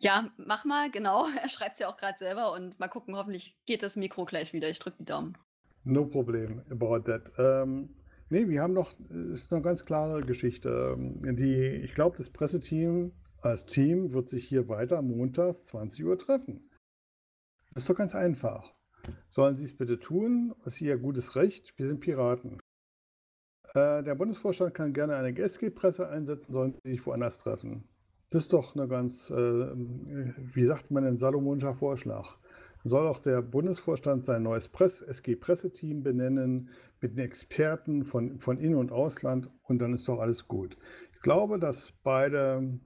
Ja, 0.05 0.31
mach 0.36 0.66
mal, 0.66 0.90
genau. 0.90 1.26
Er 1.43 1.48
schreibt 1.48 1.72
es 1.72 1.78
ja 1.78 1.89
auch 1.89 1.97
gerade 1.97 2.18
selber 2.18 2.52
und 2.52 2.78
mal 2.78 2.89
gucken, 2.89 3.16
hoffentlich 3.16 3.56
geht 3.64 3.82
das 3.82 3.97
Mikro 3.97 4.26
gleich 4.26 4.52
wieder. 4.52 4.68
Ich 4.68 4.78
drücke 4.78 4.98
die 4.98 5.06
Daumen. 5.06 5.36
No 5.85 6.05
problem 6.05 6.62
about 6.70 7.01
that. 7.10 7.32
Ähm, 7.39 7.89
nee, 8.28 8.47
wir 8.47 8.60
haben 8.60 8.74
noch, 8.74 8.94
ist 9.32 9.51
eine 9.51 9.62
ganz 9.62 9.86
klare 9.86 10.20
Geschichte. 10.20 10.94
Ähm, 10.94 11.36
die, 11.36 11.82
ich 11.82 11.94
glaube, 11.94 12.18
das 12.18 12.28
Presseteam 12.28 13.12
als 13.40 13.64
Team 13.64 14.12
wird 14.12 14.28
sich 14.28 14.47
hier 14.47 14.68
weiter 14.68 15.01
montags 15.01 15.64
20 15.66 16.05
Uhr 16.05 16.18
treffen. 16.18 16.70
Das 17.72 17.85
ist 17.85 17.89
doch 17.89 17.97
ganz 17.97 18.14
einfach. 18.14 18.74
Sollen 19.31 19.56
Sie 19.56 19.64
es 19.64 19.76
bitte 19.76 19.98
tun? 19.98 20.55
Das 20.64 20.74
ist 20.74 20.82
Ihr 20.82 20.98
gutes 20.98 21.35
Recht. 21.35 21.72
Wir 21.78 21.86
sind 21.86 22.01
Piraten. 22.01 22.59
Äh, 23.74 24.02
der 24.02 24.14
Bundesvorstand 24.14 24.74
kann 24.74 24.93
gerne 24.93 25.16
eine 25.16 25.35
SG-Presse 25.35 26.09
einsetzen, 26.09 26.52
sollen 26.52 26.74
Sie 26.85 26.90
sich 26.90 27.06
woanders 27.06 27.39
treffen. 27.39 27.89
Das 28.30 28.42
ist 28.42 28.52
doch 28.52 28.74
eine 28.74 28.88
ganz, 28.88 29.30
äh, 29.30 29.34
wie 29.34 30.64
sagt 30.64 30.90
man, 30.90 31.05
ein 31.05 31.18
salomonischer 31.18 31.74
Vorschlag. 31.74 32.36
Soll 32.86 33.06
auch 33.06 33.18
der 33.18 33.40
Bundesvorstand 33.40 34.26
sein 34.26 34.42
neues 34.42 34.68
Press 34.68 35.01
SG-Presseteam 35.01 36.02
benennen 36.02 36.68
mit 37.01 37.16
den 37.16 37.24
Experten 37.24 38.05
von, 38.05 38.38
von 38.38 38.59
In- 38.59 38.74
und 38.74 38.92
Ausland 38.92 39.48
und 39.62 39.80
dann 39.80 39.94
ist 39.94 40.06
doch 40.06 40.20
alles 40.20 40.48
gut. 40.48 40.76
Ich 41.14 41.20
glaube, 41.22 41.59
dass 41.59 41.92
beide, 42.02 42.78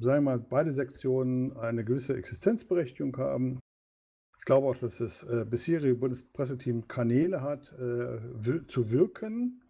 wir 0.00 0.20
mal, 0.20 0.38
beide 0.38 0.72
Sektionen 0.72 1.56
eine 1.56 1.84
gewisse 1.84 2.16
Existenzberechtigung 2.16 3.16
haben. 3.16 3.58
Ich 4.38 4.44
glaube 4.44 4.68
auch, 4.68 4.76
dass 4.76 4.98
das 4.98 5.24
äh, 5.24 5.44
bisherige 5.44 5.96
Bundespresseteam 5.96 6.86
Kanäle 6.86 7.40
hat, 7.40 7.72
äh, 7.72 8.66
zu 8.68 8.90
wirken 8.90 9.63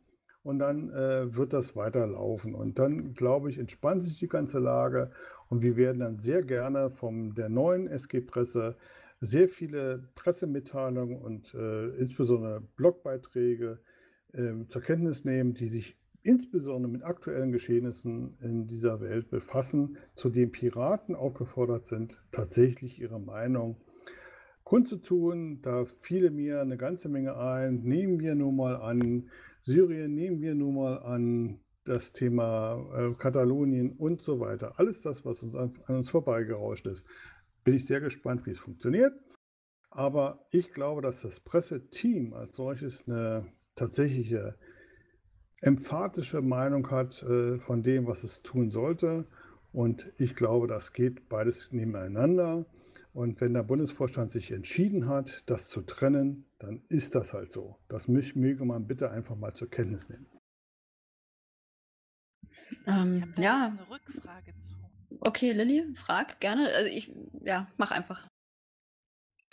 und 0.45 0.59
dann 0.61 0.91
äh, 0.91 1.35
wird 1.35 1.53
das 1.53 1.75
weiterlaufen. 1.75 2.55
Und 2.55 2.79
dann, 2.79 3.15
glaube 3.15 3.51
ich, 3.51 3.59
entspannt 3.59 4.05
sich 4.05 4.19
die 4.19 4.29
ganze 4.29 4.61
Lage 4.61 5.11
und 5.49 5.63
wir 5.63 5.77
werden 5.77 6.01
dann 6.01 6.21
sehr 6.21 6.43
gerne 6.43 6.91
von 6.91 7.35
der 7.35 7.49
neuen 7.49 7.89
SG-Presse 7.89 8.77
sehr 9.21 9.49
viele 9.49 10.09
Pressemitteilungen 10.15 11.19
und 11.19 11.55
äh, 11.55 11.89
insbesondere 11.97 12.61
Blogbeiträge 12.77 13.79
äh, 14.33 14.53
zur 14.69 14.83
Kenntnis 14.83 15.25
nehmen, 15.25 15.55
die 15.55 15.69
sich 15.69 15.97
insbesondere 16.23 16.93
mit 16.93 17.05
aktuellen 17.05 17.53
Geschehnissen 17.53 18.37
in 18.41 18.67
dieser 18.67 19.01
Welt 19.01 19.31
befassen, 19.31 19.97
zu 20.15 20.29
denen 20.29 20.53
Piraten 20.53 21.15
aufgefordert 21.15 21.87
sind, 21.87 22.19
tatsächlich 22.33 23.01
ihre 23.01 23.21
Meinung 23.21 23.77
kundzutun. 24.65 25.61
Da 25.63 25.85
fiele 26.01 26.31
mir 26.31 26.61
eine 26.61 26.77
ganze 26.77 27.09
Menge 27.09 27.37
ein. 27.37 27.83
Nehmen 27.83 28.21
wir 28.21 28.35
nun 28.35 28.57
mal 28.57 28.77
an, 28.77 29.31
Syrien 29.65 30.15
nehmen 30.15 30.41
wir 30.43 30.55
nun 30.55 30.75
mal 30.75 30.99
an, 30.99 31.61
das 31.85 32.13
Thema 32.13 32.83
äh, 32.97 33.15
Katalonien 33.15 33.93
und 33.93 34.23
so 34.23 34.41
weiter. 34.41 34.79
Alles 34.79 35.01
das, 35.01 35.25
was 35.25 35.43
uns 35.43 35.55
an, 35.55 35.75
an 35.87 35.97
uns 35.97 36.11
vorbeigerauscht 36.11 36.87
ist. 36.87 37.07
Bin 37.63 37.75
ich 37.75 37.87
sehr 37.87 38.01
gespannt, 38.01 38.47
wie 38.47 38.51
es 38.51 38.59
funktioniert. 38.59 39.13
Aber 39.91 40.47
ich 40.51 40.73
glaube, 40.73 41.03
dass 41.03 41.21
das 41.21 41.41
Presseteam 41.41 42.33
als 42.33 42.57
solches 42.57 43.07
eine 43.07 43.47
tatsächliche 43.77 44.57
emphatische 45.61 46.43
Meinung 46.43 46.91
hat 46.91 47.23
äh, 47.23 47.59
von 47.59 47.83
dem, 47.83 48.07
was 48.07 48.25
es 48.25 48.43
tun 48.43 48.71
sollte. 48.71 49.27
Und 49.73 50.13
ich 50.19 50.35
glaube, 50.35 50.67
das 50.67 50.93
geht 50.93 51.29
beides 51.29 51.69
nebeneinander. 51.71 52.67
Und 53.15 53.41
wenn 53.41 53.55
der 53.55 53.63
Bundesvorstand 53.63 54.33
sich 54.33 54.51
entschieden 54.51 55.09
hat, 55.09 55.45
das 55.47 55.69
zu 55.69 55.83
trennen, 55.83 56.47
dann 56.59 56.83
ist 56.89 57.15
das 57.15 57.33
halt 57.33 57.53
so. 57.53 57.79
Das 57.89 58.09
möge 58.09 58.65
man 58.65 58.89
bitte 58.89 59.11
einfach 59.13 59.37
mal 59.37 59.55
zur 59.55 59.71
Kenntnis 59.71 60.09
nehmen. 60.09 60.27
Ähm, 62.87 63.33
Da 63.37 63.43
ja, 63.43 63.67
eine 63.67 63.89
Rückfrage 63.89 64.53
zu. 64.61 64.75
okay, 65.21 65.53
Lilly, 65.53 65.95
frag 65.95 66.41
gerne. 66.41 66.69
Also 66.75 66.91
ich, 66.91 67.13
ja, 67.45 67.71
mach 67.77 67.93
einfach. 67.93 68.27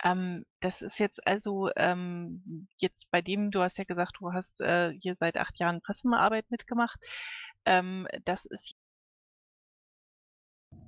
Ähm, 0.04 0.44
das 0.60 0.82
ist 0.82 0.98
jetzt 0.98 1.24
also 1.24 1.70
ähm, 1.76 2.66
jetzt 2.78 3.08
bei 3.12 3.22
dem, 3.22 3.52
du 3.52 3.60
hast 3.60 3.78
ja 3.78 3.84
gesagt, 3.84 4.16
du 4.18 4.32
hast 4.32 4.60
äh, 4.60 4.92
hier 5.00 5.14
seit 5.14 5.36
acht 5.36 5.60
Jahren 5.60 5.80
Pressearbeit 5.82 6.50
mitgemacht. 6.50 6.98
Ähm, 7.64 8.08
das 8.24 8.44
ist 8.44 8.74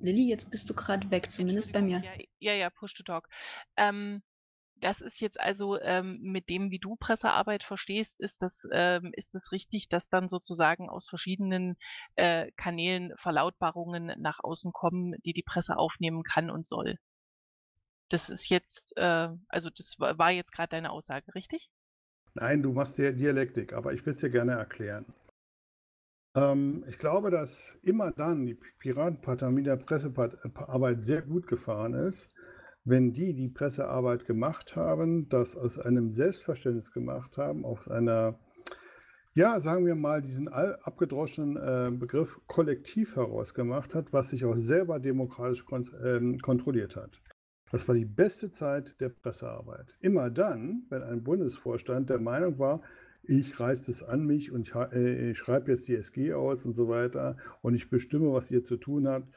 Lilly, 0.00 0.28
jetzt 0.28 0.50
bist 0.50 0.68
du 0.68 0.74
gerade 0.74 1.10
weg, 1.10 1.30
zumindest 1.30 1.72
bei 1.72 1.82
mir. 1.82 2.02
ja, 2.02 2.12
ja, 2.38 2.52
ja, 2.54 2.70
Push 2.70 2.94
to 2.94 3.02
Talk. 3.02 3.28
Ähm, 3.76 4.22
das 4.76 5.00
ist 5.00 5.20
jetzt 5.20 5.40
also 5.40 5.80
ähm, 5.80 6.18
mit 6.20 6.48
dem, 6.50 6.70
wie 6.70 6.78
du 6.78 6.96
Pressearbeit 6.96 7.64
verstehst, 7.64 8.20
ist 8.20 8.42
das, 8.42 8.66
ähm, 8.72 9.12
ist 9.14 9.34
es 9.34 9.52
richtig, 9.52 9.88
dass 9.88 10.10
dann 10.10 10.28
sozusagen 10.28 10.90
aus 10.90 11.08
verschiedenen 11.08 11.76
äh, 12.16 12.50
Kanälen 12.56 13.14
Verlautbarungen 13.16 14.12
nach 14.18 14.40
außen 14.42 14.72
kommen, 14.72 15.14
die 15.24 15.32
die 15.32 15.42
Presse 15.42 15.76
aufnehmen 15.76 16.22
kann 16.22 16.50
und 16.50 16.66
soll. 16.66 16.98
Das 18.10 18.28
ist 18.28 18.48
jetzt, 18.50 18.92
äh, 18.96 19.28
also 19.48 19.70
das 19.70 19.94
war 19.98 20.18
war 20.18 20.30
jetzt 20.30 20.52
gerade 20.52 20.68
deine 20.68 20.90
Aussage, 20.90 21.34
richtig? 21.34 21.70
Nein, 22.34 22.62
du 22.62 22.72
machst 22.72 22.98
ja 22.98 23.12
Dialektik, 23.12 23.72
aber 23.72 23.92
ich 23.92 24.04
will 24.04 24.12
es 24.12 24.20
dir 24.20 24.30
gerne 24.30 24.52
erklären. 24.52 25.06
Ähm, 26.34 26.84
ich 26.88 26.98
glaube, 26.98 27.30
dass 27.30 27.72
immer 27.82 28.10
dann 28.10 28.46
die 28.46 28.58
Piratenpartei 28.78 29.50
mit 29.50 29.66
der 29.66 29.76
Pressearbeit 29.76 31.02
sehr 31.02 31.22
gut 31.22 31.46
gefahren 31.46 31.94
ist, 31.94 32.28
wenn 32.84 33.12
die 33.12 33.34
die 33.34 33.48
Pressearbeit 33.48 34.26
gemacht 34.26 34.76
haben, 34.76 35.28
das 35.28 35.56
aus 35.56 35.78
einem 35.78 36.10
Selbstverständnis 36.10 36.92
gemacht 36.92 37.38
haben, 37.38 37.64
aus 37.64 37.88
einer, 37.88 38.38
ja, 39.32 39.60
sagen 39.60 39.86
wir 39.86 39.94
mal, 39.94 40.20
diesen 40.20 40.48
abgedroschenen 40.48 41.56
äh, 41.56 41.96
Begriff 41.96 42.40
kollektiv 42.46 43.16
herausgemacht 43.16 43.94
hat, 43.94 44.12
was 44.12 44.30
sich 44.30 44.44
auch 44.44 44.56
selber 44.56 45.00
demokratisch 45.00 45.64
kont 45.64 45.92
ähm, 46.04 46.38
kontrolliert 46.40 46.96
hat. 46.96 47.22
Das 47.70 47.88
war 47.88 47.94
die 47.94 48.04
beste 48.04 48.52
Zeit 48.52 49.00
der 49.00 49.08
Pressearbeit. 49.08 49.96
Immer 50.00 50.30
dann, 50.30 50.84
wenn 50.90 51.02
ein 51.02 51.24
Bundesvorstand 51.24 52.10
der 52.10 52.20
Meinung 52.20 52.58
war, 52.58 52.82
ich 53.28 53.58
reiße 53.58 53.86
das 53.86 54.02
an 54.02 54.24
mich 54.26 54.52
und 54.52 54.68
ich, 54.68 54.74
äh, 54.74 55.30
ich 55.30 55.38
schreibe 55.38 55.72
jetzt 55.72 55.88
die 55.88 55.96
SG 55.96 56.32
aus 56.34 56.64
und 56.66 56.74
so 56.74 56.88
weiter 56.88 57.36
und 57.62 57.74
ich 57.74 57.90
bestimme, 57.90 58.32
was 58.32 58.50
ihr 58.50 58.64
zu 58.64 58.76
tun 58.76 59.08
habt, 59.08 59.28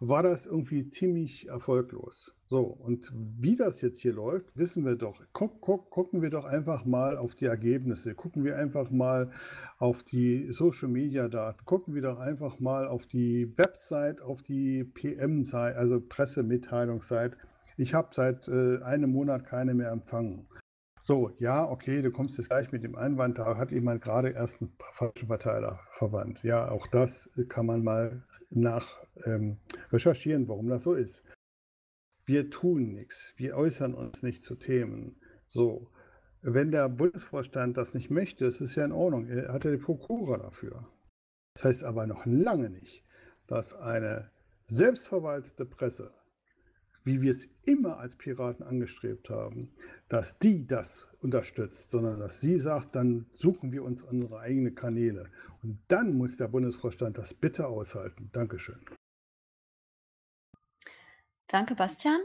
war 0.00 0.22
das 0.22 0.46
irgendwie 0.46 0.88
ziemlich 0.88 1.48
erfolglos. 1.48 2.34
So, 2.46 2.60
und 2.60 3.12
wie 3.14 3.56
das 3.56 3.80
jetzt 3.82 4.00
hier 4.00 4.12
läuft, 4.12 4.56
wissen 4.56 4.84
wir 4.84 4.96
doch. 4.96 5.22
Guck, 5.32 5.60
guck, 5.60 5.90
gucken 5.90 6.22
wir 6.22 6.30
doch 6.30 6.44
einfach 6.44 6.84
mal 6.84 7.18
auf 7.18 7.34
die 7.34 7.46
Ergebnisse. 7.46 8.14
Gucken 8.14 8.44
wir 8.44 8.56
einfach 8.56 8.90
mal 8.90 9.32
auf 9.78 10.02
die 10.02 10.50
Social-Media-Daten. 10.52 11.64
Gucken 11.64 11.94
wir 11.94 12.02
doch 12.02 12.18
einfach 12.18 12.60
mal 12.60 12.86
auf 12.86 13.06
die 13.06 13.52
Website, 13.58 14.22
auf 14.22 14.42
die 14.42 14.84
PM-Seite, 14.84 15.76
also 15.76 16.00
Pressemitteilungsseite. 16.00 17.36
Ich 17.76 17.92
habe 17.92 18.08
seit 18.12 18.48
äh, 18.48 18.78
einem 18.82 19.10
Monat 19.10 19.44
keine 19.44 19.74
mehr 19.74 19.90
empfangen. 19.90 20.46
So, 21.08 21.30
ja, 21.38 21.66
okay, 21.66 22.02
du 22.02 22.10
kommst 22.10 22.36
jetzt 22.36 22.50
gleich 22.50 22.70
mit 22.70 22.84
dem 22.84 22.94
Einwand, 22.94 23.38
da 23.38 23.56
hat 23.56 23.70
jemand 23.70 24.02
gerade 24.02 24.28
erst 24.28 24.60
einen 24.60 24.74
falschen 24.92 25.28
Verteiler 25.28 25.80
verwandt. 25.92 26.42
Ja, 26.42 26.70
auch 26.70 26.86
das 26.86 27.30
kann 27.48 27.64
man 27.64 27.82
mal 27.82 28.26
nach 28.50 28.86
ähm, 29.24 29.56
recherchieren, 29.90 30.48
warum 30.48 30.68
das 30.68 30.82
so 30.82 30.92
ist. 30.92 31.24
Wir 32.26 32.50
tun 32.50 32.92
nichts, 32.92 33.32
wir 33.36 33.56
äußern 33.56 33.94
uns 33.94 34.22
nicht 34.22 34.44
zu 34.44 34.54
Themen. 34.54 35.18
So, 35.46 35.90
wenn 36.42 36.72
der 36.72 36.90
Bundesvorstand 36.90 37.78
das 37.78 37.94
nicht 37.94 38.10
möchte, 38.10 38.44
ist 38.44 38.60
es 38.60 38.74
ja 38.74 38.84
in 38.84 38.92
Ordnung. 38.92 39.28
Er 39.28 39.50
hat 39.50 39.64
ja 39.64 39.70
die 39.70 39.78
Prokura 39.78 40.36
dafür. 40.36 40.90
Das 41.54 41.64
heißt 41.64 41.84
aber 41.84 42.06
noch 42.06 42.26
lange 42.26 42.68
nicht, 42.68 43.02
dass 43.46 43.72
eine 43.72 44.30
selbstverwaltete 44.66 45.64
Presse 45.64 46.12
wie 47.08 47.22
wir 47.22 47.32
es 47.32 47.48
immer 47.64 47.98
als 47.98 48.14
Piraten 48.16 48.64
angestrebt 48.64 49.30
haben, 49.30 49.72
dass 50.08 50.38
die 50.38 50.66
das 50.66 51.08
unterstützt, 51.20 51.90
sondern 51.90 52.20
dass 52.20 52.40
sie 52.40 52.58
sagt, 52.58 52.94
dann 52.94 53.26
suchen 53.32 53.72
wir 53.72 53.82
uns 53.82 54.02
unsere 54.02 54.40
eigenen 54.40 54.74
Kanäle. 54.74 55.30
Und 55.62 55.80
dann 55.88 56.12
muss 56.16 56.36
der 56.36 56.48
Bundesvorstand 56.48 57.16
das 57.16 57.34
bitte 57.34 57.66
aushalten. 57.66 58.28
Dankeschön. 58.32 58.78
Danke, 61.48 61.74
Bastian. 61.74 62.20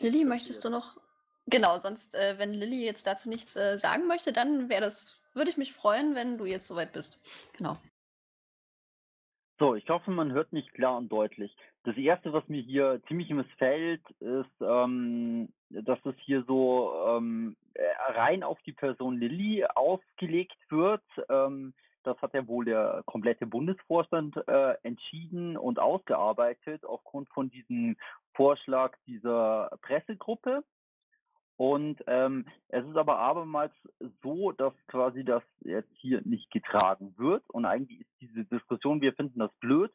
Lilly, 0.00 0.24
möchtest 0.24 0.64
du 0.64 0.70
noch? 0.70 0.98
Genau, 1.46 1.78
sonst, 1.78 2.14
äh, 2.14 2.38
wenn 2.38 2.54
Lilly 2.54 2.84
jetzt 2.84 3.06
dazu 3.06 3.28
nichts 3.28 3.54
äh, 3.54 3.78
sagen 3.78 4.06
möchte, 4.06 4.32
dann 4.32 4.68
wäre 4.70 4.80
das, 4.80 5.20
würde 5.34 5.50
ich 5.50 5.58
mich 5.58 5.74
freuen, 5.74 6.14
wenn 6.14 6.38
du 6.38 6.46
jetzt 6.46 6.66
soweit 6.66 6.92
bist. 6.92 7.20
Genau. 7.56 7.78
So, 9.58 9.74
ich 9.74 9.88
hoffe, 9.88 10.10
man 10.10 10.32
hört 10.32 10.52
mich 10.52 10.70
klar 10.72 10.98
und 10.98 11.10
deutlich. 11.10 11.56
Das 11.84 11.96
erste, 11.96 12.32
was 12.32 12.46
mir 12.48 12.60
hier 12.60 13.00
ziemlich 13.08 13.30
missfällt, 13.30 14.02
ist, 14.20 14.60
ähm, 14.60 15.48
dass 15.70 15.98
es 16.04 16.14
hier 16.18 16.44
so 16.46 16.92
ähm, 17.08 17.56
äh, 17.72 17.82
rein 18.12 18.42
auf 18.42 18.60
die 18.66 18.72
Person 18.72 19.18
Lilly 19.18 19.64
ausgelegt 19.64 20.58
wird. 20.68 21.02
Ähm, 21.30 21.72
das 22.02 22.20
hat 22.20 22.34
ja 22.34 22.46
wohl 22.46 22.66
der 22.66 23.02
komplette 23.06 23.46
Bundesvorstand 23.46 24.36
äh, 24.46 24.74
entschieden 24.82 25.56
und 25.56 25.78
ausgearbeitet 25.78 26.84
aufgrund 26.84 27.28
von 27.30 27.48
diesem 27.50 27.96
Vorschlag 28.34 28.94
dieser 29.06 29.70
Pressegruppe. 29.80 30.64
Und 31.56 32.02
ähm, 32.06 32.44
es 32.68 32.84
ist 32.86 32.96
aber 32.96 33.18
abermals 33.18 33.72
so, 34.22 34.52
dass 34.52 34.74
quasi 34.88 35.24
das 35.24 35.42
jetzt 35.60 35.90
hier 35.94 36.20
nicht 36.24 36.50
getragen 36.50 37.14
wird. 37.16 37.42
Und 37.48 37.64
eigentlich 37.64 38.00
ist 38.00 38.20
diese 38.20 38.44
Diskussion, 38.44 39.00
wir 39.00 39.14
finden 39.14 39.38
das 39.38 39.52
blöd, 39.60 39.90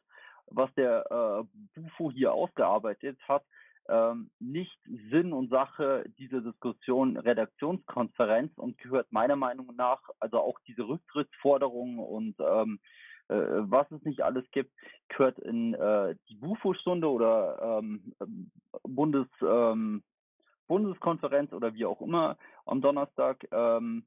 was 0.46 0.72
der 0.74 1.06
äh, 1.10 1.80
Bufo 1.80 2.10
hier 2.10 2.32
ausgearbeitet 2.32 3.18
hat, 3.28 3.44
ähm, 3.88 4.30
nicht 4.38 4.76
Sinn 5.10 5.32
und 5.32 5.50
Sache 5.50 6.04
dieser 6.18 6.40
Diskussion 6.40 7.16
Redaktionskonferenz 7.16 8.56
und 8.56 8.78
gehört 8.78 9.10
meiner 9.12 9.36
Meinung 9.36 9.74
nach, 9.76 10.00
also 10.20 10.38
auch 10.38 10.58
diese 10.66 10.86
Rücktrittsforderungen 10.86 11.98
und 11.98 12.36
ähm, 12.40 12.80
äh, 13.28 13.34
was 13.34 13.90
es 13.90 14.02
nicht 14.02 14.22
alles 14.22 14.44
gibt, 14.52 14.72
gehört 15.08 15.38
in 15.40 15.74
äh, 15.74 16.14
die 16.28 16.36
Bufo-Stunde 16.36 17.08
oder 17.08 17.80
ähm, 17.80 18.12
Bundes, 18.82 19.28
ähm, 19.42 20.02
Bundeskonferenz 20.66 21.52
oder 21.52 21.74
wie 21.74 21.84
auch 21.84 22.00
immer 22.00 22.36
am 22.66 22.80
Donnerstag 22.80 23.46
ähm, 23.50 24.04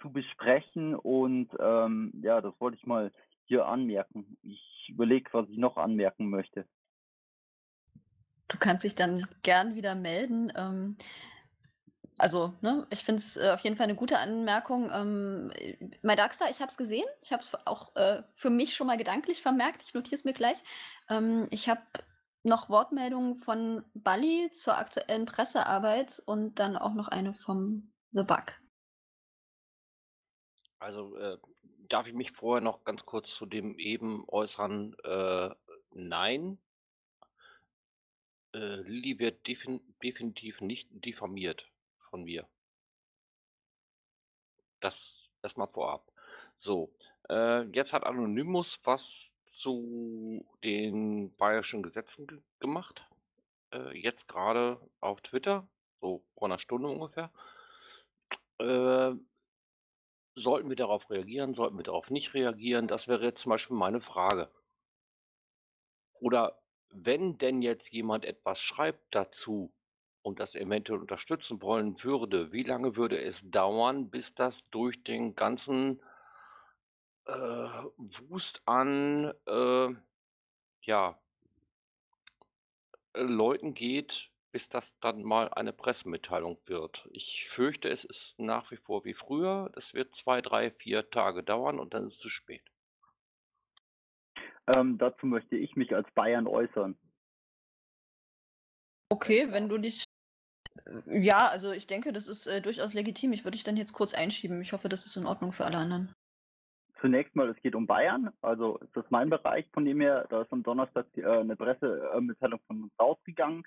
zu 0.00 0.12
besprechen. 0.12 0.94
Und 0.94 1.50
ähm, 1.58 2.12
ja, 2.22 2.40
das 2.40 2.54
wollte 2.60 2.76
ich 2.76 2.86
mal 2.86 3.12
hier 3.44 3.66
anmerken. 3.66 4.36
Ich 4.42 4.86
überlege, 4.88 5.30
was 5.32 5.48
ich 5.48 5.58
noch 5.58 5.76
anmerken 5.76 6.28
möchte. 6.28 6.66
Du 8.48 8.58
kannst 8.58 8.84
dich 8.84 8.94
dann 8.94 9.26
gern 9.42 9.74
wieder 9.74 9.94
melden. 9.94 10.52
Ähm, 10.54 10.96
also, 12.18 12.54
ne, 12.60 12.86
ich 12.90 13.02
finde 13.02 13.18
es 13.18 13.36
äh, 13.36 13.50
auf 13.50 13.60
jeden 13.60 13.76
Fall 13.76 13.84
eine 13.84 13.96
gute 13.96 14.18
Anmerkung. 14.18 14.90
Ähm, 14.92 15.50
MyDarkstar, 16.02 16.48
ich 16.48 16.60
habe 16.60 16.70
es 16.70 16.76
gesehen. 16.76 17.06
Ich 17.22 17.32
habe 17.32 17.42
es 17.42 17.54
auch 17.66 17.96
äh, 17.96 18.22
für 18.36 18.50
mich 18.50 18.74
schon 18.74 18.86
mal 18.86 18.96
gedanklich 18.96 19.42
vermerkt. 19.42 19.82
Ich 19.84 19.94
notiere 19.94 20.16
es 20.16 20.24
mir 20.24 20.34
gleich. 20.34 20.62
Ähm, 21.08 21.44
ich 21.50 21.68
habe 21.68 21.82
noch 22.44 22.68
Wortmeldungen 22.68 23.36
von 23.36 23.84
Bali 23.94 24.50
zur 24.50 24.76
aktuellen 24.76 25.24
Pressearbeit 25.24 26.22
und 26.26 26.58
dann 26.58 26.76
auch 26.76 26.94
noch 26.94 27.08
eine 27.08 27.34
vom 27.34 27.92
The 28.12 28.22
Bug. 28.22 28.60
Also 30.78 31.16
äh, 31.16 31.38
darf 31.88 32.06
ich 32.06 32.14
mich 32.14 32.32
vorher 32.32 32.62
noch 32.62 32.84
ganz 32.84 33.04
kurz 33.06 33.34
zu 33.34 33.46
dem 33.46 33.78
eben 33.78 34.28
äußern? 34.28 34.94
Äh, 35.02 35.50
nein. 35.92 36.58
Äh, 38.54 38.76
Lilly 38.82 39.18
wird 39.18 39.46
defin 39.46 39.80
definitiv 40.02 40.60
nicht 40.60 40.88
diffamiert 40.92 41.66
von 42.10 42.24
mir. 42.24 42.46
Das 44.80 45.30
erstmal 45.42 45.68
vorab. 45.68 46.12
So, 46.58 46.94
äh, 47.30 47.62
jetzt 47.70 47.92
hat 47.92 48.04
Anonymous 48.04 48.78
was 48.84 49.30
zu 49.54 50.44
den 50.62 51.34
bayerischen 51.36 51.82
Gesetzen 51.82 52.26
ge 52.26 52.40
gemacht. 52.60 53.06
Äh, 53.72 53.96
jetzt 53.98 54.28
gerade 54.28 54.80
auf 55.00 55.20
Twitter, 55.22 55.66
so 56.00 56.24
vor 56.36 56.48
einer 56.48 56.58
Stunde 56.58 56.88
ungefähr. 56.88 57.30
Äh, 58.58 59.14
sollten 60.36 60.68
wir 60.68 60.76
darauf 60.76 61.08
reagieren? 61.10 61.54
Sollten 61.54 61.76
wir 61.76 61.84
darauf 61.84 62.10
nicht 62.10 62.34
reagieren? 62.34 62.88
Das 62.88 63.08
wäre 63.08 63.24
jetzt 63.24 63.42
zum 63.42 63.50
Beispiel 63.50 63.76
meine 63.76 64.00
Frage. 64.00 64.50
Oder 66.20 66.60
wenn 66.90 67.38
denn 67.38 67.62
jetzt 67.62 67.90
jemand 67.90 68.24
etwas 68.24 68.58
schreibt 68.58 69.14
dazu 69.14 69.72
und 70.22 70.40
das 70.40 70.54
eventuell 70.54 71.00
unterstützen 71.00 71.60
wollen 71.60 72.02
würde, 72.02 72.52
wie 72.52 72.62
lange 72.62 72.96
würde 72.96 73.20
es 73.20 73.42
dauern, 73.50 74.10
bis 74.10 74.34
das 74.34 74.68
durch 74.70 75.02
den 75.04 75.34
ganzen 75.34 76.00
äh, 77.26 77.32
Wust 78.28 78.62
an, 78.66 79.32
äh, 79.46 79.94
ja, 80.82 81.18
äh, 83.14 83.22
Leuten 83.22 83.74
geht, 83.74 84.30
bis 84.52 84.68
das 84.68 84.92
dann 85.00 85.22
mal 85.22 85.48
eine 85.48 85.72
Pressemitteilung 85.72 86.58
wird. 86.66 87.08
Ich 87.10 87.48
fürchte, 87.50 87.88
es 87.88 88.04
ist 88.04 88.34
nach 88.38 88.70
wie 88.70 88.76
vor 88.76 89.04
wie 89.04 89.14
früher. 89.14 89.70
Das 89.74 89.94
wird 89.94 90.14
zwei, 90.14 90.40
drei, 90.40 90.70
vier 90.70 91.10
Tage 91.10 91.42
dauern 91.42 91.78
und 91.78 91.94
dann 91.94 92.06
ist 92.06 92.14
es 92.14 92.20
zu 92.20 92.28
spät. 92.28 92.62
Ähm, 94.76 94.96
dazu 94.98 95.26
möchte 95.26 95.56
ich 95.56 95.76
mich 95.76 95.94
als 95.94 96.10
Bayern 96.12 96.46
äußern. 96.46 96.96
Okay, 99.10 99.50
wenn 99.50 99.68
du 99.68 99.78
dich. 99.78 100.04
Ja, 101.06 101.48
also 101.48 101.72
ich 101.72 101.86
denke, 101.86 102.12
das 102.12 102.26
ist 102.26 102.46
äh, 102.46 102.60
durchaus 102.60 102.94
legitim. 102.94 103.32
Ich 103.32 103.44
würde 103.44 103.56
dich 103.56 103.64
dann 103.64 103.76
jetzt 103.76 103.92
kurz 103.92 104.14
einschieben. 104.14 104.60
Ich 104.60 104.72
hoffe, 104.72 104.88
das 104.88 105.04
ist 105.04 105.16
in 105.16 105.26
Ordnung 105.26 105.52
für 105.52 105.64
alle 105.64 105.78
anderen 105.78 106.12
zunächst 107.04 107.36
mal, 107.36 107.50
es 107.50 107.60
geht 107.60 107.74
um 107.74 107.86
Bayern, 107.86 108.30
also 108.40 108.78
ist 108.78 108.96
das 108.96 109.04
mein 109.10 109.28
Bereich, 109.28 109.66
von 109.74 109.84
dem 109.84 110.00
her, 110.00 110.26
da 110.30 110.40
ist 110.40 110.52
am 110.54 110.62
Donnerstag 110.62 111.04
äh, 111.18 111.26
eine 111.26 111.54
Pressemitteilung 111.54 112.60
von 112.66 112.84
uns 112.84 112.92
rausgegangen. 112.98 113.62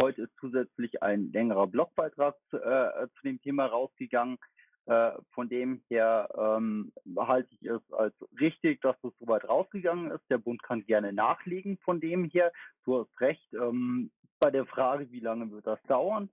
Heute 0.00 0.22
ist 0.22 0.32
zusätzlich 0.40 1.02
ein 1.02 1.30
längerer 1.30 1.66
Blogbeitrag 1.66 2.34
äh, 2.52 2.56
zu 2.56 3.22
dem 3.24 3.42
Thema 3.42 3.66
rausgegangen. 3.66 4.38
Äh, 4.86 5.10
von 5.32 5.50
dem 5.50 5.82
her 5.90 6.30
ähm, 6.38 6.90
halte 7.18 7.50
ich 7.60 7.68
es 7.68 7.92
als 7.92 8.14
richtig, 8.40 8.80
dass 8.80 8.96
das 9.02 9.12
soweit 9.20 9.46
rausgegangen 9.46 10.10
ist. 10.10 10.24
Der 10.30 10.38
Bund 10.38 10.62
kann 10.62 10.86
gerne 10.86 11.12
nachlegen 11.12 11.76
von 11.84 12.00
dem 12.00 12.24
her. 12.24 12.52
Du 12.84 13.00
hast 13.00 13.20
recht 13.20 13.52
ähm, 13.52 14.10
bei 14.40 14.50
der 14.50 14.64
Frage, 14.64 15.10
wie 15.12 15.20
lange 15.20 15.50
wird 15.50 15.66
das 15.66 15.82
dauern. 15.88 16.30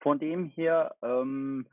Von 0.00 0.18
dem 0.18 0.50
her, 0.50 0.94
ähm, 1.00 1.64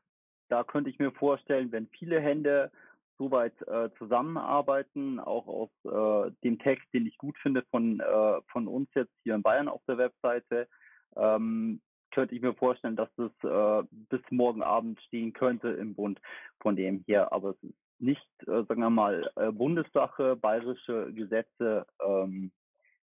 da 0.47 0.63
könnte 0.63 0.89
ich 0.89 0.99
mir 0.99 1.11
vorstellen, 1.11 1.73
wenn 1.73 1.87
viele 1.87 2.21
Hände 2.21 2.71
soweit 3.17 3.53
äh, 3.67 3.89
zusammenarbeiten, 3.97 5.19
auch 5.19 5.47
aus 5.47 5.69
äh, 5.85 6.31
dem 6.43 6.59
Text, 6.59 6.87
den 6.93 7.05
ich 7.05 7.17
gut 7.17 7.37
finde 7.39 7.63
von, 7.71 7.99
äh, 7.99 8.41
von 8.51 8.67
uns 8.67 8.89
jetzt 8.95 9.13
hier 9.23 9.35
in 9.35 9.41
Bayern 9.41 9.67
auf 9.67 9.81
der 9.87 9.97
Webseite, 9.97 10.67
ähm, 11.15 11.81
könnte 12.11 12.35
ich 12.35 12.41
mir 12.41 12.53
vorstellen, 12.53 12.95
dass 12.95 13.09
das 13.15 13.31
äh, 13.43 13.87
bis 14.09 14.21
morgen 14.29 14.63
Abend 14.63 15.01
stehen 15.01 15.33
könnte 15.33 15.69
im 15.69 15.95
Bund 15.95 16.19
von 16.59 16.75
dem 16.75 17.03
her. 17.07 17.31
Aber 17.31 17.51
es 17.51 17.63
ist 17.63 17.75
nicht, 17.99 18.27
äh, 18.47 18.63
sagen 18.63 18.81
wir 18.81 18.89
mal, 18.89 19.29
äh, 19.35 19.51
Bundessache, 19.51 20.35
bayerische 20.35 21.13
Gesetze 21.13 21.85
ähm, 22.05 22.51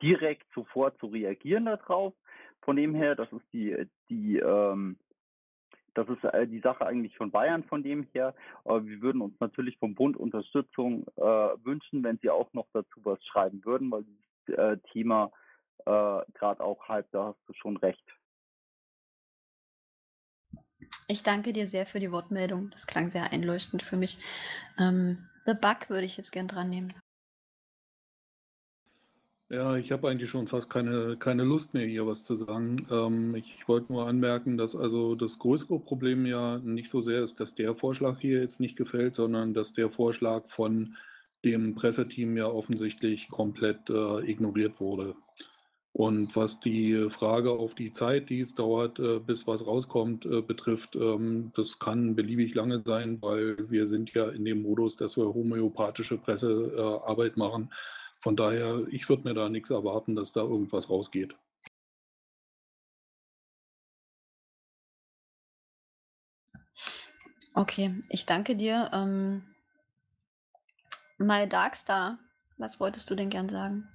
direkt 0.02 0.46
sofort 0.54 0.98
zu 1.00 1.08
reagieren 1.08 1.66
darauf. 1.66 2.14
Von 2.62 2.76
dem 2.76 2.94
her, 2.94 3.16
das 3.16 3.32
ist 3.32 3.46
die, 3.54 3.76
die 4.10 4.38
ähm, 4.38 4.98
das 5.94 6.08
ist 6.10 6.24
äh, 6.24 6.48
die 6.48 6.60
Sache 6.60 6.86
eigentlich 6.86 7.16
von 7.18 7.32
Bayern 7.32 7.64
von 7.64 7.84
dem 7.84 8.08
her. 8.14 8.34
Aber 8.64 8.86
wir 8.86 9.02
würden 9.02 9.22
uns 9.22 9.40
natürlich 9.40 9.78
vom 9.78 9.96
Bund 9.96 10.18
Unterstützung 10.18 11.06
äh, 11.18 11.22
wünschen, 11.22 12.04
wenn 12.04 12.18
sie 12.20 12.30
auch 12.30 12.52
noch 12.54 12.68
dazu 12.74 13.00
was 13.04 13.24
schreiben 13.26 13.64
würden, 13.66 13.92
weil 13.92 14.04
dieses 14.04 14.58
äh, 14.58 14.78
Thema 14.92 15.32
äh, 15.86 16.22
gerade 16.34 16.62
auch 16.62 16.88
halb, 16.88 17.10
da 17.12 17.28
hast 17.28 17.40
du 17.48 17.54
schon 17.54 17.78
recht. 17.78 18.04
Ich 21.08 21.24
danke 21.24 21.54
dir 21.54 21.68
sehr 21.68 21.86
für 21.86 22.00
die 22.00 22.12
Wortmeldung. 22.12 22.70
Das 22.72 22.88
klang 22.88 23.10
sehr 23.10 23.32
einleuchtend 23.32 23.84
für 23.84 23.98
mich. 23.98 24.18
Ähm, 24.80 25.28
The 25.46 25.54
Bug 25.54 25.90
würde 25.90 26.06
ich 26.06 26.18
jetzt 26.18 26.32
gern 26.32 26.48
dran 26.48 26.70
nehmen. 26.70 26.94
Ja, 29.52 29.76
ich 29.76 29.92
habe 29.92 30.08
eigentlich 30.08 30.30
schon 30.30 30.48
fast 30.48 30.70
keine, 30.70 31.18
keine 31.18 31.44
Lust 31.44 31.74
mehr, 31.74 31.86
hier 31.86 32.08
was 32.08 32.24
zu 32.24 32.38
sagen. 32.38 32.88
Ähm, 32.90 33.36
ich 33.36 33.68
wollte 33.68 33.92
nur 33.92 34.08
anmerken, 34.08 34.56
dass 34.58 34.78
also 34.78 35.14
das 35.14 35.40
größere 35.40 35.78
Problem 35.78 36.26
ja 36.26 36.60
nicht 36.60 36.90
so 36.90 37.02
sehr 37.02 37.22
ist, 37.22 37.42
dass 37.42 37.54
der 37.54 37.76
Vorschlag 37.76 38.20
hier 38.22 38.40
jetzt 38.40 38.62
nicht 38.62 38.78
gefällt, 38.78 39.14
sondern 39.14 39.54
dass 39.54 39.74
der 39.74 39.90
Vorschlag 39.90 40.46
von 40.48 40.96
dem 41.44 41.76
Presseteam 41.76 42.38
ja 42.38 42.46
offensichtlich 42.46 43.28
komplett 43.28 43.90
äh, 43.90 44.20
ignoriert 44.22 44.80
wurde. 44.80 45.16
Und 45.92 46.34
was 46.38 46.62
die 46.62 47.10
Frage 47.10 47.52
auf 47.52 47.76
die 47.76 47.92
Zeit, 47.92 48.30
die 48.30 48.40
es 48.40 48.56
dauert, 48.56 49.00
äh, 49.00 49.20
bis 49.20 49.48
was 49.48 49.68
rauskommt, 49.68 50.26
äh, 50.26 50.42
betrifft, 50.42 50.96
ähm, 50.96 51.52
das 51.58 51.78
kann 51.78 52.16
beliebig 52.16 52.56
lange 52.56 52.80
sein, 52.80 53.22
weil 53.22 53.70
wir 53.70 53.88
sind 53.88 54.14
ja 54.14 54.30
in 54.30 54.46
dem 54.46 54.62
Modus, 54.62 54.96
dass 54.96 55.18
wir 55.18 55.26
homöopathische 55.26 56.18
Pressearbeit 56.18 57.36
machen. 57.36 57.70
Von 58.22 58.36
daher, 58.36 58.86
ich 58.92 59.10
würde 59.10 59.24
mir 59.24 59.34
da 59.34 59.50
nichts 59.50 59.72
erwarten, 59.72 60.16
dass 60.16 60.32
da 60.32 60.42
irgendwas 60.42 60.92
rausgeht. 60.92 61.36
Okay, 67.56 68.00
ich 68.10 68.28
danke 68.28 68.56
dir. 68.56 68.92
Ähm, 68.94 69.44
My 71.18 71.50
Darkstar, 71.50 72.20
was 72.58 72.80
wolltest 72.80 73.10
du 73.10 73.16
denn 73.16 73.30
gern 73.30 73.50
sagen? 73.50 73.88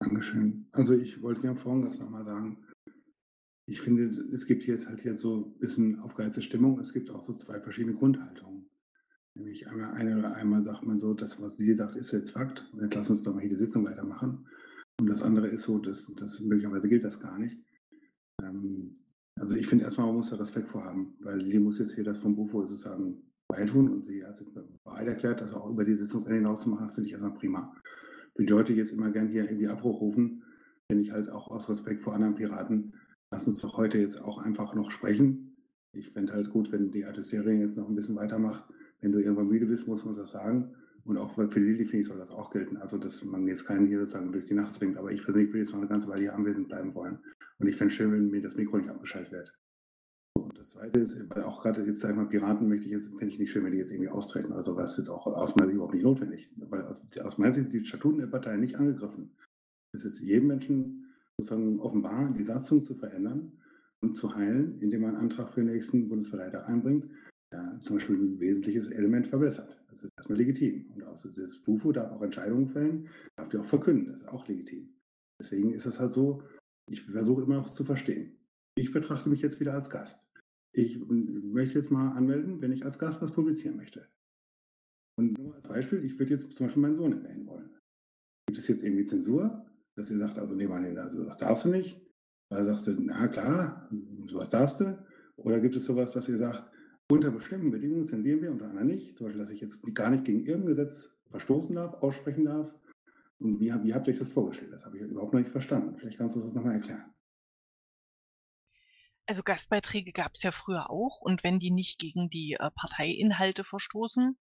Dankeschön. 0.00 0.68
Also 0.72 0.92
ich 0.94 1.22
wollte 1.22 1.42
gerne 1.42 1.58
vorhin 1.58 1.82
nochmal 1.82 2.24
sagen. 2.24 2.66
Ich 3.66 3.80
finde, 3.80 4.04
es 4.04 4.46
gibt 4.46 4.62
hier 4.62 4.74
jetzt 4.74 4.86
halt 4.86 5.04
jetzt 5.04 5.22
so 5.22 5.36
ein 5.36 5.58
bisschen 5.58 6.00
aufgeheizte 6.00 6.42
Stimmung. 6.42 6.78
Es 6.80 6.92
gibt 6.92 7.10
auch 7.10 7.22
so 7.22 7.32
zwei 7.32 7.60
verschiedene 7.60 7.96
Grundhaltungen. 7.96 8.55
Nämlich 9.36 9.68
einmal 9.68 9.92
eine 9.92 10.18
oder 10.18 10.34
einmal 10.34 10.64
sagt 10.64 10.86
man 10.86 10.98
so, 10.98 11.12
das, 11.12 11.40
was 11.42 11.58
Lili 11.58 11.76
sagt, 11.76 11.94
ist 11.94 12.10
jetzt 12.12 12.30
Fakt. 12.30 12.66
Jetzt 12.80 12.94
lass 12.94 13.10
uns 13.10 13.22
doch 13.22 13.34
mal 13.34 13.40
hier 13.40 13.50
die 13.50 13.56
Sitzung 13.56 13.84
weitermachen. 13.84 14.46
Und 14.98 15.08
das 15.08 15.22
andere 15.22 15.48
ist 15.48 15.64
so, 15.64 15.78
dass, 15.78 16.10
dass 16.16 16.40
möglicherweise 16.40 16.88
gilt 16.88 17.04
das 17.04 17.20
gar 17.20 17.38
nicht. 17.38 17.60
Ähm, 18.42 18.94
also 19.38 19.54
ich 19.54 19.66
finde 19.66 19.84
erstmal, 19.84 20.06
man 20.06 20.16
muss 20.16 20.30
da 20.30 20.36
Respekt 20.36 20.70
vorhaben, 20.70 21.16
weil 21.20 21.38
Lili 21.38 21.58
muss 21.58 21.78
jetzt 21.78 21.94
hier 21.94 22.04
das 22.04 22.20
vom 22.20 22.34
Bufo 22.34 22.62
sozusagen 22.62 23.30
beitun 23.46 23.90
und 23.90 24.06
sie 24.06 24.24
hat 24.24 24.38
sich 24.38 24.48
bereit 24.52 25.06
erklärt, 25.06 25.42
das 25.42 25.52
auch 25.52 25.68
über 25.68 25.84
die 25.84 25.96
Sitzungsende 25.96 26.36
hinaus 26.38 26.62
zu 26.62 26.70
machen. 26.70 26.88
Finde 26.88 27.08
ich 27.08 27.12
erstmal 27.12 27.34
prima. 27.34 27.74
Für 28.34 28.42
die 28.42 28.50
Leute, 28.50 28.72
die 28.72 28.78
jetzt 28.78 28.92
immer 28.92 29.10
gern 29.10 29.28
hier 29.28 29.44
irgendwie 29.44 29.68
Abbruch 29.68 30.00
rufen, 30.00 30.44
finde 30.90 31.02
ich 31.02 31.10
halt 31.10 31.28
auch 31.28 31.48
aus 31.48 31.68
Respekt 31.68 32.00
vor 32.00 32.14
anderen 32.14 32.36
Piraten, 32.36 32.94
lass 33.30 33.46
uns 33.46 33.60
doch 33.60 33.76
heute 33.76 33.98
jetzt 33.98 34.18
auch 34.18 34.38
einfach 34.38 34.74
noch 34.74 34.90
sprechen. 34.90 35.56
Ich 35.92 36.10
fände 36.10 36.32
halt 36.32 36.48
gut, 36.48 36.72
wenn 36.72 36.90
die 36.90 37.04
alte 37.04 37.22
Serie 37.22 37.60
jetzt 37.60 37.76
noch 37.76 37.88
ein 37.88 37.94
bisschen 37.94 38.16
weitermacht 38.16 38.64
wenn 39.00 39.12
du 39.12 39.18
irgendwann 39.18 39.48
müde 39.48 39.66
bist, 39.66 39.88
muss 39.88 40.04
man 40.04 40.16
das 40.16 40.30
sagen. 40.30 40.74
Und 41.04 41.18
auch 41.18 41.32
für 41.32 41.60
Lilly, 41.60 41.84
finde 41.84 42.02
ich, 42.02 42.08
soll 42.08 42.18
das 42.18 42.32
auch 42.32 42.50
gelten. 42.50 42.78
Also, 42.78 42.98
dass 42.98 43.22
man 43.24 43.46
jetzt 43.46 43.64
keinen 43.64 43.86
hier 43.86 44.00
sozusagen 44.00 44.32
durch 44.32 44.46
die 44.46 44.54
Nacht 44.54 44.74
zwingt. 44.74 44.96
Aber 44.96 45.12
ich 45.12 45.22
persönlich 45.22 45.50
würde 45.50 45.60
jetzt 45.60 45.72
noch 45.72 45.78
eine 45.78 45.88
ganze 45.88 46.08
Weile 46.08 46.22
hier 46.22 46.34
anwesend 46.34 46.68
bleiben 46.68 46.94
wollen. 46.96 47.20
Und 47.58 47.68
ich 47.68 47.76
fände 47.76 47.92
es 47.92 47.96
schön, 47.96 48.10
wenn 48.12 48.30
mir 48.30 48.40
das 48.40 48.56
Mikro 48.56 48.78
nicht 48.78 48.90
abgeschaltet 48.90 49.30
wird. 49.30 49.52
Und 50.34 50.58
das 50.58 50.70
Zweite 50.70 50.98
ist, 50.98 51.16
weil 51.30 51.44
auch 51.44 51.62
gerade 51.62 51.84
jetzt, 51.84 52.00
sag 52.00 52.10
ich 52.10 52.16
mal, 52.16 52.28
Piraten 52.28 52.68
möchte 52.68 52.86
ich 52.86 52.92
jetzt, 52.92 53.06
finde 53.06 53.28
ich 53.28 53.38
nicht 53.38 53.52
schön, 53.52 53.64
wenn 53.64 53.72
die 53.72 53.78
jetzt 53.78 53.92
irgendwie 53.92 54.10
austreten 54.10 54.52
oder 54.52 54.64
sowas. 54.64 54.82
Das 54.82 54.90
ist 54.92 54.98
jetzt 54.98 55.10
auch 55.10 55.26
aus 55.28 55.54
meiner 55.54 55.68
Sicht 55.68 55.76
überhaupt 55.76 55.94
nicht 55.94 56.02
notwendig. 56.02 56.50
Weil 56.56 56.82
aus, 56.82 57.04
aus 57.22 57.38
meiner 57.38 57.54
Sicht 57.54 57.72
die 57.72 57.84
Statuten 57.84 58.18
der 58.18 58.26
Partei 58.26 58.56
nicht 58.56 58.76
angegriffen. 58.76 59.36
Es 59.92 60.04
ist 60.04 60.18
jedem 60.20 60.48
Menschen 60.48 61.06
sozusagen 61.38 61.78
offenbar, 61.78 62.32
die 62.32 62.42
Satzung 62.42 62.80
zu 62.80 62.96
verändern 62.96 63.52
und 64.00 64.14
zu 64.14 64.34
heilen, 64.34 64.78
indem 64.80 65.02
man 65.02 65.14
einen 65.14 65.22
Antrag 65.22 65.52
für 65.52 65.60
den 65.60 65.72
nächsten 65.72 66.08
Bundesparteitag 66.08 66.66
einbringt 66.66 67.06
ja, 67.52 67.80
zum 67.80 67.96
Beispiel 67.96 68.16
ein 68.16 68.40
wesentliches 68.40 68.90
Element 68.90 69.26
verbessert. 69.26 69.76
Das 69.88 70.02
ist 70.02 70.10
erstmal 70.18 70.38
legitim. 70.38 70.90
Und 70.94 71.04
auch 71.04 71.20
das 71.20 71.58
BUFO 71.60 71.92
darf 71.92 72.12
auch 72.12 72.22
Entscheidungen 72.22 72.68
fällen, 72.68 73.08
darf 73.36 73.48
die 73.48 73.58
auch 73.58 73.64
verkünden. 73.64 74.12
Das 74.12 74.20
ist 74.20 74.28
auch 74.28 74.46
legitim. 74.48 74.94
Deswegen 75.40 75.72
ist 75.72 75.86
es 75.86 76.00
halt 76.00 76.12
so, 76.12 76.42
ich 76.90 77.02
versuche 77.02 77.42
immer 77.42 77.56
noch 77.56 77.68
zu 77.68 77.84
verstehen. 77.84 78.36
Ich 78.76 78.92
betrachte 78.92 79.28
mich 79.28 79.42
jetzt 79.42 79.60
wieder 79.60 79.74
als 79.74 79.90
Gast. 79.90 80.26
Ich 80.74 80.98
möchte 80.98 81.78
jetzt 81.78 81.90
mal 81.90 82.10
anmelden, 82.12 82.60
wenn 82.60 82.72
ich 82.72 82.84
als 82.84 82.98
Gast 82.98 83.22
was 83.22 83.32
publizieren 83.32 83.76
möchte. 83.76 84.08
Und 85.18 85.38
nur 85.38 85.54
als 85.54 85.66
Beispiel, 85.66 86.04
ich 86.04 86.18
würde 86.18 86.34
jetzt 86.34 86.52
zum 86.52 86.66
Beispiel 86.66 86.82
meinen 86.82 86.96
Sohn 86.96 87.12
erwähnen 87.12 87.46
wollen. 87.46 87.70
Gibt 88.46 88.58
es 88.58 88.68
jetzt 88.68 88.82
irgendwie 88.82 89.06
Zensur, 89.06 89.66
dass 89.96 90.10
ihr 90.10 90.18
sagt, 90.18 90.38
also 90.38 90.54
nee, 90.54 90.68
Mann, 90.68 90.84
also 90.98 91.24
das 91.24 91.38
darfst 91.38 91.64
du 91.64 91.70
nicht? 91.70 92.00
Oder 92.50 92.66
sagst 92.66 92.86
du, 92.86 92.96
na 92.98 93.26
klar, 93.28 93.90
sowas 94.26 94.50
darfst 94.50 94.80
du? 94.80 95.06
Oder 95.36 95.60
gibt 95.60 95.76
es 95.76 95.84
sowas, 95.86 96.12
dass 96.12 96.28
ihr 96.28 96.38
sagt, 96.38 96.70
unter 97.08 97.30
bestimmten 97.30 97.70
Bedingungen 97.70 98.06
zensieren 98.06 98.42
wir, 98.42 98.50
unter 98.50 98.66
anderem 98.66 98.88
nicht. 98.88 99.16
Zum 99.16 99.26
Beispiel, 99.26 99.42
dass 99.42 99.50
ich 99.50 99.60
jetzt 99.60 99.82
gar 99.94 100.10
nicht 100.10 100.24
gegen 100.24 100.40
irgendein 100.40 100.74
Gesetz 100.74 101.10
verstoßen 101.30 101.74
darf, 101.74 102.02
aussprechen 102.02 102.44
darf. 102.44 102.74
Und 103.38 103.60
wie, 103.60 103.72
wie 103.84 103.94
habt 103.94 104.06
ihr 104.06 104.12
euch 104.12 104.18
das 104.18 104.32
vorgestellt? 104.32 104.72
Das 104.72 104.84
habe 104.84 104.96
ich 104.96 105.02
überhaupt 105.02 105.32
noch 105.32 105.40
nicht 105.40 105.52
verstanden. 105.52 105.96
Vielleicht 105.98 106.18
kannst 106.18 106.36
du 106.36 106.40
das 106.40 106.52
nochmal 106.52 106.74
erklären. 106.74 107.04
Also 109.26 109.42
Gastbeiträge 109.42 110.12
gab 110.12 110.32
es 110.34 110.42
ja 110.42 110.52
früher 110.52 110.88
auch 110.88 111.20
und 111.20 111.42
wenn 111.42 111.58
die 111.58 111.72
nicht 111.72 111.98
gegen 111.98 112.30
die 112.30 112.56
äh, 112.58 112.70
Parteiinhalte 112.70 113.64
verstoßen, 113.64 114.38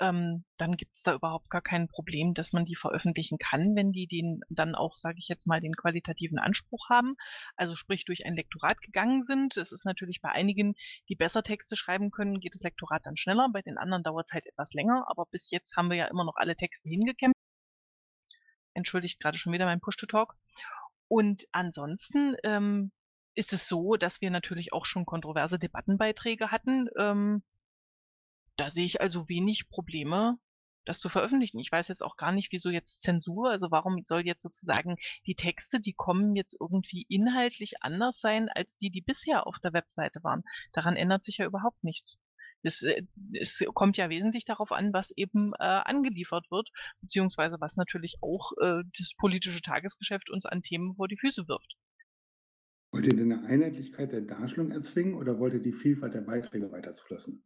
ähm, 0.00 0.44
dann 0.56 0.76
gibt 0.76 0.94
es 0.96 1.02
da 1.02 1.14
überhaupt 1.14 1.48
gar 1.50 1.62
kein 1.62 1.88
Problem, 1.88 2.34
dass 2.34 2.52
man 2.52 2.64
die 2.64 2.76
veröffentlichen 2.76 3.38
kann, 3.38 3.74
wenn 3.74 3.92
die 3.92 4.06
den 4.06 4.40
dann 4.48 4.74
auch, 4.74 4.96
sage 4.96 5.18
ich 5.18 5.28
jetzt 5.28 5.46
mal, 5.46 5.60
den 5.60 5.74
qualitativen 5.74 6.38
Anspruch 6.38 6.88
haben. 6.90 7.16
Also 7.56 7.74
sprich 7.74 8.04
durch 8.04 8.26
ein 8.26 8.36
Lektorat 8.36 8.80
gegangen 8.82 9.22
sind. 9.22 9.56
Es 9.56 9.72
ist 9.72 9.84
natürlich 9.84 10.20
bei 10.20 10.30
einigen, 10.30 10.74
die 11.08 11.16
besser 11.16 11.42
Texte 11.42 11.76
schreiben 11.76 12.10
können, 12.10 12.40
geht 12.40 12.54
das 12.54 12.62
Lektorat 12.62 13.06
dann 13.06 13.16
schneller. 13.16 13.48
Bei 13.52 13.62
den 13.62 13.78
anderen 13.78 14.02
dauert 14.02 14.26
es 14.26 14.32
halt 14.32 14.46
etwas 14.46 14.72
länger. 14.74 15.06
Aber 15.08 15.26
bis 15.26 15.50
jetzt 15.50 15.76
haben 15.76 15.90
wir 15.90 15.96
ja 15.96 16.06
immer 16.06 16.24
noch 16.24 16.36
alle 16.36 16.56
Texte 16.56 16.88
hingekämpft. 16.88 17.36
Entschuldigt 18.74 19.20
gerade 19.20 19.38
schon 19.38 19.52
wieder 19.52 19.64
mein 19.64 19.80
Push-to-Talk. 19.80 20.34
Und 21.08 21.46
ansonsten 21.52 22.36
ähm, 22.42 22.90
ist 23.34 23.52
es 23.52 23.68
so, 23.68 23.96
dass 23.96 24.20
wir 24.20 24.30
natürlich 24.30 24.72
auch 24.72 24.84
schon 24.84 25.06
kontroverse 25.06 25.58
Debattenbeiträge 25.58 26.50
hatten. 26.50 26.88
Ähm, 26.98 27.42
da 28.56 28.70
sehe 28.70 28.86
ich 28.86 29.00
also 29.00 29.28
wenig 29.28 29.68
Probleme, 29.68 30.38
das 30.86 31.00
zu 31.00 31.08
veröffentlichen. 31.08 31.58
Ich 31.58 31.70
weiß 31.70 31.88
jetzt 31.88 32.02
auch 32.02 32.16
gar 32.16 32.32
nicht, 32.32 32.52
wieso 32.52 32.70
jetzt 32.70 33.02
Zensur, 33.02 33.50
also 33.50 33.70
warum 33.70 34.04
soll 34.04 34.24
jetzt 34.24 34.42
sozusagen 34.42 34.96
die 35.26 35.34
Texte, 35.34 35.80
die 35.80 35.92
kommen 35.92 36.36
jetzt 36.36 36.56
irgendwie 36.58 37.04
inhaltlich 37.08 37.82
anders 37.82 38.20
sein 38.20 38.48
als 38.48 38.78
die, 38.78 38.90
die 38.90 39.02
bisher 39.02 39.46
auf 39.46 39.58
der 39.58 39.72
Webseite 39.72 40.22
waren. 40.22 40.42
Daran 40.72 40.96
ändert 40.96 41.24
sich 41.24 41.38
ja 41.38 41.46
überhaupt 41.46 41.82
nichts. 41.82 42.18
Es, 42.62 42.82
äh, 42.82 43.02
es 43.32 43.62
kommt 43.74 43.96
ja 43.96 44.08
wesentlich 44.08 44.44
darauf 44.44 44.72
an, 44.72 44.92
was 44.92 45.10
eben 45.10 45.52
äh, 45.54 45.64
angeliefert 45.64 46.50
wird, 46.50 46.70
beziehungsweise 47.00 47.56
was 47.60 47.76
natürlich 47.76 48.16
auch 48.22 48.52
äh, 48.60 48.82
das 48.96 49.12
politische 49.18 49.60
Tagesgeschäft 49.60 50.30
uns 50.30 50.46
an 50.46 50.62
Themen 50.62 50.94
vor 50.94 51.08
die 51.08 51.18
Füße 51.18 51.46
wirft. 51.48 51.76
Wollt 52.92 53.06
ihr 53.06 53.16
denn 53.16 53.32
eine 53.32 53.46
Einheitlichkeit 53.46 54.12
der 54.12 54.22
Darstellung 54.22 54.70
erzwingen 54.70 55.14
oder 55.14 55.38
wollt 55.38 55.54
ihr 55.54 55.62
die 55.62 55.72
Vielfalt 55.72 56.14
der 56.14 56.22
Beiträge 56.22 56.72
weiterzulassen? 56.72 57.42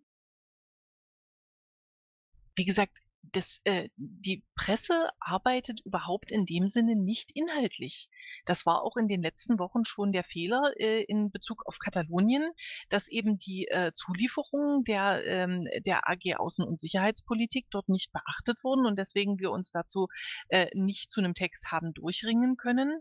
Wie 2.56 2.64
gesagt, 2.64 2.93
das, 3.32 3.60
äh, 3.64 3.89
die 3.97 4.44
Presse 4.55 5.10
arbeitet 5.20 5.81
überhaupt 5.85 6.32
in 6.32 6.47
dem 6.47 6.68
Sinne 6.68 6.97
nicht 6.97 7.31
inhaltlich. 7.35 8.09
Das 8.47 8.66
war 8.66 8.82
auch 8.82 8.97
in 8.97 9.09
den 9.09 9.22
letzten 9.22 9.59
Wochen 9.59 9.85
schon 9.85 10.12
der 10.12 10.24
Fehler 10.24 10.72
äh, 10.78 11.02
in 11.05 11.31
Bezug 11.31 11.66
auf 11.66 11.78
Katalonien, 11.78 12.51
dass 12.89 13.09
eben 13.09 13.39
die 13.39 13.66
äh, 13.68 13.93
Zulieferungen 13.93 14.85
der, 14.85 15.24
ähm, 15.24 15.66
der 15.85 16.09
AG 16.09 16.36
Außen- 16.39 16.64
und 16.64 16.81
Sicherheitspolitik 16.81 17.66
dort 17.70 17.89
nicht 17.89 18.12
beachtet 18.12 18.62
wurden 18.64 18.86
und 18.86 18.98
deswegen 18.98 19.39
wir 19.39 19.51
uns 19.51 19.70
dazu 19.70 20.09
äh, 20.48 20.68
nicht 20.74 21.10
zu 21.10 21.20
einem 21.20 21.35
Text 21.35 21.70
haben 21.70 21.93
durchringen 21.93 22.56
können. 22.56 23.01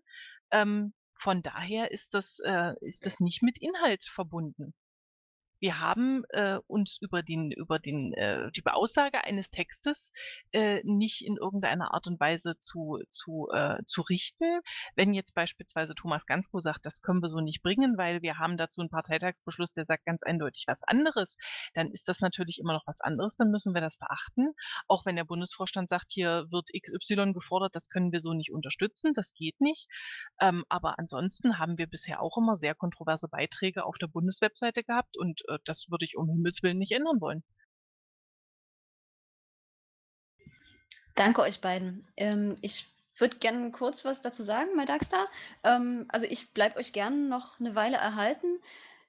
Ähm, 0.51 0.93
von 1.15 1.41
daher 1.43 1.91
ist 1.91 2.13
das, 2.13 2.39
äh, 2.39 2.73
ist 2.81 3.05
das 3.05 3.19
nicht 3.19 3.41
mit 3.41 3.57
Inhalt 3.57 4.05
verbunden. 4.05 4.73
Wir 5.59 5.79
haben 5.79 6.23
äh, 6.29 6.59
uns 6.67 6.97
über 7.01 7.23
den 7.23 7.51
über 7.51 7.79
den 7.79 8.13
äh, 8.13 8.51
die 8.51 8.65
Aussage 8.65 9.23
eines 9.23 9.49
Textes 9.49 10.11
äh, 10.51 10.81
nicht 10.83 11.25
in 11.25 11.37
irgendeiner 11.37 11.93
Art 11.93 12.07
und 12.07 12.19
Weise 12.19 12.57
zu 12.59 12.99
zu 13.09 13.49
äh, 13.53 13.77
zu 13.85 14.01
richten. 14.01 14.61
Wenn 14.95 15.13
jetzt 15.13 15.33
beispielsweise 15.33 15.95
Thomas 15.95 16.25
Gansko 16.25 16.59
sagt, 16.59 16.85
das 16.85 17.01
können 17.01 17.21
wir 17.21 17.29
so 17.29 17.39
nicht 17.39 17.61
bringen, 17.61 17.97
weil 17.97 18.21
wir 18.21 18.37
haben 18.37 18.57
dazu 18.57 18.81
einen 18.81 18.89
Parteitagsbeschluss, 18.89 19.73
der 19.73 19.85
sagt 19.85 20.05
ganz 20.05 20.23
eindeutig 20.23 20.65
was 20.67 20.83
anderes, 20.83 21.37
dann 21.73 21.91
ist 21.91 22.07
das 22.07 22.19
natürlich 22.21 22.59
immer 22.59 22.73
noch 22.73 22.87
was 22.87 23.01
anderes. 23.01 23.35
Dann 23.35 23.51
müssen 23.51 23.73
wir 23.73 23.81
das 23.81 23.97
beachten. 23.97 24.53
Auch 24.87 25.05
wenn 25.05 25.15
der 25.15 25.25
Bundesvorstand 25.25 25.89
sagt, 25.89 26.07
hier 26.09 26.45
wird 26.51 26.69
XY 26.73 27.33
gefordert, 27.33 27.75
das 27.75 27.89
können 27.89 28.11
wir 28.11 28.21
so 28.21 28.33
nicht 28.33 28.51
unterstützen, 28.51 29.13
das 29.13 29.33
geht 29.33 29.59
nicht. 29.59 29.87
Ähm, 30.39 30.63
aber 30.69 30.99
ansonsten 30.99 31.59
haben 31.59 31.77
wir 31.77 31.87
bisher 31.87 32.21
auch 32.21 32.37
immer 32.37 32.55
sehr 32.55 32.75
kontroverse 32.75 33.27
Beiträge 33.27 33.85
auf 33.85 33.97
der 33.97 34.07
Bundeswebseite 34.07 34.83
gehabt 34.83 35.17
und 35.17 35.41
äh, 35.49 35.59
das 35.65 35.89
würde 35.89 36.05
ich 36.05 36.17
um 36.17 36.29
Himmels 36.29 36.63
Willen 36.63 36.77
nicht 36.77 36.91
ändern 36.91 37.19
wollen. 37.21 37.43
Danke 41.15 41.41
euch 41.41 41.59
beiden. 41.59 42.05
Ähm, 42.15 42.55
ich 42.61 42.85
würde 43.17 43.37
gerne 43.37 43.71
kurz 43.71 44.05
was 44.05 44.21
dazu 44.21 44.43
sagen, 44.43 44.75
My 44.75 44.85
Darkstar. 44.85 45.27
Ähm, 45.63 46.05
also 46.07 46.25
ich 46.25 46.53
bleibe 46.53 46.77
euch 46.77 46.93
gerne 46.93 47.27
noch 47.27 47.59
eine 47.59 47.75
Weile 47.75 47.97
erhalten. 47.97 48.59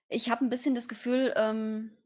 Ich 0.08 0.28
habe 0.30 0.44
ein 0.44 0.48
bisschen 0.48 0.74
das 0.74 0.88
Gefühl, 0.88 1.32
ähm, 1.36 1.96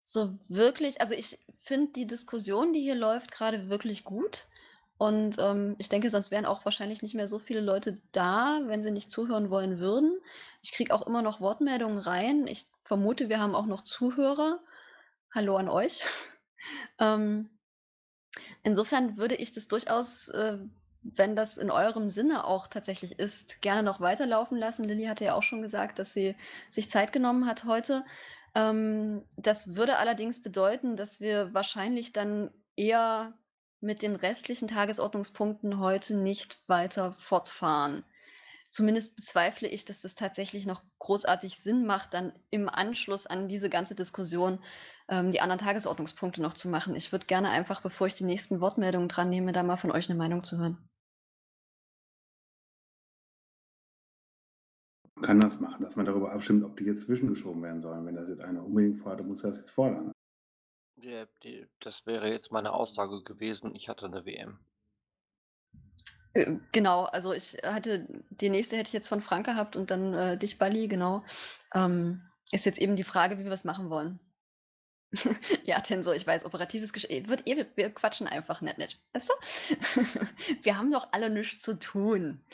so 0.00 0.34
wirklich, 0.48 1.00
also 1.00 1.14
ich 1.14 1.38
finde 1.62 1.92
die 1.92 2.06
Diskussion, 2.06 2.72
die 2.72 2.80
hier 2.80 2.94
läuft, 2.94 3.30
gerade 3.30 3.68
wirklich 3.68 4.04
gut. 4.04 4.46
Und 4.98 5.36
ähm, 5.38 5.74
ich 5.78 5.88
denke, 5.88 6.10
sonst 6.10 6.30
wären 6.30 6.46
auch 6.46 6.64
wahrscheinlich 6.64 7.02
nicht 7.02 7.14
mehr 7.14 7.26
so 7.26 7.38
viele 7.38 7.60
Leute 7.60 7.94
da, 8.12 8.60
wenn 8.66 8.82
sie 8.82 8.92
nicht 8.92 9.10
zuhören 9.10 9.50
wollen 9.50 9.80
würden. 9.80 10.16
Ich 10.62 10.72
kriege 10.72 10.94
auch 10.94 11.06
immer 11.06 11.22
noch 11.22 11.40
Wortmeldungen 11.40 11.98
rein. 11.98 12.46
Ich 12.46 12.66
vermute, 12.82 13.28
wir 13.28 13.40
haben 13.40 13.54
auch 13.54 13.66
noch 13.66 13.82
Zuhörer. 13.82 14.60
Hallo 15.34 15.56
an 15.56 15.68
euch. 15.68 16.04
ähm, 17.00 17.50
insofern 18.62 19.16
würde 19.16 19.34
ich 19.34 19.50
das 19.50 19.66
durchaus, 19.66 20.28
äh, 20.28 20.58
wenn 21.02 21.34
das 21.34 21.56
in 21.56 21.70
eurem 21.70 22.08
Sinne 22.08 22.44
auch 22.44 22.68
tatsächlich 22.68 23.18
ist, 23.18 23.60
gerne 23.60 23.82
noch 23.82 24.00
weiterlaufen 24.00 24.56
lassen. 24.56 24.84
Lilly 24.84 25.06
hatte 25.06 25.24
ja 25.24 25.34
auch 25.34 25.42
schon 25.42 25.62
gesagt, 25.62 25.98
dass 25.98 26.12
sie 26.12 26.36
sich 26.70 26.90
Zeit 26.90 27.12
genommen 27.12 27.46
hat 27.46 27.64
heute. 27.64 28.04
Ähm, 28.54 29.24
das 29.36 29.74
würde 29.74 29.96
allerdings 29.96 30.42
bedeuten, 30.42 30.96
dass 30.96 31.20
wir 31.20 31.52
wahrscheinlich 31.54 32.12
dann 32.12 32.50
eher 32.76 33.32
mit 33.82 34.00
den 34.02 34.16
restlichen 34.16 34.68
Tagesordnungspunkten 34.68 35.80
heute 35.80 36.14
nicht 36.16 36.62
weiter 36.68 37.12
fortfahren. 37.12 38.04
Zumindest 38.70 39.16
bezweifle 39.16 39.68
ich, 39.68 39.84
dass 39.84 40.00
das 40.00 40.14
tatsächlich 40.14 40.66
noch 40.66 40.82
großartig 40.98 41.58
Sinn 41.58 41.84
macht, 41.84 42.14
dann 42.14 42.32
im 42.50 42.70
Anschluss 42.70 43.26
an 43.26 43.48
diese 43.48 43.68
ganze 43.68 43.94
Diskussion 43.94 44.60
ähm, 45.08 45.30
die 45.30 45.40
anderen 45.40 45.58
Tagesordnungspunkte 45.58 46.40
noch 46.40 46.54
zu 46.54 46.68
machen. 46.68 46.94
Ich 46.94 47.12
würde 47.12 47.26
gerne 47.26 47.50
einfach, 47.50 47.82
bevor 47.82 48.06
ich 48.06 48.14
die 48.14 48.24
nächsten 48.24 48.60
Wortmeldungen 48.60 49.08
dran 49.08 49.28
nehme, 49.28 49.52
da 49.52 49.62
mal 49.62 49.76
von 49.76 49.90
euch 49.90 50.08
eine 50.08 50.18
Meinung 50.18 50.42
zu 50.42 50.58
hören. 50.58 50.78
Man 55.16 55.24
kann 55.24 55.40
das 55.40 55.60
machen, 55.60 55.82
dass 55.82 55.96
man 55.96 56.06
darüber 56.06 56.32
abstimmt, 56.32 56.64
ob 56.64 56.76
die 56.76 56.84
jetzt 56.84 57.02
zwischengeschoben 57.02 57.62
werden 57.62 57.82
sollen. 57.82 58.06
Wenn 58.06 58.14
das 58.14 58.28
jetzt 58.28 58.40
einer 58.40 58.64
unbedingt 58.64 58.98
fordert, 58.98 59.26
muss 59.26 59.44
er 59.44 59.50
das 59.50 59.58
jetzt 59.58 59.70
fordern. 59.70 60.11
Ja, 61.02 61.26
die, 61.42 61.66
das 61.80 62.06
wäre 62.06 62.30
jetzt 62.30 62.52
meine 62.52 62.72
Aussage 62.72 63.24
gewesen. 63.24 63.74
Ich 63.74 63.88
hatte 63.88 64.06
eine 64.06 64.24
WM. 64.24 64.64
Äh, 66.32 66.58
Genau, 66.70 67.04
also 67.04 67.32
ich 67.32 67.54
hatte, 67.64 68.06
die 68.30 68.50
nächste 68.50 68.76
hätte 68.76 68.86
ich 68.86 68.92
jetzt 68.92 69.08
von 69.08 69.20
Frank 69.20 69.44
gehabt 69.44 69.74
und 69.74 69.90
dann 69.90 70.14
äh, 70.14 70.38
dich, 70.38 70.58
Bali, 70.58 70.86
genau. 70.86 71.24
Ähm, 71.74 72.22
ist 72.52 72.66
jetzt 72.66 72.78
eben 72.78 72.94
die 72.94 73.02
Frage, 73.02 73.38
wie 73.40 73.44
wir 73.44 73.50
es 73.50 73.64
machen 73.64 73.90
wollen. 73.90 74.20
ja, 75.64 75.80
Tensor, 75.80 76.14
ich 76.14 76.26
weiß, 76.26 76.44
operatives 76.44 76.92
Geschäft. 76.92 77.28
Wird 77.28 77.48
eh, 77.48 77.66
wir 77.74 77.92
quatschen 77.92 78.28
einfach 78.28 78.60
nicht, 78.60 78.78
nicht. 78.78 79.02
Weißt 79.12 79.28
du? 79.28 79.34
wir 80.62 80.78
haben 80.78 80.92
doch 80.92 81.08
alle 81.10 81.30
nichts 81.30 81.62
zu 81.62 81.80
tun. 81.80 82.44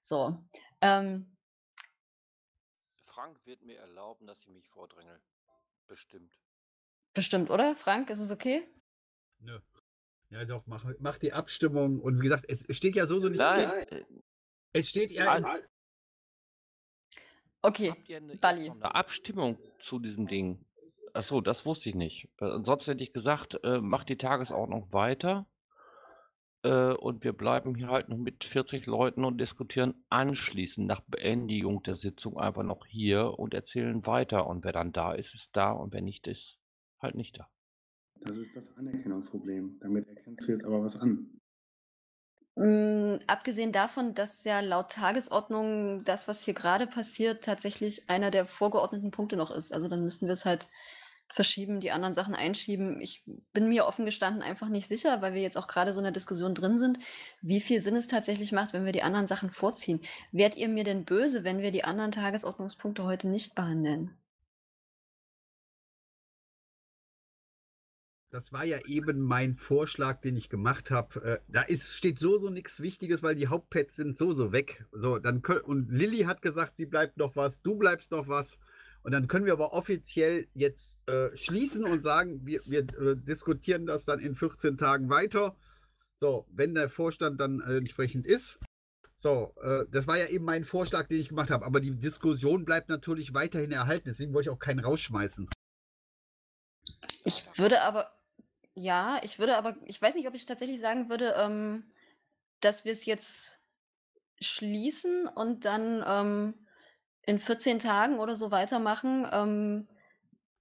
So. 0.00 0.38
Ähm, 0.80 1.36
Frank 3.06 3.44
wird 3.44 3.62
mir 3.62 3.78
erlauben, 3.78 4.28
dass 4.28 4.38
ich 4.38 4.48
mich 4.48 4.68
vordränge. 4.68 5.20
Bestimmt. 5.88 6.38
Bestimmt, 7.18 7.50
oder? 7.50 7.74
Frank, 7.74 8.10
ist 8.10 8.20
es 8.20 8.30
okay? 8.30 8.62
Nö. 9.40 9.58
Ja, 10.30 10.44
doch, 10.44 10.66
mach, 10.66 10.84
mach 11.00 11.18
die 11.18 11.32
Abstimmung. 11.32 12.00
Und 12.00 12.18
wie 12.18 12.24
gesagt, 12.24 12.46
es 12.48 12.76
steht 12.76 12.96
ja 12.96 13.06
so, 13.06 13.18
so 13.20 13.28
nicht 13.28 13.38
Nein, 13.38 13.68
äh, 13.88 14.04
Es 14.72 14.88
steht 14.88 15.10
ja. 15.10 15.36
in- 15.36 15.42
nein. 15.42 15.60
Okay, 17.62 17.90
Habt 17.90 18.08
ihr 18.08 18.18
eine, 18.18 18.38
eine 18.42 18.94
Abstimmung 18.94 19.58
zu 19.80 19.98
diesem 19.98 20.28
Ding? 20.28 20.64
Achso, 21.12 21.40
das 21.40 21.66
wusste 21.66 21.88
ich 21.88 21.94
nicht. 21.94 22.28
Äh, 22.40 22.44
ansonsten 22.44 22.92
hätte 22.92 23.02
ich 23.02 23.12
gesagt, 23.12 23.58
äh, 23.64 23.80
macht 23.80 24.08
die 24.08 24.16
Tagesordnung 24.18 24.92
weiter. 24.92 25.46
Äh, 26.62 26.92
und 26.92 27.24
wir 27.24 27.32
bleiben 27.32 27.74
hier 27.74 27.88
halt 27.88 28.08
noch 28.08 28.18
mit 28.18 28.44
40 28.44 28.86
Leuten 28.86 29.24
und 29.24 29.38
diskutieren 29.38 30.04
anschließend 30.08 30.86
nach 30.86 31.00
Beendigung 31.08 31.82
der 31.82 31.96
Sitzung 31.96 32.38
einfach 32.38 32.62
noch 32.62 32.86
hier 32.86 33.38
und 33.38 33.54
erzählen 33.54 34.06
weiter. 34.06 34.46
Und 34.46 34.62
wer 34.64 34.72
dann 34.72 34.92
da 34.92 35.14
ist, 35.14 35.34
ist 35.34 35.48
da 35.52 35.72
und 35.72 35.92
wer 35.92 36.02
nicht 36.02 36.26
ist, 36.26 36.57
halt 37.00 37.14
nicht 37.14 37.38
da. 37.38 37.48
Das 38.20 38.36
ist 38.36 38.56
das 38.56 38.76
Anerkennungsproblem. 38.76 39.78
Damit 39.80 40.08
erkennst 40.08 40.48
du 40.48 40.52
jetzt 40.52 40.64
aber 40.64 40.82
was 40.82 40.96
an. 40.96 41.40
Mm, 42.56 43.18
abgesehen 43.28 43.70
davon, 43.70 44.14
dass 44.14 44.42
ja 44.42 44.60
laut 44.60 44.90
Tagesordnung 44.90 46.02
das, 46.04 46.26
was 46.26 46.40
hier 46.40 46.54
gerade 46.54 46.88
passiert, 46.88 47.44
tatsächlich 47.44 48.10
einer 48.10 48.32
der 48.32 48.46
vorgeordneten 48.46 49.12
Punkte 49.12 49.36
noch 49.36 49.52
ist. 49.52 49.72
Also 49.72 49.86
dann 49.86 50.02
müssten 50.02 50.26
wir 50.26 50.32
es 50.32 50.44
halt 50.44 50.66
verschieben, 51.32 51.80
die 51.80 51.92
anderen 51.92 52.14
Sachen 52.14 52.34
einschieben. 52.34 53.00
Ich 53.00 53.24
bin 53.52 53.68
mir 53.68 53.86
offen 53.86 54.04
gestanden 54.06 54.42
einfach 54.42 54.68
nicht 54.68 54.88
sicher, 54.88 55.22
weil 55.22 55.34
wir 55.34 55.42
jetzt 55.42 55.58
auch 55.58 55.68
gerade 55.68 55.92
so 55.92 56.00
in 56.00 56.04
der 56.04 56.12
Diskussion 56.12 56.54
drin 56.54 56.78
sind, 56.78 56.98
wie 57.42 57.60
viel 57.60 57.80
Sinn 57.80 57.96
es 57.96 58.08
tatsächlich 58.08 58.50
macht, 58.50 58.72
wenn 58.72 58.84
wir 58.84 58.92
die 58.92 59.02
anderen 59.02 59.26
Sachen 59.26 59.50
vorziehen. 59.50 60.00
Wärt 60.32 60.56
ihr 60.56 60.68
mir 60.68 60.84
denn 60.84 61.04
böse, 61.04 61.44
wenn 61.44 61.60
wir 61.60 61.70
die 61.70 61.84
anderen 61.84 62.12
Tagesordnungspunkte 62.12 63.04
heute 63.04 63.28
nicht 63.28 63.54
behandeln? 63.54 64.16
Das 68.30 68.52
war 68.52 68.64
ja 68.64 68.78
eben 68.86 69.20
mein 69.20 69.56
Vorschlag, 69.56 70.20
den 70.20 70.36
ich 70.36 70.50
gemacht 70.50 70.90
habe. 70.90 71.22
Äh, 71.22 71.38
da 71.48 71.62
ist, 71.62 71.94
steht 71.94 72.18
so, 72.18 72.36
so 72.36 72.50
nichts 72.50 72.80
Wichtiges, 72.80 73.22
weil 73.22 73.34
die 73.34 73.48
Hauptpads 73.48 73.96
sind 73.96 74.18
so, 74.18 74.32
so 74.32 74.52
weg. 74.52 74.84
So, 74.92 75.18
dann 75.18 75.40
können, 75.40 75.62
und 75.62 75.90
Lilly 75.90 76.24
hat 76.24 76.42
gesagt, 76.42 76.76
sie 76.76 76.84
bleibt 76.84 77.16
noch 77.16 77.36
was, 77.36 77.62
du 77.62 77.76
bleibst 77.76 78.10
noch 78.10 78.28
was. 78.28 78.58
Und 79.02 79.12
dann 79.12 79.28
können 79.28 79.46
wir 79.46 79.54
aber 79.54 79.72
offiziell 79.72 80.46
jetzt 80.52 80.96
äh, 81.06 81.34
schließen 81.34 81.84
und 81.84 82.02
sagen, 82.02 82.44
wir, 82.44 82.60
wir 82.66 82.80
äh, 82.80 83.16
diskutieren 83.16 83.86
das 83.86 84.04
dann 84.04 84.18
in 84.18 84.34
14 84.34 84.76
Tagen 84.76 85.08
weiter. 85.08 85.56
So, 86.18 86.46
wenn 86.50 86.74
der 86.74 86.90
Vorstand 86.90 87.40
dann 87.40 87.60
äh, 87.60 87.76
entsprechend 87.76 88.26
ist. 88.26 88.58
So, 89.16 89.54
äh, 89.62 89.84
das 89.90 90.06
war 90.06 90.18
ja 90.18 90.26
eben 90.26 90.44
mein 90.44 90.64
Vorschlag, 90.64 91.06
den 91.06 91.20
ich 91.20 91.30
gemacht 91.30 91.50
habe. 91.50 91.64
Aber 91.64 91.80
die 91.80 91.96
Diskussion 91.98 92.66
bleibt 92.66 92.90
natürlich 92.90 93.32
weiterhin 93.32 93.72
erhalten. 93.72 94.10
Deswegen 94.10 94.34
wollte 94.34 94.50
ich 94.50 94.54
auch 94.54 94.58
keinen 94.58 94.80
rausschmeißen. 94.80 95.48
Ich 97.24 97.44
würde 97.58 97.82
aber, 97.82 98.10
ja, 98.78 99.20
ich 99.24 99.38
würde 99.38 99.56
aber, 99.56 99.76
ich 99.86 100.00
weiß 100.00 100.14
nicht, 100.14 100.28
ob 100.28 100.34
ich 100.34 100.46
tatsächlich 100.46 100.80
sagen 100.80 101.08
würde, 101.08 101.34
ähm, 101.36 101.84
dass 102.60 102.84
wir 102.84 102.92
es 102.92 103.04
jetzt 103.06 103.58
schließen 104.40 105.26
und 105.26 105.64
dann 105.64 106.04
ähm, 106.06 106.66
in 107.26 107.40
14 107.40 107.80
Tagen 107.80 108.20
oder 108.20 108.36
so 108.36 108.52
weitermachen. 108.52 109.26
Ähm, 109.32 109.88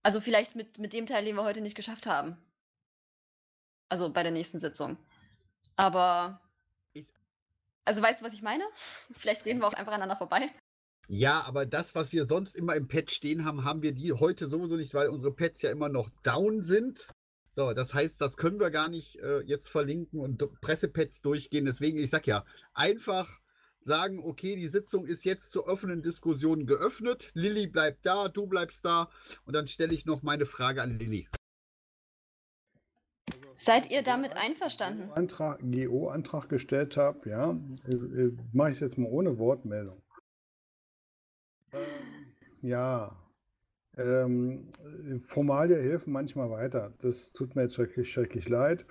also 0.01 0.19
vielleicht 0.19 0.55
mit, 0.55 0.79
mit 0.79 0.93
dem 0.93 1.05
Teil, 1.05 1.25
den 1.25 1.35
wir 1.35 1.43
heute 1.43 1.61
nicht 1.61 1.75
geschafft 1.75 2.07
haben. 2.07 2.37
Also 3.87 4.11
bei 4.11 4.23
der 4.23 4.31
nächsten 4.31 4.59
Sitzung. 4.59 4.97
Aber, 5.75 6.41
also 7.85 8.01
weißt 8.01 8.21
du, 8.21 8.25
was 8.25 8.33
ich 8.33 8.41
meine? 8.41 8.63
Vielleicht 9.11 9.45
reden 9.45 9.59
wir 9.59 9.67
auch 9.67 9.73
einfach 9.73 9.93
aneinander 9.93 10.17
vorbei. 10.17 10.49
Ja, 11.07 11.43
aber 11.43 11.65
das, 11.65 11.95
was 11.95 12.11
wir 12.11 12.25
sonst 12.25 12.55
immer 12.55 12.75
im 12.75 12.87
Pad 12.87 13.11
stehen 13.11 13.45
haben, 13.45 13.63
haben 13.63 13.81
wir 13.81 13.93
die 13.93 14.11
heute 14.11 14.47
sowieso 14.47 14.75
nicht, 14.75 14.93
weil 14.93 15.07
unsere 15.07 15.33
Pads 15.33 15.61
ja 15.61 15.71
immer 15.71 15.87
noch 15.87 16.09
down 16.23 16.63
sind. 16.65 17.07
So, 17.57 17.73
das 17.73 17.95
heißt, 17.95 18.21
das 18.21 18.37
können 18.37 18.59
wir 18.59 18.69
gar 18.69 18.87
nicht 18.87 19.15
äh, 19.15 19.39
jetzt 19.39 19.69
verlinken 19.69 20.19
und 20.19 20.61
Pressepads 20.61 21.21
durchgehen. 21.21 21.65
Deswegen, 21.65 21.97
ich 21.97 22.11
sag 22.11 22.27
ja, 22.27 22.45
einfach 22.75 23.27
sagen, 23.81 24.19
okay, 24.23 24.55
die 24.55 24.67
Sitzung 24.67 25.07
ist 25.07 25.25
jetzt 25.25 25.51
zur 25.51 25.65
offenen 25.65 26.03
Diskussion 26.03 26.67
geöffnet. 26.67 27.31
Lilly 27.33 27.65
bleibt 27.65 28.05
da, 28.05 28.27
du 28.27 28.45
bleibst 28.45 28.85
da. 28.85 29.09
Und 29.45 29.55
dann 29.55 29.67
stelle 29.67 29.95
ich 29.95 30.05
noch 30.05 30.21
meine 30.21 30.45
Frage 30.45 30.83
an 30.83 30.99
Lilly. 30.99 31.27
Seid 33.55 33.89
ihr 33.89 34.03
damit 34.03 34.37
einverstanden? 34.37 35.09
Antrag, 35.13 35.59
GO-Antrag 35.61 36.49
gestellt 36.49 36.95
habe, 36.95 37.27
ja, 37.27 37.59
äh, 37.87 37.91
äh, 37.91 38.37
mache 38.53 38.69
ich 38.69 38.75
es 38.75 38.81
jetzt 38.81 38.99
mal 38.99 39.09
ohne 39.09 39.39
Wortmeldung. 39.39 39.99
Ähm, 41.73 42.35
ja, 42.61 43.17
ähm, 43.97 44.67
äh, 45.09 45.19
Formalia 45.19 45.77
helfen 45.77 46.13
manchmal 46.13 46.49
weiter. 46.49 46.93
Das 46.99 47.31
tut 47.33 47.55
mir 47.55 47.63
jetzt 47.63 47.75
schrecklich, 47.75 48.11
schrecklich 48.11 48.49
leid. 48.49 48.85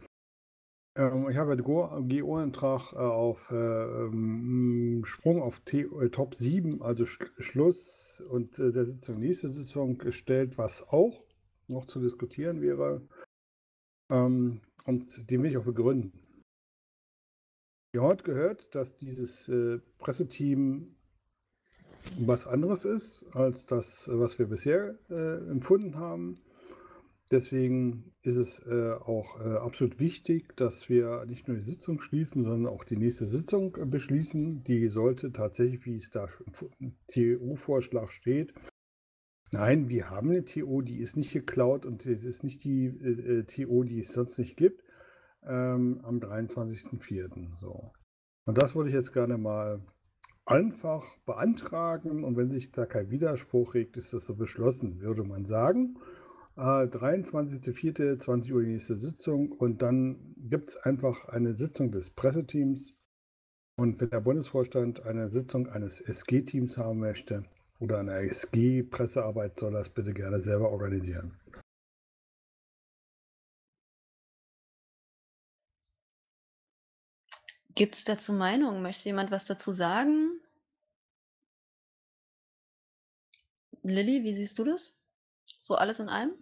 Ähm, 0.96 1.28
ich 1.30 1.36
habe 1.36 1.56
den 1.56 1.64
GO-Antrag 1.64 2.92
äh, 2.92 2.96
auf 2.96 3.50
äh, 3.50 3.54
ähm, 3.54 5.02
Sprung 5.04 5.42
auf 5.42 5.60
T 5.60 5.82
äh, 5.82 6.08
Top 6.08 6.34
7, 6.34 6.82
also 6.82 7.06
Sch 7.06 7.20
Schluss 7.38 8.22
und 8.30 8.58
äh, 8.58 8.72
der 8.72 8.86
Sitzung 8.86 9.20
nächste 9.20 9.50
Sitzung 9.50 9.98
gestellt, 9.98 10.56
was 10.58 10.82
auch 10.88 11.24
noch 11.68 11.86
zu 11.86 12.00
diskutieren 12.00 12.62
wäre. 12.62 13.06
Ähm, 14.10 14.60
und 14.86 15.30
den 15.30 15.42
will 15.42 15.50
ich 15.50 15.58
auch 15.58 15.64
begründen. 15.64 16.12
Wir 17.92 18.00
haben 18.02 18.08
heute 18.08 18.24
gehört, 18.24 18.74
dass 18.74 18.96
dieses 18.96 19.48
äh, 19.48 19.78
Presseteam 19.98 20.95
was 22.18 22.46
anderes 22.46 22.84
ist 22.84 23.24
als 23.32 23.66
das, 23.66 24.08
was 24.12 24.38
wir 24.38 24.46
bisher 24.46 24.98
äh, 25.10 25.50
empfunden 25.50 25.96
haben. 25.96 26.40
Deswegen 27.30 28.12
ist 28.22 28.36
es 28.36 28.60
äh, 28.66 28.92
auch 28.92 29.40
äh, 29.40 29.56
absolut 29.56 29.98
wichtig, 29.98 30.56
dass 30.56 30.88
wir 30.88 31.24
nicht 31.26 31.48
nur 31.48 31.56
die 31.56 31.64
Sitzung 31.64 32.00
schließen, 32.00 32.44
sondern 32.44 32.72
auch 32.72 32.84
die 32.84 32.96
nächste 32.96 33.26
Sitzung 33.26 33.76
äh, 33.76 33.84
beschließen. 33.84 34.62
Die 34.62 34.86
sollte 34.88 35.32
tatsächlich, 35.32 35.84
wie 35.86 35.96
es 35.96 36.10
da 36.10 36.28
im 36.78 36.94
TO-Vorschlag 37.08 38.10
steht, 38.12 38.54
nein, 39.50 39.88
wir 39.88 40.08
haben 40.08 40.30
eine 40.30 40.44
TO, 40.44 40.82
die 40.82 40.98
ist 40.98 41.16
nicht 41.16 41.32
geklaut 41.32 41.84
und 41.84 42.06
es 42.06 42.24
ist 42.24 42.44
nicht 42.44 42.62
die 42.62 42.86
äh, 42.86 43.40
äh 43.40 43.44
TO, 43.44 43.82
die 43.82 44.00
es 44.00 44.12
sonst 44.12 44.38
nicht 44.38 44.56
gibt, 44.56 44.84
ähm, 45.42 46.00
am 46.04 46.20
23.04. 46.20 47.58
So. 47.60 47.90
Und 48.44 48.58
das 48.62 48.76
würde 48.76 48.90
ich 48.90 48.94
jetzt 48.94 49.12
gerne 49.12 49.36
mal 49.36 49.82
einfach 50.46 51.04
beantragen 51.26 52.24
und 52.24 52.36
wenn 52.36 52.50
sich 52.50 52.70
da 52.70 52.86
kein 52.86 53.10
Widerspruch 53.10 53.74
regt, 53.74 53.96
ist 53.96 54.12
das 54.12 54.24
so 54.24 54.34
beschlossen, 54.34 55.00
würde 55.00 55.24
man 55.24 55.44
sagen. 55.44 55.98
Äh, 56.56 56.86
23.04. 56.86 58.18
20 58.18 58.52
Uhr 58.54 58.62
die 58.62 58.72
nächste 58.72 58.94
Sitzung 58.94 59.52
und 59.52 59.82
dann 59.82 60.34
gibt 60.36 60.70
es 60.70 60.76
einfach 60.76 61.28
eine 61.28 61.54
Sitzung 61.54 61.90
des 61.90 62.10
Presseteams. 62.10 62.96
Und 63.78 64.00
wenn 64.00 64.08
der 64.08 64.20
Bundesvorstand 64.20 65.04
eine 65.04 65.28
Sitzung 65.28 65.68
eines 65.68 66.00
SG-Teams 66.00 66.78
haben 66.78 67.00
möchte 67.00 67.42
oder 67.78 67.98
eine 67.98 68.14
SG-Pressearbeit, 68.30 69.60
soll 69.60 69.72
das 69.72 69.90
bitte 69.90 70.14
gerne 70.14 70.40
selber 70.40 70.70
organisieren. 70.70 71.34
Gibt 77.76 77.94
es 77.94 78.04
dazu 78.04 78.32
Meinungen? 78.32 78.80
Möchte 78.80 79.10
jemand 79.10 79.30
was 79.30 79.44
dazu 79.44 79.70
sagen? 79.70 80.40
Lilly, 83.82 84.24
wie 84.24 84.32
siehst 84.34 84.58
du 84.58 84.64
das? 84.64 85.04
So 85.60 85.74
alles 85.74 86.00
in 86.00 86.08
allem? 86.08 86.32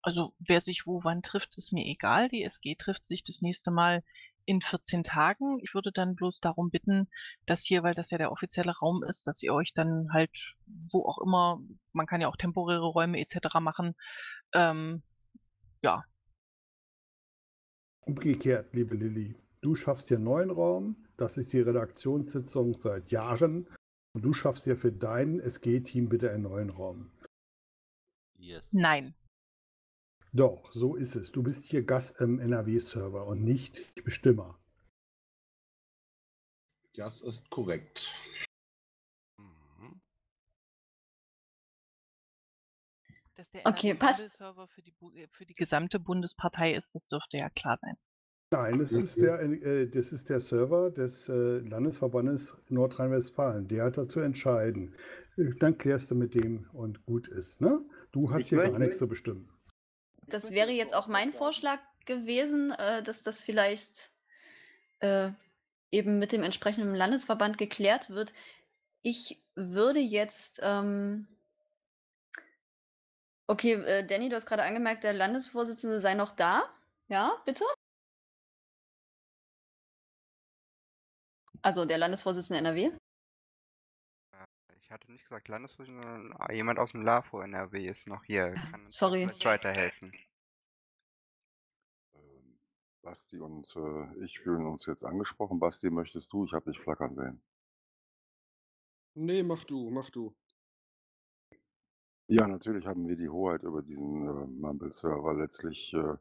Also 0.00 0.34
wer 0.38 0.62
sich 0.62 0.86
wo 0.86 1.04
wann 1.04 1.20
trifft, 1.20 1.58
ist 1.58 1.72
mir 1.72 1.84
egal. 1.84 2.30
Die 2.30 2.42
SG 2.42 2.76
trifft 2.76 3.04
sich 3.04 3.22
das 3.22 3.42
nächste 3.42 3.70
Mal 3.70 4.02
in 4.46 4.62
14 4.62 5.04
Tagen. 5.04 5.60
Ich 5.62 5.74
würde 5.74 5.92
dann 5.92 6.14
bloß 6.14 6.40
darum 6.40 6.70
bitten, 6.70 7.08
dass 7.44 7.62
hier, 7.62 7.82
weil 7.82 7.94
das 7.94 8.10
ja 8.10 8.16
der 8.16 8.32
offizielle 8.32 8.72
Raum 8.72 9.04
ist, 9.04 9.26
dass 9.26 9.42
ihr 9.42 9.52
euch 9.52 9.74
dann 9.74 10.14
halt, 10.14 10.30
wo 10.90 11.04
auch 11.04 11.18
immer, 11.18 11.60
man 11.92 12.06
kann 12.06 12.22
ja 12.22 12.28
auch 12.28 12.36
temporäre 12.36 12.86
Räume 12.86 13.20
etc. 13.20 13.60
machen, 13.60 13.94
ähm, 14.54 15.02
ja. 15.82 16.04
Umgekehrt, 18.06 18.72
liebe 18.72 18.94
Lilly, 18.94 19.34
du 19.64 19.74
schaffst 19.74 20.10
dir 20.10 20.16
einen 20.16 20.24
neuen 20.24 20.50
Raum. 20.50 20.96
Das 21.16 21.36
ist 21.38 21.52
die 21.52 21.60
Redaktionssitzung 21.60 22.74
seit 22.80 23.10
Jahren. 23.10 23.66
Und 24.12 24.22
du 24.22 24.34
schaffst 24.34 24.66
dir 24.66 24.76
für 24.76 24.92
dein 24.92 25.40
SG-Team 25.40 26.08
bitte 26.08 26.30
einen 26.30 26.42
neuen 26.42 26.70
Raum. 26.70 27.10
Yes. 28.36 28.62
Nein. 28.72 29.14
Doch, 30.32 30.70
so 30.72 30.96
ist 30.96 31.14
es. 31.14 31.32
Du 31.32 31.42
bist 31.42 31.64
hier 31.64 31.82
Gast 31.82 32.20
im 32.20 32.38
NRW-Server 32.38 33.26
und 33.26 33.42
nicht 33.42 33.94
Bestimmer. 34.04 34.58
Das 36.94 37.22
ist 37.22 37.48
korrekt. 37.50 38.12
Mhm. 39.38 40.00
Dass 43.34 43.50
der 43.50 43.66
okay, 43.66 43.94
passt. 43.94 44.30
Server 44.30 44.68
für 44.68 44.82
die, 44.82 44.94
für 45.32 45.46
die 45.46 45.54
gesamte 45.54 45.98
Bundespartei 45.98 46.74
ist, 46.74 46.94
das 46.94 47.06
dürfte 47.08 47.38
ja 47.38 47.48
klar 47.50 47.78
sein. 47.80 47.96
Nein, 48.54 48.78
das 48.78 48.92
ist 48.92 49.16
der, 49.16 49.40
äh, 49.40 49.88
das 49.88 50.12
ist 50.12 50.30
der 50.30 50.38
Server 50.38 50.90
des 50.90 51.28
äh, 51.28 51.58
Landesverbandes 51.58 52.54
Nordrhein-Westfalen. 52.68 53.66
Der 53.66 53.84
hat 53.84 53.96
dazu 53.96 54.20
entscheiden. 54.20 54.94
Äh, 55.36 55.50
dann 55.58 55.76
klärst 55.76 56.12
du 56.12 56.14
mit 56.14 56.34
dem 56.34 56.68
und 56.72 57.04
gut 57.04 57.26
ist. 57.26 57.60
Ne? 57.60 57.80
Du 58.12 58.30
hast 58.30 58.42
Ich 58.42 58.48
hier 58.50 58.58
gar 58.58 58.78
nichts 58.78 58.98
zu 58.98 59.08
bestimmen. 59.08 59.48
Das 60.28 60.52
wäre 60.52 60.70
jetzt 60.70 60.94
auch 60.94 61.08
mein 61.08 61.32
Vorschlag 61.32 61.80
gewesen, 62.06 62.70
äh, 62.70 63.02
dass 63.02 63.22
das 63.22 63.42
vielleicht 63.42 64.12
äh, 65.00 65.30
eben 65.90 66.20
mit 66.20 66.30
dem 66.30 66.44
entsprechenden 66.44 66.94
Landesverband 66.94 67.58
geklärt 67.58 68.10
wird. 68.10 68.34
Ich 69.02 69.44
würde 69.56 69.98
jetzt, 69.98 70.60
ähm, 70.62 71.26
okay, 73.48 73.72
äh, 73.72 74.06
Danny, 74.06 74.28
du 74.28 74.36
hast 74.36 74.46
gerade 74.46 74.62
angemerkt, 74.62 75.02
der 75.02 75.12
Landesvorsitzende 75.12 75.98
sei 75.98 76.14
noch 76.14 76.30
da. 76.30 76.62
Ja, 77.08 77.32
bitte? 77.44 77.64
Also 81.64 81.86
der 81.86 81.96
Landesvorsitzende 81.96 82.58
NRW. 82.58 82.90
Ich 84.76 84.90
hatte 84.90 85.10
nicht 85.10 85.24
gesagt 85.24 85.48
Landesvorsitzender, 85.48 86.02
sondern 86.02 86.36
ah, 86.38 86.52
jemand 86.52 86.78
aus 86.78 86.92
dem 86.92 87.00
LAFO 87.02 87.40
NRW 87.40 87.88
ist 87.88 88.06
noch 88.06 88.22
hier. 88.24 88.52
Kann 88.52 88.84
uns 88.84 88.98
sorry. 88.98 89.20
vielleicht 89.26 89.46
weiterhelfen. 89.46 90.12
Basti 93.00 93.38
und 93.38 93.74
äh, 93.76 94.24
ich 94.24 94.40
fühlen 94.40 94.66
uns 94.66 94.84
jetzt 94.84 95.04
angesprochen. 95.04 95.58
Basti, 95.58 95.88
möchtest 95.88 96.34
du? 96.34 96.44
Ich 96.44 96.52
habe 96.52 96.70
dich 96.70 96.78
flackern 96.78 97.14
sehen. 97.14 97.42
Nee, 99.14 99.42
mach 99.42 99.64
du, 99.64 99.88
mach 99.88 100.10
du. 100.10 100.34
Ja, 102.26 102.46
natürlich 102.46 102.84
haben 102.86 103.08
wir 103.08 103.16
die 103.16 103.30
Hoheit 103.30 103.62
über 103.62 103.80
diesen 103.80 104.28
äh, 104.28 104.46
Mumble-Server. 104.46 105.32
Letztlich 105.32 105.94
äh, 105.94 106.16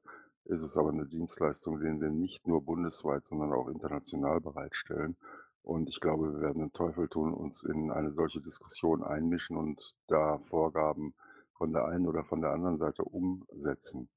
ist 0.46 0.62
es 0.62 0.78
aber 0.78 0.90
eine 0.90 1.06
Dienstleistung, 1.06 1.80
den 1.80 2.02
wir 2.02 2.10
nicht 2.10 2.48
nur 2.48 2.64
bundesweit, 2.64 3.26
sondern 3.26 3.54
auch 3.54 3.68
international 3.68 4.42
bereitstellen. 4.42 5.16
Und 5.62 5.88
ich 5.90 6.02
glaube, 6.02 6.34
wir 6.34 6.42
werden 6.42 6.60
den 6.60 6.74
Teufel 6.74 7.08
tun, 7.08 7.34
uns 7.34 7.64
in 7.64 7.90
eine 7.90 8.12
solche 8.12 8.42
Diskussion 8.42 9.04
einmischen 9.04 9.56
und 9.56 9.96
da 10.08 10.40
Vorgaben 10.40 11.14
von 11.54 11.72
der 11.72 11.86
einen 11.86 12.08
oder 12.08 12.26
von 12.26 12.42
der 12.42 12.52
anderen 12.52 12.78
Seite 12.78 13.04
umsetzen. 13.04 14.10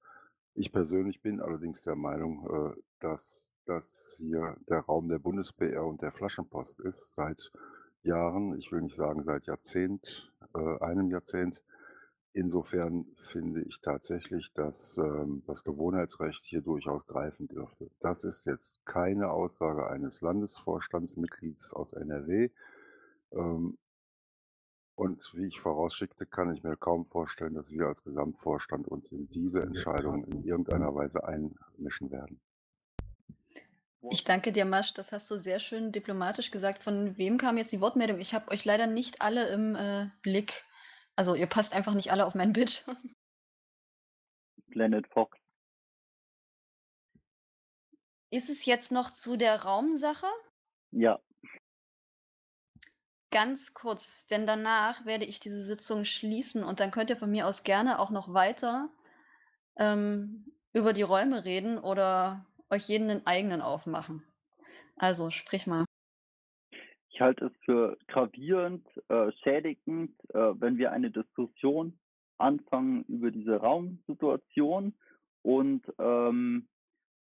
Ich 0.54 0.72
persönlich 0.72 1.20
bin 1.20 1.40
allerdings 1.40 1.82
der 1.82 1.94
Meinung, 1.94 2.48
äh, 2.50 2.80
dass 2.98 3.54
das 3.66 4.16
hier 4.18 4.56
der 4.68 4.80
Raum 4.80 5.08
der 5.08 5.18
Bundes-PR 5.18 5.84
und 5.84 6.02
der 6.02 6.12
Flaschenpost 6.12 6.80
ist 6.80 7.14
seit 7.14 7.52
Jahren, 8.02 8.58
ich 8.58 8.72
will 8.72 8.80
nicht 8.80 8.96
sagen 8.96 9.22
seit 9.22 9.46
Jahrzehnt, 9.46 10.32
äh, 10.54 10.78
einem 10.80 11.10
Jahrzehnt. 11.10 11.62
Insofern 12.36 13.06
finde 13.16 13.62
ich 13.62 13.80
tatsächlich, 13.80 14.52
dass 14.52 14.98
ähm, 14.98 15.42
das 15.46 15.64
Gewohnheitsrecht 15.64 16.44
hier 16.44 16.60
durchaus 16.60 17.06
greifen 17.06 17.48
dürfte. 17.48 17.90
Das 18.00 18.24
ist 18.24 18.44
jetzt 18.44 18.84
keine 18.84 19.30
Aussage 19.30 19.88
eines 19.88 20.20
Landesvorstandsmitglieds 20.20 21.72
aus 21.72 21.94
NRW. 21.94 22.50
Ähm, 23.32 23.78
und 24.96 25.32
wie 25.32 25.46
ich 25.46 25.60
vorausschickte, 25.60 26.26
kann 26.26 26.52
ich 26.52 26.62
mir 26.62 26.76
kaum 26.76 27.06
vorstellen, 27.06 27.54
dass 27.54 27.72
wir 27.72 27.86
als 27.86 28.04
Gesamtvorstand 28.04 28.86
uns 28.86 29.10
in 29.12 29.30
diese 29.30 29.62
Entscheidung 29.62 30.26
in 30.26 30.44
irgendeiner 30.44 30.94
Weise 30.94 31.24
einmischen 31.24 32.10
werden. 32.10 32.38
Ich 34.10 34.24
danke 34.24 34.52
dir, 34.52 34.66
Masch. 34.66 34.92
Das 34.92 35.10
hast 35.10 35.30
du 35.30 35.38
sehr 35.38 35.58
schön 35.58 35.90
diplomatisch 35.90 36.50
gesagt. 36.50 36.82
Von 36.84 37.16
wem 37.16 37.38
kam 37.38 37.56
jetzt 37.56 37.72
die 37.72 37.80
Wortmeldung? 37.80 38.18
Ich 38.18 38.34
habe 38.34 38.50
euch 38.50 38.66
leider 38.66 38.86
nicht 38.86 39.22
alle 39.22 39.48
im 39.48 39.74
äh, 39.74 40.08
Blick. 40.20 40.65
Also 41.16 41.34
ihr 41.34 41.46
passt 41.46 41.72
einfach 41.72 41.94
nicht 41.94 42.12
alle 42.12 42.26
auf 42.26 42.34
mein 42.34 42.52
Bildschirm. 42.52 42.96
Planet 44.70 45.06
Fox. 45.08 45.38
Ist 48.30 48.50
es 48.50 48.66
jetzt 48.66 48.92
noch 48.92 49.10
zu 49.10 49.36
der 49.36 49.62
Raumsache? 49.62 50.26
Ja. 50.90 51.18
Ganz 53.30 53.72
kurz, 53.74 54.26
denn 54.26 54.46
danach 54.46 55.04
werde 55.06 55.24
ich 55.24 55.40
diese 55.40 55.64
Sitzung 55.64 56.04
schließen 56.04 56.62
und 56.62 56.80
dann 56.80 56.90
könnt 56.90 57.10
ihr 57.10 57.16
von 57.16 57.30
mir 57.30 57.46
aus 57.46 57.62
gerne 57.62 57.98
auch 57.98 58.10
noch 58.10 58.32
weiter 58.34 58.90
ähm, 59.76 60.52
über 60.72 60.92
die 60.92 61.02
Räume 61.02 61.44
reden 61.44 61.78
oder 61.78 62.46
euch 62.70 62.88
jeden 62.88 63.10
einen 63.10 63.26
eigenen 63.26 63.62
aufmachen. 63.62 64.22
Also, 64.96 65.30
sprich 65.30 65.66
mal. 65.66 65.84
Ich 67.16 67.22
halte 67.22 67.46
es 67.46 67.52
für 67.64 67.96
gravierend, 68.08 68.86
äh, 69.08 69.32
schädigend, 69.42 70.12
äh, 70.34 70.52
wenn 70.60 70.76
wir 70.76 70.92
eine 70.92 71.10
Diskussion 71.10 71.98
anfangen 72.36 73.04
über 73.04 73.30
diese 73.30 73.56
Raumsituation 73.56 74.92
und 75.40 75.80
ähm, 75.98 76.68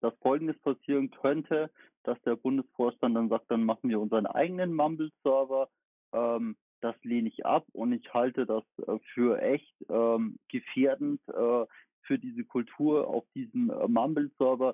dass 0.02 0.16
Folgendes 0.24 0.58
passieren 0.62 1.12
könnte, 1.12 1.70
dass 2.06 2.20
der 2.24 2.36
Bundesvorstand 2.38 3.16
dann 3.16 3.30
sagt, 3.30 3.52
dann 3.52 3.66
machen 3.66 3.88
wir 3.88 4.00
unseren 4.00 4.26
eigenen 4.26 4.74
Mumble-Server. 4.74 5.70
Ähm, 6.12 6.56
das 6.82 6.96
lehne 7.04 7.30
ich 7.30 7.46
ab 7.46 7.68
und 7.74 7.94
ich 7.94 8.12
halte 8.16 8.48
das 8.48 8.64
äh, 8.88 8.98
für 9.14 9.40
echt 9.44 9.76
ähm, 9.90 10.40
gefährdend 10.50 11.22
äh, 11.28 11.68
für 12.02 12.18
diese 12.18 12.46
Kultur 12.46 13.08
auf 13.08 13.26
diesem 13.36 13.70
äh, 13.70 13.88
Mumble-Server, 13.88 14.74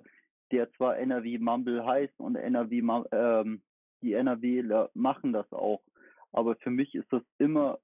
der 0.54 0.72
zwar 0.76 0.98
NRW 0.98 1.40
Mumble 1.40 1.86
heißt 1.86 2.18
und 2.22 2.38
NRW, 2.38 2.78
ähm, 3.12 3.62
die 4.02 4.14
NRWler 4.14 4.90
machen 4.94 5.34
das 5.34 5.52
auch. 5.52 5.82
Aber 6.32 6.56
für 6.56 6.70
mich 6.70 6.96
ist 6.96 7.12
das 7.12 7.24
immer 7.38 7.80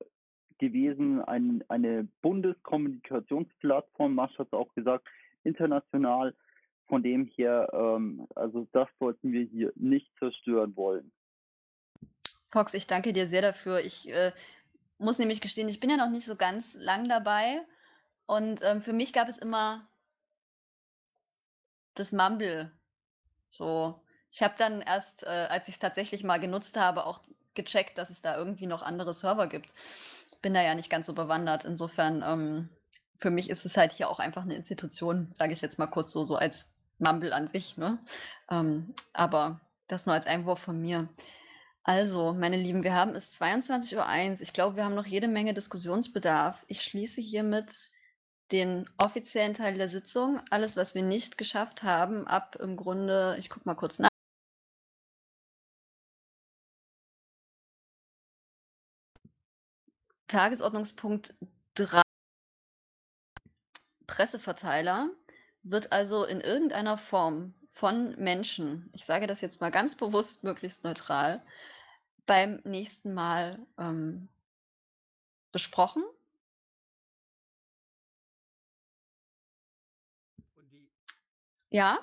gewesen, 0.57 1.21
ein, 1.21 1.63
eine 1.67 2.07
Bundeskommunikationsplattform, 2.21 4.13
Masch 4.13 4.37
hat 4.37 4.47
es 4.47 4.53
auch 4.53 4.73
gesagt, 4.73 5.07
international. 5.43 6.33
Von 6.87 7.01
dem 7.01 7.25
her, 7.25 7.67
ähm, 7.73 8.27
also 8.35 8.67
das 8.71 8.87
sollten 8.99 9.31
wir 9.31 9.43
hier 9.43 9.73
nicht 9.75 10.07
zerstören 10.19 10.75
wollen. 10.75 11.11
Fox, 12.45 12.75
ich 12.75 12.85
danke 12.85 13.11
dir 13.11 13.25
sehr 13.25 13.41
dafür. 13.41 13.79
Ich 13.79 14.07
äh, 14.07 14.31
muss 14.99 15.17
nämlich 15.17 15.41
gestehen, 15.41 15.67
ich 15.67 15.79
bin 15.79 15.89
ja 15.89 15.97
noch 15.97 16.11
nicht 16.11 16.25
so 16.25 16.35
ganz 16.35 16.75
lang 16.75 17.09
dabei. 17.09 17.61
Und 18.27 18.61
ähm, 18.63 18.81
für 18.81 18.93
mich 18.93 19.13
gab 19.13 19.27
es 19.27 19.39
immer 19.39 19.87
das 21.95 22.11
Mumble. 22.11 22.71
So, 23.49 23.99
ich 24.35 24.43
habe 24.43 24.55
dann 24.57 24.81
erst, 24.81 25.23
äh, 25.23 25.47
als 25.49 25.69
ich 25.69 25.75
es 25.75 25.79
tatsächlich 25.79 26.25
mal 26.25 26.41
genutzt 26.41 26.75
habe, 26.75 27.05
auch 27.05 27.21
gecheckt, 27.53 27.97
dass 27.97 28.09
es 28.09 28.21
da 28.21 28.35
irgendwie 28.35 28.67
noch 28.67 28.81
andere 28.81 29.13
Server 29.13 29.47
gibt. 29.47 29.73
Bin 30.41 30.53
da 30.53 30.61
ja 30.61 30.75
nicht 30.75 30.89
ganz 30.89 31.05
so 31.05 31.13
bewandert. 31.13 31.63
Insofern, 31.63 32.21
ähm, 32.21 32.67
für 33.15 33.29
mich 33.29 33.49
ist 33.49 33.65
es 33.65 33.77
halt 33.77 33.93
hier 33.93 34.09
auch 34.09 34.19
einfach 34.19 34.41
eine 34.41 34.55
Institution, 34.55 35.29
sage 35.31 35.53
ich 35.53 35.61
jetzt 35.61 35.79
mal 35.79 35.87
kurz 35.87 36.11
so, 36.11 36.25
so 36.25 36.35
als 36.35 36.73
Mumble 36.99 37.31
an 37.31 37.47
sich. 37.47 37.77
Ne? 37.77 37.97
Ähm, 38.51 38.93
aber 39.13 39.61
das 39.87 40.05
nur 40.05 40.15
als 40.15 40.27
Einwurf 40.27 40.59
von 40.59 40.81
mir. 40.81 41.07
Also, 41.85 42.33
meine 42.33 42.57
Lieben, 42.57 42.83
wir 42.83 42.93
haben 42.93 43.15
es 43.15 43.39
22.01 43.39 43.95
Uhr. 43.95 44.41
Ich 44.41 44.51
glaube, 44.51 44.75
wir 44.75 44.83
haben 44.83 44.95
noch 44.95 45.05
jede 45.05 45.29
Menge 45.29 45.53
Diskussionsbedarf. 45.53 46.65
Ich 46.67 46.81
schließe 46.81 47.21
hiermit 47.21 47.89
den 48.51 48.89
offiziellen 48.97 49.53
Teil 49.53 49.75
der 49.75 49.87
Sitzung. 49.87 50.41
Alles, 50.49 50.75
was 50.75 50.93
wir 50.93 51.03
nicht 51.03 51.37
geschafft 51.37 51.83
haben, 51.83 52.27
ab 52.27 52.57
im 52.59 52.75
Grunde, 52.75 53.37
ich 53.39 53.49
gucke 53.49 53.69
mal 53.69 53.75
kurz 53.75 53.99
nach. 53.99 54.09
Tagesordnungspunkt 60.27 61.35
3 61.75 62.01
Presseverteiler 64.07 65.09
wird 65.63 65.91
also 65.91 66.25
in 66.25 66.41
irgendeiner 66.41 66.97
Form 66.97 67.53
von 67.67 68.15
Menschen, 68.17 68.89
ich 68.93 69.05
sage 69.05 69.27
das 69.27 69.41
jetzt 69.41 69.61
mal 69.61 69.71
ganz 69.71 69.95
bewusst 69.95 70.43
möglichst 70.43 70.83
neutral, 70.83 71.45
beim 72.25 72.61
nächsten 72.63 73.13
Mal 73.13 73.65
ähm, 73.77 74.29
besprochen. 75.51 76.03
Ja? 81.69 81.99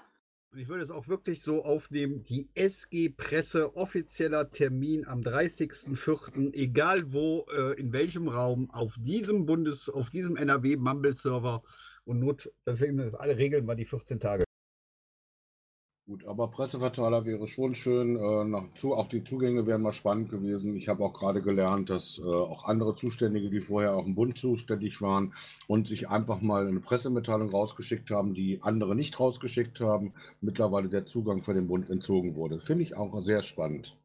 Und 0.52 0.58
ich 0.58 0.68
würde 0.68 0.82
es 0.82 0.90
auch 0.90 1.08
wirklich 1.08 1.42
so 1.42 1.64
aufnehmen, 1.64 2.24
die 2.24 2.50
SG 2.54 3.08
Presse, 3.08 3.74
offizieller 3.74 4.50
Termin 4.50 5.06
am 5.06 5.22
30.04., 5.22 6.52
egal 6.52 7.10
wo, 7.10 7.46
äh, 7.56 7.80
in 7.80 7.94
welchem 7.94 8.28
Raum, 8.28 8.70
auf 8.70 8.94
diesem 8.98 9.46
Bundes, 9.46 9.88
auf 9.88 10.10
diesem 10.10 10.36
NRW 10.36 10.76
Mumble 10.76 11.14
Server 11.14 11.62
und 12.04 12.20
Not, 12.20 12.52
deswegen 12.66 13.00
alle 13.14 13.38
regeln 13.38 13.66
wir 13.66 13.76
die 13.76 13.86
14 13.86 14.20
Tage. 14.20 14.44
Gut, 16.12 16.26
aber 16.26 16.48
Presseverteiler 16.48 17.24
wäre 17.24 17.48
schon 17.48 17.74
schön. 17.74 18.16
Äh, 18.16 18.44
nach, 18.44 18.64
zu, 18.74 18.92
auch 18.92 19.08
die 19.08 19.24
Zugänge 19.24 19.66
wären 19.66 19.80
mal 19.80 19.94
spannend 19.94 20.28
gewesen. 20.28 20.76
Ich 20.76 20.90
habe 20.90 21.02
auch 21.02 21.14
gerade 21.14 21.40
gelernt, 21.40 21.88
dass 21.88 22.18
äh, 22.18 22.22
auch 22.24 22.66
andere 22.66 22.94
Zuständige, 22.96 23.48
die 23.48 23.62
vorher 23.62 23.94
auch 23.94 24.04
im 24.04 24.14
Bund 24.14 24.36
zuständig 24.36 25.00
waren 25.00 25.32
und 25.68 25.88
sich 25.88 26.10
einfach 26.10 26.42
mal 26.42 26.66
eine 26.68 26.80
Pressemitteilung 26.80 27.48
rausgeschickt 27.48 28.10
haben, 28.10 28.34
die 28.34 28.60
andere 28.60 28.94
nicht 28.94 29.18
rausgeschickt 29.18 29.80
haben, 29.80 30.12
mittlerweile 30.42 30.90
der 30.90 31.06
Zugang 31.06 31.44
für 31.44 31.54
den 31.54 31.66
Bund 31.66 31.88
entzogen 31.88 32.36
wurde. 32.36 32.60
Finde 32.60 32.82
ich 32.84 32.94
auch 32.94 33.22
sehr 33.22 33.42
spannend. 33.42 33.96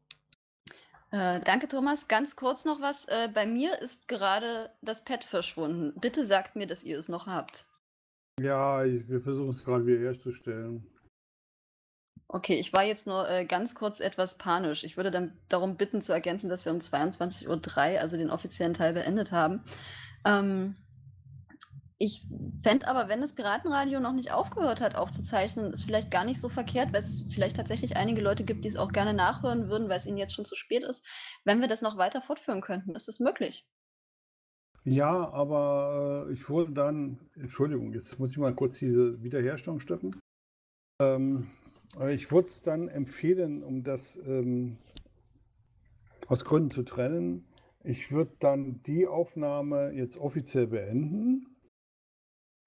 Äh, 1.10 1.40
danke, 1.44 1.68
Thomas. 1.68 2.08
Ganz 2.08 2.36
kurz 2.36 2.64
noch 2.64 2.80
was. 2.80 3.04
Äh, 3.08 3.28
bei 3.34 3.44
mir 3.44 3.82
ist 3.82 4.08
gerade 4.08 4.70
das 4.80 5.04
Pad 5.04 5.24
verschwunden. 5.24 5.92
Bitte 6.00 6.24
sagt 6.24 6.56
mir, 6.56 6.66
dass 6.66 6.84
ihr 6.84 6.98
es 6.98 7.10
noch 7.10 7.26
habt. 7.26 7.66
Ja, 8.40 8.82
ich- 8.82 9.06
wir 9.10 9.20
versuchen 9.20 9.50
es 9.50 9.62
gerade 9.62 9.84
wieder 9.84 10.00
herzustellen. 10.00 10.86
Okay, 12.30 12.60
ich 12.60 12.74
war 12.74 12.84
jetzt 12.84 13.06
nur 13.06 13.28
äh, 13.28 13.46
ganz 13.46 13.74
kurz 13.74 14.00
etwas 14.00 14.36
panisch. 14.36 14.84
Ich 14.84 14.98
würde 14.98 15.10
dann 15.10 15.32
darum 15.48 15.76
bitten 15.76 16.02
zu 16.02 16.12
ergänzen, 16.12 16.50
dass 16.50 16.66
wir 16.66 16.72
um 16.72 16.78
22.03 16.78 17.46
Uhr, 17.48 18.00
also 18.00 18.18
den 18.18 18.30
offiziellen 18.30 18.74
Teil, 18.74 18.92
beendet 18.92 19.32
haben. 19.32 19.64
Ähm, 20.26 20.76
ich 21.96 22.26
fände 22.62 22.86
aber, 22.86 23.08
wenn 23.08 23.22
das 23.22 23.34
Piratenradio 23.34 23.98
noch 23.98 24.12
nicht 24.12 24.30
aufgehört 24.30 24.80
hat 24.82 24.94
aufzuzeichnen, 24.94 25.72
ist 25.72 25.84
vielleicht 25.84 26.10
gar 26.10 26.24
nicht 26.24 26.40
so 26.40 26.48
verkehrt, 26.50 26.92
weil 26.92 27.00
es 27.00 27.24
vielleicht 27.30 27.56
tatsächlich 27.56 27.96
einige 27.96 28.20
Leute 28.20 28.44
gibt, 28.44 28.64
die 28.64 28.68
es 28.68 28.76
auch 28.76 28.92
gerne 28.92 29.14
nachhören 29.14 29.68
würden, 29.68 29.88
weil 29.88 29.96
es 29.96 30.06
ihnen 30.06 30.18
jetzt 30.18 30.34
schon 30.34 30.44
zu 30.44 30.54
spät 30.54 30.84
ist, 30.84 31.06
wenn 31.44 31.60
wir 31.60 31.66
das 31.66 31.82
noch 31.82 31.96
weiter 31.96 32.20
fortführen 32.20 32.60
könnten. 32.60 32.94
Ist 32.94 33.08
das 33.08 33.20
möglich? 33.20 33.66
Ja, 34.84 35.30
aber 35.30 36.26
äh, 36.28 36.32
ich 36.34 36.48
wurde 36.48 36.72
dann, 36.72 37.18
Entschuldigung, 37.34 37.92
jetzt 37.94 38.18
muss 38.18 38.30
ich 38.30 38.36
mal 38.36 38.54
kurz 38.54 38.78
diese 38.78 39.20
Wiederherstellung 39.22 39.80
stoppen. 39.80 40.20
Ähm, 41.00 41.50
äh, 41.57 41.57
ich 42.08 42.30
würde 42.30 42.48
es 42.48 42.62
dann 42.62 42.88
empfehlen, 42.88 43.62
um 43.62 43.82
das 43.82 44.18
ähm, 44.26 44.78
aus 46.26 46.44
Gründen 46.44 46.70
zu 46.70 46.82
trennen. 46.82 47.46
Ich 47.84 48.12
würde 48.12 48.32
dann 48.40 48.82
die 48.86 49.06
Aufnahme 49.06 49.92
jetzt 49.92 50.18
offiziell 50.18 50.66
beenden 50.66 51.46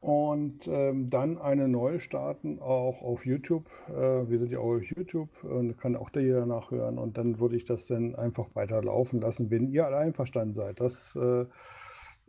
und 0.01 0.67
ähm, 0.67 1.11
dann 1.11 1.37
eine 1.37 1.67
neue 1.67 1.99
starten, 1.99 2.59
auch 2.59 3.03
auf 3.03 3.23
YouTube. 3.25 3.69
Äh, 3.87 4.27
wir 4.29 4.39
sind 4.39 4.51
ja 4.51 4.57
auch 4.57 4.77
auf 4.77 4.83
YouTube 4.83 5.29
und 5.43 5.77
kann 5.77 5.95
auch 5.95 6.09
da 6.09 6.19
jeder 6.19 6.47
nachhören. 6.47 6.97
Und 6.97 7.17
dann 7.17 7.39
würde 7.39 7.55
ich 7.55 7.65
das 7.65 7.85
dann 7.85 8.15
einfach 8.15 8.47
weiter 8.55 8.81
laufen 8.81 9.21
lassen, 9.21 9.51
wenn 9.51 9.69
ihr 9.69 9.85
alle 9.85 9.97
einverstanden 9.97 10.55
seid. 10.55 10.79
Das 10.79 11.15
äh, 11.15 11.45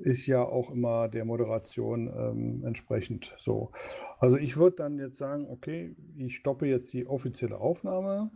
ist 0.02 0.26
ja 0.26 0.42
auch 0.42 0.70
immer 0.70 1.08
der 1.08 1.24
Moderation 1.24 2.08
ähm, 2.08 2.64
entsprechend 2.64 3.34
so. 3.38 3.70
Also 4.18 4.36
ich 4.36 4.56
würde 4.56 4.76
dann 4.76 4.98
jetzt 4.98 5.18
sagen, 5.18 5.46
okay, 5.48 5.94
ich 6.16 6.36
stoppe 6.36 6.66
jetzt 6.66 6.92
die 6.92 7.06
offizielle 7.06 7.58
Aufnahme, 7.58 8.30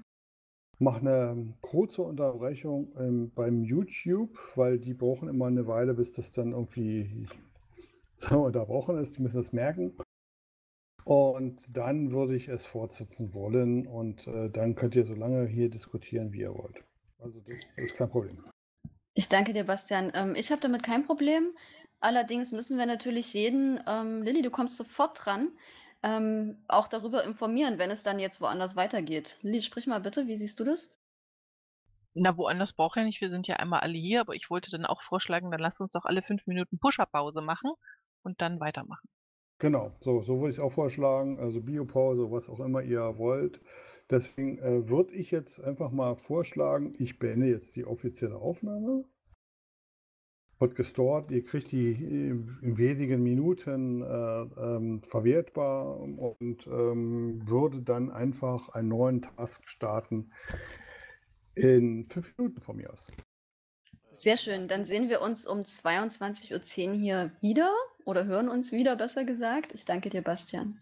mache 0.78 1.00
eine 1.00 1.54
kurze 1.60 2.02
Unterbrechung 2.02 2.92
ähm, 2.98 3.32
beim 3.34 3.64
YouTube, 3.64 4.38
weil 4.54 4.78
die 4.78 4.94
brauchen 4.94 5.28
immer 5.28 5.46
eine 5.46 5.66
Weile, 5.66 5.94
bis 5.94 6.12
das 6.12 6.32
dann 6.32 6.52
irgendwie 6.52 7.26
so 8.16 8.44
unterbrochen 8.44 8.98
ist. 8.98 9.16
Die 9.16 9.22
müssen 9.22 9.38
das 9.38 9.52
merken. 9.52 9.92
Und 11.04 11.76
dann 11.76 12.10
würde 12.10 12.34
ich 12.34 12.48
es 12.48 12.66
fortsetzen 12.66 13.32
wollen 13.32 13.86
und 13.86 14.26
äh, 14.26 14.50
dann 14.50 14.74
könnt 14.74 14.96
ihr 14.96 15.06
so 15.06 15.14
lange 15.14 15.46
hier 15.46 15.70
diskutieren, 15.70 16.32
wie 16.32 16.40
ihr 16.40 16.54
wollt. 16.54 16.82
Also 17.18 17.40
das 17.40 17.56
ist 17.76 17.96
kein 17.96 18.10
Problem. 18.10 18.38
Ich 19.18 19.30
danke 19.30 19.54
dir, 19.54 19.64
Bastian. 19.64 20.12
Ähm, 20.14 20.34
ich 20.34 20.52
habe 20.52 20.60
damit 20.60 20.82
kein 20.82 21.02
Problem. 21.02 21.56
Allerdings 22.00 22.52
müssen 22.52 22.76
wir 22.76 22.84
natürlich 22.84 23.32
jeden, 23.32 23.80
ähm, 23.86 24.20
Lilly, 24.20 24.42
du 24.42 24.50
kommst 24.50 24.76
sofort 24.76 25.24
dran, 25.24 25.48
ähm, 26.02 26.58
auch 26.68 26.86
darüber 26.86 27.24
informieren, 27.24 27.78
wenn 27.78 27.90
es 27.90 28.02
dann 28.02 28.18
jetzt 28.18 28.42
woanders 28.42 28.76
weitergeht. 28.76 29.38
Lilly, 29.40 29.62
sprich 29.62 29.86
mal 29.86 30.00
bitte, 30.00 30.26
wie 30.26 30.36
siehst 30.36 30.60
du 30.60 30.64
das? 30.64 31.00
Na, 32.12 32.36
woanders 32.36 32.74
braucht 32.74 32.96
ja 32.96 33.04
nicht. 33.04 33.22
Wir 33.22 33.30
sind 33.30 33.48
ja 33.48 33.56
einmal 33.56 33.80
alle 33.80 33.96
hier, 33.96 34.20
aber 34.20 34.34
ich 34.34 34.50
wollte 34.50 34.70
dann 34.70 34.84
auch 34.84 35.00
vorschlagen, 35.00 35.50
dann 35.50 35.60
lasst 35.60 35.80
uns 35.80 35.92
doch 35.92 36.04
alle 36.04 36.20
fünf 36.20 36.46
Minuten 36.46 36.78
Pusher-Pause 36.78 37.40
machen 37.40 37.72
und 38.22 38.42
dann 38.42 38.60
weitermachen. 38.60 39.08
Genau, 39.58 39.96
so, 40.00 40.22
so 40.24 40.40
würde 40.40 40.50
ich 40.50 40.56
es 40.56 40.62
auch 40.62 40.72
vorschlagen. 40.72 41.38
Also 41.38 41.62
Biopause, 41.62 42.30
was 42.30 42.50
auch 42.50 42.60
immer 42.60 42.82
ihr 42.82 43.16
wollt. 43.16 43.62
Deswegen 44.10 44.58
äh, 44.58 44.88
würde 44.88 45.14
ich 45.14 45.30
jetzt 45.30 45.60
einfach 45.60 45.90
mal 45.90 46.16
vorschlagen, 46.16 46.94
ich 46.98 47.18
beende 47.18 47.46
jetzt 47.46 47.74
die 47.74 47.84
offizielle 47.84 48.36
Aufnahme. 48.36 49.04
Wird 50.58 50.74
gestort, 50.74 51.30
ihr 51.30 51.44
kriegt 51.44 51.70
die 51.72 51.90
in 51.90 52.58
in 52.62 52.78
wenigen 52.78 53.22
Minuten 53.22 54.00
äh, 54.00 54.06
ähm, 54.06 55.02
verwertbar 55.02 55.98
und 56.00 56.66
ähm, 56.66 57.46
würde 57.46 57.82
dann 57.82 58.10
einfach 58.10 58.70
einen 58.70 58.88
neuen 58.88 59.22
Task 59.22 59.68
starten 59.68 60.32
in 61.54 62.08
fünf 62.08 62.36
Minuten 62.38 62.60
von 62.62 62.76
mir 62.76 62.90
aus. 62.90 63.06
Sehr 64.12 64.38
schön. 64.38 64.66
Dann 64.66 64.86
sehen 64.86 65.10
wir 65.10 65.20
uns 65.20 65.46
um 65.46 65.60
22.10 65.60 66.88
Uhr 66.88 66.94
hier 66.94 67.32
wieder 67.42 67.74
oder 68.06 68.24
hören 68.24 68.48
uns 68.48 68.72
wieder, 68.72 68.96
besser 68.96 69.24
gesagt. 69.24 69.74
Ich 69.74 69.84
danke 69.84 70.08
dir, 70.08 70.22
Bastian. 70.22 70.80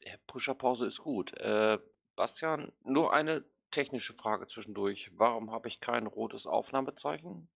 Äh, 0.00 0.16
Pusher-Pause 0.26 0.86
ist 0.86 0.98
gut. 0.98 1.36
Äh, 1.36 1.78
Bastian, 2.16 2.72
nur 2.84 3.12
eine 3.12 3.44
technische 3.72 4.14
Frage 4.14 4.46
zwischendurch. 4.46 5.10
Warum 5.16 5.50
habe 5.50 5.68
ich 5.68 5.80
kein 5.80 6.06
rotes 6.06 6.46
Aufnahmezeichen? 6.46 7.48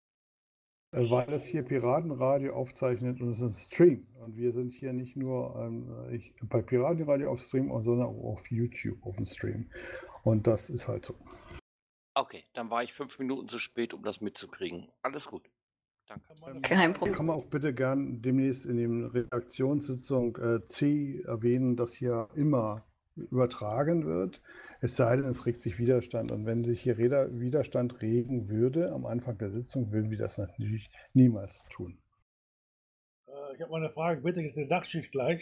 Äh, 0.92 1.08
Weil 1.10 1.32
es 1.32 1.44
hier 1.44 1.62
Piratenradio 1.62 2.54
aufzeichnet 2.54 3.20
und 3.20 3.30
es 3.30 3.40
ist 3.40 3.42
ein 3.42 3.52
Stream. 3.52 4.06
Und 4.20 4.36
wir 4.36 4.52
sind 4.52 4.72
hier 4.72 4.92
nicht 4.92 5.16
nur 5.16 5.56
ähm, 5.56 6.10
ich, 6.10 6.34
bei 6.42 6.62
Piratenradio 6.62 7.30
auf 7.30 7.40
Stream, 7.40 7.70
sondern 7.80 8.08
auch 8.08 8.32
auf 8.32 8.50
YouTube 8.50 9.04
auf 9.04 9.16
dem 9.16 9.26
Stream. 9.26 9.70
Und 10.24 10.46
das 10.46 10.70
ist 10.70 10.88
halt 10.88 11.04
so. 11.04 11.14
Okay, 12.14 12.44
dann 12.54 12.68
war 12.70 12.82
ich 12.82 12.92
fünf 12.94 13.18
Minuten 13.18 13.48
zu 13.48 13.58
spät, 13.58 13.94
um 13.94 14.02
das 14.02 14.20
mitzukriegen. 14.20 14.88
Alles 15.02 15.26
gut. 15.26 15.48
Danke. 16.08 16.34
Kein 16.62 16.94
Problem. 16.94 17.14
Kann 17.14 17.26
man 17.26 17.36
auch 17.36 17.46
bitte 17.46 17.74
gern 17.74 18.22
demnächst 18.22 18.64
in 18.64 18.78
den 18.78 19.04
Redaktionssitzung 19.04 20.36
äh, 20.36 20.64
C 20.64 21.20
erwähnen, 21.26 21.76
dass 21.76 21.92
hier 21.92 22.28
immer 22.34 22.87
übertragen 23.30 24.06
wird. 24.06 24.40
Es 24.80 24.96
sei 24.96 25.16
denn, 25.16 25.26
es 25.26 25.46
regt 25.46 25.62
sich 25.62 25.78
Widerstand. 25.78 26.30
Und 26.30 26.46
wenn 26.46 26.64
sich 26.64 26.80
hier 26.80 26.98
Widerstand 26.98 28.00
regen 28.00 28.48
würde 28.48 28.92
am 28.92 29.06
Anfang 29.06 29.38
der 29.38 29.50
Sitzung, 29.50 29.92
würden 29.92 30.10
wir 30.10 30.18
das 30.18 30.38
natürlich 30.38 30.90
niemals 31.12 31.64
tun. 31.70 31.98
Äh, 33.26 33.54
ich 33.54 33.60
habe 33.60 33.70
mal 33.70 33.82
eine 33.82 33.90
Frage, 33.90 34.22
denn 34.32 34.44
jetzt 34.44 34.58
eine 34.58 34.66
Nachtschicht 34.66 35.12
gleich? 35.12 35.36